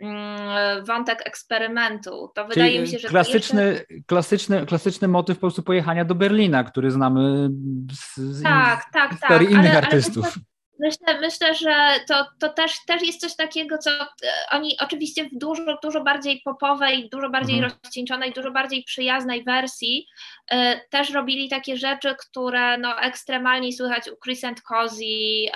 mm, 0.00 0.84
wątek 0.84 1.26
eksperymentu. 1.26 2.10
To 2.34 2.42
Czyli 2.42 2.54
wydaje 2.54 2.80
mi 2.80 2.88
się, 2.88 2.98
że 2.98 3.08
klasyczny, 3.08 3.66
jeszcze... 3.68 4.04
klasyczny, 4.06 4.66
klasyczny 4.66 5.08
motyw 5.08 5.36
po 5.36 5.40
prostu 5.40 5.62
pojechania 5.62 6.04
do 6.04 6.14
Berlina, 6.14 6.64
który 6.64 6.90
znamy 6.90 7.48
z, 7.92 8.16
z 8.16 8.42
tak, 8.42 8.84
tak, 8.92 9.20
tak. 9.20 9.42
innych 9.42 9.70
ale, 9.70 9.78
artystów. 9.78 10.24
Ale 10.24 10.49
Myślę, 10.80 11.20
myślę, 11.20 11.54
że 11.54 11.74
to, 12.08 12.26
to 12.38 12.48
też, 12.48 12.72
też 12.86 13.02
jest 13.02 13.20
coś 13.20 13.36
takiego, 13.36 13.78
co 13.78 13.90
e, 13.90 14.06
oni 14.50 14.76
oczywiście 14.80 15.24
w 15.24 15.38
dużo, 15.38 15.78
dużo 15.82 16.00
bardziej 16.00 16.40
popowej, 16.44 17.08
dużo 17.12 17.30
bardziej 17.30 17.58
mhm. 17.58 17.74
rozcieńczonej, 17.82 18.32
dużo 18.32 18.50
bardziej 18.50 18.84
przyjaznej 18.84 19.44
wersji 19.44 20.06
y, 20.52 20.56
też 20.90 21.10
robili 21.10 21.48
takie 21.48 21.76
rzeczy, 21.76 22.14
które 22.18 22.78
no, 22.78 23.00
ekstremalnie 23.00 23.72
słychać 23.72 24.08
u 24.08 24.16
Crescent 24.16 24.62
Cozy, 24.62 25.04
y, 25.04 25.50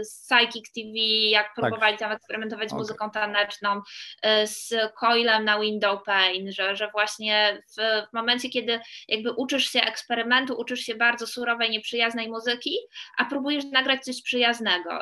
Psychic 0.00 0.72
TV, 0.72 0.98
jak 1.30 1.46
tak. 1.46 1.54
próbowali 1.54 1.98
tam 1.98 2.12
eksperymentować 2.12 2.68
z 2.68 2.72
okay. 2.72 2.80
muzyką 2.80 3.10
taneczną, 3.10 3.76
y, 3.76 4.46
z 4.46 4.74
Coilem 5.00 5.44
na 5.44 5.60
Window 5.60 6.02
Pane, 6.04 6.52
że, 6.52 6.76
że 6.76 6.90
właśnie 6.90 7.62
w, 7.78 8.08
w 8.10 8.12
momencie, 8.12 8.48
kiedy 8.48 8.80
jakby 9.08 9.32
uczysz 9.32 9.70
się 9.70 9.80
eksperymentu, 9.80 10.54
uczysz 10.54 10.80
się 10.80 10.94
bardzo 10.94 11.26
surowej, 11.26 11.70
nieprzyjaznej 11.70 12.28
muzyki, 12.28 12.76
a 13.18 13.24
próbujesz 13.24 13.64
nagrać 13.64 14.04
coś 14.04 14.22
przyjaznego 14.22 14.49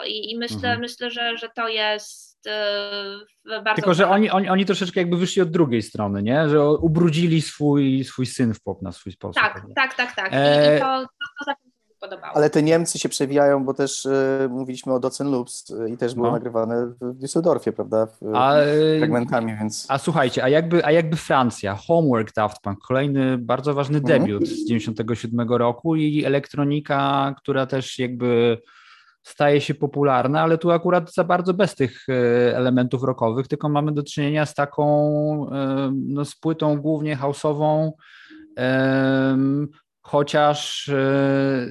i, 0.07 0.31
i 0.31 0.39
myślę, 0.39 0.57
mhm. 0.57 0.81
myślę 0.81 1.11
że, 1.11 1.37
że 1.37 1.49
to 1.57 1.69
jest 1.69 2.29
jest 2.45 3.65
bardzo... 3.65 3.75
Tylko, 3.75 3.95
że 3.95 4.09
oni, 4.09 4.31
oni, 4.31 4.49
oni 4.49 4.67
troszeczkę 4.67 5.01
jakby 5.01 5.17
wyszli 5.17 5.43
od 5.43 5.51
drugiej 5.51 5.83
strony, 5.83 6.23
nie? 6.23 6.49
Że 6.49 6.71
ubrudzili 6.71 7.43
swój, 7.43 8.05
swój 8.05 8.27
syn 8.27 8.55
w 8.55 8.61
pop 8.61 8.83
na 8.83 8.93
swój 8.93 9.13
sposób. 9.13 9.43
Tak, 9.43 9.63
tak, 9.75 9.95
tak, 9.95 10.15
tak. 10.15 10.33
I, 10.33 10.37
e... 10.37 10.77
i 10.77 10.81
to, 10.81 11.07
to, 11.45 11.45
to 11.45 11.53
podobało. 12.01 12.37
Ale 12.37 12.51
te 12.51 12.63
Niemcy 12.63 12.99
się 12.99 13.09
przewijają, 13.09 13.65
bo 13.65 13.75
też 13.75 14.05
y, 14.07 14.49
mówiliśmy 14.51 14.93
o 14.93 15.01
Docen 15.01 15.31
Loops 15.31 15.71
y, 15.71 15.91
i 15.91 15.97
też 15.97 16.15
było 16.15 16.27
no. 16.27 16.33
nagrywane 16.33 16.87
w 16.87 17.19
Düsseldorfie, 17.19 17.73
prawda? 17.73 18.07
W, 18.07 18.35
a, 18.35 18.55
fragmentami, 18.99 19.57
więc... 19.57 19.87
A 19.89 19.99
słuchajcie, 19.99 20.45
a 20.45 20.49
jakby, 20.49 20.85
a 20.85 20.93
jakby 20.93 21.17
Francja, 21.17 21.75
Homework 21.75 22.35
Daft 22.35 22.63
Punk, 22.63 22.79
kolejny 22.79 23.39
bardzo 23.39 23.75
ważny 23.75 23.99
mhm. 23.99 24.21
debiut 24.21 24.47
z 24.47 24.65
97 24.65 25.49
roku 25.49 25.97
i 25.97 26.25
elektronika, 26.25 27.35
która 27.39 27.67
też 27.67 27.99
jakby 27.99 28.59
staje 29.29 29.61
się 29.61 29.75
popularna, 29.75 30.41
ale 30.43 30.59
tu 30.59 30.71
akurat 30.71 31.15
za 31.15 31.25
bardzo 31.25 31.55
bez 31.55 31.75
tych 31.75 32.07
elementów 32.55 33.03
rockowych, 33.03 33.49
tylko 33.49 33.69
mamy 33.69 33.93
do 33.93 34.03
czynienia 34.03 34.47
z 34.47 34.55
taką 34.55 34.87
no, 35.95 36.25
z 36.25 36.37
płytą 36.37 36.81
głównie 36.81 37.17
house'ową, 37.17 37.91
chociaż 40.09 40.89
e, 40.89 40.95
e, 40.95 41.69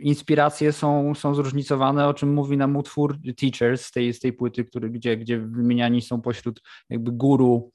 inspiracje 0.00 0.72
są, 0.72 1.14
są 1.14 1.34
zróżnicowane, 1.34 2.08
o 2.08 2.14
czym 2.14 2.32
mówi 2.34 2.56
nam 2.56 2.76
utwór 2.76 3.18
Teachers 3.36 3.84
z 3.84 3.90
tej, 3.90 4.14
z 4.14 4.20
tej 4.20 4.32
płyty, 4.32 4.64
który, 4.64 4.90
gdzie, 4.90 5.16
gdzie 5.16 5.38
wymieniani 5.38 6.02
są 6.02 6.20
pośród 6.20 6.62
jakby 6.90 7.12
guru 7.12 7.72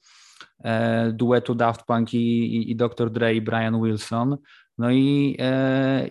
e, 0.64 1.12
duetu 1.12 1.54
Daft 1.54 1.82
Punk 1.86 2.14
i, 2.14 2.56
i, 2.56 2.70
i 2.70 2.76
Dr. 2.76 3.10
Dre 3.10 3.34
i 3.34 3.40
Brian 3.40 3.82
Wilson. 3.82 4.36
No 4.78 4.90
i, 4.90 5.36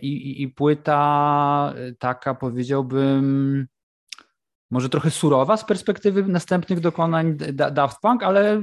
i, 0.01 0.41
i 0.41 0.47
płyta 0.47 1.73
taka 1.99 2.35
powiedziałbym 2.35 3.67
może 4.71 4.89
trochę 4.89 5.11
surowa 5.11 5.57
z 5.57 5.65
perspektywy 5.65 6.23
następnych 6.23 6.79
dokonań 6.79 7.37
Daft 7.53 7.99
Punk, 8.01 8.23
ale 8.23 8.61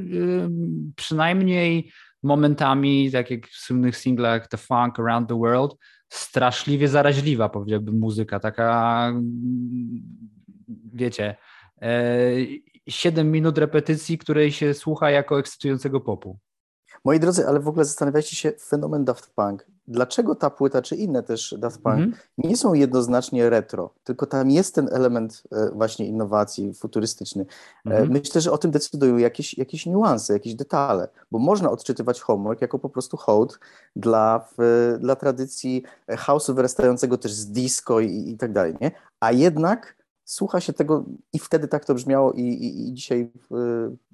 przynajmniej 0.97 1.90
momentami, 2.22 3.10
tak 3.10 3.31
jak 3.31 3.47
w 3.47 3.56
słynnych 3.56 3.97
singlach 3.97 4.48
The 4.48 4.56
Funk 4.56 5.01
Around 5.01 5.28
the 5.28 5.39
World, 5.39 5.77
straszliwie 6.09 6.89
zaraźliwa, 6.89 7.48
powiedziałbym, 7.48 7.98
muzyka, 7.98 8.40
taka, 8.40 9.12
wiecie, 10.94 11.36
e, 11.82 12.31
siedem 12.89 13.31
minut 13.31 13.59
repetycji, 13.59 14.18
której 14.18 14.52
się 14.52 14.74
słucha 14.74 15.10
jako 15.10 15.39
ekscytującego 15.39 16.01
popu. 16.01 16.39
Moi 17.05 17.20
drodzy, 17.20 17.48
ale 17.48 17.60
w 17.60 17.68
ogóle 17.68 17.85
zastanawiajcie 17.85 18.36
się 18.36 18.52
fenomen 18.60 19.05
Daft 19.05 19.31
Punk. 19.31 19.66
Dlaczego 19.89 20.35
ta 20.35 20.51
płyta, 20.51 20.82
czy 20.82 20.97
inne 20.97 21.22
też 21.22 21.55
Daft 21.59 21.82
Punk, 21.82 21.97
mm 21.97 22.10
-hmm. 22.10 22.48
nie 22.48 22.56
są 22.56 22.74
jednoznacznie 22.74 23.51
retro, 23.51 23.94
tylko 24.05 24.27
tam 24.27 24.51
jest 24.51 24.74
ten 24.74 24.89
element 24.93 25.43
e, 25.52 25.70
właśnie 25.70 26.06
innowacji 26.06 26.74
futurystyczny. 26.74 27.47
Mm 27.86 28.05
-hmm. 28.05 28.10
Myślę, 28.10 28.40
że 28.40 28.52
o 28.52 28.59
tym 28.59 28.70
decydują 28.70 29.16
jakieś, 29.16 29.59
jakieś 29.59 29.86
niuanse, 29.86 30.32
jakieś 30.32 30.55
detale, 30.55 31.09
bo 31.31 31.39
można 31.39 31.70
odczytywać 31.70 32.20
homework 32.20 32.60
jako 32.60 32.78
po 32.78 32.89
prostu 32.89 33.16
hołd 33.16 33.59
dla, 33.97 34.48
dla 34.98 35.16
tradycji 35.16 35.82
house'u 36.09 36.55
wyrastającego 36.55 37.18
też 37.18 37.32
z 37.32 37.47
disco 37.47 38.01
i, 38.01 38.31
i 38.31 38.36
tak 38.36 38.52
dalej, 38.52 38.74
nie? 38.81 38.90
A 39.20 39.32
jednak 39.32 39.97
słucha 40.24 40.60
się 40.60 40.72
tego 40.72 41.05
i 41.32 41.39
wtedy 41.39 41.68
tak 41.68 41.85
to 41.85 41.94
brzmiało 41.94 42.32
i, 42.32 42.43
i, 42.43 42.89
i 42.89 42.94
dzisiaj 42.94 43.31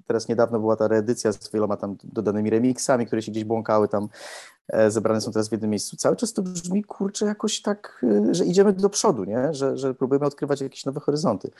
teraz 0.07 0.27
niedawno 0.27 0.59
była 0.59 0.75
ta 0.75 0.87
reedycja 0.87 1.31
z 1.31 1.51
wieloma 1.51 1.77
tam 1.77 1.95
dodanymi 2.03 2.49
remixami, 2.49 3.05
które 3.05 3.21
się 3.21 3.31
gdzieś 3.31 3.43
błąkały 3.43 3.87
tam, 3.87 4.09
e, 4.67 4.91
zebrane 4.91 5.21
są 5.21 5.31
teraz 5.31 5.49
w 5.49 5.51
jednym 5.51 5.71
miejscu. 5.71 5.97
Cały 5.97 6.15
czas 6.15 6.33
to 6.33 6.41
brzmi, 6.41 6.83
kurczę, 6.83 7.25
jakoś 7.25 7.61
tak, 7.61 8.05
e, 8.29 8.35
że 8.35 8.45
idziemy 8.45 8.73
do 8.73 8.89
przodu, 8.89 9.23
nie? 9.23 9.53
Że, 9.53 9.77
że 9.77 9.93
próbujemy 9.93 10.25
odkrywać 10.25 10.61
jakieś 10.61 10.85
nowe 10.85 10.99
horyzonty. 10.99 11.51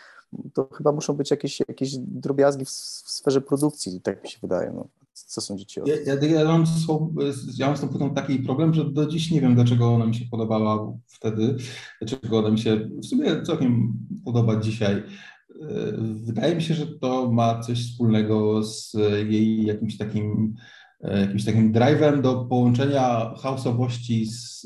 To 0.53 0.69
chyba 0.74 0.91
muszą 0.91 1.14
być 1.14 1.32
jakieś, 1.32 1.60
jakieś 1.60 1.98
drobiazgi 1.98 2.65
w, 2.65 2.69
w 2.69 3.11
sferze 3.11 3.41
produkcji, 3.41 4.02
tak 4.02 4.24
mi 4.24 4.30
się 4.30 4.38
wydaje. 4.41 4.72
No. 4.76 4.88
Co 5.26 5.41
sądzicie 5.41 5.84
o 5.84 5.86
tym? 5.86 5.95
Ja, 6.06 6.14
ja, 6.14 6.40
ja, 6.40 6.45
mam 6.45 6.65
z, 6.65 6.88
ja 7.60 7.68
mam 7.68 7.78
z 7.78 7.82
tą 7.82 7.90
płytą 7.90 8.14
taki 8.14 8.40
problem, 8.40 8.74
że 8.74 8.86
do 8.86 9.06
dziś 9.06 9.32
nie 9.32 9.41
wiem, 9.41 9.56
dlaczego 9.56 9.94
ona 9.94 10.06
mi 10.06 10.15
się 10.15 10.26
podobała 10.32 10.94
wtedy, 11.07 11.56
dlaczego 12.02 12.40
ona 12.40 12.49
mi 12.49 12.60
się 12.60 12.90
w 13.03 13.06
sumie 13.06 13.41
całkiem 13.41 13.94
podoba 14.26 14.56
dzisiaj. 14.56 15.03
Wydaje 16.26 16.56
mi 16.56 16.62
się, 16.62 16.74
że 16.74 16.88
to 16.88 17.32
ma 17.32 17.60
coś 17.60 17.92
wspólnego 17.92 18.64
z 18.64 18.94
jej 19.28 19.66
jakimś 19.66 19.98
takim, 19.98 20.56
jakimś 21.02 21.46
takim 21.46 21.74
drive'em 21.74 22.22
do 22.22 22.46
połączenia 22.46 23.34
house'owości 23.44 24.26
z, 24.26 24.62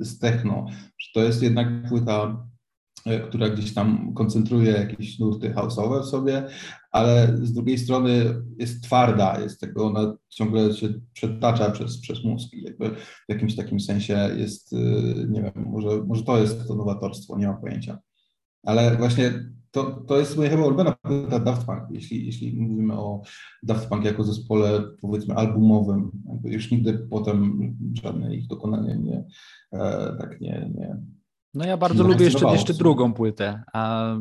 z 0.00 0.18
techno. 0.18 0.66
Że 0.98 1.10
to 1.14 1.22
jest 1.22 1.42
jednak 1.42 1.88
płyta, 1.88 2.46
która 3.28 3.48
gdzieś 3.48 3.74
tam 3.74 4.14
koncentruje 4.14 4.70
jakieś 4.72 5.18
nurty 5.18 5.50
house'owe 5.50 6.02
w 6.02 6.06
sobie, 6.06 6.46
ale 6.92 7.36
z 7.42 7.52
drugiej 7.52 7.78
strony 7.78 8.42
jest 8.58 8.82
twarda, 8.82 9.40
jest 9.40 9.60
tego, 9.60 9.86
ona 9.86 10.16
ciągle 10.28 10.72
się 10.72 10.88
przetacza 11.12 11.70
przez, 11.70 12.00
przez 12.00 12.24
mózg 12.24 12.52
i 12.52 12.62
jakby 12.62 12.90
w 12.90 13.24
jakimś 13.28 13.56
takim 13.56 13.80
sensie 13.80 14.30
jest, 14.36 14.72
nie 15.28 15.42
wiem, 15.42 15.66
może, 15.66 15.88
może 16.06 16.22
to 16.22 16.38
jest 16.38 16.68
to 16.68 16.74
nowatorstwo, 16.74 17.38
nie 17.38 17.46
mam 17.46 17.60
pojęcia. 17.60 17.98
Ale 18.62 18.96
właśnie 18.96 19.32
to, 19.74 19.84
to 20.06 20.18
jest 20.18 20.36
moja 20.36 20.50
chyba 20.50 20.66
ulubiona 20.66 20.92
płyta 20.92 21.38
Daft 21.38 21.66
Punk, 21.66 21.82
jeśli, 21.90 22.26
jeśli 22.26 22.60
mówimy 22.60 22.98
o 22.98 23.22
Daft 23.62 23.88
Punk 23.88 24.04
jako 24.04 24.24
zespole 24.24 24.82
powiedzmy 25.00 25.34
albumowym. 25.34 26.10
Już 26.44 26.70
nigdy 26.70 27.06
potem 27.10 27.60
żadne 28.02 28.34
ich 28.34 28.46
dokonanie 28.46 28.98
nie, 28.98 29.24
e, 29.72 30.16
tak 30.18 30.40
nie, 30.40 30.70
nie, 30.74 30.96
no 31.54 31.64
ja 31.64 31.76
bardzo 31.76 32.04
lubię 32.04 32.24
jeszcze, 32.24 32.46
jeszcze 32.46 32.74
drugą 32.74 33.12
płytę. 33.12 33.62
A 33.72 34.14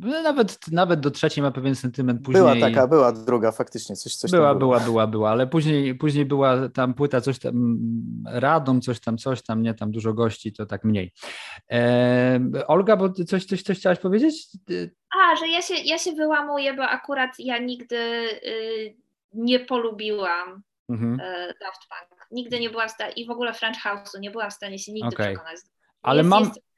no 0.00 0.22
nawet, 0.22 0.58
nawet 0.72 1.00
do 1.00 1.10
trzeciej 1.10 1.42
ma 1.42 1.50
pewien 1.50 1.74
sentyment 1.74 2.22
później. 2.22 2.42
Była 2.42 2.56
taka, 2.56 2.86
była 2.86 3.12
druga 3.12 3.52
faktycznie, 3.52 3.96
coś, 3.96 4.14
coś 4.14 4.30
była, 4.30 4.54
była, 4.54 4.80
była, 4.80 5.06
była, 5.06 5.30
ale 5.30 5.46
później, 5.46 5.94
później 5.94 6.24
była 6.24 6.68
tam 6.68 6.94
płyta, 6.94 7.20
coś 7.20 7.38
tam 7.38 7.78
Radom, 8.26 8.80
coś 8.80 9.00
tam, 9.00 9.18
coś 9.18 9.42
tam, 9.42 9.62
nie 9.62 9.74
tam 9.74 9.90
dużo 9.90 10.12
gości, 10.12 10.52
to 10.52 10.66
tak 10.66 10.84
mniej. 10.84 11.12
E, 11.70 12.40
Olga, 12.66 12.96
bo 12.96 13.10
coś, 13.12 13.44
coś, 13.44 13.62
coś 13.62 13.78
chciałaś 13.78 13.98
powiedzieć? 13.98 14.48
A, 15.18 15.36
że 15.36 15.48
ja 15.48 15.62
się, 15.62 15.74
ja 15.74 15.98
się 15.98 16.12
wyłamuję, 16.12 16.74
bo 16.74 16.82
akurat 16.82 17.30
ja 17.38 17.58
nigdy 17.58 17.96
y, 17.96 18.96
nie 19.34 19.60
polubiłam 19.60 20.62
mhm. 20.88 21.14
y, 21.14 21.54
Daft 21.60 21.80
Punk. 21.88 22.26
Nigdy 22.30 22.60
nie 22.60 22.70
byłam 22.70 22.88
w 22.88 22.92
stanie, 22.92 23.12
i 23.12 23.26
w 23.26 23.30
ogóle 23.30 23.54
French 23.54 23.78
House'u 23.84 24.20
nie 24.20 24.30
byłam 24.30 24.50
w 24.50 24.54
stanie 24.54 24.78
się 24.78 24.92
nigdy 24.92 25.08
okay. 25.08 25.26
przekonać. 25.26 25.56
Ale 26.02 26.18
jest, 26.18 26.30
mam... 26.30 26.44
Jest, 26.44 26.69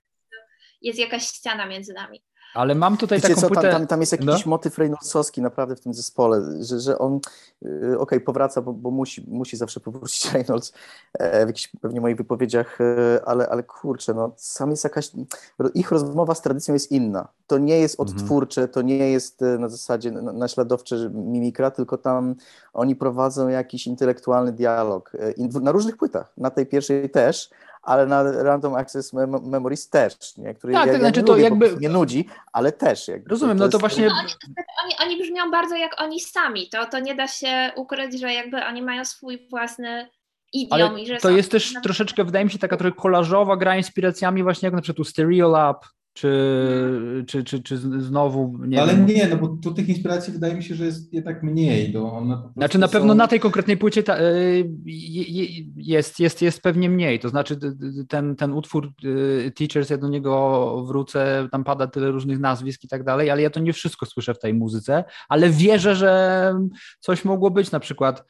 jest 0.82 0.98
jakaś 0.98 1.26
ściana 1.26 1.66
między 1.66 1.92
nami. 1.92 2.22
Ale 2.54 2.74
mam 2.74 2.96
tutaj 2.96 3.18
Wiecie 3.18 3.28
taką 3.28 3.40
co, 3.40 3.48
płytę... 3.48 3.70
tam, 3.70 3.86
tam, 3.86 4.00
jest 4.00 4.12
jakiś 4.12 4.26
no? 4.26 4.50
motyw 4.50 4.78
Reynoldsowski 4.78 5.42
naprawdę 5.42 5.76
w 5.76 5.80
tym 5.80 5.94
zespole, 5.94 6.42
że, 6.60 6.80
że 6.80 6.98
on, 6.98 7.20
yy, 7.62 7.78
okej, 7.78 7.96
okay, 7.98 8.20
powraca, 8.20 8.62
bo, 8.62 8.72
bo, 8.72 8.90
musi, 8.90 9.24
musi 9.28 9.56
zawsze 9.56 9.80
powrócić 9.80 10.24
Reynolds 10.32 10.72
e, 11.12 11.46
w 11.46 11.48
jakichś 11.48 11.68
pewnie 11.80 12.00
moich 12.00 12.16
wypowiedziach, 12.16 12.78
e, 12.80 13.20
ale, 13.24 13.48
ale 13.48 13.62
kurczę, 13.62 14.14
no 14.14 14.32
sam 14.36 14.70
jest 14.70 14.84
jakaś, 14.84 15.10
ich 15.74 15.90
rozmowa 15.90 16.34
z 16.34 16.42
tradycją 16.42 16.74
jest 16.74 16.92
inna. 16.92 17.28
To 17.46 17.58
nie 17.58 17.78
jest 17.78 18.00
mhm. 18.00 18.18
odtwórcze, 18.18 18.68
to 18.68 18.82
nie 18.82 19.10
jest 19.10 19.42
e, 19.42 19.58
na 19.58 19.68
zasadzie 19.68 20.10
naśladowcze 20.10 21.10
mimikra, 21.14 21.70
tylko 21.70 21.98
tam 21.98 22.34
oni 22.72 22.96
prowadzą 22.96 23.48
jakiś 23.48 23.86
intelektualny 23.86 24.52
dialog 24.52 25.12
na 25.60 25.72
różnych 25.72 25.96
płytach, 25.96 26.32
na 26.36 26.50
tej 26.50 26.66
pierwszej 26.66 27.10
też, 27.10 27.50
ale 27.82 28.06
na 28.06 28.22
Random 28.22 28.74
Access 28.74 29.12
Memories 29.42 29.88
też, 29.88 30.36
nie? 30.36 30.54
który 30.54 30.72
tak, 30.72 30.86
ja, 30.86 30.92
tak, 30.92 31.02
ja 31.02 31.08
znaczy 31.08 31.20
nie 31.20 31.26
to 31.26 31.32
lubię, 31.32 31.44
jakby... 31.44 31.76
nie 31.80 31.88
nudzi, 31.88 32.28
ale 32.52 32.72
też. 32.72 33.08
Jakby, 33.08 33.30
Rozumiem, 33.30 33.58
to 33.58 33.64
no 33.64 33.70
to 33.70 33.78
właśnie... 33.78 34.06
No, 34.06 34.14
oni, 34.14 34.32
oni, 34.84 34.94
oni 35.00 35.22
brzmią 35.22 35.50
bardzo 35.50 35.76
jak 35.76 36.00
oni 36.00 36.20
sami, 36.20 36.68
to, 36.68 36.86
to 36.86 36.98
nie 36.98 37.14
da 37.14 37.28
się 37.28 37.72
ukryć, 37.76 38.20
że 38.20 38.32
jakby 38.32 38.64
oni 38.64 38.82
mają 38.82 39.04
swój 39.04 39.48
własny 39.50 40.08
idiom. 40.52 40.90
Ale 40.90 41.00
i 41.00 41.06
że 41.06 41.16
to 41.16 41.30
jest 41.30 41.50
też 41.50 41.74
troszeczkę, 41.82 42.24
wydaje 42.24 42.44
mi 42.44 42.50
się, 42.50 42.58
taka 42.58 42.76
trochę 42.76 42.96
kolażowa 42.96 43.56
gra 43.56 43.76
inspiracjami 43.76 44.42
właśnie 44.42 44.66
jak 44.66 44.74
na 44.74 44.82
przykład 44.82 45.00
u 45.00 45.04
Stereo 45.04 45.48
Lab, 45.48 45.84
czy, 46.12 47.24
czy, 47.26 47.44
czy, 47.44 47.62
czy 47.62 47.76
znowu. 47.78 48.58
Nie 48.66 48.82
Ale 48.82 48.94
wiem. 48.94 49.06
nie, 49.06 49.28
no 49.28 49.36
bo 49.36 49.48
tu 49.48 49.74
tych 49.74 49.88
inspiracji 49.88 50.32
wydaje 50.32 50.54
mi 50.54 50.62
się, 50.64 50.74
że 50.74 50.84
jest 50.84 51.12
jednak 51.12 51.42
mniej. 51.42 51.92
To 51.92 52.12
one 52.12 52.42
znaczy 52.56 52.78
na 52.78 52.88
pewno 52.88 53.12
są... 53.12 53.14
na 53.14 53.28
tej 53.28 53.40
konkretnej 53.40 53.76
płycie 53.76 54.02
ta, 54.02 54.20
y, 54.20 54.70
jest, 55.76 56.20
jest, 56.20 56.42
jest 56.42 56.62
pewnie 56.62 56.90
mniej. 56.90 57.18
To 57.20 57.28
znaczy 57.28 57.58
ten, 58.08 58.36
ten 58.36 58.52
utwór 58.52 58.92
y, 59.04 59.52
Teachers, 59.56 59.90
ja 59.90 59.98
do 59.98 60.08
niego 60.08 60.84
wrócę, 60.86 61.48
tam 61.52 61.64
pada 61.64 61.86
tyle 61.86 62.10
różnych 62.10 62.38
nazwisk 62.38 62.84
i 62.84 62.88
tak 62.88 63.04
dalej, 63.04 63.30
ale 63.30 63.42
ja 63.42 63.50
to 63.50 63.60
nie 63.60 63.72
wszystko 63.72 64.06
słyszę 64.06 64.34
w 64.34 64.38
tej 64.38 64.54
muzyce, 64.54 65.04
ale 65.28 65.50
wierzę, 65.50 65.94
że 65.94 66.54
coś 67.00 67.24
mogło 67.24 67.50
być 67.50 67.70
na 67.70 67.80
przykład 67.80 68.24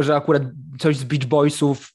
że 0.00 0.16
akurat 0.16 0.42
coś 0.78 0.96
z 0.96 1.04
Beach 1.04 1.24
Boysów 1.24 1.92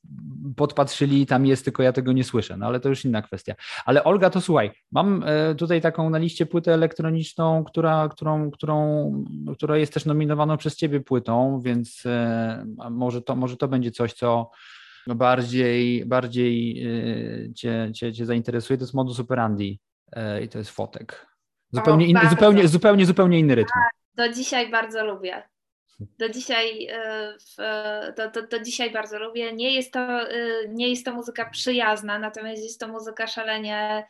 podpatrzyli, 0.56 1.26
tam 1.26 1.46
jest, 1.46 1.64
tylko 1.64 1.84
ja 1.84 1.94
tego 1.94 2.12
nie 2.12 2.24
słyszę, 2.24 2.58
no 2.58 2.66
ale 2.66 2.80
to 2.80 2.90
już 2.90 3.06
inna 3.06 3.22
kwestia. 3.22 3.56
Ale 3.86 4.04
Olga, 4.04 4.30
to 4.30 4.42
słuchaj, 4.42 4.72
mam 4.92 5.24
e, 5.26 5.56
tutaj 5.56 5.82
taką 5.82 6.10
na 6.10 6.18
liście 6.18 6.46
płytę 6.46 6.74
elektroniczną, 6.74 7.64
która, 7.64 8.10
którą, 8.12 8.52
którą, 8.52 9.12
która 9.56 9.78
jest 9.78 9.94
też 9.94 10.06
nominowaną 10.06 10.58
przez 10.58 10.76
ciebie 10.76 11.00
płytą, 11.00 11.62
więc 11.62 12.04
e, 12.06 12.66
może 12.92 13.22
to, 13.22 13.36
może 13.36 13.58
to 13.58 13.68
będzie 13.68 13.92
coś, 13.92 14.14
co 14.14 14.52
bardziej, 15.08 16.06
bardziej 16.06 16.84
e, 16.84 17.54
cię, 17.54 17.92
cię, 17.96 18.14
cię 18.14 18.26
zainteresuje, 18.26 18.78
to 18.78 18.84
jest 18.84 18.94
modus 18.94 19.20
operandi 19.20 19.80
i 20.44 20.48
to 20.48 20.58
jest 20.58 20.72
fotek. 20.72 21.28
Zupełnie, 21.72 22.30
zupełnie, 22.30 22.68
zupełnie, 22.68 23.06
zupełnie 23.06 23.40
inny 23.40 23.56
rytm. 23.56 23.72
Tak, 23.74 24.28
do 24.28 24.34
dzisiaj 24.34 24.72
bardzo 24.72 25.06
lubię. 25.06 25.44
Do 26.00 26.30
dzisiaj, 26.30 26.88
w, 27.58 27.62
do, 28.34 28.42
do, 28.42 28.60
dzisiaj 28.60 28.92
bardzo 28.92 29.20
lubię. 29.20 29.54
Nie 29.54 29.74
jest, 29.74 29.94
to, 29.94 30.08
nie 30.68 30.90
jest 30.90 31.06
to 31.06 31.14
muzyka 31.14 31.50
przyjazna, 31.50 32.20
natomiast 32.20 32.64
jest 32.64 32.80
to 32.80 32.88
muzyka 32.88 33.28
szalenie 33.28 34.08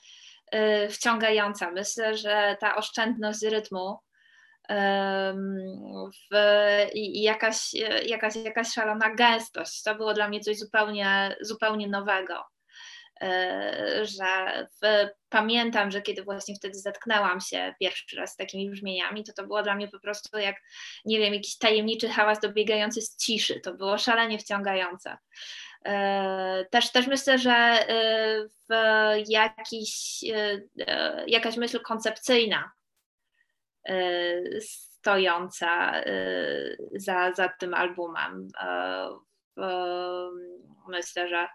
wciągająca. 0.89 1.71
Myślę, 1.71 2.17
że 2.17 2.57
ta 2.59 2.75
oszczędność 2.75 3.41
rytmu 3.43 3.99
w, 6.31 6.35
i, 6.93 7.21
jakaś, 7.21 7.73
jakaś, 8.05 8.35
jakaś 8.35 8.67
szalona 8.73 9.15
gęstość. 9.15 9.83
To 9.83 9.95
było 9.95 10.13
dla 10.13 10.27
mnie 10.27 10.39
coś 10.39 10.57
zupełnie, 10.57 11.35
zupełnie 11.41 11.87
nowego. 11.87 12.43
E, 13.22 14.06
że 14.06 14.68
w, 14.81 15.10
pamiętam, 15.30 15.91
że 15.91 16.02
kiedy 16.02 16.23
właśnie 16.23 16.56
wtedy 16.56 16.80
zetknęłam 16.80 17.41
się 17.41 17.73
pierwszy 17.80 18.15
raz 18.15 18.34
z 18.34 18.35
takimi 18.35 18.69
brzmieniami, 18.69 19.23
to 19.23 19.34
to 19.34 19.43
było 19.43 19.64
dla 19.64 19.76
mnie 19.76 19.88
po 19.88 19.99
prostu 19.99 20.38
jak, 20.38 20.56
nie 21.06 21.19
wiem, 21.19 21.34
jakiś 21.34 21.57
tajemniczy 21.57 22.10
hałas 22.10 22.39
dobiegający 22.39 23.02
z 23.02 23.18
ciszy. 23.18 23.60
To 23.60 23.73
było 23.73 23.98
szalenie 23.98 24.39
wciągające. 24.39 25.18
E, 25.85 26.65
też, 26.72 26.91
też 26.91 27.07
myślę, 27.07 27.38
że 27.38 27.52
e, 27.52 28.48
w 28.69 28.73
jakiś, 29.27 30.23
jakaś 31.27 31.57
myśl 31.57 31.80
koncepcyjna 31.80 32.72
stojąca 34.61 35.93
za, 36.95 37.34
za 37.34 37.49
tym 37.49 37.73
albumem. 37.73 38.48
Myślę, 40.88 41.27
że 41.27 41.48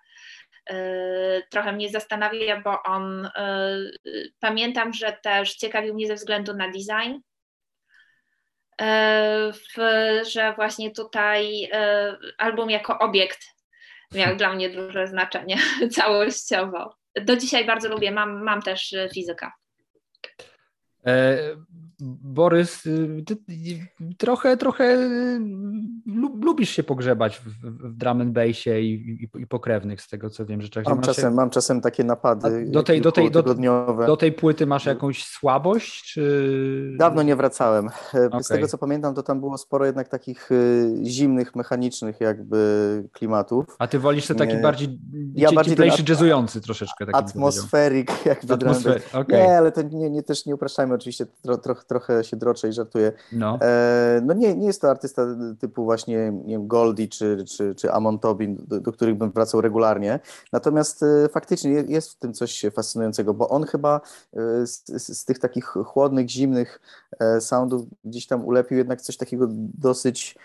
trochę 1.51 1.73
mnie 1.73 1.89
zastanawia, 1.89 2.61
bo 2.61 2.83
on 2.83 3.31
pamiętam, 4.41 4.93
że 4.93 5.19
też 5.23 5.55
ciekawił 5.55 5.95
mnie 5.95 6.07
ze 6.07 6.15
względu 6.15 6.55
na 6.55 6.67
design. 6.71 7.21
że 10.33 10.55
właśnie 10.57 10.91
tutaj 10.91 11.71
album 12.39 12.71
jako 12.71 12.99
obiekt 12.99 13.41
miał 14.13 14.37
dla 14.37 14.53
mnie 14.53 14.71
duże 14.71 15.07
znaczenie 15.07 15.59
całościowo. 15.97 16.97
Do 17.15 17.37
dzisiaj 17.37 17.65
bardzo 17.65 17.89
lubię, 17.89 18.11
mam, 18.11 18.43
mam 18.43 18.63
też 18.63 18.95
fizyka. 19.15 19.53
E, 22.03 22.05
Borys, 22.23 22.87
y, 22.87 23.25
ty 23.27 23.37
trochę, 24.19 24.57
trochę 24.57 24.85
y, 24.85 25.41
lubisz 26.41 26.71
się 26.71 26.83
pogrzebać 26.83 27.39
w, 27.39 27.49
w 27.63 27.97
drum 27.97 28.21
and 28.21 28.33
bassie 28.33 28.71
i, 28.71 29.23
i, 29.25 29.43
i, 29.43 29.47
pokrewnych, 29.47 30.03
z 30.03 30.09
tego 30.09 30.31
co 30.31 30.47
wiem, 30.47 30.63
że 30.63 30.69
mam 30.87 31.01
czasem, 31.01 31.35
mam 31.35 31.51
czasem 31.51 31.81
takie 31.81 32.05
napady 32.05 32.67
do 32.71 32.83
tej, 32.83 33.01
do, 33.01 33.13
tej, 33.13 33.31
do, 33.31 33.43
do 34.07 34.17
tej 34.17 34.33
płyty 34.33 34.67
masz 34.67 34.87
jakąś 34.87 35.25
słabość? 35.25 36.13
Czy... 36.13 36.95
Dawno 36.99 37.23
nie 37.23 37.37
wracałem. 37.37 37.89
Okay. 38.29 38.43
Z 38.43 38.49
tego 38.49 38.69
co 38.69 38.79
pamiętam, 38.79 39.15
to 39.15 39.23
tam 39.23 39.41
było 39.41 39.59
sporo 39.59 39.87
jednak 39.87 40.09
takich 40.09 40.53
y, 40.53 40.95
zimnych, 41.05 41.55
mechanicznych 41.55 42.21
jakby 42.21 43.09
klimatów. 43.13 43.67
A 43.79 43.87
ty 43.87 43.99
wolisz 43.99 44.27
te 44.27 44.35
taki 44.35 44.57
bardziej, 44.57 44.99
ja 45.35 45.53
bardziej 45.53 45.77
ten 45.77 45.91
jazzujący 46.09 46.61
troszeczkę. 46.61 47.07
Atmosferik, 47.13 48.27
jakby 48.27 48.55
Atmosfer, 48.55 49.03
okay. 49.13 49.41
Nie, 49.41 49.59
ale 49.59 49.73
to 49.73 49.83
nie, 49.83 50.11
nie, 50.11 50.23
też 50.23 50.47
nie 50.47 50.55
upraszczajmy 50.55 50.95
oczywiście, 50.95 51.27
trochę 51.63 51.86
trochę 51.87 52.25
się 52.25 52.37
droczę 52.37 52.69
i 52.69 52.73
żartuję. 52.73 53.13
No, 53.33 53.59
e, 53.63 54.21
no 54.25 54.35
nie, 54.35 54.55
nie 54.55 54.67
jest 54.67 54.81
to 54.81 54.91
artysta 54.91 55.27
typu 55.59 55.85
właśnie 55.85 56.33
nie 56.45 56.55
wiem, 56.55 56.69
Goldie 56.69 57.09
czy, 57.09 57.45
czy, 57.49 57.75
czy 57.75 57.93
Amon 57.93 58.19
Tobin, 58.19 58.57
do, 58.69 58.81
do 58.81 58.93
których 58.93 59.15
bym 59.15 59.31
wracał 59.31 59.61
regularnie. 59.61 60.21
Natomiast 60.53 61.03
e, 61.03 61.29
faktycznie 61.29 61.71
jest 61.71 62.13
w 62.13 62.15
tym 62.15 62.33
coś 62.33 62.65
fascynującego, 62.75 63.35
bo 63.35 63.49
on 63.49 63.65
chyba 63.65 64.01
e, 64.37 64.67
z, 64.67 64.85
z, 65.03 65.25
tych 65.25 65.39
takich 65.39 65.65
chłodnych, 65.65 66.29
zimnych 66.29 66.81
e, 67.21 67.41
soundów 67.41 67.87
gdzieś 68.05 68.27
tam 68.27 68.45
ulepił 68.45 68.79
jednak 68.79 69.03
coś 69.03 69.17
takiego 69.17 69.47
dosyć 69.51 70.39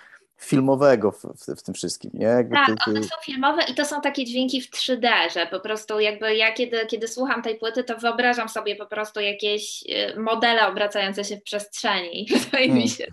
filmowego 0.44 1.12
w, 1.12 1.22
w, 1.22 1.60
w, 1.60 1.64
tym 1.64 1.74
wszystkim, 1.74 2.12
nie? 2.14 2.26
Jakby 2.26 2.56
tak, 2.56 2.68
ty, 2.68 2.76
ty... 2.86 2.92
one 2.92 3.04
są 3.04 3.16
filmowe 3.26 3.64
i 3.64 3.76
to 3.76 3.86
są 3.86 4.02
takie 4.02 4.26
dźwięki 4.26 4.62
w 4.62 4.70
3D, 4.70 5.10
że 5.34 5.48
po 5.48 5.60
prostu 5.60 6.00
jakby 6.00 6.36
ja 6.36 6.54
kiedy, 6.54 6.86
kiedy 6.86 7.08
słucham 7.08 7.42
tej 7.42 7.56
płyty, 7.56 7.84
to 7.84 7.98
wyobrażam 7.98 8.50
sobie 8.50 8.76
po 8.76 8.86
prostu 8.86 9.20
jakieś 9.20 9.84
y, 9.84 10.20
modele 10.20 10.68
obracające 10.68 11.24
się 11.24 11.38
w 11.38 11.44
przestrzeni. 11.44 12.28
Wydaje 12.46 12.68
hmm. 12.68 12.84
mi 12.84 12.90
się. 12.90 13.06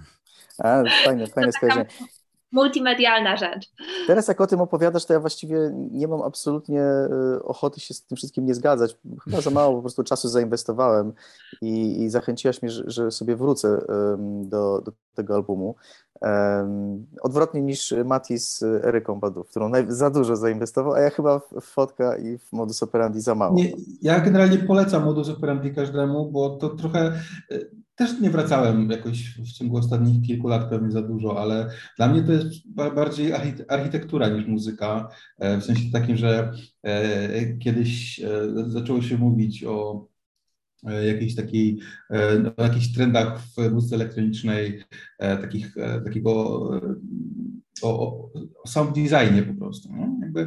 A, 0.59 0.83
fajne, 1.05 1.27
fajne 1.27 1.53
skojarzenie 1.53 1.87
multimedialna 2.53 3.37
rzecz. 3.37 3.73
Teraz 4.07 4.29
jak 4.29 4.41
o 4.41 4.47
tym 4.47 4.61
opowiadasz, 4.61 5.05
to 5.07 5.13
ja 5.13 5.21
właściwie 5.21 5.71
nie 5.75 6.09
mam 6.09 6.23
absolutnie 6.23 6.83
y, 7.37 7.43
ochoty 7.43 7.81
się 7.81 7.95
z 7.95 8.07
tym 8.07 8.17
wszystkim 8.17 8.47
nie 8.47 8.55
zgadzać. 8.55 8.97
Chyba 9.25 9.41
za 9.41 9.51
mało 9.51 9.75
po 9.75 9.81
prostu 9.81 10.05
czasu 10.05 10.29
zainwestowałem 10.29 11.13
i, 11.63 12.03
i 12.03 12.11
zachęciłaś 12.11 12.63
mnie, 12.63 12.71
że, 12.71 12.85
że 12.87 13.11
sobie 13.11 13.37
wrócę 13.37 13.79
do, 14.43 14.83
do 14.85 14.93
tego 15.15 15.35
albumu. 15.35 15.75
Um, 16.21 17.07
odwrotnie 17.23 17.63
niż 17.63 17.95
Mati 18.05 18.39
z 18.39 18.63
Eryką 18.63 19.21
Badu, 19.21 19.45
w 19.45 19.49
którą 19.49 19.71
za 19.89 20.11
dużo 20.11 20.37
zainwestował, 20.37 20.93
a 20.93 21.01
ja 21.01 21.11
chyba 21.11 21.39
w 21.39 21.61
fotka 21.61 22.17
i 22.17 22.39
w 22.39 22.53
modus 22.53 22.83
operandi 22.83 23.21
za 23.21 23.35
mało. 23.35 23.55
Nie, 23.55 23.73
ja 24.03 24.21
generalnie 24.21 24.59
polecam 24.59 25.05
modus 25.05 25.29
operandi 25.29 25.75
każdemu, 25.75 26.31
bo 26.31 26.51
to 26.51 26.69
trochę 26.69 27.13
y, 27.51 27.71
też 27.99 28.21
nie 28.21 28.31
wracałem 28.31 28.91
jakoś 28.91 29.39
w 29.39 29.53
ciągu 29.53 29.77
ostatnich 29.77 30.27
kilku 30.27 30.49
lat 30.49 30.71
pewnie 30.71 30.91
za 30.91 31.03
dużo, 31.03 31.41
ale 31.41 31.71
dla 31.97 32.09
mnie 32.09 32.23
to 32.23 32.33
jest 32.33 32.73
bardziej 32.95 33.33
architektura 33.69 34.29
niż 34.29 34.47
muzyka, 34.47 35.09
e, 35.39 35.59
w 35.61 35.65
sensie 35.65 35.91
takim, 35.93 36.17
że 36.17 36.53
e, 36.83 37.57
kiedyś 37.57 38.21
e, 38.21 38.29
zaczęło 38.67 39.03
się 39.03 39.19
mówić 39.19 39.65
o 39.65 40.09
jakiejś 41.07 41.35
takiej, 41.35 41.79
no, 42.43 42.65
jakichś 42.65 42.93
trendach 42.93 43.41
w 43.41 43.73
muzyce 43.73 43.95
elektronicznej, 43.95 44.83
takich, 45.19 45.75
takiego 46.05 46.31
o, 47.83 48.31
o 48.63 48.69
sound 48.69 48.95
designie 48.95 49.43
po 49.43 49.55
prostu. 49.55 49.89
No? 49.93 50.19
Jakby 50.23 50.47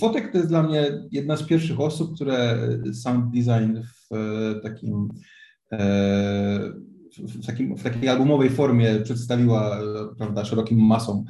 Fotek 0.00 0.32
to 0.32 0.38
jest 0.38 0.50
dla 0.50 0.62
mnie 0.62 0.92
jedna 1.12 1.36
z 1.36 1.42
pierwszych 1.42 1.80
osób, 1.80 2.14
które 2.14 2.58
sound 2.92 3.34
design 3.34 3.78
w 3.82 4.14
takim 4.62 5.08
w, 7.18 7.46
takim, 7.46 7.76
w 7.76 7.82
takiej 7.82 8.08
albumowej 8.08 8.50
formie 8.50 9.00
przedstawiła 9.00 9.78
prawda, 10.18 10.44
szerokim 10.44 10.78
masom. 10.78 11.24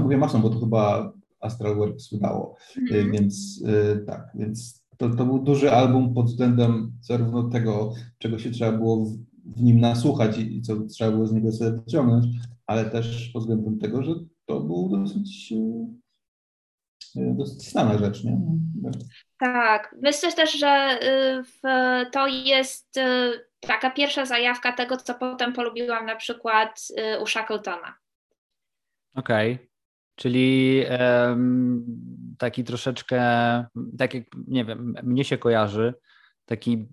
Mówię 0.00 0.16
masom, 0.16 0.42
bo 0.42 0.50
to 0.50 0.60
chyba 0.60 1.12
Astral 1.40 1.76
Works 1.76 2.12
udało, 2.12 2.56
mm. 2.90 3.12
więc 3.12 3.64
e, 3.66 3.96
tak, 3.96 4.30
więc 4.34 4.84
to, 4.96 5.10
to 5.10 5.24
był 5.24 5.38
duży 5.38 5.72
album 5.72 6.14
pod 6.14 6.26
względem 6.26 6.92
zarówno 7.00 7.42
tego, 7.42 7.92
czego 8.18 8.38
się 8.38 8.50
trzeba 8.50 8.78
było 8.78 9.04
w, 9.04 9.18
w 9.44 9.62
nim 9.62 9.80
nasłuchać 9.80 10.38
i, 10.38 10.56
i 10.56 10.62
co 10.62 10.80
trzeba 10.80 11.10
było 11.10 11.26
z 11.26 11.32
niego 11.32 11.52
sobie 11.52 11.72
wyciągnąć, 11.72 12.26
ale 12.66 12.84
też 12.84 13.28
pod 13.28 13.42
względem 13.42 13.78
tego, 13.78 14.02
że 14.02 14.14
to 14.46 14.60
był 14.60 14.88
dosyć 14.88 15.52
e, 15.52 15.86
dosyć 17.16 17.70
znana 17.70 17.98
rzecz, 17.98 18.24
nie? 18.24 18.38
Tak, 19.38 19.94
myślę 20.02 20.32
też, 20.32 20.58
że 20.58 20.98
y, 21.02 22.10
to 22.10 22.26
jest 22.26 22.96
y, 22.96 23.00
taka 23.60 23.90
pierwsza 23.90 24.26
zajawka 24.26 24.72
tego, 24.72 24.96
co 24.96 25.14
potem 25.14 25.52
polubiłam 25.52 26.06
na 26.06 26.16
przykład 26.16 26.80
y, 26.98 27.20
u 27.20 27.26
Shackletona. 27.26 27.94
Okej, 29.14 29.52
okay. 29.52 29.66
czyli 30.14 30.82
um, 31.00 31.84
taki 32.38 32.64
troszeczkę, 32.64 33.20
tak 33.98 34.14
jak, 34.14 34.24
nie 34.46 34.64
wiem, 34.64 34.94
mnie 35.02 35.24
się 35.24 35.38
kojarzy, 35.38 35.94
taki 36.46 36.88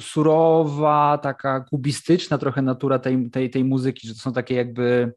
surowa, 0.00 1.18
taka 1.22 1.60
kubistyczna 1.60 2.38
trochę 2.38 2.62
natura 2.62 2.98
tej, 2.98 3.30
tej, 3.30 3.50
tej 3.50 3.64
muzyki, 3.64 4.08
że 4.08 4.14
to 4.14 4.20
są 4.20 4.32
takie 4.32 4.54
jakby 4.54 5.12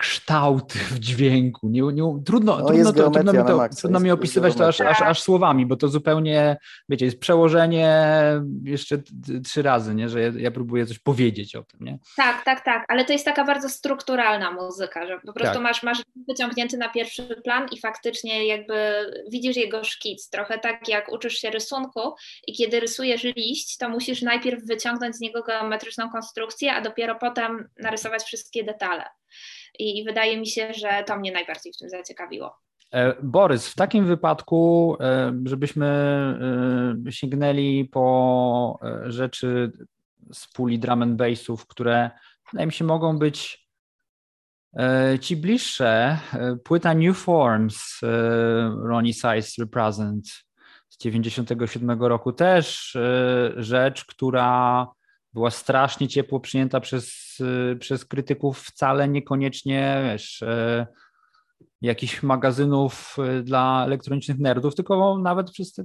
kształty 0.00 0.78
w 0.78 0.98
dźwięku. 0.98 1.68
Nie, 1.68 1.82
nie, 1.82 2.22
trudno, 2.26 2.58
no 2.58 2.66
trudno, 2.66 2.92
to, 2.92 3.10
trudno, 3.10 3.32
mi, 3.32 3.38
to, 3.48 3.56
maksa, 3.56 3.80
trudno 3.80 4.00
mi 4.00 4.10
opisywać 4.10 4.54
to 4.54 4.68
aż, 4.68 4.80
aż, 4.80 5.02
aż, 5.02 5.22
słowami, 5.22 5.66
bo 5.66 5.76
to 5.76 5.88
zupełnie, 5.88 6.56
wiecie, 6.88 7.04
jest 7.04 7.20
przełożenie 7.20 8.02
jeszcze 8.64 9.02
trzy 9.44 9.62
razy, 9.62 9.94
nie? 9.94 10.08
że 10.08 10.20
ja, 10.20 10.32
ja, 10.36 10.50
próbuję 10.50 10.86
coś 10.86 10.98
powiedzieć 10.98 11.56
o 11.56 11.62
tym. 11.62 11.80
Nie? 11.80 11.98
Tak, 12.16 12.44
tak, 12.44 12.64
tak, 12.64 12.84
ale 12.88 13.04
to 13.04 13.12
jest 13.12 13.24
taka 13.24 13.44
bardzo 13.44 13.68
strukturalna 13.68 14.50
muzyka, 14.50 15.06
że 15.06 15.18
po 15.26 15.32
prostu 15.32 15.54
tak. 15.54 15.62
masz, 15.62 15.82
masz 15.82 16.02
wyciągnięty 16.28 16.76
na 16.76 16.88
pierwszy 16.88 17.22
plan 17.44 17.66
i 17.72 17.80
faktycznie 17.80 18.46
jakby 18.46 18.74
widzisz 19.30 19.56
jego 19.56 19.84
szkic, 19.84 20.28
trochę 20.30 20.58
tak 20.58 20.88
jak 20.88 21.12
uczysz 21.12 21.34
się 21.34 21.50
rysunku 21.50 22.00
i 22.46 22.52
kiedy 22.52 22.80
rysujesz 22.80 23.22
liść, 23.22 23.76
to 23.76 23.88
musisz 23.88 24.22
najpierw 24.22 24.66
wyciągnąć 24.66 25.16
z 25.16 25.20
niego 25.20 25.42
geometryczną 25.42 26.10
konstrukcję, 26.10 26.74
a 26.74 26.80
dopiero 26.80 27.14
potem 27.14 27.68
narysować 27.78 28.22
wszystkie 28.22 28.64
detale 28.64 29.04
i 29.78 30.04
wydaje 30.04 30.40
mi 30.40 30.46
się, 30.46 30.74
że 30.74 31.04
to 31.06 31.16
mnie 31.16 31.32
najbardziej 31.32 31.72
w 31.72 31.76
tym 31.76 31.88
zaciekawiło. 31.88 32.56
E, 32.92 33.14
Borys, 33.22 33.68
w 33.68 33.74
takim 33.74 34.06
wypadku, 34.06 34.96
e, 35.00 35.32
żebyśmy 35.44 35.86
e, 37.06 37.12
sięgnęli 37.12 37.84
po 37.84 38.78
rzeczy 39.04 39.72
z 40.32 40.52
puli 40.52 40.78
drum 40.78 41.02
and 41.02 41.16
bassów, 41.16 41.66
które 41.66 42.10
wydaje 42.52 42.66
mi 42.66 42.72
się 42.72 42.84
mogą 42.84 43.18
być 43.18 43.70
ci 45.20 45.36
bliższe. 45.36 46.18
Płyta 46.64 46.94
New 46.94 47.18
Forms, 47.18 48.00
Ronnie 48.82 49.12
Size 49.12 49.52
Represent 49.58 50.28
z 50.88 50.98
97 50.98 52.02
roku 52.02 52.32
też 52.32 52.98
rzecz, 53.56 54.04
która 54.04 54.86
była 55.34 55.50
strasznie 55.50 56.08
ciepło 56.08 56.40
przyjęta 56.40 56.80
przez, 56.80 57.38
przez 57.80 58.04
krytyków, 58.04 58.60
wcale 58.60 59.08
niekoniecznie 59.08 60.02
wiesz, 60.12 60.44
jakichś 61.82 62.22
magazynów 62.22 63.16
y, 63.38 63.42
dla 63.42 63.84
elektronicznych 63.86 64.38
nerdów, 64.38 64.74
tylko 64.74 65.18
nawet 65.18 65.50
przez 65.50 65.72
te 65.72 65.84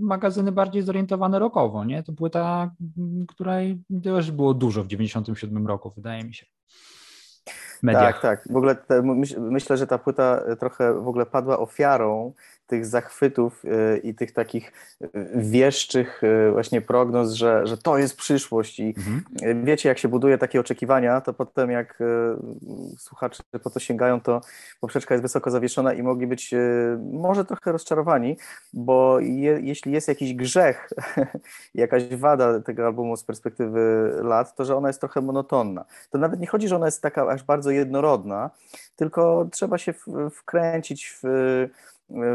magazyny 0.00 0.52
bardziej 0.52 0.82
zorientowane 0.82 1.38
rokowo, 1.38 1.84
nie? 1.84 2.02
To 2.02 2.12
płyta, 2.12 2.70
której 3.28 3.82
też 4.02 4.30
było 4.30 4.54
dużo 4.54 4.84
w 4.84 4.86
97 4.86 5.66
roku, 5.66 5.92
wydaje 5.96 6.24
mi 6.24 6.34
się. 6.34 6.46
Mediach. 7.82 8.20
Tak, 8.20 8.22
tak. 8.22 8.52
W 8.52 8.56
ogóle 8.56 8.74
te, 8.74 9.02
myśl, 9.02 9.40
myślę, 9.40 9.76
że 9.76 9.86
ta 9.86 9.98
płyta 9.98 10.56
trochę 10.60 10.94
w 10.94 11.08
ogóle 11.08 11.26
padła 11.26 11.58
ofiarą 11.58 12.32
tych 12.68 12.86
zachwytów 12.86 13.64
y, 13.64 13.98
i 13.98 14.14
tych 14.14 14.32
takich 14.32 14.72
y, 15.02 15.08
wieszczych 15.34 16.22
y, 16.22 16.52
właśnie 16.52 16.80
prognoz, 16.80 17.32
że, 17.32 17.66
że 17.66 17.78
to 17.78 17.98
jest 17.98 18.16
przyszłość 18.16 18.80
i 18.80 18.94
mhm. 18.96 19.64
wiecie, 19.64 19.88
jak 19.88 19.98
się 19.98 20.08
buduje 20.08 20.38
takie 20.38 20.60
oczekiwania, 20.60 21.20
to 21.20 21.34
potem 21.34 21.70
jak 21.70 21.98
słuchacze 22.98 23.42
po 23.62 23.70
to 23.70 23.80
sięgają, 23.80 24.20
to 24.20 24.40
poprzeczka 24.80 25.14
jest 25.14 25.22
wysoko 25.22 25.50
zawieszona 25.50 25.92
i 25.92 26.02
mogli 26.02 26.26
być 26.26 26.54
może 27.12 27.44
trochę 27.44 27.72
rozczarowani, 27.72 28.36
bo 28.72 29.20
je, 29.20 29.60
jeśli 29.62 29.92
jest 29.92 30.08
jakiś 30.08 30.34
grzech, 30.34 30.90
jakaś 31.74 32.16
wada 32.16 32.60
tego 32.60 32.86
albumu 32.86 33.16
z 33.16 33.24
perspektywy 33.24 34.12
lat, 34.22 34.56
to 34.56 34.64
że 34.64 34.76
ona 34.76 34.88
jest 34.88 35.00
trochę 35.00 35.20
monotonna. 35.20 35.84
To 36.10 36.18
nawet 36.18 36.40
nie 36.40 36.46
chodzi, 36.46 36.68
że 36.68 36.76
ona 36.76 36.86
jest 36.86 37.02
taka 37.02 37.28
aż 37.28 37.42
bardzo 37.42 37.70
jednorodna, 37.70 38.50
tylko 38.96 39.48
trzeba 39.52 39.78
się 39.78 39.94
wkręcić 40.30 41.18
w 41.22 41.68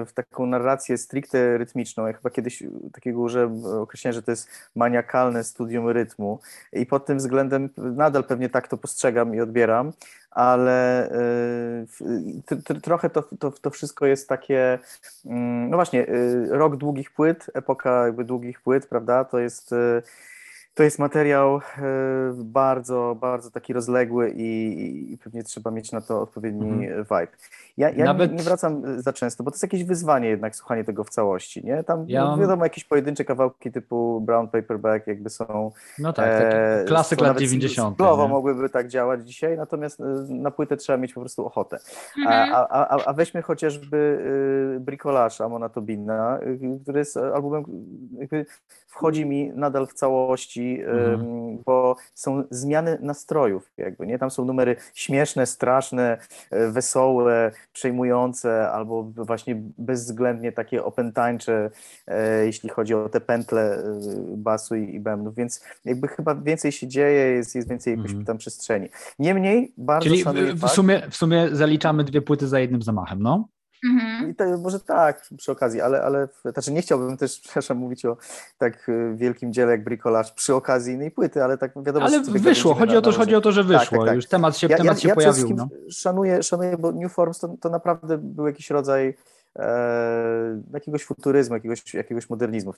w 0.05 0.13
taką 0.13 0.45
narrację 0.45 0.97
stricte 0.97 1.57
rytmiczną. 1.57 2.07
Ja 2.07 2.13
chyba 2.13 2.29
kiedyś 2.29 2.63
takiego 2.93 3.19
użyłem 3.19 3.65
określenia, 3.65 4.13
że 4.13 4.21
to 4.21 4.31
jest 4.31 4.49
maniakalne 4.75 5.43
studium 5.43 5.89
rytmu 5.89 6.39
i 6.73 6.85
pod 6.85 7.05
tym 7.05 7.17
względem 7.17 7.69
nadal 7.77 8.23
pewnie 8.23 8.49
tak 8.49 8.67
to 8.67 8.77
postrzegam 8.77 9.35
i 9.35 9.41
odbieram, 9.41 9.91
ale 10.31 11.09
y, 12.71 12.81
trochę 12.81 13.09
to, 13.09 13.23
to, 13.39 13.51
to 13.51 13.69
wszystko 13.69 14.05
jest 14.05 14.29
takie, 14.29 14.79
mm, 15.25 15.69
no 15.69 15.77
właśnie, 15.77 16.09
y, 16.09 16.47
rok 16.49 16.75
długich 16.75 17.11
płyt, 17.11 17.45
epoka 17.53 18.05
jakby 18.05 18.23
długich 18.23 18.61
płyt, 18.61 18.87
prawda, 18.87 19.25
to 19.25 19.39
jest 19.39 19.75
to 20.73 20.83
jest 20.83 20.99
materiał 20.99 21.55
e, 21.57 21.61
bardzo, 22.33 23.17
bardzo 23.21 23.51
taki 23.51 23.73
rozległy 23.73 24.29
i, 24.29 25.13
i 25.13 25.17
pewnie 25.17 25.43
trzeba 25.43 25.71
mieć 25.71 25.91
na 25.91 26.01
to 26.01 26.21
odpowiedni 26.21 26.87
mhm. 26.87 27.03
vibe. 27.03 27.37
Ja, 27.77 27.89
ja 27.89 28.05
Nawet... 28.05 28.31
nie, 28.31 28.37
nie, 28.37 28.43
wracam 28.43 28.85
e, 28.85 29.01
za 29.01 29.13
często, 29.13 29.43
bo 29.43 29.51
to 29.51 29.55
jest 29.55 29.63
jakieś 29.63 29.83
wyzwanie 29.83 30.29
jednak 30.29 30.55
słuchanie 30.55 30.83
tego 30.83 31.03
w 31.03 31.09
całości, 31.09 31.65
nie? 31.65 31.83
Tam 31.83 32.05
ja... 32.07 32.23
no, 32.23 32.37
wiadomo, 32.37 32.63
jakieś 32.63 32.83
pojedyncze 32.83 33.25
kawałki 33.25 33.71
typu 33.71 34.21
Brown 34.21 34.47
Paperback 34.47 35.07
jakby 35.07 35.29
są... 35.29 35.71
No 35.99 36.13
tak, 36.13 36.41
taki 36.41 36.55
e, 36.55 36.85
klasyk 36.87 37.21
lat 37.21 37.39
90. 37.39 37.97
Słowo 37.97 38.27
mogłyby 38.27 38.69
tak 38.69 38.87
działać 38.87 39.27
dzisiaj, 39.27 39.57
natomiast 39.57 39.99
e, 39.99 40.03
na 40.29 40.51
płytę 40.51 40.77
trzeba 40.77 40.97
mieć 40.97 41.13
po 41.13 41.21
prostu 41.21 41.45
ochotę. 41.45 41.79
Mhm. 42.17 42.53
A, 42.53 42.69
a, 42.69 43.05
a, 43.05 43.13
weźmy 43.13 43.41
chociażby 43.41 44.23
Bricolage 44.79 45.45
Amona 45.45 45.69
Tobina, 45.69 46.39
który 46.81 46.99
jest 46.99 47.17
albumem, 47.17 47.63
jakby 48.17 48.45
wchodzi 48.87 49.25
mi 49.25 49.51
nadal 49.55 49.87
w 49.87 49.93
całości, 49.93 50.62
mhm. 50.71 51.57
bo 51.65 51.95
są 52.13 52.43
zmiany 52.49 52.97
nastrojów 53.01 53.71
jakby, 53.77 54.07
nie? 54.07 54.19
Tam 54.19 54.31
są 54.31 54.45
numery 54.45 54.75
śmieszne, 54.93 55.45
straszne, 55.45 56.17
wesołe, 56.51 57.51
przejmujące 57.73 58.71
albo 58.71 59.03
właśnie 59.03 59.61
bezwzględnie 59.77 60.51
takie 60.51 60.83
opętańcze, 60.83 61.69
e, 62.07 62.45
jeśli 62.45 62.69
chodzi 62.69 62.93
o 62.93 63.09
te 63.09 63.21
pętle 63.21 63.77
e, 63.77 63.83
basu 64.37 64.75
i, 64.75 64.95
i 64.95 64.99
bębnów, 64.99 65.35
więc 65.35 65.63
jakby 65.85 66.07
chyba 66.07 66.35
więcej 66.35 66.71
się 66.71 66.87
dzieje, 66.87 67.25
jest, 67.31 67.55
jest 67.55 67.69
więcej 67.69 67.91
jakiejś 67.91 68.11
mm. 68.11 68.25
tam 68.25 68.37
przestrzeni. 68.37 68.89
Niemniej 69.19 69.73
bardzo 69.77 70.09
Czyli 70.09 70.23
w, 70.23 70.65
w, 70.65 70.69
sumie, 70.69 71.01
w 71.09 71.15
sumie 71.15 71.49
zaliczamy 71.51 72.03
dwie 72.03 72.21
płyty 72.21 72.47
za 72.47 72.59
jednym 72.59 72.81
zamachem, 72.81 73.21
no? 73.21 73.47
Mhm. 73.83 74.29
I 74.29 74.35
to, 74.35 74.57
może 74.57 74.79
tak, 74.79 75.27
przy 75.37 75.51
okazji, 75.51 75.81
ale, 75.81 76.01
ale 76.03 76.27
znaczy 76.45 76.71
nie 76.71 76.81
chciałbym 76.81 77.17
też, 77.17 77.39
przepraszam, 77.43 77.77
mówić 77.77 78.05
o 78.05 78.17
tak 78.57 78.89
e, 78.89 79.15
wielkim 79.15 79.53
dziele 79.53 79.71
jak 79.71 79.83
Bricolage 79.83 80.29
przy 80.35 80.55
okazji 80.55 80.93
innej 80.93 81.11
płyty, 81.11 81.43
ale 81.43 81.57
tak 81.57 81.71
wiadomo... 81.83 82.05
Ale 82.05 82.21
wyszło, 82.21 82.73
chodzi 82.73 82.97
o, 82.97 83.01
to, 83.01 83.11
chodi 83.11 83.35
o 83.35 83.41
to, 83.41 83.51
że 83.51 83.63
wyszło, 83.63 83.79
tak, 83.79 83.89
tak, 83.89 84.05
tak. 84.05 84.15
już 84.15 84.27
temat 84.27 84.57
się, 84.57 84.67
ja, 84.67 84.77
temat 84.77 84.97
ja, 84.97 85.01
się 85.01 85.07
ja 85.07 85.15
pojawił. 85.15 85.49
No. 85.55 85.67
Szanuję, 85.89 86.43
szanuję, 86.43 86.77
bo 86.77 86.91
New 86.91 87.11
Forms 87.11 87.39
to, 87.39 87.55
to 87.61 87.69
naprawdę 87.69 88.17
był 88.17 88.47
jakiś 88.47 88.69
rodzaj 88.69 89.15
e, 89.59 90.61
jakiegoś 90.73 91.03
futuryzmu, 91.03 91.55
jakiegoś, 91.55 91.93
jakiegoś 91.93 92.29
modernizmu. 92.29 92.73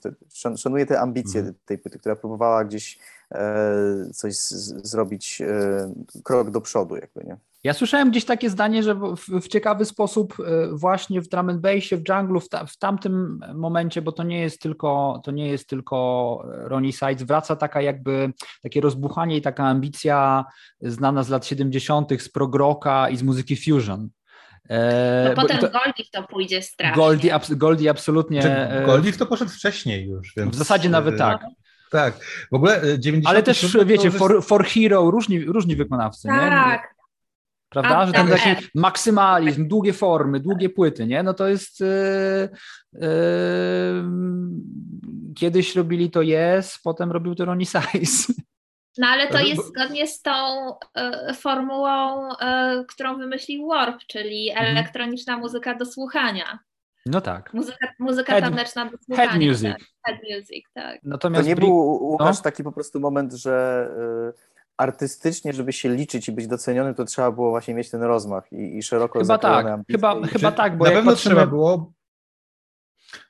Szanuję 0.56 0.86
te 0.86 1.00
ambicje 1.00 1.40
mhm. 1.40 1.54
tej 1.66 1.78
płyty, 1.78 1.98
która 1.98 2.16
próbowała 2.16 2.64
gdzieś 2.64 2.98
e, 3.32 3.74
coś 4.14 4.36
z, 4.36 4.88
zrobić, 4.88 5.42
e, 5.42 5.92
krok 6.22 6.50
do 6.50 6.60
przodu 6.60 6.96
jakby, 6.96 7.24
nie? 7.24 7.36
Ja 7.66 7.74
słyszałem 7.74 8.10
gdzieś 8.10 8.24
takie 8.24 8.50
zdanie, 8.50 8.82
że 8.82 8.94
w, 8.94 9.16
w 9.16 9.48
ciekawy 9.48 9.84
sposób 9.84 10.34
e, 10.40 10.68
właśnie 10.72 11.20
w 11.20 11.28
drum 11.28 11.48
and 11.48 11.60
bassie, 11.60 11.96
w 11.96 12.08
junglu, 12.08 12.40
w, 12.40 12.48
ta, 12.48 12.66
w, 12.66 12.76
tamtym 12.76 13.40
momencie, 13.54 14.02
bo 14.02 14.12
to 14.12 14.22
nie 14.22 14.40
jest 14.40 14.60
tylko, 14.60 15.20
to 15.24 15.30
nie 15.30 15.48
jest 15.48 15.68
tylko 15.68 16.42
Ronnie 16.44 16.92
Sides, 16.92 17.22
wraca 17.22 17.56
taka 17.56 17.82
jakby 17.82 18.32
takie 18.62 18.80
rozbuchanie 18.80 19.36
i 19.36 19.42
taka 19.42 19.64
ambicja 19.64 20.44
znana 20.80 21.22
z 21.22 21.28
lat 21.28 21.46
70. 21.46 22.22
z 22.22 22.28
progroka 22.28 23.08
i 23.08 23.16
z 23.16 23.22
muzyki 23.22 23.56
fusion. 23.56 24.08
E, 24.68 25.24
no 25.28 25.42
potem 25.42 25.58
to, 25.58 25.70
Goldie 25.70 26.04
to 26.12 26.22
pójdzie 26.22 26.62
strasznie. 26.62 27.02
Goldie, 27.02 27.34
abs, 27.34 27.54
Goldie 27.54 27.90
absolutnie. 27.90 28.42
Czy 28.42 28.86
Goldie 28.86 29.12
to 29.12 29.26
poszedł 29.26 29.50
wcześniej 29.50 30.06
już. 30.06 30.32
Więc, 30.36 30.54
w 30.54 30.58
zasadzie 30.58 30.88
nawet 30.88 31.14
e, 31.14 31.18
tak. 31.18 31.40
Tak, 31.90 32.14
w 32.52 32.54
ogóle 32.54 32.80
90 32.98 33.26
Ale 33.26 33.42
też, 33.42 33.76
wiecie, 33.86 34.10
for, 34.10 34.44
for 34.44 34.66
Hero 34.66 35.10
różni, 35.10 35.44
różni 35.44 35.76
wykonawcy, 35.76 36.28
tak. 36.28 36.95
Prawda? 37.82 37.98
A, 37.98 38.06
że 38.06 38.12
ten 38.12 38.28
tak, 38.28 38.38
taki 38.38 38.62
tak. 38.62 38.74
maksymalizm, 38.74 39.68
długie 39.68 39.92
formy, 39.92 40.40
długie 40.40 40.68
płyty, 40.68 41.06
nie? 41.06 41.22
No 41.22 41.34
to 41.34 41.48
jest 41.48 41.80
yy, 41.80 42.48
yy, 42.92 43.00
kiedyś 45.36 45.76
robili 45.76 46.10
to 46.10 46.20
Yes, 46.22 46.78
potem 46.84 47.12
robił 47.12 47.34
to 47.34 47.44
Ronnie 47.44 47.66
Size. 47.66 48.32
No 48.98 49.06
ale 49.06 49.26
to 49.26 49.38
jest 49.40 49.68
zgodnie 49.68 50.06
z 50.06 50.22
tą 50.22 50.30
y, 51.30 51.34
formułą, 51.34 52.28
y, 52.32 52.36
którą 52.88 53.18
wymyślił 53.18 53.68
Warp, 53.68 54.00
czyli 54.06 54.50
mhm. 54.50 54.76
elektroniczna 54.76 55.38
muzyka 55.38 55.74
do 55.74 55.86
słuchania. 55.86 56.58
No 57.06 57.20
tak. 57.20 57.54
Muzyka, 57.54 57.88
muzyka 57.98 58.32
head, 58.32 58.44
taneczna 58.44 58.84
do 58.84 58.98
słuchania. 58.98 59.28
Head 59.28 59.42
music. 59.42 59.62
Tak. 59.62 59.80
Head 60.06 60.20
music, 60.30 60.64
tak. 60.74 61.00
Natomiast 61.02 61.44
to 61.44 61.48
nie 61.48 61.56
był, 61.56 61.76
Łukasz, 62.02 62.36
no? 62.36 62.42
taki 62.42 62.62
po 62.62 62.72
prostu 62.72 63.00
moment, 63.00 63.32
że... 63.32 63.88
Y, 64.34 64.55
artystycznie, 64.76 65.52
żeby 65.52 65.72
się 65.72 65.88
liczyć 65.88 66.28
i 66.28 66.32
być 66.32 66.46
docenionym, 66.46 66.94
to 66.94 67.04
trzeba 67.04 67.32
było 67.32 67.50
właśnie 67.50 67.74
mieć 67.74 67.90
ten 67.90 68.02
rozmach 68.02 68.52
i, 68.52 68.76
i 68.76 68.82
szeroko 68.82 69.18
Chyba 69.18 69.38
tak, 69.38 69.66
chyba, 69.90 70.26
chyba 70.26 70.52
tak, 70.52 70.78
bo 70.78 70.84
na 70.84 70.90
pewno 70.90 71.12
patrzymy, 71.12 71.34
trzeba 71.34 71.46
było 71.46 71.92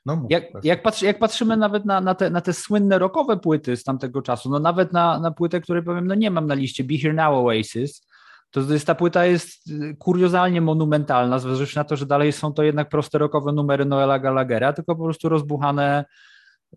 no, 0.05 0.25
jak, 0.29 0.43
jak, 0.63 0.83
patrzy, 0.83 1.05
jak, 1.05 1.19
patrzymy 1.19 1.57
nawet 1.57 1.85
na, 1.85 2.01
na, 2.01 2.15
te, 2.15 2.29
na, 2.29 2.41
te, 2.41 2.53
słynne 2.53 2.99
rockowe 2.99 3.37
płyty 3.37 3.77
z 3.77 3.83
tamtego 3.83 4.21
czasu, 4.21 4.49
no 4.49 4.59
nawet 4.59 4.93
na, 4.93 5.19
na 5.19 5.31
płytę, 5.31 5.61
której 5.61 5.83
powiem, 5.83 6.07
no 6.07 6.15
nie 6.15 6.31
mam 6.31 6.47
na 6.47 6.53
liście, 6.53 6.83
Be 6.83 6.97
Here 6.97 7.13
Now 7.13 7.45
Oasis, 7.45 8.07
to 8.51 8.61
jest, 8.61 8.87
ta 8.87 8.95
płyta 8.95 9.25
jest 9.25 9.69
kuriozalnie 9.99 10.61
monumentalna, 10.61 11.39
zważywszy 11.39 11.77
na 11.77 11.83
to, 11.83 11.95
że 11.95 12.05
dalej 12.05 12.31
są 12.31 12.53
to 12.53 12.63
jednak 12.63 12.89
proste 12.89 13.17
rockowe 13.17 13.51
numery 13.51 13.85
Noela 13.85 14.19
Gallaghera, 14.19 14.73
tylko 14.73 14.95
po 14.95 15.03
prostu 15.03 15.29
rozbuchane 15.29 16.05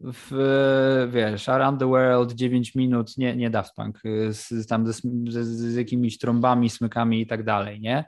w, 0.01 1.09
wiesz, 1.13 1.49
Around 1.49 1.81
the 1.81 1.87
World 1.87 2.33
9 2.33 2.75
minut, 2.75 3.19
nie, 3.19 3.37
nie 3.37 3.51
Daft 3.51 3.75
Punk, 3.75 4.01
z, 4.31 4.67
tam 4.67 4.93
z, 4.93 5.03
z 5.33 5.75
jakimiś 5.75 6.19
trąbami, 6.19 6.71
smykami 6.71 7.21
i 7.21 7.27
tak 7.27 7.45
dalej, 7.45 7.81
nie? 7.81 8.05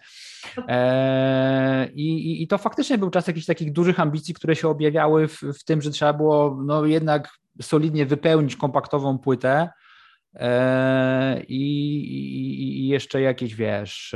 E, 0.68 1.88
i, 1.94 2.42
I 2.42 2.48
to 2.48 2.58
faktycznie 2.58 2.98
był 2.98 3.10
czas 3.10 3.26
jakichś 3.26 3.46
takich 3.46 3.72
dużych 3.72 4.00
ambicji, 4.00 4.34
które 4.34 4.56
się 4.56 4.68
objawiały 4.68 5.28
w, 5.28 5.40
w 5.40 5.64
tym, 5.64 5.82
że 5.82 5.90
trzeba 5.90 6.12
było 6.12 6.58
no, 6.64 6.86
jednak 6.86 7.30
solidnie 7.62 8.06
wypełnić 8.06 8.56
kompaktową 8.56 9.18
płytę, 9.18 9.70
E, 10.34 11.42
I, 11.48 12.84
i, 12.84 12.88
jeszcze 12.88 13.20
jakieś, 13.20 13.54
wiesz, 13.54 14.14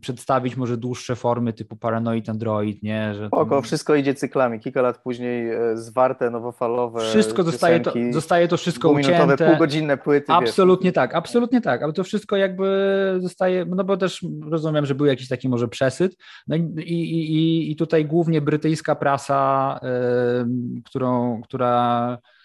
przedstawić 0.00 0.56
może 0.56 0.76
dłuższe 0.76 1.16
formy 1.16 1.52
typu 1.52 1.76
Paranoid 1.76 2.28
Android, 2.28 2.82
nie? 2.82 3.14
Że 3.14 3.28
Oko, 3.30 3.54
tam... 3.54 3.62
wszystko 3.62 3.94
idzie 3.94 4.14
cyklami, 4.14 4.60
kilka 4.60 4.82
lat 4.82 4.98
później 4.98 5.50
e, 5.50 5.76
zwarte, 5.76 6.30
nowofalowe 6.30 7.00
Wszystko 7.00 7.42
zostaje 7.42 7.80
to, 7.80 7.92
zostaje 8.10 8.48
to 8.48 8.56
wszystko 8.56 8.90
ucięte. 8.90 9.46
półgodzinne 9.46 9.96
płyty. 9.96 10.32
Absolutnie 10.32 10.90
wiesz. 10.90 10.94
tak, 10.94 11.14
absolutnie 11.14 11.60
tak, 11.60 11.82
ale 11.82 11.92
to 11.92 12.04
wszystko 12.04 12.36
jakby 12.36 13.16
zostaje, 13.20 13.64
no 13.64 13.84
bo 13.84 13.96
też 13.96 14.26
rozumiem, 14.50 14.86
że 14.86 14.94
był 14.94 15.06
jakiś 15.06 15.28
taki 15.28 15.48
może 15.48 15.68
przesyt, 15.68 16.16
no 16.46 16.56
i, 16.56 17.70
i, 17.70 17.76
tutaj 17.76 18.04
głównie 18.04 18.40
brytyjska 18.40 18.94
prasa, 18.94 19.80
którą, 20.84 21.40
która 21.42 22.18
e, 22.22 22.41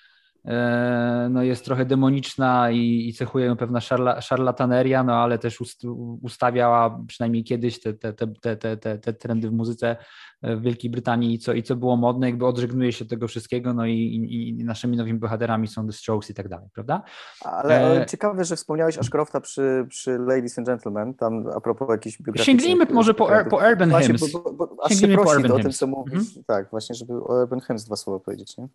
no 1.30 1.44
jest 1.44 1.66
trochę 1.66 1.86
demoniczna 1.86 2.72
i, 2.72 3.08
i 3.10 3.14
cechuje 3.14 3.46
ją 3.46 3.58
pewna 3.58 3.82
szarla, 3.82 4.22
szarlataneria, 4.22 5.04
no 5.04 5.16
ale 5.16 5.38
też 5.40 5.62
ust, 5.62 5.82
ustawiała 6.22 7.00
przynajmniej 7.08 7.44
kiedyś 7.44 7.82
te, 7.82 7.94
te, 7.94 8.14
te, 8.14 8.56
te, 8.56 8.78
te, 8.78 8.98
te 8.98 9.14
trendy 9.14 9.50
w 9.50 9.54
muzyce 9.54 9.98
w 10.44 10.62
Wielkiej 10.62 10.92
Brytanii 10.92 11.34
i 11.34 11.40
co, 11.40 11.54
i 11.54 11.64
co 11.64 11.76
było 11.76 11.98
modne, 11.98 12.28
jakby 12.28 12.46
odżegnuje 12.46 12.92
się 12.92 13.06
tego 13.06 13.28
wszystkiego, 13.28 13.74
no 13.74 13.86
i, 13.86 13.94
i, 13.94 14.50
i 14.50 14.64
naszymi 14.64 14.98
nowymi 14.98 15.20
bohaterami 15.20 15.68
są 15.68 15.88
The 15.88 15.94
Strokes 15.94 16.30
i 16.30 16.34
tak 16.34 16.50
dalej, 16.50 16.68
prawda? 16.74 17.04
Ale 17.42 18.02
e... 18.02 18.06
ciekawe, 18.06 18.44
że 18.44 18.56
wspomniałeś 18.56 18.98
Ashcrofta 18.98 19.42
przy, 19.42 19.86
przy 19.90 20.18
Ladies 20.18 20.58
and 20.58 20.68
Gentlemen, 20.68 21.14
tam 21.14 21.48
a 21.56 21.62
propos 21.62 21.90
jakichś 21.90 22.18
biograficznych... 22.18 22.62
Sięgnijmy 22.62 22.94
może 22.94 23.14
po, 23.14 23.30
po 23.50 23.58
Urban 23.58 23.92
Hymns. 23.92 24.32
Bo, 24.32 24.44
bo, 24.44 24.54
bo, 24.54 24.86
aż 24.86 25.00
się 25.00 25.08
prosi 25.08 25.52
o 25.52 25.60
tym, 25.60 25.72
co 25.72 25.88
mówisz. 25.88 26.14
Mhm. 26.14 26.44
Tak, 26.48 26.72
właśnie, 26.72 26.96
żeby 26.96 27.14
o 27.14 27.42
Urban 27.42 27.60
Hymns 27.60 27.84
dwa 27.84 27.96
słowa 27.96 28.20
powiedzieć, 28.20 28.58
nie? 28.58 28.68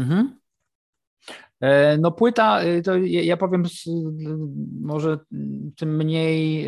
Mhm. 0.00 0.42
E, 1.62 1.98
no 1.98 2.10
płyta, 2.10 2.60
e, 2.60 2.82
to 2.82 2.96
ja 3.06 3.36
powiem 3.36 3.64
może 4.80 5.18
tym 5.76 5.96
mniej 5.96 6.66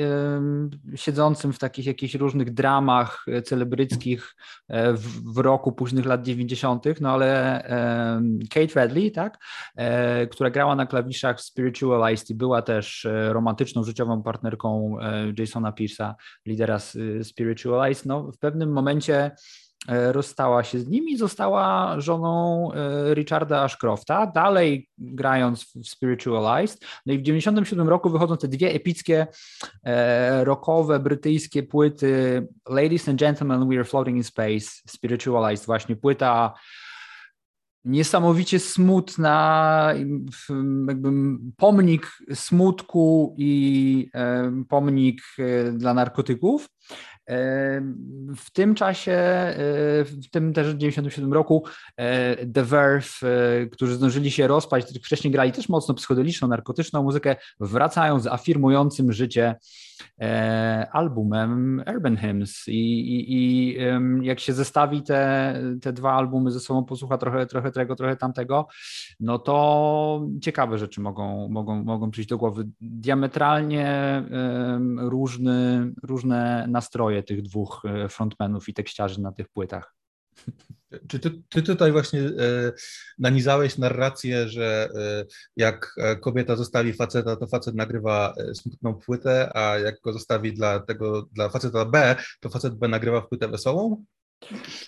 siedzącym 0.95 1.53
w 1.53 1.59
takich 1.59 1.87
jakichś 1.87 2.15
różnych 2.15 2.55
dramach 2.55 3.27
celebryckich 3.45 4.35
e, 4.69 4.93
w, 4.93 5.39
roku 5.39 5.73
późnych 5.73 6.07
lat 6.07 6.23
90., 6.23 6.85
no 7.01 7.11
ale 7.11 7.35
Kate 8.51 8.75
Radley, 8.75 9.13
tak, 9.13 9.39
która 10.31 10.51
grała 10.51 10.77
na 10.77 10.87
klawiszach 10.87 11.41
Spiritualized 11.41 12.31
i 12.31 12.35
była 12.35 12.63
też 12.63 13.07
romantyczną, 13.29 13.85
życiową 13.85 14.23
partnerką 14.23 14.97
Jasona 15.39 15.73
Pierce'a, 15.73 16.15
lidera 16.47 16.79
Spiritualized, 17.23 18.07
no 18.07 18.33
w 18.33 18.39
pewnym 18.39 18.73
momencie 18.73 19.31
E, 19.31 19.33
rozstała 19.89 20.65
się 20.65 20.79
z 20.79 20.89
nim 20.89 21.09
i 21.09 21.17
została 21.17 22.01
żoną 22.01 22.69
e, 22.73 23.15
Richarda 23.15 23.63
Ashcrofta, 23.63 24.27
dalej 24.27 24.89
grając 24.99 25.65
w 25.65 25.89
Spiritualized. 25.89 26.81
No 27.07 27.13
i 27.13 27.19
w 27.19 27.21
1997 27.21 27.89
roku 27.89 28.11
wychodzą 28.11 28.37
te 28.37 28.49
dwie 28.49 28.73
epickie, 28.73 29.27
e, 29.85 30.45
rockowe, 30.45 31.01
brytyjskie 31.01 31.63
płyty 31.63 32.47
Ladies 32.69 33.09
and 33.09 33.21
Gentlemen, 33.21 33.69
We 33.69 33.75
Are 33.75 33.85
Floating 33.85 34.17
in 34.17 34.25
Space, 34.25 34.83
Spiritualized, 34.87 35.67
właśnie 35.67 35.97
płyta 35.97 36.55
niesamowicie 37.85 38.59
smutna, 38.59 39.95
jakby 40.89 41.11
pomnik 41.57 42.19
smutku 42.35 43.35
i 43.39 44.11
pomnik 44.69 45.23
dla 45.73 45.95
narkotyków. 45.95 46.69
W 48.37 48.51
tym 48.53 48.75
czasie, 48.75 49.13
e, 49.13 49.55
w 50.05 50.31
tym 50.31 50.53
też 50.53 50.75
97 50.75 51.33
roku 51.33 51.65
e, 51.97 52.47
The 52.47 52.65
Verve, 52.65 53.21
e, 53.23 53.67
którzy 53.67 53.95
zdążyli 53.95 54.31
się 54.31 54.47
rozpaść, 54.47 54.99
wcześniej 55.05 55.33
grali 55.33 55.53
też 55.53 55.69
mocno 55.69 55.95
psychodeliczną, 55.95 56.49
narkotyczną 56.49 57.03
muzykę, 57.03 57.37
wracają 57.61 58.21
z 58.21 58.27
afirmującym 58.27 59.13
życie 59.13 59.55
albumem 60.93 61.83
Urban 61.95 62.17
Hymns 62.17 62.69
i, 62.69 62.73
i, 62.73 63.35
i 63.35 63.77
jak 64.27 64.41
się 64.41 64.53
zestawi 64.53 65.03
te, 65.03 65.55
te 65.83 65.93
dwa 65.93 66.13
albumy 66.13 66.51
ze 66.51 66.61
sobą, 66.61 66.85
posłucha 66.85 67.19
trochę, 67.19 67.47
trochę 67.47 67.71
tego, 67.71 67.97
trochę 67.97 68.17
tamtego, 68.17 68.67
no 69.21 69.39
to 69.39 70.27
ciekawe 70.43 70.79
rzeczy 70.79 71.01
mogą, 71.01 71.49
mogą, 71.49 71.85
mogą 71.85 72.11
przyjść 72.11 72.31
do 72.31 72.39
głowy. 72.39 72.69
Diametralnie 72.81 74.23
różny, 74.99 75.93
różne 76.03 76.67
nastroje 76.69 77.14
tych 77.23 77.43
dwóch 77.43 77.83
e, 77.85 78.09
frontmenów 78.09 78.69
i 78.69 78.75
tekściarzy 78.75 79.21
na 79.21 79.33
tych 79.33 79.49
płytach. 79.49 79.95
Czy 81.09 81.19
ty, 81.19 81.43
ty 81.49 81.63
tutaj 81.63 81.93
właśnie 81.93 82.21
e, 82.21 82.33
nanizałeś 83.19 83.79
narrację, 83.79 84.49
że 84.49 84.89
e, 84.95 85.25
jak 85.57 85.95
kobieta 86.21 86.57
zostawi 86.57 86.93
faceta, 86.93 87.37
to 87.37 87.47
facet 87.47 87.75
nagrywa 87.75 88.35
smutną 88.55 88.95
płytę, 88.95 89.57
a 89.57 89.79
jak 89.79 90.01
go 90.01 90.13
zostawi 90.13 90.53
dla 90.53 90.81
tego, 90.81 91.23
dla 91.23 91.49
faceta 91.49 91.85
B, 91.85 92.17
to 92.41 92.49
facet 92.49 92.75
B 92.75 92.89
nagrywa 92.89 93.23
płytę 93.23 93.49
wesołą? 93.49 94.05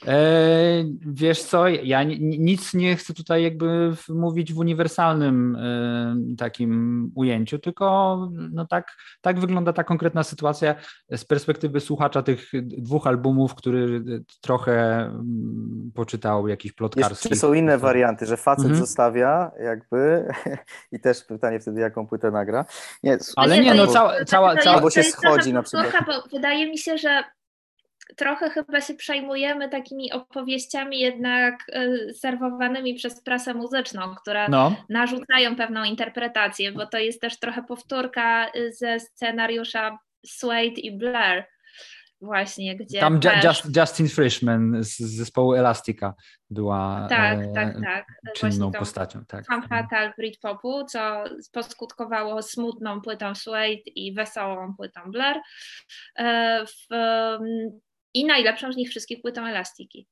E, 0.07 0.85
wiesz 1.07 1.43
co, 1.43 1.69
ja 1.69 2.03
nic 2.21 2.75
nie 2.75 2.97
chcę 2.97 3.15
tutaj 3.15 3.43
jakby 3.43 3.93
mówić 4.09 4.53
w 4.53 4.59
uniwersalnym 4.59 5.57
e, 5.57 6.37
takim 6.37 7.13
ujęciu, 7.15 7.59
tylko 7.59 8.19
no 8.53 8.67
tak, 8.67 8.97
tak 9.21 9.41
wygląda 9.41 9.73
ta 9.73 9.85
konkretna 9.85 10.23
sytuacja 10.23 10.75
z 11.17 11.25
perspektywy 11.25 11.81
słuchacza 11.81 12.23
tych 12.23 12.51
dwóch 12.63 13.07
albumów, 13.07 13.55
który 13.55 14.03
trochę 14.41 15.05
mm, 15.05 15.91
poczytał 15.95 16.49
jakiś 16.49 16.73
plotkarski. 16.73 17.29
Czy 17.29 17.37
są 17.37 17.53
inne 17.53 17.79
warianty, 17.79 18.27
że 18.27 18.37
facet 18.37 18.65
mhm. 18.65 18.81
zostawia 18.81 19.51
jakby 19.65 20.29
i 20.93 21.01
też 21.01 21.25
pytanie 21.25 21.61
wtedy, 21.61 21.81
jaką 21.81 22.07
płytę 22.07 22.31
nagra. 22.31 22.65
Nie, 23.03 23.19
Ale 23.37 23.61
nie, 23.61 23.75
no 23.75 23.87
cała, 23.87 24.25
cała, 24.25 24.57
cała... 24.57 24.77
Albo 24.77 24.91
się 24.91 25.03
schodzi 25.03 25.53
na 25.53 25.63
przykład. 25.63 25.93
Bo 26.07 26.13
wydaje 26.33 26.71
mi 26.71 26.79
się, 26.79 26.99
że 26.99 27.25
trochę 28.17 28.51
chyba 28.51 28.81
się 28.81 28.95
przejmujemy 28.95 29.69
takimi 29.69 30.13
opowieściami 30.13 31.01
jednak 31.01 31.55
e, 31.73 32.15
serwowanymi 32.15 32.95
przez 32.95 33.23
prasę 33.23 33.55
muzyczną, 33.55 34.15
które 34.15 34.49
no. 34.49 34.77
narzucają 34.89 35.57
pewną 35.57 35.85
interpretację, 35.85 36.73
bo 36.73 36.87
to 36.87 36.99
jest 36.99 37.21
też 37.21 37.39
trochę 37.39 37.63
powtórka 37.63 38.47
e, 38.47 38.73
ze 38.73 39.01
scenariusza 39.01 39.99
Suede 40.27 40.81
i 40.81 40.99
Blair 40.99 41.45
właśnie, 42.21 42.77
gdzie 42.77 43.01
Tam 43.01 43.21
też... 43.21 43.45
Just, 43.45 43.77
Justin 43.77 44.09
Frischman 44.09 44.85
z 44.85 44.99
zespołu 44.99 45.55
Elastica 45.55 46.15
była 46.51 47.07
tak, 47.09 47.39
e, 47.39 47.53
tak, 47.55 47.77
tak. 47.85 48.07
czynną 48.35 48.73
postacią. 48.73 49.25
Tak. 49.25 49.47
Fan 49.47 49.69
Fatal 49.69 50.13
Britpopu, 50.19 50.85
co 50.85 51.25
poskutkowało 51.53 52.43
smutną 52.43 53.01
płytą 53.01 53.35
Suede 53.35 53.83
i 53.95 54.15
wesołą 54.15 54.75
płytą 54.77 55.01
Blair. 55.07 55.37
E, 56.17 56.65
w, 56.67 56.95
i 58.17 58.25
najlepszą 58.25 58.73
z 58.73 58.77
nich 58.77 58.91
wszystkich 58.91 59.23
płytą 59.23 59.47
Elastiki. 59.47 60.09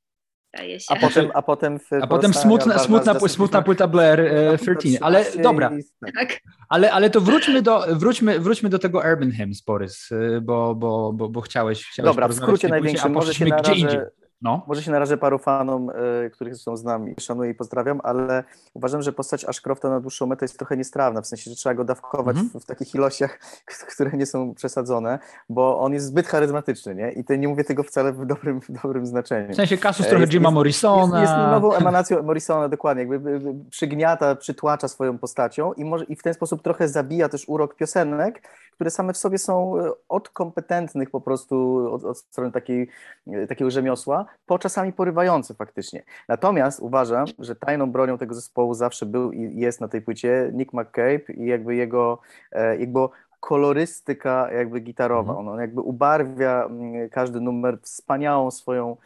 A 0.89 0.97
potem, 0.97 1.31
a 1.35 1.43
potem, 1.43 1.79
a 2.01 2.07
potem 2.07 2.35
smutna, 2.35 2.79
smutna, 2.79 3.29
smutna 3.29 3.63
płyta 3.63 3.89
Blair 3.89 4.21
e, 4.21 4.59
13, 4.79 5.05
ale 5.05 5.25
dobra. 5.43 5.71
Tak. 6.15 6.41
Ale, 6.69 6.93
ale 6.93 7.11
to 7.11 7.21
wróćmy 7.21 7.63
do, 7.63 7.85
wróćmy, 7.91 8.41
wróćmy 8.41 8.69
do 8.69 8.79
tego 8.79 8.99
Urban 8.99 9.33
Hymns, 9.33 9.61
Borys, 9.61 10.13
e, 10.13 10.41
bo, 10.41 10.75
bo, 10.75 11.13
bo, 11.13 11.29
bo 11.29 11.41
chciałeś, 11.41 11.87
chciałeś 11.87 12.11
Dobra, 12.11 12.29
w 12.29 12.35
skrócie 12.35 12.69
największym, 12.69 13.13
może 13.13 13.35
się 13.35 13.45
gdzie 13.45 13.75
indziej. 13.75 14.01
No. 14.43 14.65
Może 14.67 14.83
się 14.83 14.91
narażę 14.91 15.17
paru 15.17 15.39
fanom, 15.39 15.91
y, 15.91 16.31
których 16.31 16.55
zresztą 16.55 16.77
znam 16.77 17.09
i 17.09 17.21
szanuję 17.21 17.51
i 17.51 17.55
pozdrawiam, 17.55 18.01
ale 18.03 18.45
uważam, 18.75 19.03
że 19.03 19.13
postać 19.13 19.45
Ashcrofta 19.45 19.91
na 19.91 20.01
dłuższą 20.01 20.27
metę 20.27 20.45
jest 20.45 20.59
trochę 20.59 20.77
niestrawna, 20.77 21.21
w 21.21 21.27
sensie, 21.27 21.51
że 21.51 21.57
trzeba 21.57 21.75
go 21.75 21.85
dawkować 21.85 22.37
mm 22.37 22.49
-hmm. 22.49 22.61
w, 22.61 22.63
w, 22.63 22.67
takich 22.67 22.95
ilościach, 22.95 23.39
które 23.95 24.11
nie 24.11 24.27
są 24.27 24.55
przesadzone, 24.55 25.19
bo 25.49 25.81
on 25.81 25.93
jest 25.93 26.07
zbyt 26.07 26.27
charyzmatyczny, 26.27 26.95
nie? 26.95 27.13
I 27.13 27.25
te, 27.25 27.39
nie 27.39 27.49
mówię 27.49 27.65
tego 27.65 27.83
wcale 27.83 28.13
w 28.13 28.27
dobrym, 28.27 28.61
w 28.61 28.83
dobrym 28.83 29.07
znaczeniu. 29.07 29.53
W 29.53 29.57
sensie 29.57 29.79
kasus 29.79 30.07
trochę 30.07 30.27
Jima 30.27 30.51
Morrisona. 30.51 31.21
Jest, 31.21 31.33
jest, 31.33 31.51
nową 31.51 31.75
emanacją 31.83 32.23
Morrisona, 32.23 32.69
dokładnie, 32.69 33.03
jakby 33.03 33.41
przygniata, 33.71 34.37
przytłacza 34.37 34.89
swoją 34.89 35.19
postacią 35.19 35.73
i, 35.73 35.85
może, 35.85 36.05
i 36.05 36.17
w 36.17 36.23
ten 36.23 36.35
sposób 36.35 36.63
trochę 36.63 36.89
zabija 36.89 37.29
też 37.29 37.45
urok 37.49 37.75
piosenek, 37.75 38.43
które 38.75 38.91
same 38.91 39.13
w 39.13 39.17
sobie 39.17 39.39
są 39.39 39.79
e, 39.79 39.91
od 40.09 40.29
kompetentnych 40.29 41.11
po 41.11 41.21
prostu, 41.21 41.89
od, 41.93 42.05
od 42.05 42.19
strony 42.19 42.53
takiej, 42.53 42.89
e, 43.27 43.47
takiego 43.47 43.71
rzemiosła, 43.71 44.27
po 44.47 44.59
czasami 44.59 44.93
porywające 44.93 45.55
faktycznie. 45.55 46.03
Natomiast 46.29 46.81
uważam, 46.81 47.27
że 47.39 47.57
tajną 47.57 47.93
bronią 47.93 48.19
tego 48.19 48.35
zespołu 48.35 48.75
zawsze 48.75 49.07
był 49.07 49.33
i 49.33 49.57
jest 49.57 49.81
na 49.81 49.89
tej 49.89 50.03
płycie 50.03 50.51
Nick 50.53 50.73
McCabe 50.73 51.33
i 51.35 51.47
jakby 51.47 51.75
jego, 51.75 52.19
e, 52.53 52.79
jakby 52.79 53.01
kolorystyka 53.41 54.53
jakby 54.53 54.81
gitarowa. 54.81 55.33
Mhm. 55.33 55.49
On 55.49 55.61
jakby 55.61 55.81
ubarwia 55.81 56.65
mm, 56.65 57.09
każdy 57.11 57.41
numer 57.41 57.79
wspaniałą 57.83 58.51
swoją 58.51 58.97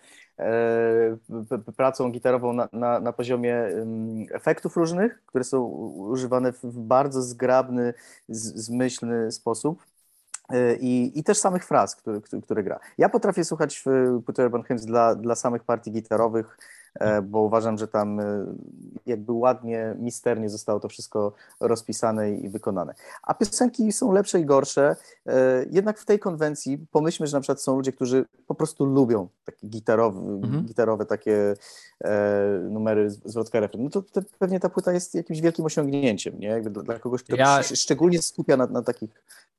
pracą 1.76 2.10
gitarową 2.10 2.52
na, 2.52 2.68
na, 2.72 3.00
na, 3.00 3.12
poziomie 3.12 3.68
efektów 4.32 4.76
różnych, 4.76 5.22
które 5.26 5.44
są 5.44 5.64
używane 5.96 6.52
w 6.52 6.78
bardzo 6.78 7.22
zgrabny, 7.22 7.94
zmyślny 8.28 9.32
sposób. 9.32 9.82
E, 10.48 10.76
I, 10.76 11.18
I 11.18 11.24
też 11.24 11.38
samych 11.38 11.64
fraz, 11.64 11.96
które, 11.96 12.20
które 12.42 12.62
gra. 12.62 12.80
Ja 12.98 13.08
potrafię 13.08 13.44
słuchać 13.44 13.84
Płyty 14.26 14.44
Urban 14.44 14.62
Hymns 14.62 14.84
dla, 14.84 15.14
dla 15.14 15.34
samych 15.34 15.64
partii 15.64 15.92
gitarowych, 15.92 16.58
e, 16.58 16.68
bo 17.22 17.42
uważam, 17.42 17.78
że 17.78 17.88
tam 17.88 18.20
e, 18.20 18.46
jakby 19.06 19.32
ładnie, 19.32 19.94
misternie 19.98 20.48
zostało 20.48 20.80
to 20.80 20.88
wszystko 20.88 21.32
rozpisane 21.60 22.30
i 22.32 22.48
wykonane. 22.48 22.94
A 23.22 23.34
piosenki 23.34 23.92
są 23.92 24.12
lepsze 24.12 24.40
i 24.40 24.44
gorsze, 24.44 24.96
jednak 25.70 25.98
w 25.98 26.04
tej 26.04 26.18
konwencji 26.18 26.86
pomyślmy, 26.90 27.26
że 27.26 27.36
na 27.36 27.40
przykład 27.40 27.62
są 27.62 27.76
ludzie, 27.76 27.92
którzy 27.92 28.24
po 28.46 28.54
prostu 28.54 28.84
lubią 28.84 29.28
takie 29.44 29.66
gitarowe, 29.68 30.20
mhm. 30.20 30.64
gitarowe 30.64 31.06
takie 31.06 31.54
numery 32.70 33.10
zwrotka 33.10 33.60
refren. 33.60 33.84
No 33.84 33.90
to, 33.90 34.02
to, 34.02 34.20
pewnie 34.38 34.60
ta 34.60 34.68
płyta 34.68 34.92
jest 34.92 35.14
jakimś 35.14 35.40
wielkim 35.40 35.64
osiągnięciem, 35.64 36.38
nie? 36.40 36.48
Jakby 36.48 36.70
dla, 36.70 36.82
dla 36.82 36.98
kogoś, 36.98 37.22
kto 37.22 37.36
ja... 37.36 37.62
szczególnie 37.62 38.22
skupia 38.22 38.56
na, 38.56 38.66
na 38.66 38.82
takich 38.82 39.10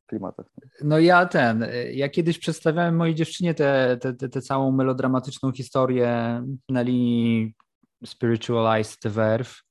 klimatach. 0.09 0.45
No 0.83 0.99
ja 0.99 1.25
ten, 1.25 1.65
ja 1.93 2.09
kiedyś 2.09 2.39
przedstawiałem 2.39 2.95
mojej 2.95 3.15
dziewczynie 3.15 3.53
tę 3.53 3.97
te, 4.01 4.13
te, 4.13 4.29
te, 4.29 4.41
całą 4.41 4.71
melodramatyczną 4.71 5.51
historię 5.51 6.43
na 6.69 6.81
linii 6.81 7.53
Spiritualized 8.05 9.11
Verve 9.13 9.63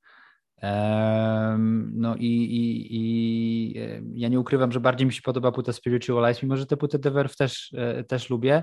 No 1.93 2.17
i, 2.17 2.27
i, 2.27 2.97
i, 2.97 3.75
ja 4.15 4.29
nie 4.29 4.41
ukrywam, 4.41 4.73
że 4.73 4.81
bardziej 4.81 5.07
mi 5.07 5.13
się 5.13 5.23
podoba 5.23 5.53
płyta 5.53 5.73
Spiritualize, 5.73 6.41
mimo 6.43 6.57
że 6.57 6.67
tę 6.67 6.77
płytę 6.77 6.99
The 6.99 7.11
Verve 7.11 7.37
też, 7.37 7.75
e, 7.77 8.05
też 8.05 8.31
lubię. 8.31 8.63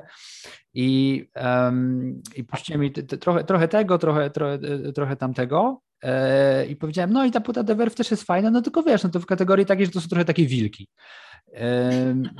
I, 0.73 1.26
um, 1.35 2.22
i 2.35 2.43
puściłem 2.43 2.81
mi 2.81 2.91
trochę, 2.91 3.43
trochę 3.43 3.68
tego, 3.68 3.97
trochę, 3.97 4.30
trochę, 4.30 4.60
trochę 4.95 5.15
tamtego. 5.15 5.81
E, 6.03 6.65
I 6.65 6.76
powiedziałem, 6.76 7.14
no 7.14 7.26
i 7.26 7.31
ta 7.31 7.41
płyta 7.41 7.64
The 7.64 7.76
Verve 7.76 7.95
też 7.95 8.11
jest 8.11 8.23
fajna, 8.23 8.52
no 8.52 8.61
tylko 8.61 8.84
wiesz, 8.84 9.03
no 9.03 9.10
to 9.10 9.19
w 9.19 9.26
kategorii 9.26 9.65
takiej, 9.65 9.85
że 9.85 9.91
to 9.91 10.02
są 10.02 10.07
trochę 10.07 10.26
takie 10.26 10.45
wilki. 10.45 10.88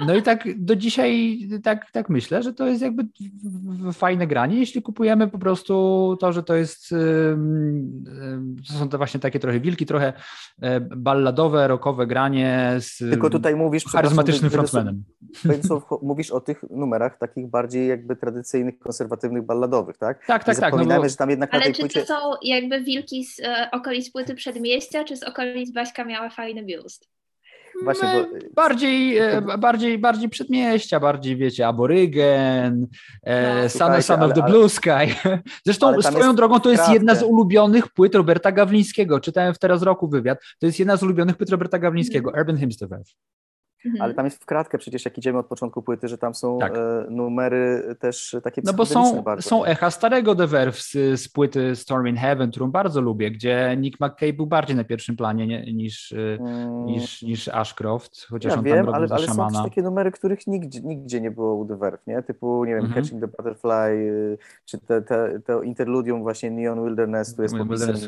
No 0.08 0.16
i 0.16 0.22
tak 0.22 0.44
do 0.56 0.76
dzisiaj 0.76 1.40
tak, 1.64 1.92
tak 1.92 2.10
myślę, 2.10 2.44
że 2.44 2.54
to 2.54 2.68
jest 2.68 2.82
jakby 2.82 3.04
fajne 3.94 4.28
granie, 4.28 4.60
jeśli 4.60 4.82
kupujemy 4.82 5.28
po 5.28 5.40
prostu 5.40 6.18
to, 6.20 6.34
że 6.34 6.44
to 6.44 6.56
jest, 6.56 6.90
to 8.68 8.74
są 8.74 8.90
to 8.90 8.98
właśnie 8.98 9.20
takie 9.20 9.40
trochę 9.40 9.60
wilki, 9.60 9.86
trochę 9.86 10.14
e, 10.62 10.80
balladowe, 10.80 11.68
rockowe 11.68 12.08
granie 12.08 12.76
z 12.80 12.98
Tylko 12.98 13.30
tutaj 13.30 13.56
mówisz, 13.56 13.86
charyzmatycznym 13.86 14.52
frontmanem. 14.52 15.04
Mówisz 16.02 16.32
o 16.32 16.40
tych 16.40 16.64
numerach 16.70 17.18
takich 17.18 17.48
bardziej 17.48 17.88
jakby 17.88 18.16
tradycyjnych, 18.16 18.80
konserwatywnych, 18.80 19.44
balladowych, 19.44 19.98
tak? 19.98 20.26
Tak, 20.26 20.44
tak, 20.44 20.60
tak. 20.60 20.74
No 20.74 20.86
bo... 20.86 21.10
że 21.10 21.16
tam 21.16 21.30
jednak 21.30 21.54
Ale 21.54 21.60
na 21.60 21.66
tej 21.66 21.74
czy 21.74 21.82
płycie... 21.82 22.02
to 22.02 22.08
są 22.08 22.32
jakby 22.42 22.82
wilki 22.82 23.26
z 23.26 23.40
e, 23.40 23.70
okolic 23.72 24.12
płyty 24.12 24.36
Przedmieścia, 24.36 25.04
czy 25.04 25.18
z 25.18 25.24
okolic 25.24 25.72
Baśka 25.72 26.06
miała 26.06 26.30
fajny 26.30 26.64
biust? 26.64 27.16
Właśnie, 27.84 28.26
bo... 28.32 28.40
bardziej, 28.56 29.18
e, 29.18 29.42
bardziej, 29.58 30.00
bardziej 30.00 30.30
przedmieścia, 30.30 31.00
bardziej 31.00 31.38
wiecie, 31.38 31.68
aborygen, 31.68 32.88
e, 33.24 33.64
no. 33.64 33.70
Sun, 33.70 34.02
Sun 34.02 34.24
of 34.24 34.34
the 34.34 34.44
ale, 34.44 34.52
Blue 34.52 34.70
Sky. 34.70 35.16
Zresztą 35.66 36.02
swoją 36.02 36.36
drogą 36.36 36.60
to 36.60 36.72
jest 36.72 36.90
jedna 36.90 37.16
z 37.16 37.24
ulubionych 37.24 37.88
płyt 37.88 38.16
Roberta 38.16 38.52
Gawlińskiego. 38.52 39.20
Czytałem 39.20 39.54
w 39.54 39.60
teraz 39.60 39.82
roku 39.82 40.08
wywiad. 40.08 40.40
To 40.60 40.66
jest 40.66 40.80
jedna 40.80 40.98
z 40.98 41.04
ulubionych 41.04 41.38
płyt 41.38 41.50
Roberta 41.50 41.80
Gawlińskiego, 41.80 42.30
mm. 42.30 42.42
Urban 42.42 42.58
Hymns 42.58 42.78
to 42.78 42.88
Mhm. 43.86 44.02
Ale 44.02 44.14
tam 44.14 44.26
jest 44.26 44.44
w 44.44 44.46
kratkę 44.46 44.78
przecież, 44.78 45.06
jak 45.06 45.18
idziemy 45.18 45.40
od 45.40 45.46
początku 45.46 45.82
płyty, 45.82 46.08
że 46.08 46.18
tam 46.18 46.36
są 46.36 46.60
tak. 46.60 46.74
e, 46.76 47.06
numery 47.10 47.96
też 48.00 48.36
takie 48.44 48.62
No 48.66 48.74
bo 48.74 48.86
są, 48.86 49.22
bardzo. 49.22 49.50
są 49.50 49.66
echa 49.66 49.92
starego 49.92 50.36
The 50.36 50.48
Verve 50.48 50.82
z, 50.82 50.92
z, 51.22 51.28
płyty 51.28 51.76
Storm 51.76 52.08
in 52.08 52.18
Heaven, 52.18 52.52
którą 52.52 52.72
bardzo 52.72 53.02
lubię, 53.02 53.32
gdzie 53.32 53.76
Nick 53.78 54.00
McKay 54.00 54.34
był 54.34 54.46
bardziej 54.48 54.76
na 54.76 54.84
pierwszym 54.84 55.16
planie 55.16 55.48
nie, 55.48 55.74
niż, 55.74 56.12
e, 56.12 56.18
mm. 56.40 56.86
niż, 56.86 57.22
niż 57.22 57.48
Ashcroft, 57.48 58.26
chociaż 58.30 58.52
ja 58.52 58.58
on 58.58 58.64
wiem, 58.64 58.76
tam 58.76 58.86
robił 58.86 59.14
ale, 59.14 59.16
ale 59.16 59.28
są 59.28 59.64
takie 59.64 59.82
numery, 59.82 60.12
których 60.12 60.48
nigdzie, 60.48 60.82
nigdzie 60.82 61.22
nie 61.22 61.32
było 61.32 61.56
u 61.56 61.66
The 61.66 61.78
Verve, 61.78 62.08
nie? 62.08 62.24
Typu, 62.24 62.66
nie 62.66 62.76
wiem, 62.76 62.86
mhm. 62.86 63.04
Catching 63.04 63.22
the 63.22 63.28
Butterfly, 63.28 63.92
y, 63.92 64.38
czy 64.66 64.78
te, 64.78 65.02
te, 65.02 65.40
te 65.40 65.66
interludium 65.66 66.22
właśnie 66.24 66.52
Neon 66.52 66.86
Wilderness, 66.86 67.34
które 67.34 67.46
jest 67.46 67.56
Wilderness, 67.56 68.08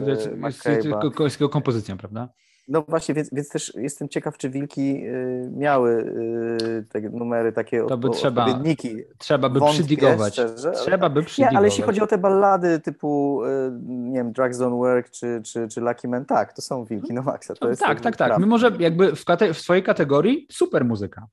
jest 1.20 1.38
kompozycją, 1.50 1.98
prawda? 1.98 2.30
No 2.68 2.86
właśnie, 2.88 3.16
więc, 3.16 3.30
więc 3.34 3.50
też 3.50 3.74
jestem 3.76 4.10
ciekaw, 4.10 4.38
czy 4.38 4.50
wilki 4.50 5.06
y, 5.06 5.52
miały 5.56 5.92
y, 5.92 6.86
te 6.90 7.02
numery 7.02 7.54
takie 7.54 7.86
to 7.86 7.98
by 7.98 8.10
trzeba, 8.10 8.46
odpowiedniki. 8.46 8.96
Trzeba 9.18 9.50
by 9.50 9.60
Wątpię, 9.60 9.80
przydigować. 9.80 10.34
Szczerze, 10.34 10.72
trzeba 10.72 11.10
by 11.10 11.24
przydigować. 11.24 11.52
Nie, 11.54 11.58
ale 11.58 11.68
jeśli 11.68 11.84
chodzi 11.84 12.02
o 12.02 12.08
te 12.08 12.18
ballady 12.18 12.80
typu, 12.80 13.44
y, 13.44 13.72
nie 13.88 14.18
wiem, 14.18 14.32
Drugs 14.32 14.58
Don't 14.58 14.78
Work 14.78 15.10
czy, 15.10 15.42
czy, 15.44 15.68
czy 15.68 15.82
Lucky 15.82 16.08
Man, 16.08 16.26
tak, 16.26 16.54
to 16.54 16.62
są 16.62 16.86
wilki 16.86 17.14
no 17.14 17.22
maksa. 17.22 17.54
Tak, 17.80 18.02
tak, 18.02 18.16
tak. 18.16 18.40
My 18.40 18.46
może 18.46 18.72
jakby 18.80 19.16
w, 19.16 19.26
w 19.54 19.58
swojej 19.58 19.84
kategorii 19.84 20.48
super 20.52 20.86
muzyka. 20.86 21.28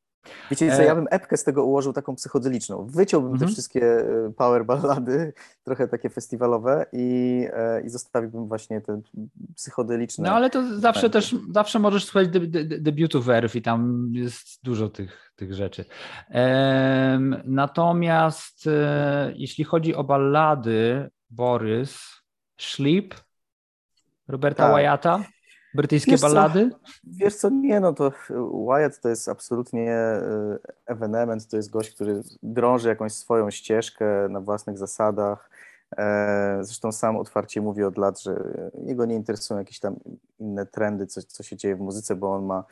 Wiecie 0.51 0.77
co, 0.77 0.83
ja 0.83 0.93
e, 0.93 0.95
bym 0.95 1.07
epkę 1.11 1.37
z 1.37 1.45
tego 1.45 1.65
ułożył 1.65 1.93
taką 1.93 2.15
psychodeliczną. 2.15 2.87
Wyciąłbym 2.87 3.33
mhm. 3.33 3.49
te 3.49 3.53
wszystkie 3.53 3.83
e, 3.83 4.33
power 4.37 4.65
ballady, 4.65 5.33
trochę 5.65 5.89
takie 5.89 6.11
festiwalowe 6.11 6.87
i, 6.93 7.47
e, 7.53 7.81
i 7.81 7.89
zostawiłbym 7.89 8.49
właśnie 8.49 8.81
te 8.81 9.01
psychodeliczne. 9.57 10.29
No 10.29 10.35
ale 10.35 10.51
to 10.51 10.79
zawsze 10.79 11.11
też, 11.11 11.37
zawsze 11.53 11.79
możesz 11.79 12.05
słuchać 12.05 12.29
de, 12.29 12.41
de, 12.41 12.65
debiutu 12.65 13.23
Verve 13.23 13.57
i 13.57 13.63
tam 13.63 14.11
jest 14.13 14.65
dużo 14.65 14.89
tych, 14.89 15.33
tych 15.37 15.55
rzeczy. 15.55 15.85
natomiast 17.45 18.69
jeśli 19.35 19.65
chodzi 19.65 19.95
o 19.95 20.05
ballady, 20.05 21.11
Borys, 21.31 21.99
Sleep, 22.61 23.15
Roberta 24.29 24.67
tak. 24.67 24.75
Wyatta, 24.75 25.25
Brytyjskie 25.75 26.11
wiesz 26.11 26.21
ballady? 26.21 26.71
Co, 26.71 26.77
wiesz 27.05 27.37
co, 27.37 27.51
nie 27.51 27.81
no, 27.81 27.93
to 27.93 28.13
Wyatt 28.67 29.01
to 29.01 29.09
jest 29.09 29.29
absolutnie 29.29 29.93
e, 29.93 30.23
ewenement, 30.87 31.49
to 31.49 31.57
jest 31.57 31.71
gość, 31.71 31.91
który 31.95 32.23
drąży 32.43 32.89
jakąś 32.89 33.13
swoją 33.13 33.51
ścieżkę 33.51 34.29
na 34.31 34.41
własnych 34.41 34.79
zasadach. 34.79 35.51
E, 35.97 36.59
zresztą 36.61 36.93
sam 36.93 37.17
otwarcie 37.17 37.61
mówi 37.61 37.85
od 37.85 37.99
lat, 37.99 38.21
że 38.21 38.45
jego 38.87 39.05
nie 39.05 39.15
interesują 39.15 39.59
jakieś 39.59 39.81
tam 39.81 39.97
inne 40.41 40.67
trendy, 40.67 41.07
co, 41.07 41.23
co 41.23 41.43
się 41.43 41.57
dzieje 41.57 41.77
w 41.77 41.81
muzyce, 41.81 42.17
bo 42.17 42.35
on 42.35 42.45
ma 42.45 42.65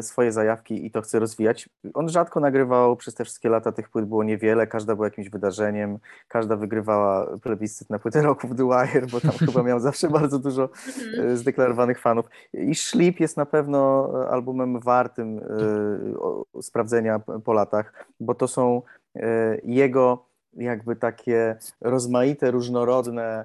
swoje 0.00 0.32
zajawki 0.32 0.86
i 0.86 0.90
to 0.90 1.02
chce 1.02 1.18
rozwijać. 1.18 1.68
On 1.94 2.08
rzadko 2.08 2.40
nagrywał 2.40 2.96
przez 2.96 3.14
te 3.14 3.24
wszystkie 3.24 3.48
lata, 3.48 3.72
tych 3.72 3.88
płyt 3.88 4.04
było 4.04 4.24
niewiele, 4.24 4.66
każda 4.66 4.94
była 4.94 5.06
jakimś 5.06 5.28
wydarzeniem, 5.28 5.98
każda 6.28 6.56
wygrywała 6.56 7.38
plebiscyt 7.38 7.90
na 7.90 7.98
płytę 7.98 8.22
roku 8.22 8.48
w 8.48 8.56
Wire, 8.56 9.06
bo 9.12 9.20
tam 9.20 9.30
chyba 9.30 9.62
miał 9.62 9.80
zawsze 9.80 10.08
bardzo 10.08 10.38
dużo 10.38 10.62
mhm. 10.62 11.30
e, 11.30 11.36
zdeklarowanych 11.36 12.00
fanów. 12.00 12.26
I 12.52 12.74
Sleep 12.74 13.20
jest 13.20 13.36
na 13.36 13.46
pewno 13.46 14.10
albumem 14.30 14.80
wartym 14.80 15.38
e, 15.38 16.62
sprawdzenia 16.62 17.20
po 17.44 17.52
latach, 17.52 18.06
bo 18.20 18.34
to 18.34 18.48
są 18.48 18.82
e, 19.16 19.58
jego 19.64 20.26
jakby 20.56 20.96
takie 20.96 21.56
rozmaite, 21.80 22.50
różnorodne 22.50 23.44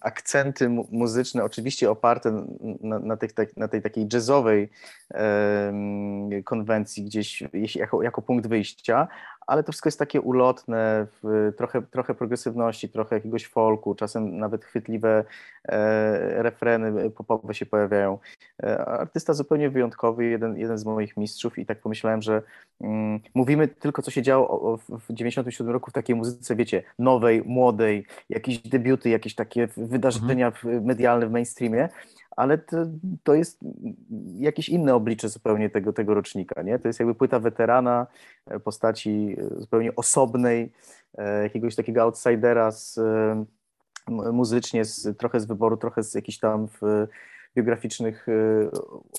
akcenty 0.00 0.68
muzyczne, 0.90 1.44
oczywiście 1.44 1.90
oparte 1.90 2.46
na, 2.80 2.98
na, 2.98 3.16
tej, 3.16 3.28
tak, 3.28 3.56
na 3.56 3.68
tej 3.68 3.82
takiej 3.82 4.08
jazzowej 4.12 4.70
konwencji 6.44 7.04
gdzieś 7.04 7.42
jako, 7.76 8.02
jako 8.02 8.22
punkt 8.22 8.46
wyjścia, 8.46 9.08
ale 9.48 9.62
to 9.62 9.72
wszystko 9.72 9.88
jest 9.88 9.98
takie 9.98 10.20
ulotne, 10.20 11.06
trochę, 11.56 11.82
trochę 11.82 12.14
progresywności, 12.14 12.88
trochę 12.88 13.16
jakiegoś 13.16 13.46
folku, 13.46 13.94
czasem 13.94 14.38
nawet 14.38 14.64
chwytliwe 14.64 15.24
e, 15.64 16.42
refreny 16.42 17.10
popowe 17.10 17.54
się 17.54 17.66
pojawiają. 17.66 18.18
E, 18.62 18.84
artysta 18.84 19.34
zupełnie 19.34 19.70
wyjątkowy, 19.70 20.24
jeden, 20.24 20.56
jeden 20.56 20.78
z 20.78 20.84
moich 20.84 21.16
mistrzów 21.16 21.58
i 21.58 21.66
tak 21.66 21.80
pomyślałem, 21.80 22.22
że 22.22 22.42
mm, 22.80 23.20
mówimy 23.34 23.68
tylko, 23.68 24.02
co 24.02 24.10
się 24.10 24.22
działo 24.22 24.76
w 24.76 25.12
97 25.12 25.72
roku 25.72 25.90
w 25.90 25.94
takiej 25.94 26.16
muzyce, 26.16 26.56
wiecie, 26.56 26.82
nowej, 26.98 27.42
młodej, 27.46 28.06
jakieś 28.28 28.58
debiuty, 28.88 29.08
jakieś 29.08 29.34
takie 29.34 29.68
wydarzenia 29.76 30.46
mhm. 30.46 30.84
medialne 30.84 31.26
w 31.26 31.30
mainstreamie, 31.30 31.88
ale 32.30 32.58
to, 32.58 32.76
to 33.22 33.34
jest 33.34 33.58
jakieś 34.38 34.68
inne 34.68 34.94
oblicze 34.94 35.28
zupełnie 35.28 35.70
tego, 35.70 35.92
tego 35.92 36.14
rocznika. 36.14 36.62
Nie? 36.62 36.78
To 36.78 36.88
jest 36.88 37.00
jakby 37.00 37.14
płyta 37.14 37.40
weterana, 37.40 38.06
e, 38.46 38.60
postaci 38.60 39.36
e, 39.38 39.60
zupełnie 39.60 39.96
osobnej, 39.96 40.72
e, 41.18 41.42
jakiegoś 41.42 41.74
takiego 41.74 42.02
outsidera 42.02 42.70
z, 42.70 43.00
muzycznie, 44.08 44.84
z, 44.84 45.18
trochę 45.18 45.40
z 45.40 45.44
wyboru, 45.44 45.76
trochę 45.76 46.02
z 46.02 46.14
jakichś 46.14 46.38
tam 46.38 46.68
w, 46.68 47.06
biograficznych 47.56 48.26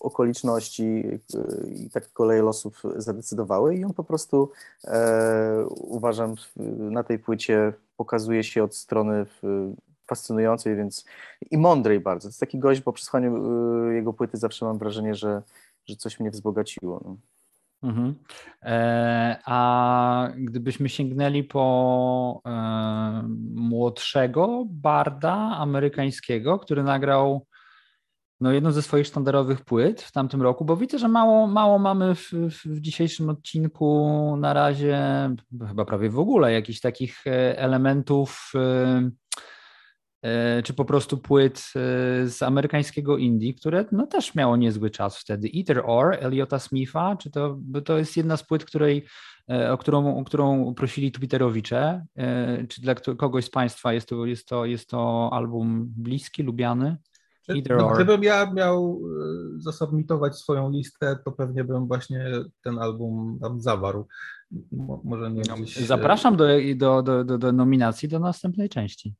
okoliczności 0.02 1.04
i 1.76 1.90
tak 1.90 2.14
koleje 2.14 2.41
losów 2.41 2.84
zadecydowały 2.96 3.76
i 3.76 3.86
on 3.86 3.94
po 3.94 4.04
prostu 4.04 4.52
e, 4.88 5.66
uważam 5.68 6.36
na 6.78 7.04
tej 7.04 7.20
płycie 7.20 7.74
pokazuje 7.99 8.43
się 8.43 8.63
od 8.63 8.76
strony 8.76 9.26
fascynującej, 10.07 10.76
więc 10.76 11.05
i 11.51 11.57
mądrej 11.57 11.99
bardzo. 11.99 12.27
To 12.27 12.30
jest 12.30 12.39
taki 12.39 12.59
gość, 12.59 12.81
po 12.81 12.93
przesłaniu 12.93 13.31
y, 13.89 13.95
jego 13.95 14.13
płyty 14.13 14.38
zawsze 14.38 14.65
mam 14.65 14.77
wrażenie, 14.77 15.15
że, 15.15 15.41
że 15.85 15.95
coś 15.95 16.19
mnie 16.19 16.31
wzbogaciło. 16.31 17.01
No. 17.05 17.17
Mhm. 17.89 18.15
E, 18.63 19.39
a 19.45 20.30
gdybyśmy 20.38 20.89
sięgnęli 20.89 21.43
po 21.43 22.41
e, 22.45 22.49
młodszego 23.55 24.63
barda 24.69 25.34
amerykańskiego, 25.35 26.59
który 26.59 26.84
nagrał 26.84 27.45
no, 28.41 28.52
jedną 28.52 28.72
ze 28.72 28.82
swoich 28.82 29.07
sztandarowych 29.07 29.61
płyt 29.61 30.02
w 30.02 30.11
tamtym 30.11 30.41
roku, 30.41 30.66
bo 30.66 30.78
widzę, 30.78 30.99
że 30.99 31.07
mało, 31.07 31.48
mało 31.48 31.80
mamy 31.80 32.16
w, 32.16 32.32
w 32.66 32.80
dzisiejszym 32.80 33.30
odcinku 33.30 34.36
na 34.40 34.53
razie, 34.53 34.99
chyba 35.68 35.86
prawie 35.86 36.10
w 36.10 36.20
ogóle, 36.20 36.53
jakichś 36.53 36.80
takich 36.80 37.28
e, 37.28 37.60
elementów 37.60 38.52
e, 38.56 39.10
E, 40.22 40.64
czy 40.64 40.74
po 40.74 40.86
prostu 40.86 41.18
płyt 41.18 41.72
z 42.26 42.44
amerykańskiego 42.44 43.18
indie, 43.18 43.53
które 43.53 43.86
no 43.91 44.07
też 44.07 44.36
miało 44.36 44.57
niezły 44.57 44.90
czas 44.90 45.18
wtedy. 45.18 45.48
Either 45.48 45.82
Or 45.86 46.18
Eliota 46.20 46.60
Smitha, 46.60 47.16
czy 47.16 47.32
to, 47.32 47.60
to 47.86 47.98
jest 47.98 48.18
jedna 48.18 48.38
z 48.38 48.44
płyt, 48.44 48.66
której, 48.66 49.06
o, 49.70 49.78
którą, 49.78 50.18
o 50.18 50.24
którą 50.24 50.74
prosili 50.74 51.11
Twitterowicze, 51.11 52.06
czy 52.70 52.82
dla 52.82 52.95
kogoś 52.95 53.45
z 53.45 53.49
Państwa 53.49 53.94
jest 53.94 54.10
to, 54.10 54.26
jest 54.26 54.48
to, 54.48 54.66
jest 54.66 54.90
to 54.90 55.30
album 55.34 55.86
bliski, 55.98 56.44
lubiany? 56.44 56.98
Either 57.55 57.77
no, 57.77 57.88
or. 57.88 57.95
Gdybym 57.95 58.23
ja 58.23 58.51
miał 58.53 59.01
zasubmitować 59.57 60.35
swoją 60.35 60.71
listę, 60.71 61.19
to 61.26 61.31
pewnie 61.31 61.63
bym 61.63 61.88
właśnie 61.88 62.31
ten 62.63 62.80
album 62.80 63.39
tam 63.41 63.61
zawarł. 63.61 64.07
Może 65.03 65.31
nie 65.31 65.41
gdzieś... 65.41 65.77
Zapraszam 65.77 66.35
do, 66.35 66.47
do, 66.76 67.23
do, 67.23 67.38
do 67.38 67.51
nominacji 67.51 68.09
do 68.09 68.19
następnej 68.19 68.69
części. 68.69 69.15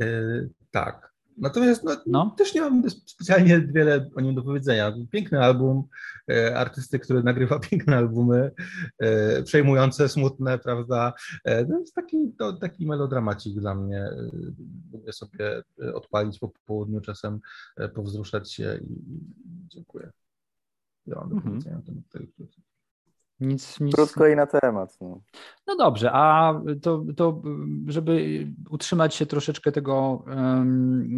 E, 0.00 0.06
tak. 0.70 1.15
Natomiast 1.36 1.84
no, 1.84 1.96
no. 2.06 2.34
też 2.38 2.54
nie 2.54 2.60
mam 2.60 2.90
specjalnie 2.90 3.60
wiele 3.60 4.10
o 4.14 4.20
nim 4.20 4.34
do 4.34 4.42
powiedzenia. 4.42 4.92
Piękny 5.10 5.44
album, 5.44 5.84
e, 6.30 6.58
artysty, 6.58 6.98
który 6.98 7.22
nagrywa 7.22 7.58
piękne 7.70 7.96
albumy, 7.96 8.50
e, 8.98 9.42
przejmujące, 9.42 10.08
smutne, 10.08 10.58
prawda? 10.58 11.12
E, 11.44 11.64
to 11.64 11.78
jest 11.78 11.94
taki, 11.94 12.32
to, 12.38 12.52
taki 12.52 12.86
melodramacik 12.86 13.60
dla 13.60 13.74
mnie. 13.74 14.00
E, 14.00 14.30
lubię 14.92 15.12
sobie 15.12 15.62
odpalić 15.94 16.38
po 16.38 16.52
południu, 16.66 17.00
czasem 17.00 17.40
powzruszać 17.94 18.52
się 18.52 18.80
i, 18.82 18.92
i 18.92 19.20
dziękuję. 19.68 20.10
Ja 21.06 21.14
mam 21.16 21.28
do 21.28 21.34
mhm. 21.34 21.52
powiedzenia 21.52 21.76
na 21.76 21.82
temat 21.82 22.08
tej 22.08 22.26
nic, 23.40 23.80
nic... 23.80 23.94
Krótko 23.94 24.26
i 24.26 24.36
na 24.36 24.46
temat. 24.46 24.98
No. 25.00 25.20
no 25.66 25.76
dobrze, 25.76 26.10
a 26.12 26.54
to, 26.82 27.04
to, 27.16 27.42
żeby 27.86 28.46
utrzymać 28.70 29.14
się 29.14 29.26
troszeczkę 29.26 29.72
tego, 29.72 30.24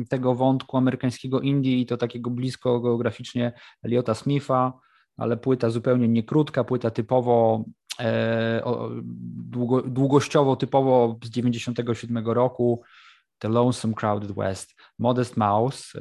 tego 0.09 0.35
wątku 0.35 0.77
amerykańskiego 0.77 1.40
Indii 1.40 1.81
i 1.81 1.86
to 1.86 1.97
takiego 1.97 2.31
blisko 2.31 2.81
geograficznie 2.81 3.53
Eliota 3.82 4.15
Smitha, 4.15 4.73
ale 5.16 5.36
płyta 5.36 5.70
zupełnie 5.70 6.09
nie 6.09 6.23
krótka, 6.23 6.65
płyta 6.65 6.90
typowo 6.90 7.65
e, 8.01 8.62
długo, 9.51 9.82
długościowo 9.82 10.57
typowo 10.57 11.19
z 11.24 11.31
97 11.31 12.27
roku, 12.27 12.82
The 13.39 13.49
Lonesome 13.49 13.95
Crowded 13.95 14.32
West, 14.32 14.74
Modest 14.99 15.36
Mouse. 15.36 15.99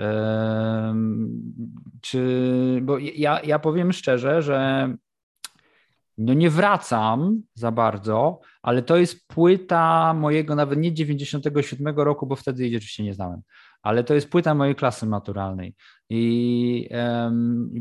czy, 2.01 2.79
bo 2.81 2.97
ja, 2.97 3.41
ja 3.41 3.59
powiem 3.59 3.93
szczerze, 3.93 4.41
że 4.41 4.89
no 6.17 6.33
nie 6.33 6.49
wracam 6.49 7.41
za 7.53 7.71
bardzo, 7.71 8.39
ale 8.61 8.81
to 8.81 8.97
jest 8.97 9.27
płyta 9.27 10.13
mojego 10.13 10.55
nawet 10.55 10.79
nie 10.79 10.93
97 10.93 11.95
roku, 11.95 12.27
bo 12.27 12.35
wtedy 12.35 12.63
jej 12.63 12.77
oczywiście 12.77 13.03
nie 13.03 13.13
znałem, 13.13 13.41
ale 13.81 14.03
to 14.03 14.13
jest 14.13 14.29
płyta 14.29 14.55
mojej 14.55 14.75
klasy 14.75 15.05
maturalnej. 15.05 15.75
I, 16.09 16.89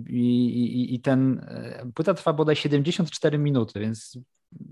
i, 0.09 0.21
i, 0.21 0.95
i 0.95 1.01
ten 1.01 1.41
e, 1.49 1.87
płyta 1.95 2.15
trwa 2.15 2.33
bodaj 2.33 2.57
74 2.57 3.39
minuty, 3.39 3.81
więc 3.81 4.19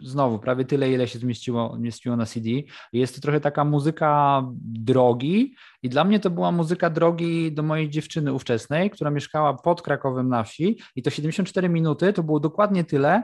znowu 0.03 0.39
prawie 0.39 0.65
tyle, 0.65 0.93
ile 0.93 1.09
się 1.09 1.19
zmieściło, 1.19 1.74
zmieściło 1.77 2.16
na 2.16 2.27
CD. 2.27 2.51
Jest 2.93 3.15
to 3.15 3.20
trochę 3.20 3.41
taka 3.41 3.65
muzyka 3.65 4.43
drogi 4.62 5.55
i 5.82 5.89
dla 5.89 6.05
mnie 6.05 6.20
to 6.20 6.31
była 6.31 6.53
muzyka 6.53 6.91
drogi 6.91 7.53
do 7.53 7.62
mojej 7.62 7.91
dziewczyny 7.91 8.32
ówczesnej, 8.32 8.91
która 8.91 9.11
mieszkała 9.11 9.55
pod 9.55 9.82
Krakowem 9.82 10.28
na 10.28 10.45
wsi 10.45 10.78
i 10.97 11.03
to 11.03 11.11
74 11.11 11.69
minuty 11.69 12.12
to 12.12 12.23
było 12.23 12.41
dokładnie 12.41 12.85
tyle, 12.85 13.23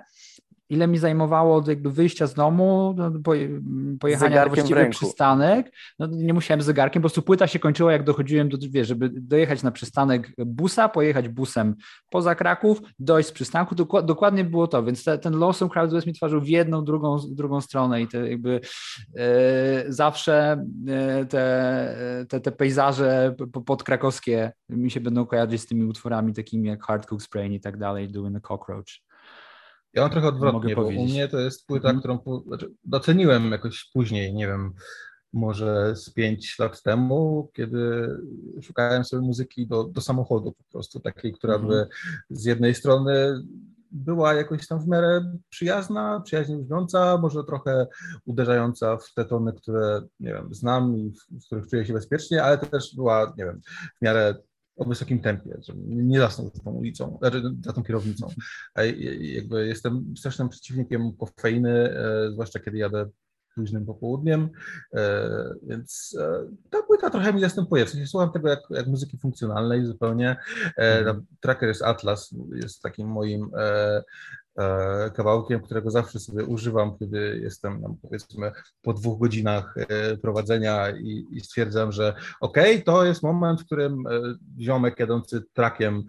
ile 0.70 0.86
mi 0.86 0.98
zajmowało 0.98 1.56
od 1.56 1.68
jakby 1.68 1.90
wyjścia 1.90 2.26
z 2.26 2.34
domu, 2.34 2.94
no, 2.98 3.12
pojechania 4.00 4.44
na 4.44 4.48
właściwy 4.48 4.88
przystanek. 4.90 5.72
No, 5.98 6.06
nie 6.06 6.34
musiałem 6.34 6.62
zegarkiem, 6.62 7.02
po 7.02 7.08
prostu 7.08 7.22
płyta 7.22 7.46
się 7.46 7.58
kończyła, 7.58 7.92
jak 7.92 8.04
dochodziłem 8.04 8.48
do, 8.48 8.58
wiesz, 8.70 8.88
żeby 8.88 9.10
dojechać 9.12 9.62
na 9.62 9.70
przystanek 9.70 10.32
busa, 10.38 10.88
pojechać 10.88 11.28
busem 11.28 11.74
poza 12.10 12.34
Kraków, 12.34 12.80
dojść 12.98 13.28
z 13.28 13.32
przystanku, 13.32 13.74
dokładnie 14.02 14.44
było 14.44 14.66
to, 14.66 14.82
więc 14.82 15.04
te, 15.04 15.18
ten 15.18 15.38
Lawson 15.38 15.68
Crowd 15.68 16.06
mi 16.06 16.12
tworzył 16.12 16.40
w 16.40 16.48
jedną, 16.48 16.84
drugą, 16.84 17.18
drugą 17.30 17.60
stronę 17.60 18.02
i 18.02 18.08
te 18.08 18.30
jakby 18.30 18.60
e, 19.16 19.84
zawsze 19.88 20.64
e, 20.88 21.26
te, 21.26 22.26
te, 22.28 22.40
te 22.40 22.52
pejzaże 22.52 23.34
podkrakowskie 23.66 24.52
mi 24.68 24.90
się 24.90 25.00
będą 25.00 25.26
kojarzyć 25.26 25.60
z 25.60 25.66
tymi 25.66 25.84
utworami 25.84 26.34
takimi 26.34 26.68
jak 26.68 26.84
Hard 26.84 27.10
Cook's 27.10 27.28
Brain 27.32 27.52
i 27.52 27.60
tak 27.60 27.76
dalej, 27.76 28.08
Doing 28.08 28.36
a 28.36 28.40
Cockroach. 28.40 29.09
Ja 29.94 30.02
mam 30.02 30.10
trochę 30.10 30.28
odwrotnie, 30.28 30.76
bo 30.76 30.86
u 30.86 30.92
mnie 30.92 31.28
to 31.28 31.38
jest 31.38 31.66
płyta, 31.66 31.88
mm. 31.90 32.00
którą 32.00 32.42
znaczy 32.46 32.70
doceniłem 32.84 33.52
jakoś 33.52 33.90
później, 33.94 34.34
nie 34.34 34.46
wiem, 34.46 34.72
może 35.32 35.96
z 35.96 36.10
pięć 36.10 36.58
lat 36.58 36.82
temu, 36.82 37.50
kiedy 37.54 38.08
szukałem 38.62 39.04
sobie 39.04 39.22
muzyki 39.22 39.66
do, 39.66 39.84
do 39.84 40.00
samochodu 40.00 40.52
po 40.52 40.64
prostu, 40.72 41.00
takiej, 41.00 41.32
która 41.32 41.54
mm. 41.54 41.68
by 41.68 41.86
z 42.30 42.44
jednej 42.44 42.74
strony 42.74 43.42
była 43.92 44.34
jakoś 44.34 44.66
tam 44.66 44.80
w 44.80 44.88
miarę 44.88 45.36
przyjazna, 45.48 46.20
przyjaźnie 46.24 46.56
brzmiąca, 46.56 47.18
może 47.18 47.44
trochę 47.44 47.86
uderzająca 48.24 48.96
w 48.96 49.14
te 49.14 49.24
tony, 49.24 49.52
które, 49.52 50.02
nie 50.20 50.32
wiem, 50.32 50.54
znam 50.54 50.96
i 50.96 51.10
w, 51.10 51.44
w 51.44 51.46
których 51.46 51.68
czuję 51.68 51.86
się 51.86 51.92
bezpiecznie, 51.92 52.42
ale 52.42 52.58
też 52.58 52.94
była, 52.96 53.32
nie 53.38 53.44
wiem, 53.44 53.60
w 53.98 54.02
miarę 54.02 54.34
o 54.80 54.84
wysokim 54.84 55.20
tempie, 55.20 55.58
że 55.62 55.72
nie 55.86 56.18
zasnął 56.18 56.50
za 56.54 56.62
tą 56.62 56.70
ulicą, 56.70 57.18
znaczy 57.20 57.42
za 57.64 57.72
tą 57.72 57.82
kierownicą. 57.82 58.28
Jakby 59.20 59.66
jestem 59.66 60.14
strasznym 60.16 60.48
przeciwnikiem 60.48 61.12
kofeiny, 61.16 61.70
e, 61.70 62.30
zwłaszcza 62.32 62.60
kiedy 62.60 62.78
jadę 62.78 63.06
późnym 63.54 63.86
popołudniem, 63.86 64.48
e, 64.94 65.30
więc 65.62 66.16
e, 66.20 66.46
ta 66.70 66.82
płyta 66.82 67.10
trochę 67.10 67.32
mi 67.32 67.40
zastępuje. 67.40 67.86
W 67.86 67.90
sensie 67.90 68.06
słucham 68.06 68.32
tego 68.32 68.48
jak, 68.48 68.60
jak 68.70 68.86
muzyki 68.86 69.18
funkcjonalnej 69.18 69.86
zupełnie. 69.86 70.36
Mm. 70.76 71.26
Tracker 71.40 71.68
jest 71.68 71.82
Atlas, 71.82 72.34
jest 72.54 72.82
takim 72.82 73.08
moim 73.08 73.50
kawałkiem, 75.14 75.60
którego 75.60 75.90
zawsze 75.90 76.20
sobie 76.20 76.44
używam, 76.44 76.98
kiedy 76.98 77.40
jestem 77.42 77.82
tam, 77.82 77.96
powiedzmy 78.02 78.52
po 78.82 78.92
dwóch 78.92 79.20
godzinach 79.20 79.74
e, 79.76 80.16
prowadzenia 80.16 80.90
i, 80.90 81.26
i 81.30 81.40
stwierdzam, 81.40 81.92
że 81.92 82.14
okej, 82.40 82.72
okay, 82.72 82.84
to 82.84 83.04
jest 83.04 83.22
moment, 83.22 83.60
w 83.60 83.66
którym 83.66 84.06
e, 84.06 84.10
ziomek 84.60 84.98
jadący 84.98 85.42
trakiem 85.52 86.04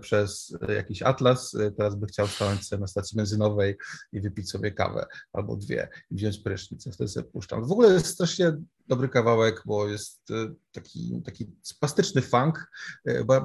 przez 0.00 0.58
jakiś 0.68 1.02
atlas 1.02 1.56
teraz 1.76 1.96
by 1.96 2.06
chciał 2.06 2.26
stanąć 2.26 2.66
sobie 2.66 2.80
na 2.80 2.86
stacji 2.86 3.16
benzynowej 3.16 3.76
i 4.12 4.20
wypić 4.20 4.50
sobie 4.50 4.72
kawę 4.72 5.06
albo 5.32 5.56
dwie 5.56 5.88
i 6.10 6.14
wziąć 6.14 6.38
prysznic, 6.38 6.94
wtedy 6.94 7.08
sobie 7.08 7.30
puszczam. 7.30 7.64
W 7.64 7.72
ogóle 7.72 7.92
jest 7.92 8.06
strasznie 8.06 8.52
dobry 8.86 9.08
kawałek, 9.08 9.62
bo 9.66 9.88
jest 9.88 10.28
taki, 10.72 11.22
taki 11.24 11.46
spastyczny 11.62 12.22
funk, 12.22 12.70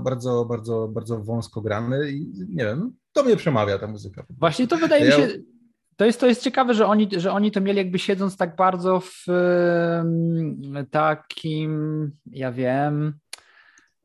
bardzo, 0.03 0.45
bardzo, 0.45 0.87
bardzo 0.87 1.23
wąsko 1.23 1.61
grany 1.61 2.11
i 2.11 2.45
nie 2.49 2.65
wiem, 2.65 2.93
to 3.13 3.23
mnie 3.23 3.35
przemawia 3.35 3.77
ta 3.77 3.87
muzyka. 3.87 4.25
Właśnie 4.29 4.67
to 4.67 4.77
wydaje 4.77 5.05
ja... 5.05 5.17
mi 5.17 5.23
się, 5.23 5.29
to 5.95 6.05
jest, 6.05 6.19
to 6.19 6.27
jest 6.27 6.43
ciekawe, 6.43 6.73
że 6.73 6.87
oni, 6.87 7.09
że 7.17 7.31
oni 7.31 7.51
to 7.51 7.61
mieli 7.61 7.77
jakby 7.77 7.99
siedząc 7.99 8.37
tak 8.37 8.55
bardzo 8.55 8.99
w 8.99 9.25
takim, 10.91 12.11
ja 12.31 12.51
wiem, 12.51 13.13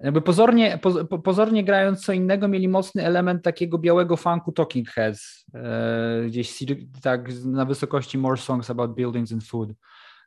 jakby 0.01 0.21
pozornie, 0.21 0.79
po, 1.09 1.19
pozornie 1.19 1.65
grając 1.65 2.05
co 2.05 2.13
innego, 2.13 2.49
mieli 2.49 2.69
mocny 2.69 3.05
element 3.05 3.43
takiego 3.43 3.79
białego 3.79 4.17
funku 4.17 4.53
Talking 4.53 4.89
Heads, 4.89 5.47
e, 5.55 6.27
gdzieś 6.27 6.65
tak 7.03 7.29
na 7.45 7.65
wysokości 7.65 8.19
More 8.19 8.37
Songs 8.37 8.71
About 8.71 8.95
Buildings 8.95 9.33
and 9.33 9.45
Food. 9.45 9.71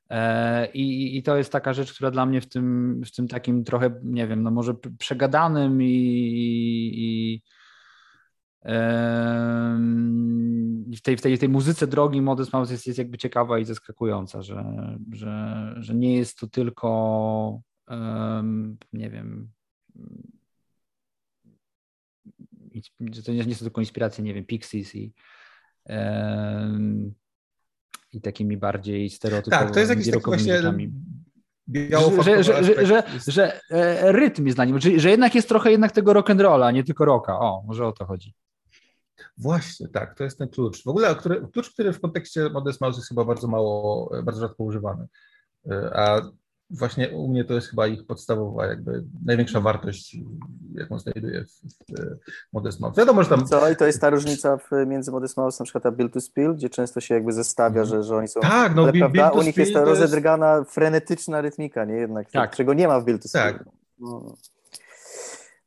E, 0.09 0.71
I, 0.71 1.17
I, 1.17 1.23
to 1.23 1.37
jest 1.37 1.51
taka 1.51 1.73
rzecz, 1.73 1.93
która 1.93 2.11
dla 2.11 2.25
mnie 2.25 2.41
w 2.41 2.49
tym, 2.49 3.01
w 3.05 3.11
tym 3.11 3.27
takim 3.27 3.63
trochę, 3.63 3.91
nie 4.03 4.27
wiem, 4.27 4.43
no 4.43 4.51
może 4.51 4.73
przegadanym 4.99 5.81
i, 5.81 6.91
i 6.95 7.41
w 10.95 11.01
tej, 11.03 11.17
w 11.17 11.21
tej, 11.21 11.37
tej 11.37 11.49
muzyce 11.49 11.87
drogi 11.87 12.21
Modest 12.21 12.53
Mouse 12.53 12.71
jest, 12.71 12.87
jest 12.87 12.99
jakby 12.99 13.17
ciekawa 13.17 13.59
i 13.59 13.65
zaskakująca, 13.65 14.41
że, 14.41 14.65
że, 15.11 15.75
że 15.77 15.95
nie 15.95 16.15
jest 16.15 16.37
to 16.39 16.47
tylko 16.47 17.61
nie 18.93 19.09
wiem 19.09 19.49
że 23.11 23.23
to 23.23 23.31
nie 23.31 23.37
jest 23.37 23.59
tylko 23.61 23.81
inspiracja, 23.81 24.23
nie 24.23 24.33
wiem, 24.33 24.45
Pixies 24.45 24.95
i 24.95 25.13
i 28.13 28.21
takimi 28.21 28.57
bardziej 28.57 29.09
stereotypowymi 29.09 29.65
Tak, 29.65 29.73
to 29.73 29.79
jest 29.79 29.89
jakiś 29.89 30.11
taki 30.11 30.25
właśnie. 30.25 30.61
Że, 32.23 32.43
że, 32.43 32.63
że, 32.63 32.85
że, 32.85 33.03
że, 33.27 33.61
e, 33.71 34.11
rytm 34.11 34.45
jest 34.45 34.57
na 34.57 34.65
nim, 34.65 34.79
że, 34.79 34.99
że 34.99 35.09
jednak 35.09 35.35
jest 35.35 35.49
trochę 35.49 35.71
jednak 35.71 35.91
tego 35.91 36.11
rock'n'rolla, 36.11 36.73
nie 36.73 36.83
tylko 36.83 37.05
rocka. 37.05 37.39
O, 37.39 37.63
może 37.67 37.87
o 37.87 37.91
to 37.91 38.05
chodzi. 38.05 38.33
Właśnie, 39.39 39.87
tak, 39.87 40.15
to 40.15 40.23
jest 40.23 40.37
ten 40.37 40.49
klucz. 40.49 40.83
W 40.83 40.87
ogóle 40.87 41.15
który, 41.15 41.47
klucz, 41.53 41.73
który 41.73 41.93
w 41.93 42.01
kontekście 42.01 42.49
Modest 42.49 42.81
Mouse 42.81 42.97
jest 42.97 43.09
chyba 43.09 43.25
bardzo 43.25 43.47
mało, 43.47 44.11
bardzo 44.23 44.41
rzadko 44.41 44.63
używany. 44.63 45.07
E, 45.71 45.91
a 45.95 46.21
właśnie 46.69 47.09
u 47.09 47.27
mnie 47.27 47.45
to 47.45 47.53
jest 47.53 47.67
chyba 47.67 47.87
ich 47.87 48.05
podstawowa, 48.05 48.65
jakby 48.65 49.03
największa 49.25 49.61
wartość, 49.61 50.17
jaką 50.73 50.99
znajduję 50.99 51.45
w, 51.45 51.49
w 51.49 52.53
Modest 52.53 52.79
Mouse. 52.79 52.97
Wiadomo, 52.97 53.23
że 53.23 53.29
tam... 53.29 53.45
Co, 53.45 53.69
i 53.69 53.75
to 53.75 53.85
jest 53.85 54.01
ta 54.01 54.09
różnica 54.09 54.57
w, 54.57 54.69
między 54.87 55.11
Modest 55.11 55.37
Mouse 55.37 55.59
na 55.59 55.63
przykład 55.63 55.85
a 55.85 55.91
Build 55.91 56.13
to 56.13 56.21
Spill, 56.21 56.55
gdzie 56.55 56.69
często 56.69 57.01
się 57.01 57.13
jakby 57.13 57.33
zestawia, 57.33 57.85
że, 57.85 58.03
że 58.03 58.15
oni 58.15 58.27
są... 58.27 58.39
Tak, 58.39 58.75
no, 58.75 58.83
ale, 58.83 58.91
Build, 58.91 59.13
prawda, 59.13 59.39
u 59.39 59.43
nich 59.43 59.57
jest 59.57 59.73
ta 59.73 59.85
rozedrgana, 59.85 60.57
jest... 60.57 60.71
frenetyczna 60.71 61.41
rytmika, 61.41 61.85
nie 61.85 61.95
jednak, 61.95 62.31
tak. 62.31 62.55
czego 62.55 62.73
nie 62.73 62.87
ma 62.87 62.99
w 62.99 63.05
Build 63.05 63.21
to 63.21 63.27
Spill. 63.27 63.41
Tak. 63.41 63.65
No. 63.99 64.35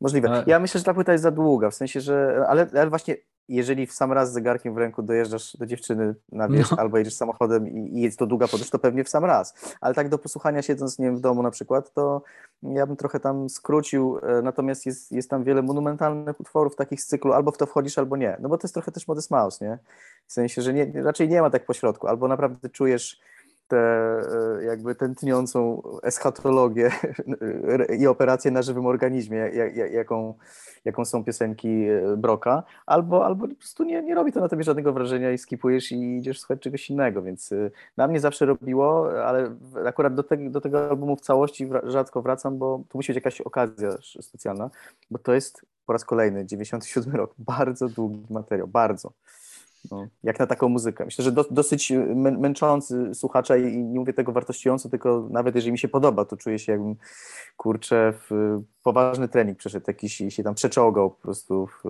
Możliwe. 0.00 0.44
Ja 0.46 0.58
myślę, 0.58 0.78
że 0.78 0.84
ta 0.84 0.94
płyta 0.94 1.12
jest 1.12 1.22
za 1.22 1.30
długa, 1.30 1.70
w 1.70 1.74
sensie, 1.74 2.00
że. 2.00 2.44
Ale, 2.48 2.66
ale 2.72 2.90
właśnie 2.90 3.16
jeżeli 3.48 3.86
w 3.86 3.92
sam 3.92 4.12
raz 4.12 4.30
z 4.30 4.32
zegarkiem 4.32 4.74
w 4.74 4.76
ręku 4.76 5.02
dojeżdżasz 5.02 5.56
do 5.56 5.66
dziewczyny 5.66 6.14
na 6.32 6.48
wieś 6.48 6.70
no. 6.70 6.76
albo 6.78 6.98
jedziesz 6.98 7.14
samochodem 7.14 7.68
i, 7.68 7.98
i 7.98 8.00
jest 8.00 8.18
to 8.18 8.26
długa 8.26 8.48
podróż, 8.48 8.70
to 8.70 8.78
pewnie 8.78 9.04
w 9.04 9.08
sam 9.08 9.24
raz. 9.24 9.74
Ale 9.80 9.94
tak 9.94 10.08
do 10.08 10.18
posłuchania 10.18 10.62
siedząc 10.62 10.98
nie 10.98 11.06
wiem, 11.06 11.16
w 11.16 11.20
domu 11.20 11.42
na 11.42 11.50
przykład, 11.50 11.92
to 11.92 12.22
ja 12.62 12.86
bym 12.86 12.96
trochę 12.96 13.20
tam 13.20 13.48
skrócił, 13.48 14.18
e, 14.22 14.42
natomiast 14.42 14.86
jest, 14.86 15.12
jest 15.12 15.30
tam 15.30 15.44
wiele 15.44 15.62
monumentalnych 15.62 16.40
utworów 16.40 16.76
takich 16.76 17.00
z 17.00 17.06
cyklu, 17.06 17.32
albo 17.32 17.50
w 17.50 17.58
to 17.58 17.66
wchodzisz, 17.66 17.98
albo 17.98 18.16
nie. 18.16 18.36
No 18.40 18.48
bo 18.48 18.58
to 18.58 18.66
jest 18.66 18.74
trochę 18.74 18.92
też 18.92 19.08
Modest 19.08 19.30
Mouse, 19.30 19.60
nie? 19.60 19.78
W 20.26 20.32
sensie, 20.32 20.62
że 20.62 20.74
nie, 20.74 20.92
raczej 21.02 21.28
nie 21.28 21.42
ma 21.42 21.50
tak 21.50 21.66
pośrodku, 21.66 22.06
albo 22.08 22.28
naprawdę 22.28 22.68
czujesz 22.68 23.20
tę 23.72 23.78
e, 24.60 24.64
jakby 24.64 24.94
tętniącą 24.94 25.82
eschatologię 26.02 26.90
i 28.00 28.06
operację 28.06 28.50
na 28.50 28.62
żywym 28.62 28.86
organizmie, 28.86 29.50
jaką, 29.92 30.34
jaką 30.84 31.04
są 31.04 31.24
piosenki 31.24 31.68
e, 31.68 32.16
Broka, 32.16 32.62
albo, 32.86 33.26
albo 33.26 33.48
po 33.48 33.54
prostu 33.54 33.84
nie, 33.84 34.02
nie 34.02 34.14
robi 34.14 34.32
to 34.32 34.40
na 34.40 34.48
tobie 34.48 34.64
żadnego 34.64 34.92
wrażenia 34.92 35.32
i 35.32 35.38
skipujesz 35.38 35.92
i 35.92 36.16
idziesz 36.16 36.40
słuchać 36.40 36.60
czegoś 36.60 36.90
innego, 36.90 37.22
więc 37.22 37.52
e, 37.52 37.70
na 37.96 38.08
mnie 38.08 38.20
zawsze 38.20 38.46
robiło, 38.46 39.10
ale 39.24 39.54
akurat 39.86 40.14
do, 40.14 40.22
te, 40.22 40.36
do 40.36 40.60
tego 40.60 40.90
albumu 40.90 41.16
w 41.16 41.20
całości 41.20 41.70
rzadko 41.84 42.22
wracam, 42.22 42.58
bo 42.58 42.82
tu 42.88 42.98
musi 42.98 43.12
być 43.12 43.16
jakaś 43.16 43.40
okazja 43.40 43.90
specjalna, 44.20 44.70
bo 45.10 45.18
to 45.18 45.34
jest 45.34 45.66
po 45.86 45.92
raz 45.92 46.04
kolejny, 46.04 46.46
97 46.46 47.16
rok, 47.16 47.34
bardzo 47.38 47.88
długi 47.88 48.26
materiał, 48.30 48.68
bardzo. 48.68 49.12
No, 49.90 50.06
jak 50.22 50.38
na 50.38 50.46
taką 50.46 50.68
muzykę. 50.68 51.04
Myślę, 51.04 51.24
że 51.24 51.32
do, 51.32 51.44
dosyć 51.50 51.92
męczący 52.16 53.14
słuchacza 53.14 53.56
i 53.56 53.78
nie 53.78 54.00
mówię 54.00 54.12
tego 54.12 54.32
wartościująco, 54.32 54.88
tylko 54.88 55.28
nawet 55.30 55.54
jeżeli 55.54 55.72
mi 55.72 55.78
się 55.78 55.88
podoba, 55.88 56.24
to 56.24 56.36
czuję 56.36 56.58
się 56.58 56.72
jakbym, 56.72 56.96
kurczę, 57.56 58.12
w 58.30 58.60
poważny 58.82 59.28
trening 59.28 59.58
przeszedł 59.58 59.84
jakiś 59.88 60.20
i 60.20 60.30
się 60.30 60.42
tam 60.42 60.54
przeczołgał 60.54 61.10
po 61.10 61.22
prostu 61.22 61.66
w, 61.66 61.82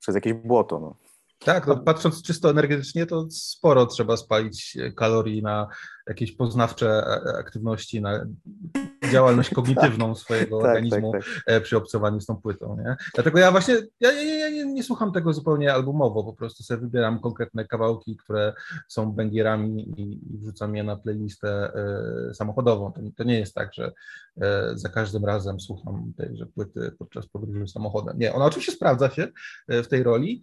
przez 0.00 0.14
jakieś 0.14 0.32
błoto. 0.32 0.80
No. 0.80 0.94
Tak, 1.38 1.66
no, 1.66 1.76
patrząc 1.76 2.22
czysto 2.22 2.50
energetycznie, 2.50 3.06
to 3.06 3.26
sporo 3.30 3.86
trzeba 3.86 4.16
spalić 4.16 4.78
kalorii 4.96 5.42
na 5.42 5.68
jakieś 6.06 6.32
poznawcze 6.32 6.88
e, 6.88 7.38
aktywności, 7.38 8.00
na 8.00 8.26
działalność 9.14 9.54
kognitywną 9.54 10.14
tak, 10.14 10.18
swojego 10.18 10.58
tak, 10.58 10.66
organizmu 10.66 11.12
tak, 11.12 11.22
tak. 11.22 11.42
E, 11.46 11.60
przy 11.60 11.76
obcowaniu 11.76 12.20
z 12.20 12.26
tą 12.26 12.36
płytą. 12.36 12.76
Nie? 12.76 12.96
Dlatego 13.14 13.38
ja 13.38 13.50
właśnie 13.50 13.74
ja, 14.00 14.12
ja, 14.12 14.22
ja 14.22 14.50
nie, 14.50 14.66
nie, 14.66 14.82
słucham 14.82 15.12
tego 15.12 15.32
zupełnie 15.32 15.74
albumowo, 15.74 16.24
po 16.24 16.32
prostu 16.32 16.62
sobie 16.62 16.80
wybieram 16.80 17.20
konkretne 17.20 17.64
kawałki, 17.64 18.16
które 18.16 18.52
są 18.88 19.12
bęgierami 19.12 20.00
i, 20.00 20.20
wrzucam 20.38 20.76
je 20.76 20.84
na 20.84 20.96
playlistę 20.96 21.72
e, 22.30 22.34
samochodową. 22.34 22.92
To, 22.92 23.00
to, 23.16 23.24
nie 23.24 23.38
jest 23.38 23.54
tak, 23.54 23.74
że 23.74 23.92
e, 24.40 24.70
za 24.74 24.88
każdym 24.88 25.24
razem 25.24 25.60
słucham 25.60 26.12
tejże 26.16 26.46
płyty 26.46 26.92
podczas 26.98 27.26
podróży 27.26 27.68
samochodem. 27.68 28.18
Nie, 28.18 28.32
ona 28.32 28.44
oczywiście 28.44 28.72
sprawdza 28.72 29.10
się 29.10 29.28
e, 29.68 29.82
w 29.82 29.88
tej 29.88 30.02
roli 30.02 30.42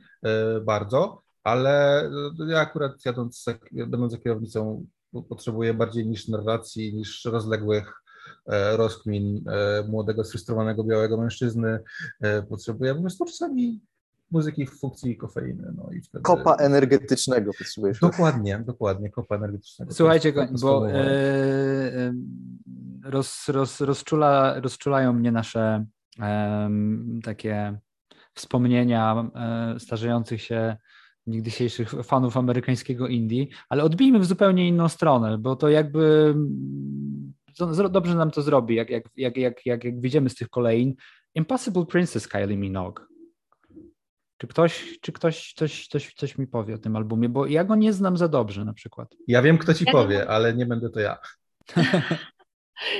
bardzo, 0.62 1.22
ale 1.44 2.04
ja 2.48 2.60
akurat 2.60 3.06
jadąc, 3.06 3.46
będąc 3.72 4.12
za 4.12 4.18
kierownicą 4.18 4.86
potrzebuję 5.30 5.74
bardziej 5.74 6.08
niż 6.08 6.28
narracji, 6.28 6.94
niż 6.94 7.26
rozległych 7.26 8.02
rozkmin 8.76 9.44
e, 9.50 9.84
młodego, 9.88 10.24
sfrustrowanego 10.24 10.84
białego 10.84 11.18
mężczyzny. 11.18 11.80
E, 12.22 12.42
potrzebuje 12.42 12.96
po 12.96 13.02
prostu 13.02 13.26
czasami 13.26 13.82
muzyki 14.32 14.66
w 14.66 14.80
funkcji 14.80 15.18
kofeiny. 15.18 15.74
No 15.78 15.92
i 15.92 16.02
wtedy... 16.02 16.22
Kopa 16.22 16.56
energetycznego 16.56 17.52
potrzebujesz. 17.58 18.00
Dokładnie, 18.00 18.64
dokładnie, 18.66 19.10
kopa 19.10 19.36
energetycznego. 19.36 19.94
Słuchajcie, 19.94 20.34
bo 20.62 20.92
e, 20.92 22.14
roz, 23.04 23.50
roz, 23.50 23.82
rozczula, 23.82 24.60
rozczulają 24.60 25.14
mnie 25.14 25.32
nasze 25.32 25.86
e, 26.20 26.70
takie 27.24 27.80
wspomnienia 28.34 29.32
e, 29.36 29.80
starzejących 29.80 30.42
się 30.42 30.78
dzisiejszych 31.28 31.90
fanów 32.04 32.38
amerykańskiego 32.38 33.08
indie, 33.08 33.46
ale 33.70 33.84
odbijmy 33.84 34.20
w 34.20 34.26
zupełnie 34.26 34.68
inną 34.68 34.90
stronę, 34.90 35.38
bo 35.38 35.56
to 35.56 35.70
jakby 35.70 36.36
dobrze 37.90 38.16
nam 38.16 38.32
to 38.32 38.42
zrobi, 38.42 38.76
jak, 38.76 38.90
jak, 38.90 39.04
jak, 39.18 39.38
jak, 39.38 39.66
jak, 39.66 39.84
jak 39.84 40.00
wyjdziemy 40.00 40.30
z 40.30 40.36
tych 40.36 40.50
kolejn. 40.50 40.94
Impossible 41.36 41.86
Princess 41.86 42.28
Kylie 42.28 42.58
Minogue. 42.58 43.02
Czy 44.38 44.48
ktoś, 44.48 45.00
czy 45.02 45.12
ktoś 45.12 45.54
coś, 45.54 45.88
coś, 45.88 46.14
coś 46.14 46.38
mi 46.38 46.48
powie 46.48 46.76
o 46.76 46.78
tym 46.78 46.96
albumie, 46.96 47.30
bo 47.30 47.46
ja 47.46 47.64
go 47.64 47.76
nie 47.76 47.94
znam 47.94 48.18
za 48.18 48.28
dobrze 48.28 48.66
na 48.66 48.74
przykład. 48.74 49.16
Ja 49.28 49.42
wiem, 49.42 49.58
kto 49.58 49.74
ci 49.74 49.86
ja 49.86 49.92
powie, 49.92 50.30
ale 50.30 50.54
nie 50.54 50.66
będę 50.66 50.90
to 50.90 51.00
ja. 51.00 51.18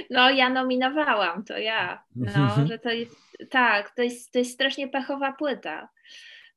No, 0.10 0.30
ja 0.30 0.50
nominowałam, 0.50 1.44
to 1.44 1.58
ja. 1.58 2.04
No, 2.16 2.32
że 2.70 2.80
to 2.80 2.90
jest, 2.90 3.16
tak, 3.50 3.96
to 3.96 4.02
jest, 4.02 4.32
to 4.32 4.40
jest 4.40 4.54
strasznie 4.54 4.88
pechowa 4.88 5.34
płyta 5.34 5.90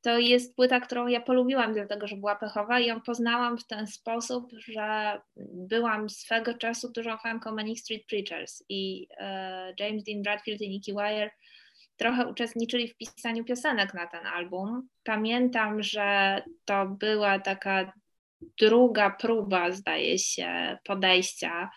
to 0.05 0.19
jest 0.19 0.57
płyta, 0.57 0.81
którą 0.81 1.07
ja 1.07 1.21
polubiłam 1.21 1.75
dlatego, 1.75 2.07
że 2.07 2.17
była 2.17 2.37
pechowa 2.37 2.81
i 2.81 2.87
ją 2.87 3.01
poznałam 3.01 3.59
w 3.59 3.67
ten 3.67 3.87
sposób, 3.87 4.51
że 4.69 5.21
byłam 5.53 6.11
swego 6.11 6.55
czasu 6.55 6.93
dużą 6.93 7.19
fanką 7.19 7.55
Manic 7.55 7.81
Street 7.81 8.07
Preachers 8.07 8.65
i 8.69 9.09
e, 9.19 9.75
James 9.79 10.05
Dean 10.05 10.23
Bradfield 10.23 10.61
i 10.61 10.69
Nicky 10.69 10.93
Wire 10.93 11.31
trochę 11.97 12.27
uczestniczyli 12.27 12.89
w 12.89 12.97
pisaniu 12.97 13.45
piosenek 13.45 13.95
na 13.95 14.07
ten 14.07 14.27
album. 14.27 14.89
Pamiętam, 15.05 15.83
że 15.83 16.43
to 16.65 16.87
była 16.87 17.39
taka 17.39 17.93
druga 18.61 19.11
próba, 19.11 19.73
zdaje 19.73 20.19
się, 20.19 20.79
podejścia 20.85 21.71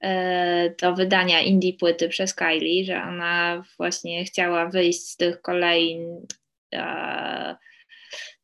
e, 0.00 0.74
do 0.82 0.94
wydania 0.94 1.40
indie 1.40 1.72
płyty 1.72 2.08
przez 2.08 2.34
Kylie, 2.34 2.84
że 2.84 3.02
ona 3.02 3.62
właśnie 3.76 4.24
chciała 4.24 4.66
wyjść 4.66 5.08
z 5.08 5.16
tych 5.16 5.42
kolejn 5.42 6.26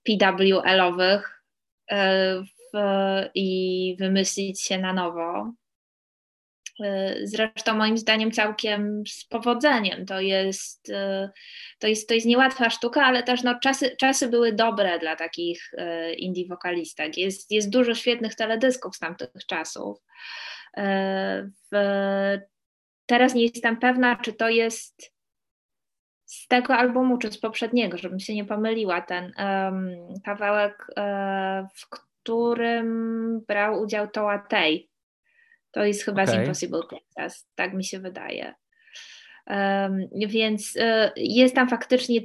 PWL-owych 0.03 1.43
e, 1.90 3.31
i 3.35 3.97
wymyślić 3.98 4.62
się 4.62 4.78
na 4.78 4.93
nowo. 4.93 5.53
E, 6.85 7.15
zresztą 7.23 7.74
moim 7.74 7.98
zdaniem 7.98 8.32
całkiem 8.32 9.03
z 9.07 9.24
powodzeniem. 9.24 10.07
To 10.07 10.20
jest, 10.20 10.93
to 11.78 11.86
jest, 11.86 12.09
to 12.09 12.15
jest 12.15 12.27
niełatwa 12.27 12.70
sztuka, 12.70 13.05
ale 13.05 13.23
też 13.23 13.43
no, 13.43 13.59
czasy, 13.62 13.97
czasy 13.97 14.28
były 14.28 14.53
dobre 14.53 14.98
dla 14.98 15.16
takich 15.16 15.70
indie 16.16 16.47
wokalistek. 16.48 17.19
Jest, 17.19 17.51
jest 17.51 17.70
dużo 17.70 17.94
świetnych 17.94 18.35
teledysków 18.35 18.97
z 18.97 18.98
tamtych 18.98 19.31
czasów. 19.48 19.98
W, 21.73 21.77
teraz 23.07 23.35
nie 23.35 23.43
jestem 23.43 23.77
pewna, 23.77 24.16
czy 24.16 24.32
to 24.32 24.48
jest 24.48 25.16
z 26.27 26.47
tego 26.47 26.77
albumu 26.77 27.19
czy 27.19 27.32
z 27.32 27.39
poprzedniego, 27.39 27.98
żebym 27.98 28.20
się 28.20 28.35
nie 28.35 28.44
pomyliła, 28.44 29.01
ten 29.01 29.32
um, 29.39 29.90
kawałek, 30.24 30.86
um, 30.97 31.69
w 31.74 31.89
którym 31.90 33.40
brał 33.48 33.82
udział 33.82 34.09
Toa 34.09 34.39
Tay. 34.39 34.89
To 35.70 35.85
jest 35.85 36.05
chyba 36.05 36.23
okay. 36.23 36.35
z 36.35 36.39
Impossible 36.39 36.82
Princess, 36.89 37.48
tak 37.55 37.74
mi 37.74 37.85
się 37.85 38.01
wydaje. 38.01 38.55
Um, 39.47 40.01
więc 40.28 40.77
y, 40.77 41.11
jest 41.16 41.55
tam 41.55 41.69
faktycznie 41.69 42.20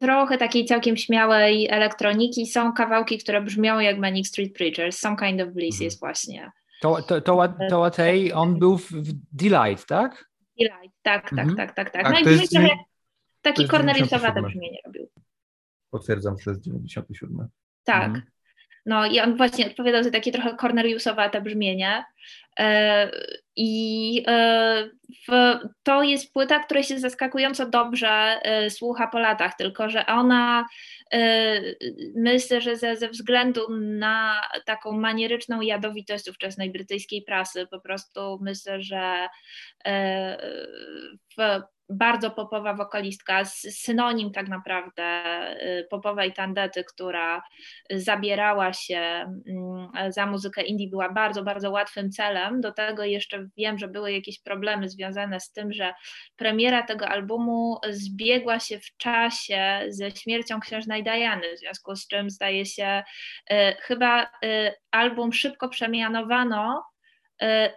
trochę 0.00 0.38
takiej 0.38 0.64
całkiem 0.64 0.96
śmiałej 0.96 1.68
elektroniki. 1.70 2.46
Są 2.46 2.72
kawałki, 2.72 3.18
które 3.18 3.42
brzmią 3.42 3.78
jak 3.78 3.98
Manic 3.98 4.28
Street 4.28 4.52
Preachers. 4.52 4.98
Some 4.98 5.16
Kind 5.16 5.40
of 5.40 5.48
Bliss 5.48 5.74
mhm. 5.74 5.84
jest 5.84 6.00
właśnie. 6.00 6.50
To, 6.80 7.02
to, 7.02 7.20
to, 7.20 7.48
to, 7.70 7.90
Tay, 7.90 8.32
on 8.34 8.58
był 8.58 8.78
w 8.78 8.90
Delight, 9.32 9.86
tak? 9.86 10.28
Delight, 10.58 10.96
tak, 11.02 11.30
tak, 11.30 11.38
mhm. 11.38 11.56
tak, 11.56 11.74
tak, 11.74 11.90
tak. 11.90 12.10
No 12.10 12.18
i 12.18 12.48
trochę 12.48 12.68
Taki 13.52 13.68
Corneliusowate 13.68 14.42
brzmienie 14.42 14.78
robił. 14.86 15.08
Potwierdzam, 15.90 16.36
przez 16.36 16.60
97. 16.60 17.48
Tak. 17.84 18.04
Mhm. 18.04 18.22
No 18.88 19.06
i 19.06 19.20
on 19.20 19.36
właśnie 19.36 19.66
odpowiadał 19.66 20.04
za 20.04 20.10
takie 20.10 20.32
trochę 20.32 20.56
Corneliusowate 20.56 21.40
brzmienie. 21.40 22.04
E, 22.58 23.10
I 23.56 24.24
e, 24.26 24.90
to 25.82 26.02
jest 26.02 26.32
płyta, 26.32 26.58
która 26.58 26.82
się 26.82 26.98
zaskakująco 26.98 27.68
dobrze 27.68 28.08
e, 28.08 28.70
słucha 28.70 29.06
po 29.06 29.18
latach, 29.18 29.56
tylko 29.56 29.90
że 29.90 30.06
ona 30.06 30.66
myślę, 32.16 32.60
że 32.60 32.76
ze, 32.76 32.96
ze 32.96 33.08
względu 33.08 33.60
na 33.80 34.40
taką 34.66 34.92
manieryczną 34.92 35.60
jadowitość 35.60 36.28
ówczesnej 36.28 36.70
brytyjskiej 36.70 37.22
prasy, 37.22 37.66
po 37.66 37.80
prostu 37.80 38.38
myślę, 38.42 38.82
że 38.82 39.28
w 41.38 41.60
bardzo 41.90 42.30
popowa 42.30 42.74
wokalistka, 42.74 43.44
synonim 43.44 44.32
tak 44.32 44.48
naprawdę 44.48 45.22
y, 45.62 45.86
popowej 45.90 46.32
tandety, 46.32 46.84
która 46.84 47.42
zabierała 47.90 48.72
się 48.72 49.00
mm, 49.00 50.12
za 50.12 50.26
muzykę 50.26 50.62
indie, 50.62 50.88
była 50.88 51.12
bardzo, 51.12 51.42
bardzo 51.42 51.70
łatwym 51.70 52.10
celem. 52.10 52.60
Do 52.60 52.72
tego 52.72 53.04
jeszcze 53.04 53.48
wiem, 53.56 53.78
że 53.78 53.88
były 53.88 54.12
jakieś 54.12 54.40
problemy 54.40 54.88
związane 54.88 55.40
z 55.40 55.52
tym, 55.52 55.72
że 55.72 55.94
premiera 56.36 56.82
tego 56.82 57.08
albumu 57.08 57.78
zbiegła 57.90 58.60
się 58.60 58.78
w 58.78 58.96
czasie 58.96 59.80
ze 59.88 60.10
śmiercią 60.10 60.60
księżnej 60.60 61.02
Diany, 61.02 61.54
w 61.56 61.58
związku 61.58 61.96
z 61.96 62.06
czym 62.06 62.30
zdaje 62.30 62.66
się, 62.66 63.02
y, 63.50 63.54
chyba 63.80 64.24
y, 64.24 64.28
album 64.90 65.32
szybko 65.32 65.68
przemianowano 65.68 66.82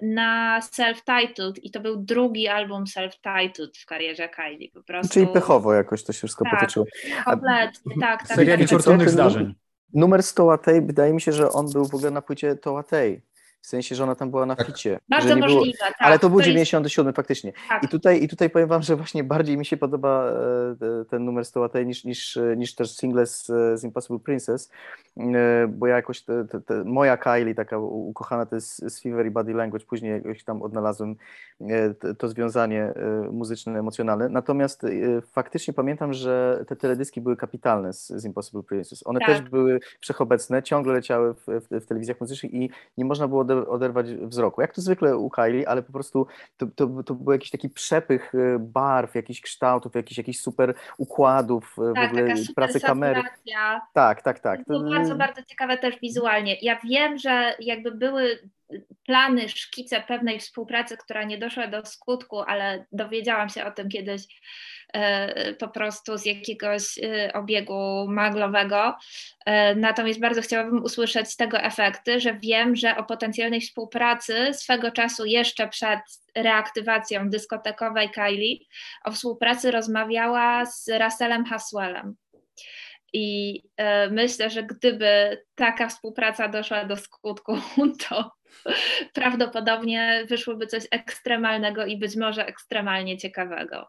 na 0.01 0.59
self-titled 0.59 1.53
i 1.63 1.71
to 1.71 1.79
był 1.79 1.97
drugi 1.97 2.47
album 2.47 2.83
self-titled 2.85 3.69
w 3.81 3.85
karierze 3.85 4.29
Kylie. 4.29 4.71
Po 4.73 4.83
prostu... 4.83 5.13
Czyli 5.13 5.27
pechowo 5.27 5.73
jakoś 5.73 6.03
to 6.03 6.13
się 6.13 6.17
wszystko 6.17 6.45
tak, 6.45 6.53
potoczyło. 6.53 6.85
Kompletnie, 7.25 7.95
tak. 8.01 8.27
tak 8.27 8.37
Serial 8.37 8.59
tak, 8.59 8.69
fortunnych 8.69 9.09
zdarzeń. 9.09 9.55
Numer 9.93 10.23
100 10.23 10.57
Tej, 10.57 10.81
wydaje 10.81 11.13
mi 11.13 11.21
się, 11.21 11.31
że 11.31 11.51
on 11.51 11.71
był 11.71 11.85
w 11.85 11.95
ogóle 11.95 12.11
na 12.11 12.21
płycie 12.21 12.55
Toatej. 12.55 13.21
W 13.61 13.67
sensie, 13.67 13.95
że 13.95 14.03
ona 14.03 14.15
tam 14.15 14.31
była 14.31 14.45
na 14.45 14.55
tak. 14.55 14.67
ficie. 14.67 14.99
Bardzo 15.09 15.35
możliwe, 15.35 15.61
było, 15.61 15.65
tak. 15.79 15.93
Ale 15.99 16.19
to 16.19 16.29
był 16.29 16.39
to 16.39 16.45
97 16.45 17.05
jest... 17.05 17.15
faktycznie. 17.15 17.53
Tak. 17.69 17.83
I, 17.83 17.87
tutaj, 17.87 18.23
I 18.23 18.27
tutaj 18.27 18.49
powiem 18.49 18.67
wam, 18.67 18.81
że 18.81 18.95
właśnie 18.95 19.23
bardziej 19.23 19.57
mi 19.57 19.65
się 19.65 19.77
podoba 19.77 20.25
e, 20.25 21.05
ten 21.09 21.25
numer 21.25 21.45
Stołatej 21.45 21.85
niż, 21.85 22.03
niż, 22.03 22.39
niż 22.57 22.75
też 22.75 22.95
single 22.95 23.25
z, 23.25 23.45
z 23.75 23.83
Impossible 23.83 24.19
Princess, 24.19 24.71
e, 25.17 25.67
bo 25.67 25.87
ja 25.87 25.95
jakoś, 25.95 26.21
te, 26.21 26.45
te, 26.45 26.61
te, 26.61 26.83
moja 26.83 27.17
Kylie 27.17 27.55
taka 27.55 27.77
ukochana 27.77 28.45
to 28.45 28.55
jest 28.55 28.91
z 28.91 29.01
Fever 29.01 29.25
i 29.25 29.31
Body 29.31 29.53
Language, 29.53 29.85
później 29.85 30.11
jakoś 30.11 30.43
tam 30.43 30.61
odnalazłem 30.61 31.15
e, 31.61 32.13
to 32.13 32.27
związanie 32.27 32.93
muzyczne, 33.31 33.79
emocjonalne. 33.79 34.29
Natomiast 34.29 34.85
faktycznie 35.31 35.73
pamiętam, 35.73 36.13
że 36.13 36.65
te 36.67 36.75
teledyski 36.75 37.21
były 37.21 37.37
kapitalne 37.37 37.93
z, 37.93 38.07
z 38.07 38.25
Impossible 38.25 38.63
Princess. 38.63 39.07
One 39.07 39.19
tak. 39.19 39.27
też 39.29 39.41
były 39.41 39.79
wszechobecne, 39.99 40.63
ciągle 40.63 40.93
leciały 40.93 41.33
w, 41.33 41.45
w, 41.47 41.83
w 41.83 41.85
telewizjach 41.85 42.21
muzycznych 42.21 42.53
i 42.53 42.69
nie 42.97 43.05
można 43.05 43.27
było 43.27 43.43
oderwać 43.55 44.13
wzroku. 44.13 44.61
Jak 44.61 44.73
to 44.73 44.81
zwykle 44.81 45.17
u 45.17 45.29
Kylie, 45.29 45.69
ale 45.69 45.83
po 45.83 45.93
prostu 45.93 46.27
to, 46.57 46.65
to, 46.75 47.03
to 47.03 47.15
był 47.15 47.33
jakiś 47.33 47.49
taki 47.49 47.69
przepych 47.69 48.35
y, 48.35 48.57
barw, 48.59 49.15
jakichś 49.15 49.41
kształtów, 49.41 49.95
jakichś, 49.95 50.17
jakichś 50.17 50.39
super 50.39 50.73
układów, 50.97 51.75
y, 51.91 51.93
tak, 51.95 52.09
w 52.09 52.13
ogóle 52.13 52.35
pracy 52.55 52.79
kamery. 52.79 53.21
Tak, 53.93 54.21
tak, 54.21 54.39
tak. 54.39 54.59
To 54.65 54.79
było 54.79 54.89
bardzo, 54.89 55.15
bardzo 55.15 55.43
ciekawe 55.43 55.77
też 55.77 55.99
wizualnie. 55.99 56.57
Ja 56.61 56.79
wiem, 56.83 57.17
że 57.17 57.55
jakby 57.59 57.91
były 57.91 58.39
plany, 59.05 59.49
szkice 59.49 60.01
pewnej 60.01 60.39
współpracy, 60.39 60.97
która 60.97 61.23
nie 61.23 61.37
doszła 61.37 61.67
do 61.67 61.85
skutku, 61.85 62.39
ale 62.39 62.85
dowiedziałam 62.91 63.49
się 63.49 63.65
o 63.65 63.71
tym 63.71 63.89
kiedyś 63.89 64.21
e, 64.93 65.53
po 65.53 65.67
prostu 65.67 66.17
z 66.17 66.25
jakiegoś 66.25 66.99
e, 66.99 67.33
obiegu 67.33 68.07
maglowego. 68.09 68.95
E, 69.45 69.75
natomiast 69.75 70.19
bardzo 70.19 70.41
chciałabym 70.41 70.83
usłyszeć 70.83 71.29
z 71.29 71.37
tego 71.37 71.59
efekty, 71.59 72.19
że 72.19 72.39
wiem, 72.39 72.75
że 72.75 72.97
o 72.97 73.03
potencjalnej 73.03 73.61
współpracy 73.61 74.53
swego 74.53 74.91
czasu 74.91 75.25
jeszcze 75.25 75.67
przed 75.67 75.99
reaktywacją 76.35 77.29
dyskotekowej 77.29 78.09
Kylie 78.09 78.57
o 79.03 79.11
współpracy 79.11 79.71
rozmawiała 79.71 80.65
z 80.65 80.89
Russellem 81.01 81.45
Haswellem. 81.45 82.15
I 83.13 83.61
myślę, 84.11 84.49
że 84.49 84.63
gdyby 84.63 85.37
taka 85.55 85.89
współpraca 85.89 86.47
doszła 86.47 86.85
do 86.85 86.97
skutku, 86.97 87.57
to 88.09 88.31
prawdopodobnie 89.13 90.25
wyszłoby 90.29 90.67
coś 90.67 90.87
ekstremalnego 90.91 91.85
i 91.85 91.97
być 91.97 92.15
może 92.15 92.45
ekstremalnie 92.45 93.17
ciekawego. 93.17 93.87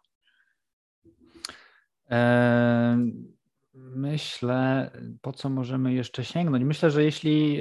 Myślę, 3.75 4.91
po 5.23 5.33
co 5.33 5.49
możemy 5.49 5.93
jeszcze 5.93 6.25
sięgnąć? 6.25 6.65
Myślę, 6.65 6.91
że 6.91 7.05
jeśli 7.05 7.61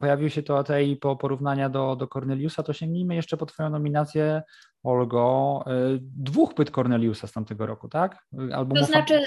pojawił 0.00 0.30
się 0.30 0.42
to 0.42 0.58
ATI 0.58 0.96
po 0.96 1.16
porównania 1.16 1.68
do, 1.68 1.96
do 1.96 2.08
Corneliusa, 2.08 2.62
to 2.62 2.72
sięgnijmy 2.72 3.14
jeszcze 3.14 3.36
po 3.36 3.46
Twoją 3.46 3.70
nominację, 3.70 4.42
Olgo, 4.82 5.64
dwóch 6.00 6.54
płyt 6.54 6.70
Corneliusa 6.70 7.26
z 7.26 7.32
tamtego 7.32 7.66
roku, 7.66 7.88
tak? 7.88 8.26
Album, 8.52 8.78
to 8.78 8.84
znaczy, 8.84 9.20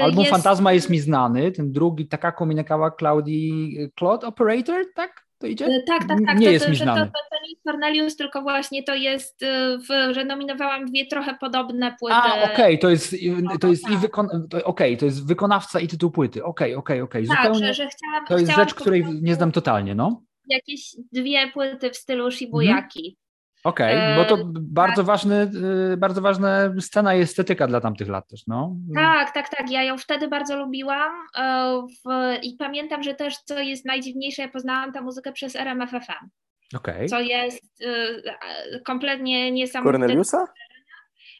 album 0.00 0.20
jest... 0.20 0.30
Fantazma 0.30 0.72
jest 0.72 0.90
mi 0.90 1.00
znany, 1.00 1.52
ten 1.52 1.72
drugi, 1.72 2.08
taka 2.08 2.32
komunikała 2.32 2.90
Claudii 2.90 3.78
Cloud 3.94 4.24
Operator, 4.24 4.84
tak? 4.94 5.24
to 5.44 5.48
idzie? 5.48 5.66
E, 5.66 5.82
tak, 5.82 6.08
tak, 6.08 6.18
tak. 6.26 6.38
Nie 6.38 6.46
to, 6.46 6.52
jest 6.52 6.68
mi 6.68 6.76
znany. 6.76 7.00
To, 7.00 7.06
to, 7.06 7.12
to 7.30 7.42
nie 7.42 7.50
jest 7.50 7.62
Cornelius, 7.62 8.16
tylko 8.16 8.42
właśnie 8.42 8.82
to 8.82 8.94
jest, 8.94 9.42
e, 9.42 9.78
w, 9.78 10.14
że 10.14 10.24
nominowałam 10.24 10.86
dwie 10.86 11.06
trochę 11.06 11.36
podobne 11.40 11.96
płyty. 12.00 12.16
A, 12.16 12.44
okej, 12.44 12.52
okay, 12.52 12.78
to 12.78 12.90
jest, 12.90 13.16
to 13.60 13.68
jest 13.68 13.90
i 13.90 13.96
wykon, 13.96 14.26
okej, 14.26 14.64
okay, 14.64 14.96
to 14.96 15.04
jest 15.04 15.26
wykonawca 15.26 15.80
i 15.80 15.88
tytuł 15.88 16.10
płyty, 16.10 16.44
okej, 16.44 16.74
okay, 16.74 17.00
okej, 17.00 17.24
okej. 17.24 17.36
Tak, 17.36 17.54
że, 17.54 17.74
że 17.74 17.88
chciałam, 17.88 18.26
to 18.26 18.38
jest 18.38 18.52
chciałam 18.52 18.68
rzecz, 18.68 18.74
której 18.74 19.04
nie 19.22 19.34
znam 19.34 19.52
totalnie, 19.52 19.94
no. 19.94 20.22
Jakieś 20.48 20.96
dwie 21.12 21.50
płyty 21.52 21.90
w 21.90 21.96
stylu 21.96 22.30
Shibuyaki. 22.30 23.16
Okej, 23.64 23.96
okay, 23.96 24.16
bo 24.16 24.24
to 24.24 24.42
e, 24.42 24.52
bardzo 24.56 24.96
tak. 24.96 25.06
ważny, 25.06 25.50
y, 25.92 25.96
bardzo 25.96 26.20
ważna 26.20 26.80
scena 26.80 27.14
i 27.14 27.20
estetyka 27.20 27.66
dla 27.66 27.80
tamtych 27.80 28.08
lat 28.08 28.28
też, 28.28 28.46
no. 28.46 28.76
Tak, 28.94 29.34
tak, 29.34 29.48
tak. 29.48 29.70
Ja 29.70 29.82
ją 29.82 29.98
wtedy 29.98 30.28
bardzo 30.28 30.56
lubiłam 30.56 31.12
e, 31.38 31.82
w, 31.82 32.34
i 32.42 32.56
pamiętam, 32.58 33.02
że 33.02 33.14
też 33.14 33.36
co 33.36 33.58
jest 33.58 33.84
najdziwniejsze, 33.84 34.42
ja 34.42 34.48
poznałam 34.48 34.92
tę 34.92 35.02
muzykę 35.02 35.32
przez 35.32 35.56
RMFFM. 35.56 36.28
Okay. 36.76 37.08
Co 37.08 37.20
jest 37.20 37.82
y, 37.82 38.80
kompletnie 38.84 39.52
niesamowite. 39.52 39.98
Corneliusa? 39.98 40.46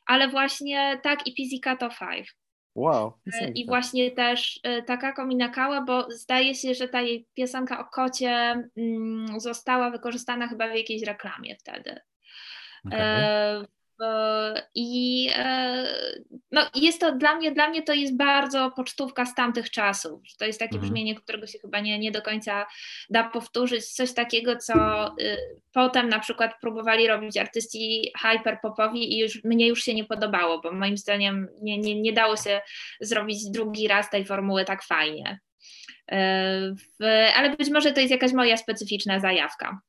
Ale 0.06 0.28
właśnie 0.28 1.00
tak 1.02 1.26
i 1.26 1.34
Pizzicato 1.34 1.88
5. 2.10 2.34
Wow. 2.74 3.12
E, 3.40 3.50
I 3.50 3.66
właśnie 3.66 4.10
też 4.10 4.60
taka 4.86 5.12
kominakała, 5.12 5.80
bo 5.82 6.10
zdaje 6.10 6.54
się, 6.54 6.74
że 6.74 6.88
ta 6.88 7.00
jej 7.00 7.26
piosenka 7.34 7.80
o 7.80 7.84
kocie 7.84 8.30
mm, 8.76 9.40
została 9.40 9.90
wykorzystana 9.90 10.48
chyba 10.48 10.68
w 10.68 10.74
jakiejś 10.74 11.02
reklamie 11.02 11.56
wtedy. 11.56 12.00
Okay. 12.86 13.00
E, 13.00 13.64
I 14.74 15.30
e, 15.34 15.84
no, 16.50 16.60
jest 16.74 17.00
to 17.00 17.12
dla 17.12 17.36
mnie, 17.36 17.52
dla 17.52 17.68
mnie 17.68 17.82
to 17.82 17.92
jest 17.92 18.16
bardzo 18.16 18.70
pocztówka 18.70 19.26
z 19.26 19.34
tamtych 19.34 19.70
czasów. 19.70 20.20
To 20.38 20.44
jest 20.44 20.58
takie 20.58 20.74
mhm. 20.74 20.82
brzmienie, 20.82 21.14
którego 21.14 21.46
się 21.46 21.58
chyba 21.58 21.80
nie, 21.80 21.98
nie 21.98 22.12
do 22.12 22.22
końca 22.22 22.66
da 23.10 23.24
powtórzyć. 23.24 23.86
Coś 23.86 24.14
takiego, 24.14 24.56
co 24.56 25.08
y, 25.20 25.36
potem 25.72 26.08
na 26.08 26.18
przykład 26.18 26.52
próbowali 26.60 27.08
robić 27.08 27.36
artyści 27.36 28.12
hyperpopowi 28.22 29.14
i 29.14 29.18
już 29.18 29.44
mnie 29.44 29.68
już 29.68 29.82
się 29.82 29.94
nie 29.94 30.04
podobało, 30.04 30.60
bo 30.60 30.72
moim 30.72 30.96
zdaniem 30.96 31.48
nie, 31.62 31.78
nie, 31.78 32.00
nie 32.00 32.12
dało 32.12 32.36
się 32.36 32.60
zrobić 33.00 33.50
drugi 33.50 33.88
raz 33.88 34.10
tej 34.10 34.24
formuły 34.24 34.64
tak 34.64 34.82
fajnie. 34.82 35.40
E, 36.12 36.74
w, 37.00 37.04
ale 37.36 37.56
być 37.56 37.70
może 37.70 37.92
to 37.92 38.00
jest 38.00 38.10
jakaś 38.10 38.32
moja 38.32 38.56
specyficzna 38.56 39.20
zajawka. 39.20 39.80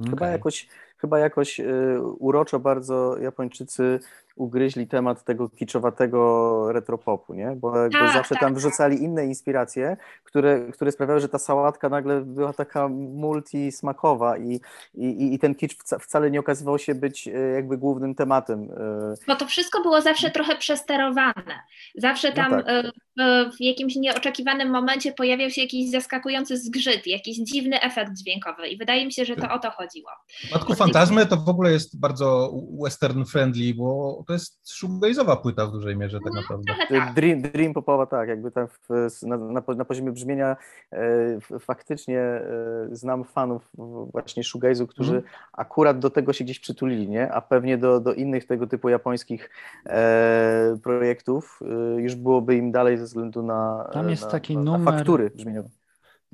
Okay. 0.00 0.10
Chyba 0.10 0.28
jakoś 0.28 0.66
chyba 1.00 1.18
jakoś 1.18 1.60
y, 1.60 2.00
uroczo 2.18 2.58
bardzo 2.58 3.18
Japończycy 3.18 4.00
ugryźli 4.40 4.86
temat 4.86 5.24
tego 5.24 5.48
kiczowatego 5.48 6.72
retropopu, 6.72 7.34
nie? 7.34 7.56
Bo 7.56 7.78
jakby 7.78 7.98
tak, 7.98 8.12
zawsze 8.12 8.34
tak, 8.34 8.40
tam 8.40 8.50
tak. 8.50 8.58
wrzucali 8.58 9.02
inne 9.02 9.26
inspiracje, 9.26 9.96
które, 10.24 10.60
które 10.72 10.92
sprawiały, 10.92 11.20
że 11.20 11.28
ta 11.28 11.38
sałatka 11.38 11.88
nagle 11.88 12.20
była 12.20 12.52
taka 12.52 12.88
multismakowa 12.88 14.38
i, 14.38 14.60
i, 14.94 15.34
i 15.34 15.38
ten 15.38 15.54
kicz 15.54 15.74
wcale 16.00 16.30
nie 16.30 16.40
okazywał 16.40 16.78
się 16.78 16.94
być 16.94 17.28
e, 17.28 17.32
jakby 17.32 17.78
głównym 17.78 18.14
tematem. 18.14 18.62
E. 18.62 19.14
Bo 19.26 19.36
to 19.36 19.46
wszystko 19.46 19.82
było 19.82 20.00
zawsze 20.00 20.30
trochę 20.30 20.56
przesterowane. 20.56 21.60
Zawsze 21.94 22.28
no 22.28 22.34
tam 22.34 22.50
no 22.50 22.62
tak. 22.62 22.86
w, 23.18 23.56
w 23.56 23.60
jakimś 23.60 23.96
nieoczekiwanym 23.96 24.70
momencie 24.70 25.12
pojawiał 25.12 25.50
się 25.50 25.62
jakiś 25.62 25.90
zaskakujący 25.90 26.56
zgrzyt, 26.56 27.06
jakiś 27.06 27.38
dziwny 27.38 27.80
efekt 27.80 28.12
dźwiękowy 28.12 28.68
i 28.68 28.76
wydaje 28.76 29.06
mi 29.06 29.12
się, 29.12 29.24
że 29.24 29.34
to 29.34 29.42
tak. 29.42 29.52
o 29.52 29.58
to 29.58 29.70
chodziło. 29.70 30.10
W 30.26 30.32
przypadku 30.32 30.74
Fantazmy 30.74 31.26
to 31.26 31.36
w 31.36 31.48
ogóle 31.48 31.72
jest 31.72 32.00
bardzo 32.00 32.52
western 32.84 33.24
friendly, 33.24 33.74
bo 33.74 34.24
to 34.30 34.34
jest 34.34 34.60
shoegaze'owa 34.66 35.36
płyta 35.36 35.66
w 35.66 35.72
dużej 35.72 35.96
mierze 35.96 36.18
tak 36.24 36.32
no, 36.32 36.40
naprawdę. 36.40 36.74
Tak. 36.88 37.14
Dream, 37.14 37.42
dream 37.42 37.74
popowa, 37.74 38.06
tak, 38.06 38.28
jakby 38.28 38.50
tam 38.50 38.68
w, 38.68 38.88
na, 39.22 39.36
na, 39.36 39.62
na, 39.76 39.84
poziomie 39.84 40.12
brzmienia 40.12 40.56
e, 40.92 41.58
faktycznie 41.60 42.20
e, 42.20 42.88
znam 42.92 43.24
fanów 43.24 43.70
właśnie 44.12 44.42
shoegaze'u, 44.42 44.86
którzy 44.86 45.12
mm. 45.12 45.24
akurat 45.52 45.98
do 45.98 46.10
tego 46.10 46.32
się 46.32 46.44
gdzieś 46.44 46.60
przytulili, 46.60 47.08
nie? 47.08 47.32
A 47.32 47.40
pewnie 47.40 47.78
do, 47.78 48.00
do 48.00 48.14
innych 48.14 48.46
tego 48.46 48.66
typu 48.66 48.88
japońskich 48.88 49.50
e, 49.86 50.78
projektów 50.82 51.60
e, 51.62 52.00
już 52.00 52.14
byłoby 52.14 52.56
im 52.56 52.72
dalej 52.72 52.98
ze 52.98 53.04
względu 53.04 53.42
na, 53.42 53.90
tam 53.92 54.10
jest 54.10 54.24
na, 54.24 54.30
taki 54.30 54.56
na, 54.56 54.62
numer, 54.62 54.94
faktury 54.94 55.30
brzmieniowe. 55.30 55.68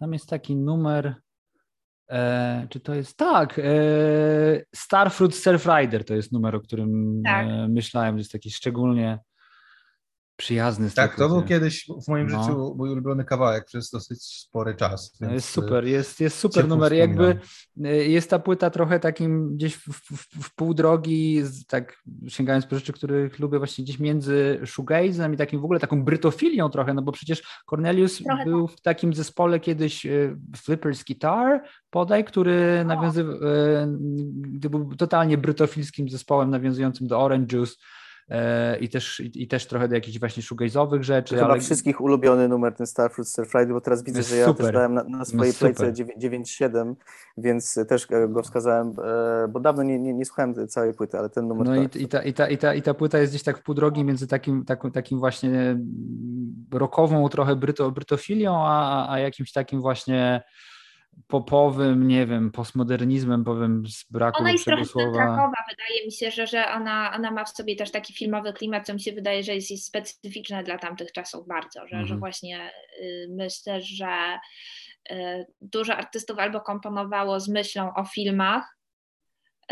Tam 0.00 0.12
jest 0.12 0.28
taki 0.28 0.56
numer 0.56 1.14
E, 2.10 2.66
czy 2.70 2.80
to 2.80 2.94
jest 2.94 3.16
tak? 3.16 3.58
E, 3.58 3.62
Starfruit 4.74 5.34
Surf 5.34 5.66
Rider 5.66 6.04
to 6.04 6.14
jest 6.14 6.32
numer, 6.32 6.54
o 6.54 6.60
którym 6.60 7.22
tak. 7.24 7.46
e, 7.46 7.68
myślałem, 7.68 8.14
że 8.14 8.20
jest 8.20 8.32
taki 8.32 8.50
szczególnie 8.50 9.18
przyjazny. 10.36 10.90
Tak, 10.90 11.16
to 11.16 11.28
był 11.28 11.42
kiedyś 11.42 11.86
w 12.04 12.08
moim 12.08 12.26
no. 12.26 12.42
życiu 12.42 12.74
mój 12.78 12.90
ulubiony 12.90 13.24
kawałek 13.24 13.64
przez 13.64 13.90
dosyć 13.90 14.24
spory 14.24 14.74
czas. 14.74 15.18
Więc 15.20 15.32
jest 15.32 15.48
super, 15.48 15.84
jest, 15.84 16.20
jest 16.20 16.38
super 16.38 16.68
numer. 16.68 16.92
Jakby 16.92 17.38
e, 17.84 17.96
jest 17.96 18.30
ta 18.30 18.38
płyta 18.38 18.70
trochę 18.70 19.00
takim 19.00 19.56
gdzieś 19.56 19.76
w, 19.76 19.88
w, 19.88 20.44
w 20.44 20.54
pół 20.54 20.74
drogi, 20.74 21.42
tak 21.68 22.02
sięgając 22.28 22.66
po 22.66 22.74
rzeczy, 22.74 22.92
których 22.92 23.38
lubię 23.38 23.58
właśnie 23.58 23.84
gdzieś 23.84 23.98
między 23.98 24.60
shoegazem 24.64 25.34
i 25.34 25.36
takim 25.36 25.60
w 25.60 25.64
ogóle 25.64 25.80
taką 25.80 26.04
brytofilią 26.04 26.68
trochę, 26.68 26.94
no 26.94 27.02
bo 27.02 27.12
przecież 27.12 27.42
Cornelius 27.70 28.18
trochę 28.18 28.44
był 28.44 28.68
tak. 28.68 28.76
w 28.76 28.80
takim 28.80 29.14
zespole 29.14 29.60
kiedyś 29.60 30.06
e, 30.06 30.36
Flippers 30.56 31.04
Guitar, 31.04 31.62
podaj, 31.90 32.24
który 32.24 32.84
nawiązywał, 32.84 33.34
e, 33.34 34.68
był 34.70 34.94
totalnie 34.96 35.38
brytofilskim 35.38 36.08
zespołem 36.08 36.50
nawiązującym 36.50 37.06
do 37.06 37.20
Orange 37.20 37.56
Juice, 37.56 37.74
E, 37.74 38.05
i 38.80 38.88
też, 38.88 39.22
i, 39.34 39.48
też 39.48 39.66
trochę 39.66 39.88
do 39.88 39.94
jakichś 39.94 40.18
właśnie 40.18 40.42
shoegaze'owych 40.42 41.02
rzeczy. 41.02 41.34
Chyba 41.34 41.48
ale... 41.48 41.60
wszystkich 41.60 42.00
ulubiony 42.00 42.48
numer 42.48 42.74
ten 42.74 42.86
Starfruit 42.86 43.28
Stir 43.28 43.46
Friday, 43.46 43.72
bo 43.72 43.80
teraz 43.80 44.04
widzę, 44.04 44.22
że 44.22 44.36
ja 44.36 44.46
super. 44.46 44.66
też 44.66 44.74
dałem 44.74 44.94
na, 44.94 45.04
na 45.04 45.24
swojej 45.24 45.54
playce 45.54 45.92
9.7, 45.92 46.94
więc 47.38 47.78
też 47.88 48.06
go 48.28 48.42
wskazałem, 48.42 48.92
e, 49.04 49.48
bo 49.48 49.60
dawno 49.60 49.82
nie, 49.82 49.98
nie, 49.98 50.14
nie 50.14 50.24
słuchałem 50.24 50.68
całej 50.68 50.94
płyty, 50.94 51.18
ale 51.18 51.30
ten 51.30 51.48
numer... 51.48 51.66
No 51.66 51.76
i, 51.76 51.88
i, 51.94 52.08
ta, 52.08 52.22
i, 52.22 52.32
ta, 52.32 52.48
i, 52.48 52.58
ta, 52.58 52.74
i 52.74 52.82
ta 52.82 52.94
płyta 52.94 53.18
jest 53.18 53.32
gdzieś 53.32 53.42
tak 53.42 53.58
w 53.58 53.62
pół 53.62 53.74
drogi 53.74 54.04
między 54.04 54.26
takim, 54.26 54.64
takim, 54.64 54.90
takim 54.90 55.18
właśnie 55.18 55.78
rokową 56.72 57.28
trochę 57.28 57.56
bryto, 57.56 57.90
brytofilią, 57.90 58.56
a, 58.56 59.06
a 59.12 59.18
jakimś 59.18 59.52
takim 59.52 59.80
właśnie 59.80 60.42
popowym, 61.26 62.08
nie 62.08 62.26
wiem, 62.26 62.52
postmodernizmem, 62.52 63.44
powiem 63.44 63.86
z 63.86 64.04
braku 64.10 64.40
Ona 64.40 64.50
jest 64.52 64.64
trochę 64.64 64.84
słowa. 64.84 65.52
wydaje 65.70 66.06
mi 66.06 66.12
się, 66.12 66.30
że, 66.30 66.46
że 66.46 66.72
ona, 66.72 67.12
ona 67.14 67.30
ma 67.30 67.44
w 67.44 67.48
sobie 67.50 67.76
też 67.76 67.90
taki 67.90 68.14
filmowy 68.14 68.52
klimat, 68.52 68.86
co 68.86 68.94
mi 68.94 69.00
się 69.00 69.12
wydaje, 69.12 69.42
że 69.42 69.54
jest, 69.54 69.70
jest 69.70 69.86
specyficzne 69.86 70.62
dla 70.62 70.78
tamtych 70.78 71.12
czasów 71.12 71.48
bardzo, 71.48 71.80
że, 71.80 71.88
że 71.88 71.96
Mhm. 71.96 72.18
właśnie 72.20 72.70
y, 73.00 73.26
myślę, 73.30 73.80
że 73.80 74.38
y, 75.10 75.46
dużo 75.60 75.96
artystów 75.96 76.38
albo 76.38 76.60
komponowało 76.60 77.40
z 77.40 77.48
myślą 77.48 77.94
o 77.94 78.04
filmach, 78.04 78.78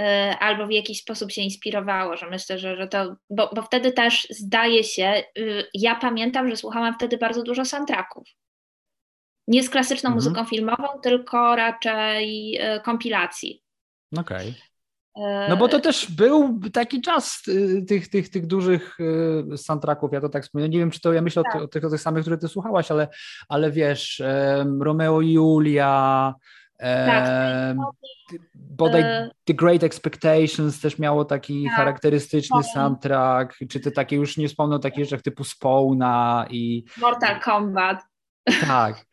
y, 0.01 0.03
albo 0.41 0.67
w 0.67 0.71
jakiś 0.73 1.01
sposób 1.01 1.31
się 1.31 1.43
inspirowało, 1.43 2.17
że 2.17 2.31
myślę, 2.31 2.59
że, 2.59 2.77
że 2.77 2.89
to, 2.89 3.17
bo, 3.31 3.51
bo 3.55 3.63
wtedy 3.63 3.93
też 3.93 4.27
zdaje 4.31 4.85
się, 4.85 5.23
y, 5.39 5.65
ja 5.75 5.95
pamiętam, 5.95 6.51
że 6.51 6.57
słuchałam 6.57 6.95
wtedy 6.95 7.19
bardzo 7.19 7.43
dużo 7.43 7.65
soundtracków. 7.65 8.29
Nie 9.49 9.63
z 9.63 9.71
klasyczną 9.71 10.09
Mhm. 10.11 10.15
muzyką 10.15 10.45
filmową, 10.45 10.87
tylko 11.03 11.57
raczej 11.57 12.57
y, 12.77 12.81
kompilacji. 12.81 13.63
Okej. 14.17 14.49
Y, 15.19 15.21
No 15.49 15.57
bo 15.57 15.69
to 15.69 15.81
też 15.81 16.11
był 16.11 16.61
taki 16.73 17.01
czas 17.01 17.43
y, 17.49 17.85
tych, 17.89 18.09
tych, 18.09 18.29
tych 18.29 18.47
dużych 18.47 18.99
soundtracków, 19.57 20.13
ja 20.13 20.21
to 20.21 20.29
tak 20.29 20.43
wspomnę. 20.43 20.69
Nie 20.69 20.79
wiem, 20.79 20.91
czy 20.91 21.01
to 21.01 21.13
ja 21.13 21.23
myślę 21.23 21.41
o, 21.41 21.45
Tak. 21.45 21.53
ty, 21.53 21.59
o, 21.63 21.69
tych, 21.69 21.85
o 21.85 21.91
tych 21.91 22.01
samych, 22.01 22.21
które 22.23 22.39
ty 22.39 22.49
słuchałaś, 22.49 22.91
ale, 22.91 23.09
ale 23.49 23.71
wiesz, 23.71 24.23
Romeo 24.81 25.21
i 25.21 25.33
Julia, 25.33 26.35
Tak. 26.79 27.25
em, 27.29 27.79
ty- 28.31 28.39
bodaj 28.55 29.03
E, 29.03 29.31
The 29.45 29.55
Great 29.55 29.83
Expectations 29.83 30.81
też 30.81 30.99
miało 30.99 31.25
taki 31.25 31.65
Tak. 31.65 31.75
charakterystyczny 31.77 32.63
soundtrack, 32.75 33.55
czy 33.71 33.81
te 33.81 33.91
takie 33.91 34.17
już 34.17 34.37
nie 34.37 34.49
wspomnę 34.49 34.77
o 34.77 34.79
takich 34.79 35.05
rzeczach 35.05 35.23
typu 35.23 35.45
Spawna 35.45 36.47
i 36.51 36.85
Mortal 37.01 37.41
Kombat. 37.41 38.03
Tak. 38.69 39.07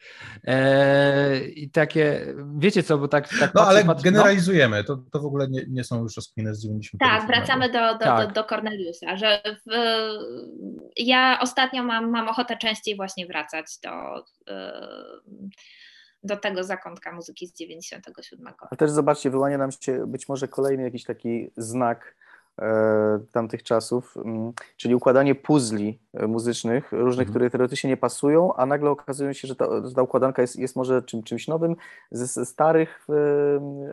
E, 0.44 1.40
I 1.46 1.70
takie, 1.70 2.26
wiecie 2.58 2.84
co, 2.84 2.98
bo 2.98 3.08
tak, 3.08 3.30
tak 3.30 3.40
No 3.40 3.48
patrzę, 3.48 3.70
ale 3.70 3.86
patrzę, 3.86 4.04
generalizujemy, 4.04 4.84
to, 4.84 4.98
to 5.12 5.20
w 5.20 5.26
ogóle 5.26 5.48
nie, 5.50 5.66
nie 5.70 5.84
są 5.84 6.04
już 6.04 6.16
rozkminy 6.16 6.56
z 6.56 6.64
90. 6.64 7.00
Tak, 7.00 7.28
wracamy 7.28 7.70
do, 7.70 7.94
do, 7.94 8.00
Tak. 8.00 8.28
do, 8.28 8.34
do 8.34 8.44
Corneliusa, 8.44 9.18
że 9.18 9.42
w, 9.68 9.72
ja 10.98 11.40
ostatnio 11.42 11.84
mam, 11.84 12.10
mam 12.10 12.30
ochotę 12.30 12.58
częściej 12.58 12.96
właśnie 12.96 13.28
wracać 13.28 13.66
do, 13.84 14.20
y, 14.20 14.54
do 16.24 16.38
tego 16.38 16.64
zakątka 16.64 17.12
muzyki 17.12 17.48
z 17.48 17.54
97. 17.54 18.54
Ale 18.60 18.78
też 18.78 18.92
zobaczcie, 18.92 19.30
wyłania 19.30 19.58
nam 19.58 19.72
się 19.72 20.08
być 20.08 20.30
może 20.30 20.48
kolejny 20.48 20.84
jakiś 20.84 21.04
taki 21.04 21.52
znak 21.58 22.16
e, 22.62 23.20
tamtych 23.32 23.64
czasów, 23.64 24.18
mm, 24.18 24.54
czyli 24.78 24.96
układanie 24.96 25.36
puzli 25.36 26.00
muzycznych, 26.28 26.92
różnych, 26.92 27.28
Mhm. 27.28 27.30
które 27.30 27.50
teoretycznie 27.50 27.90
nie 27.90 27.98
pasują, 27.98 28.54
a 28.54 28.66
nagle 28.66 28.90
okazuje 28.90 29.34
się, 29.34 29.48
że 29.48 29.56
ta, 29.56 29.66
że 29.88 29.96
ta 29.96 30.02
układanka 30.02 30.42
jest, 30.42 30.60
jest 30.60 30.76
może 30.76 31.02
czym, 31.04 31.24
czymś 31.24 31.48
nowym 31.48 31.76
ze, 32.12 32.26
ze 32.26 32.46
starych 32.46 33.08
e, 33.10 33.14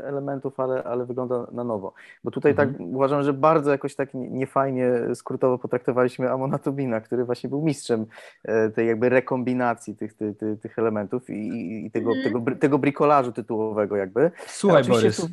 elementów, 0.09 0.61
ale, 0.61 0.85
ale 0.85 1.07
wygląda 1.07 1.47
na 1.53 1.65
nowo. 1.65 1.93
Bo 2.25 2.31
tutaj 2.31 2.55
tak 2.55 2.69
uważam, 2.81 3.23
że 3.23 3.33
bardzo 3.33 3.71
jakoś 3.71 3.95
tak 3.95 4.15
nie- 4.15 4.31
niefajnie, 4.31 4.91
skrótowo 5.15 5.59
potraktowaliśmy 5.59 6.31
Amona 6.31 6.59
Tobina, 6.59 7.01
który 7.01 7.25
właśnie 7.25 7.51
był 7.51 7.63
mistrzem 7.63 8.07
e, 8.45 8.71
tej 8.71 8.87
jakby 8.89 9.09
rekombinacji 9.09 9.97
tych, 9.97 10.15
tych, 10.15 10.37
tych, 10.39 10.61
tych 10.61 10.79
elementów 10.79 11.31
i, 11.31 11.85
i- 11.87 11.91
tego, 11.91 12.11
Mhm. 12.13 12.25
tego, 12.45 12.57
tego 12.57 12.79
brikolażu 12.79 13.33
tytułowego 13.33 13.97
jakby. 13.97 14.31
Słuchaj 14.47 14.81
Oczywiście 14.83 15.23
Borys, 15.23 15.27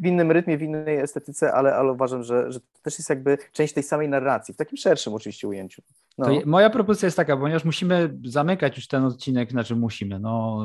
w 0.00 0.06
innym 0.06 0.30
rytmie, 0.32 0.58
w 0.58 0.62
innej 0.62 0.96
estetyce, 0.98 1.52
ale, 1.52 1.74
ale 1.74 1.92
uważam, 1.92 2.22
że, 2.22 2.52
że 2.52 2.60
to 2.60 2.66
też 2.82 2.98
jest 2.98 3.10
jakby 3.10 3.38
część 3.52 3.74
tej 3.74 3.82
samej 3.82 4.08
narracji, 4.08 4.54
w 4.54 4.56
takim 4.56 4.76
szerszym 4.76 5.14
oczywiście 5.14 5.48
ujęciu. 5.48 5.82
No. 6.18 6.29
To 6.34 6.40
je- 6.40 6.46
moja 6.46 6.70
propozycja 6.70 7.06
jest 7.06 7.16
taka, 7.16 7.36
ponieważ 7.36 7.64
musimy 7.64 8.18
zamykać 8.24 8.76
już 8.76 8.86
ten 8.88 9.04
odcinek, 9.04 9.50
znaczy 9.50 9.76
musimy, 9.76 10.18
no 10.18 10.64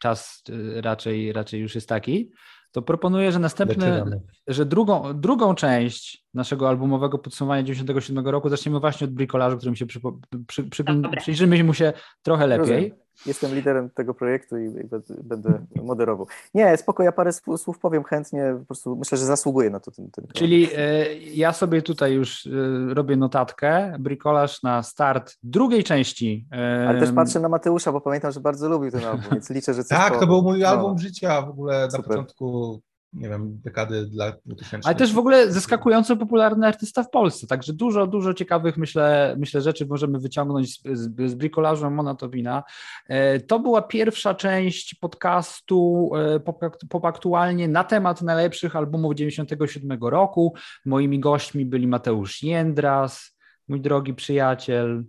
czas 0.00 0.42
y, 0.48 0.80
raczej, 0.80 1.32
raczej 1.32 1.60
już 1.60 1.74
jest 1.74 1.88
taki, 1.88 2.30
to 2.72 2.82
proponuję, 2.82 3.32
że 3.32 3.38
następny, 3.38 3.86
Zaczynamy. 3.86 4.20
że 4.48 4.66
drugą, 4.66 5.20
drugą 5.20 5.54
część 5.54 6.24
naszego 6.34 6.68
albumowego 6.68 7.18
podsumowania 7.18 7.62
97 7.62 8.26
roku 8.28 8.48
zaczniemy 8.48 8.80
właśnie 8.80 9.04
od 9.04 9.12
bricolażu, 9.12 9.56
którym 9.56 9.76
się 9.76 9.86
przypo, 9.86 10.18
przy, 10.46 10.64
przy, 10.64 10.84
Dobra. 10.84 11.20
przyjrzymy 11.20 11.64
mu 11.64 11.74
się 11.74 11.92
trochę 12.22 12.46
lepiej. 12.46 12.58
Rozumiem. 12.60 13.05
Jestem 13.26 13.54
liderem 13.54 13.90
tego 13.90 14.14
projektu 14.14 14.58
i, 14.58 14.64
i 14.64 14.88
będę- 15.24 15.66
moderował. 15.82 16.26
Nie, 16.54 16.76
spoko, 16.76 17.02
ja 17.02 17.12
parę 17.12 17.30
słów, 17.32 17.78
powiem 17.78 18.04
chętnie, 18.04 18.56
po 18.58 18.64
prostu 18.66 18.96
myślę, 18.96 19.18
że 19.18 19.24
zasługuję 19.24 19.70
na 19.70 19.80
to. 19.80 19.90
Ten, 19.90 20.10
ten 20.10 20.26
Czyli 20.34 20.68
e, 20.76 21.14
ja 21.18 21.52
sobie 21.52 21.82
tutaj 21.82 22.12
już 22.12 22.46
e, 22.46 22.50
robię 22.94 23.16
notatkę, 23.16 23.96
bricolaż 23.98 24.62
na 24.62 24.82
start 24.82 25.34
drugiej 25.42 25.84
części. 25.84 26.46
e, 26.52 26.88
Ale 26.88 27.00
też 27.00 27.12
patrzę 27.12 27.40
na 27.40 27.48
Mateusza, 27.48 27.92
bo 27.92 28.00
pamiętam, 28.00 28.32
że 28.32 28.40
bardzo 28.40 28.68
lubił 28.68 28.90
ten 28.90 29.04
album, 29.04 29.24
więc 29.32 29.50
liczę, 29.50 29.74
że 29.74 29.84
coś 29.84 29.98
Tak, 29.98 30.08
to 30.08 30.14
powiem. 30.14 30.28
był 30.28 30.42
mój 30.42 30.60
No. 30.60 30.68
album 30.68 30.98
życia 30.98 31.42
w 31.42 31.48
ogóle 31.48 31.80
na 31.84 31.90
Super. 31.90 32.04
początku, 32.06 32.80
nie 33.16 33.28
wiem, 33.28 33.60
dekady 33.64 34.06
dla 34.06 34.32
2000. 34.46 34.88
Ale 34.88 34.94
też 34.94 35.12
w 35.12 35.18
ogóle 35.18 35.52
zaskakująco 35.52 36.16
popularny 36.16 36.66
artysta 36.66 37.02
w 37.02 37.10
Polsce, 37.10 37.46
także 37.46 37.72
dużo, 37.72 38.06
dużo 38.06 38.34
ciekawych 38.34 38.76
myślę, 38.76 39.36
myślę 39.38 39.60
rzeczy 39.60 39.86
możemy 39.86 40.18
wyciągnąć 40.18 40.80
z, 40.80 40.82
z, 40.98 41.30
z 41.30 41.34
bricolażu 41.34 41.90
Mona 41.90 42.14
Tobina. 42.14 42.62
E, 43.08 43.40
To 43.40 43.58
była 43.58 43.82
pierwsza 43.82 44.34
część 44.34 44.94
podcastu 44.94 46.10
e, 46.16 46.40
pop, 46.40 46.60
pop 46.88 47.04
aktualnie 47.04 47.68
na 47.68 47.84
temat 47.84 48.22
najlepszych 48.22 48.76
albumów 48.76 49.14
97 49.14 49.98
roku. 50.00 50.54
Moimi 50.84 51.20
gośćmi 51.20 51.66
byli 51.66 51.86
Mateusz 51.86 52.42
Jędras, 52.42 53.36
mój 53.68 53.80
drogi 53.80 54.14
przyjaciel, 54.14 55.04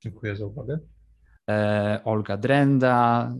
Dziękuję 0.00 0.36
za 0.36 0.46
uwagę. 0.46 0.78
E, 1.50 2.00
Olga 2.04 2.36
Drenda, 2.36 3.32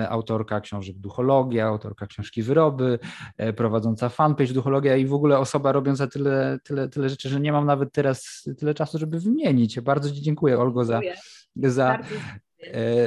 e, 0.00 0.08
autorka 0.08 0.60
książek 0.60 0.98
Duchologia, 0.98 1.66
autorka 1.66 2.06
książki 2.06 2.42
Wyroby, 2.42 2.98
e, 3.36 3.52
prowadząca 3.52 4.08
fanpage 4.08 4.52
Duchologia 4.52 4.96
i 4.96 5.06
w 5.06 5.14
ogóle 5.14 5.38
osoba 5.38 5.72
robiąca 5.72 6.06
tyle, 6.06 6.58
tyle, 6.64 6.88
tyle 6.88 7.08
rzeczy, 7.08 7.28
że 7.28 7.40
nie 7.40 7.52
mam 7.52 7.66
nawet 7.66 7.92
teraz 7.92 8.48
tyle 8.58 8.74
czasu, 8.74 8.98
żeby 8.98 9.20
wymienić. 9.20 9.80
Bardzo 9.80 10.10
Ci 10.10 10.22
dziękuję, 10.22 10.58
Olgo, 10.58 10.84
za, 10.84 11.00
Dziękuję. 11.00 11.70
za, 11.70 11.98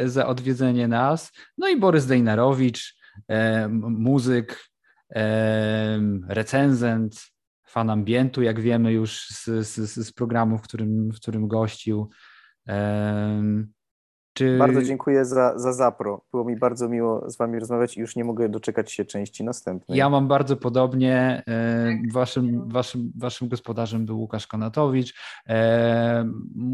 za 0.06 0.28
odwiedzenie 0.28 0.88
nas. 0.88 1.32
No 1.58 1.70
i 1.70 1.80
Borys 1.80 2.06
Dejnarowicz, 2.06 2.96
muzyk, 3.80 4.70
recenzent, 6.28 7.34
fan 7.74 7.90
ambientu, 7.90 8.42
jak 8.42 8.60
wiemy 8.60 8.92
już 8.92 9.28
z, 9.28 9.46
z, 9.68 10.08
z 10.08 10.14
programu, 10.14 10.58
w 10.58 10.62
którym, 10.62 11.12
w 11.12 11.16
którym 11.16 11.48
gościł. 11.48 12.10
Czy... 14.34 14.58
Bardzo 14.58 14.82
dziękuję 14.82 15.26
za, 15.26 15.60
za 15.60 15.74
zapro. 15.74 16.22
Było 16.32 16.46
mi 16.46 16.56
bardzo 16.56 16.90
miło 16.90 17.30
z 17.30 17.38
Wami 17.38 17.60
rozmawiać 17.60 17.98
i 17.98 18.00
już 18.00 18.16
nie 18.16 18.24
mogę 18.24 18.50
doczekać 18.50 18.92
się 18.92 19.06
części 19.06 19.44
następnej. 19.44 19.98
Ja 19.98 20.10
mam 20.10 20.28
bardzo 20.28 20.58
podobnie. 20.58 21.44
e, 21.48 21.98
Waszym, 22.14 22.70
waszym, 22.70 23.12
waszym 23.16 23.48
gospodarzem 23.50 24.06
był 24.06 24.20
Łukasz 24.20 24.48
Konatowicz. 24.48 25.14
E, 25.50 26.30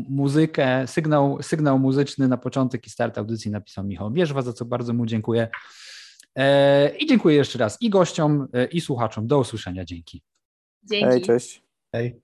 Muzykę, 0.10 0.88
sygnał, 0.88 1.38
sygnał 1.42 1.80
muzyczny 1.80 2.28
na 2.28 2.38
początek 2.38 2.88
i 2.88 2.90
start 2.90 3.18
audycji 3.18 3.52
napisał 3.52 3.84
Michał 3.84 4.12
Bierzwa, 4.12 4.42
za 4.42 4.54
co 4.54 4.66
bardzo 4.66 4.94
mu 4.94 5.06
dziękuję. 5.06 5.48
E, 6.36 6.90
I 6.98 7.08
dziękuję 7.08 7.36
jeszcze 7.36 7.60
raz 7.60 7.78
i 7.82 7.90
gościom, 7.90 8.48
i 8.72 8.82
słuchaczom. 8.82 9.28
Do 9.28 9.40
usłyszenia. 9.40 9.86
Dzięki. 9.86 10.24
Dzięki. 10.84 11.06
Hej, 11.06 11.22
cześć. 11.22 11.64
Hej. 11.96 12.22